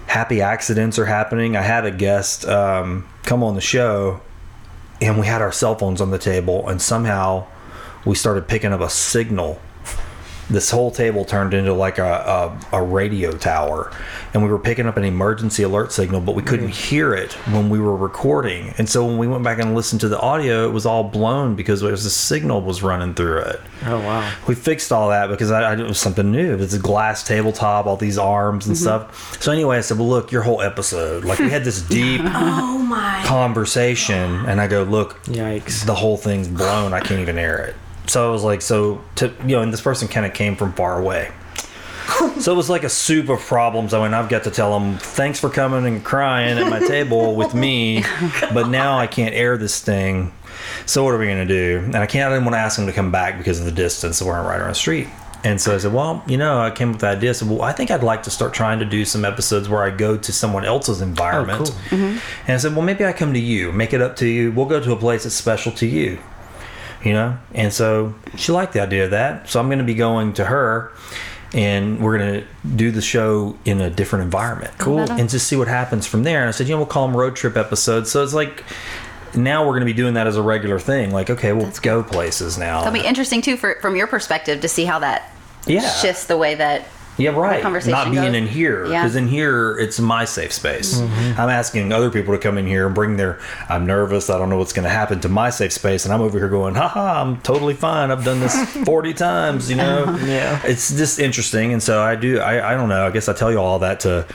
[0.07, 1.55] happy accidents are happening.
[1.55, 4.21] I had a guest um, come on the show,
[5.01, 7.47] and we had our cell phones on the table, and somehow
[8.05, 9.59] we started picking up a signal.
[10.49, 13.91] This whole table turned into like a, a, a radio tower,
[14.33, 16.89] and we were picking up an emergency alert signal, but we couldn't mm-hmm.
[16.89, 18.73] hear it when we were recording.
[18.77, 21.55] And so when we went back and listened to the audio, it was all blown
[21.55, 23.61] because there was a signal was running through it.
[23.85, 24.33] Oh wow.
[24.47, 26.55] We fixed all that because I, I, it was something new.
[26.55, 28.83] It's a glass tabletop, all these arms and mm-hmm.
[28.83, 29.41] stuff.
[29.41, 32.77] So anyway, I said, "Well, look, your whole episode, like we had this deep Oh
[32.77, 33.23] my!
[33.25, 35.85] conversation," and I go, "Look, Yikes.
[35.85, 36.93] the whole thing's blown.
[36.93, 37.75] I can't even air it."
[38.07, 40.73] So I was like, "So to you know," and this person kind of came from
[40.73, 41.31] far away.
[42.39, 43.93] So it was like a soup of problems.
[43.93, 47.35] I went, I've got to tell them, thanks for coming and crying at my table
[47.35, 48.03] with me,
[48.53, 50.31] but now I can't air this thing.
[50.85, 51.81] So what are we going to do?
[51.83, 53.71] And I can't, I didn't want to ask them to come back because of the
[53.71, 54.21] distance.
[54.21, 55.07] We're right around the street.
[55.43, 57.29] And so I said, well, you know, I came up with the idea.
[57.29, 59.83] I said, well, I think I'd like to start trying to do some episodes where
[59.83, 61.61] I go to someone else's environment.
[61.61, 61.99] Oh, cool.
[61.99, 62.17] Mm-hmm.
[62.47, 64.51] And I said, well, maybe I come to you, make it up to you.
[64.51, 66.19] We'll go to a place that's special to you
[67.07, 67.37] you know?
[67.53, 69.49] And so she liked the idea of that.
[69.49, 70.91] So i'm going to be going to her
[71.53, 74.73] and we're going to do the show in a different environment.
[74.77, 75.09] Cool.
[75.09, 76.41] And just see what happens from there.
[76.41, 78.11] And i said you know we'll call them road trip episodes.
[78.11, 78.63] So it's like
[79.35, 81.11] now we're going to be doing that as a regular thing.
[81.11, 82.83] Like okay we'll go places now.
[82.83, 85.31] That'll be interesting too, for from your perspective, to see how that
[85.65, 85.89] Yeah.
[85.89, 86.85] shifts the way that
[87.17, 87.61] Yeah, right.
[87.63, 88.35] conversation Not being goes.
[88.35, 89.01] in here Yeah.
[89.01, 90.95] because in here it's my safe space.
[90.99, 91.41] Mm-hmm.
[91.41, 93.39] I'm asking other people to come in here and bring their.
[93.69, 94.29] I'm nervous.
[94.29, 96.49] I don't know what's going to happen to my safe space, and I'm over here
[96.49, 98.11] going, "Haha, I'm totally fine.
[98.11, 98.55] I've done this
[98.85, 100.03] 40 times." You know.
[100.03, 100.25] Uh-huh.
[100.25, 100.61] Yeah.
[100.63, 102.39] It's just interesting, and so I do.
[102.39, 103.07] I, I don't know.
[103.07, 104.25] I guess I tell you all that to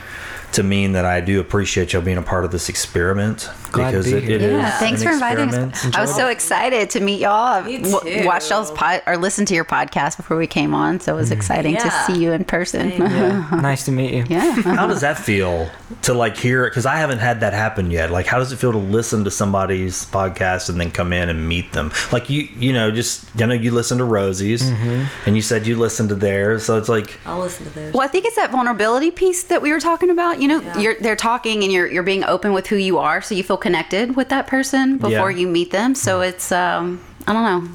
[0.53, 3.97] to mean that I do appreciate y'all being a part of this experiment Glad to
[3.97, 4.35] because be it, here.
[4.35, 5.85] it is Yeah, thanks an for inviting experiment.
[5.85, 5.95] us.
[5.95, 7.31] I was so excited to meet y'all.
[7.31, 8.25] I've Me w- too.
[8.25, 11.29] watched y'all's pod or listened to your podcast before we came on, so it was
[11.29, 11.33] mm.
[11.33, 12.91] exciting to see you in person.
[12.91, 13.49] Yeah.
[13.61, 14.25] nice to meet you.
[14.29, 14.61] yeah.
[14.61, 15.69] how does that feel
[16.01, 18.57] to like hear it because i haven't had that happen yet like how does it
[18.57, 22.47] feel to listen to somebody's podcast and then come in and meet them like you
[22.57, 25.05] you know just you know you listen to rosie's mm-hmm.
[25.27, 27.93] and you said you listened to theirs so it's like I'll listen to those.
[27.93, 30.39] Well, I think it's that vulnerability piece that we were talking about.
[30.43, 30.77] You know, Yeah.
[30.77, 33.55] you're they're talking and you're you're being open with who you are, so you feel
[33.55, 35.37] connected with that person before Yeah.
[35.37, 35.95] you meet them.
[35.95, 37.69] So it's um I don't know.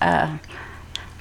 [0.00, 0.28] Uh,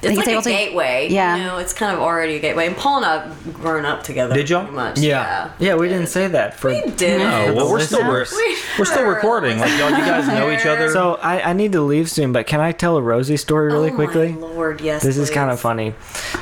[0.06, 1.08] I It's like able a to- gateway.
[1.10, 1.36] Yeah.
[1.38, 2.68] You know, it's kind of already a gateway.
[2.68, 4.34] And Paul and I have grown up together.
[4.34, 4.70] Did y'all?
[4.72, 5.00] Much.
[5.00, 5.50] Yeah.
[5.60, 7.20] Yeah, we didn't say that for We did.
[7.22, 10.66] oh well we're still we're, We- we're still recording like y'all you guys know each
[10.66, 13.68] other So I, I need to leave soon, but can I tell a Rosie story
[13.74, 14.34] really oh quickly?
[14.34, 15.04] Lord, yes.
[15.04, 15.96] This is kind of funny.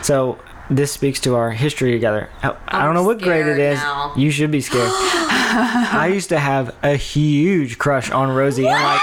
[0.03, 0.37] So
[0.71, 2.29] this speaks to our history together.
[2.41, 3.77] I, I I'm don't know what grade it is.
[3.79, 4.13] now.
[4.15, 4.89] You should be scared.
[4.93, 9.01] I used to have a huge crush on Rosie in like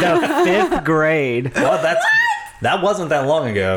[0.00, 1.52] the fifth grade.
[1.54, 2.04] well that's
[2.62, 3.76] that wasn't that long ago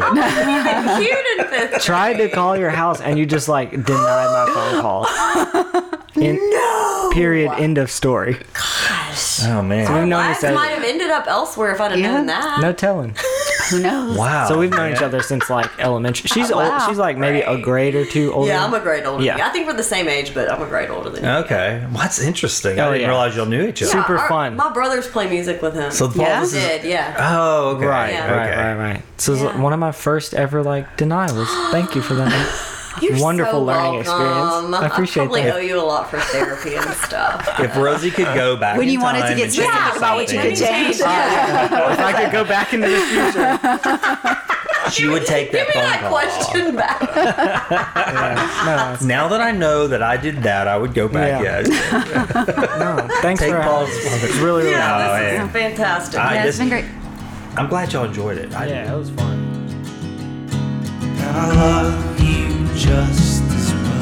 [0.98, 4.82] Cute in fifth Tried to call your house and you just like denied my phone
[4.82, 5.94] call.
[6.16, 7.12] In, no.
[7.14, 7.52] Period.
[7.60, 8.38] End of story.
[8.54, 9.44] Gosh.
[9.44, 10.56] Oh man We've known Lives each other.
[10.56, 12.14] might have ended up elsewhere if I'd have Yeah.
[12.14, 12.60] known that.
[12.62, 13.16] No telling.
[13.70, 14.18] who knows?
[14.18, 16.28] wow So we've known each other since like elementary.
[16.28, 16.64] She's old.
[16.64, 16.88] wow.
[16.88, 18.50] She's like maybe a grade or two older.
[18.52, 19.24] Yeah, I'm a grade older.
[19.24, 19.34] Yeah.
[19.34, 19.46] than you.
[19.46, 21.30] I think we're the same age, but I'm a grade older than you.
[21.30, 23.08] okay well, that's interesting i Oh, didn't yeah.
[23.08, 24.56] realize y'all knew each other Super Our- fun.
[24.56, 25.92] My brothers play music with him.
[25.92, 26.40] so Paul, Yeah?
[26.42, 27.16] this is did, yeah.
[27.20, 28.32] oh okay Right, Yeah.
[28.32, 28.62] right, okay.
[28.62, 29.04] right, right.
[29.18, 29.60] So it's Yeah.
[29.62, 31.50] one of my first ever like denials.
[31.72, 32.74] Thank you for that.
[33.02, 34.00] You're Wonderful so learning welcome.
[34.02, 34.76] experience.
[34.76, 35.56] I appreciate I probably that.
[35.56, 37.48] owe you a lot for therapy and stuff.
[37.60, 40.16] if rosie could go back When in you wanted to get and specific change about
[40.16, 40.96] what you could change.
[41.00, 44.90] if I could go back into the future.
[44.92, 47.02] she would take that Give me phone that call question back.
[49.02, 51.44] No, Now that I know that I did that, I would go back.
[51.44, 51.60] Yeah.
[51.68, 53.08] Yeah, no.
[53.22, 53.90] Thanks take for Paul's.
[53.90, 54.28] having me.
[54.30, 54.98] It's really, really Yeah.
[54.98, 55.10] fun.
[55.10, 56.20] Oh, this is fantastic.
[56.20, 56.86] I Yeah, it's just- been great.
[57.58, 58.54] I'm glad y'all enjoyed it.
[58.56, 59.36] I, Yeah, it was fun.
[62.78, 63.98] Just as well.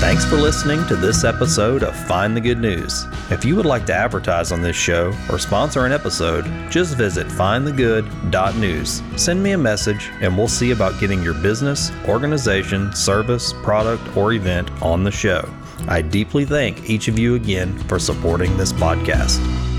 [0.00, 3.06] Thanks for listening to this episode of Find the Good News.
[3.30, 7.26] If you would like to advertise on this show or sponsor an episode, just visit
[7.26, 9.02] findthegood.news.
[9.16, 14.32] Send me a message and we'll see about getting your business, organization, service, product, or
[14.32, 15.48] event on the show.
[15.88, 19.73] I deeply thank each of you again for supporting this podcast.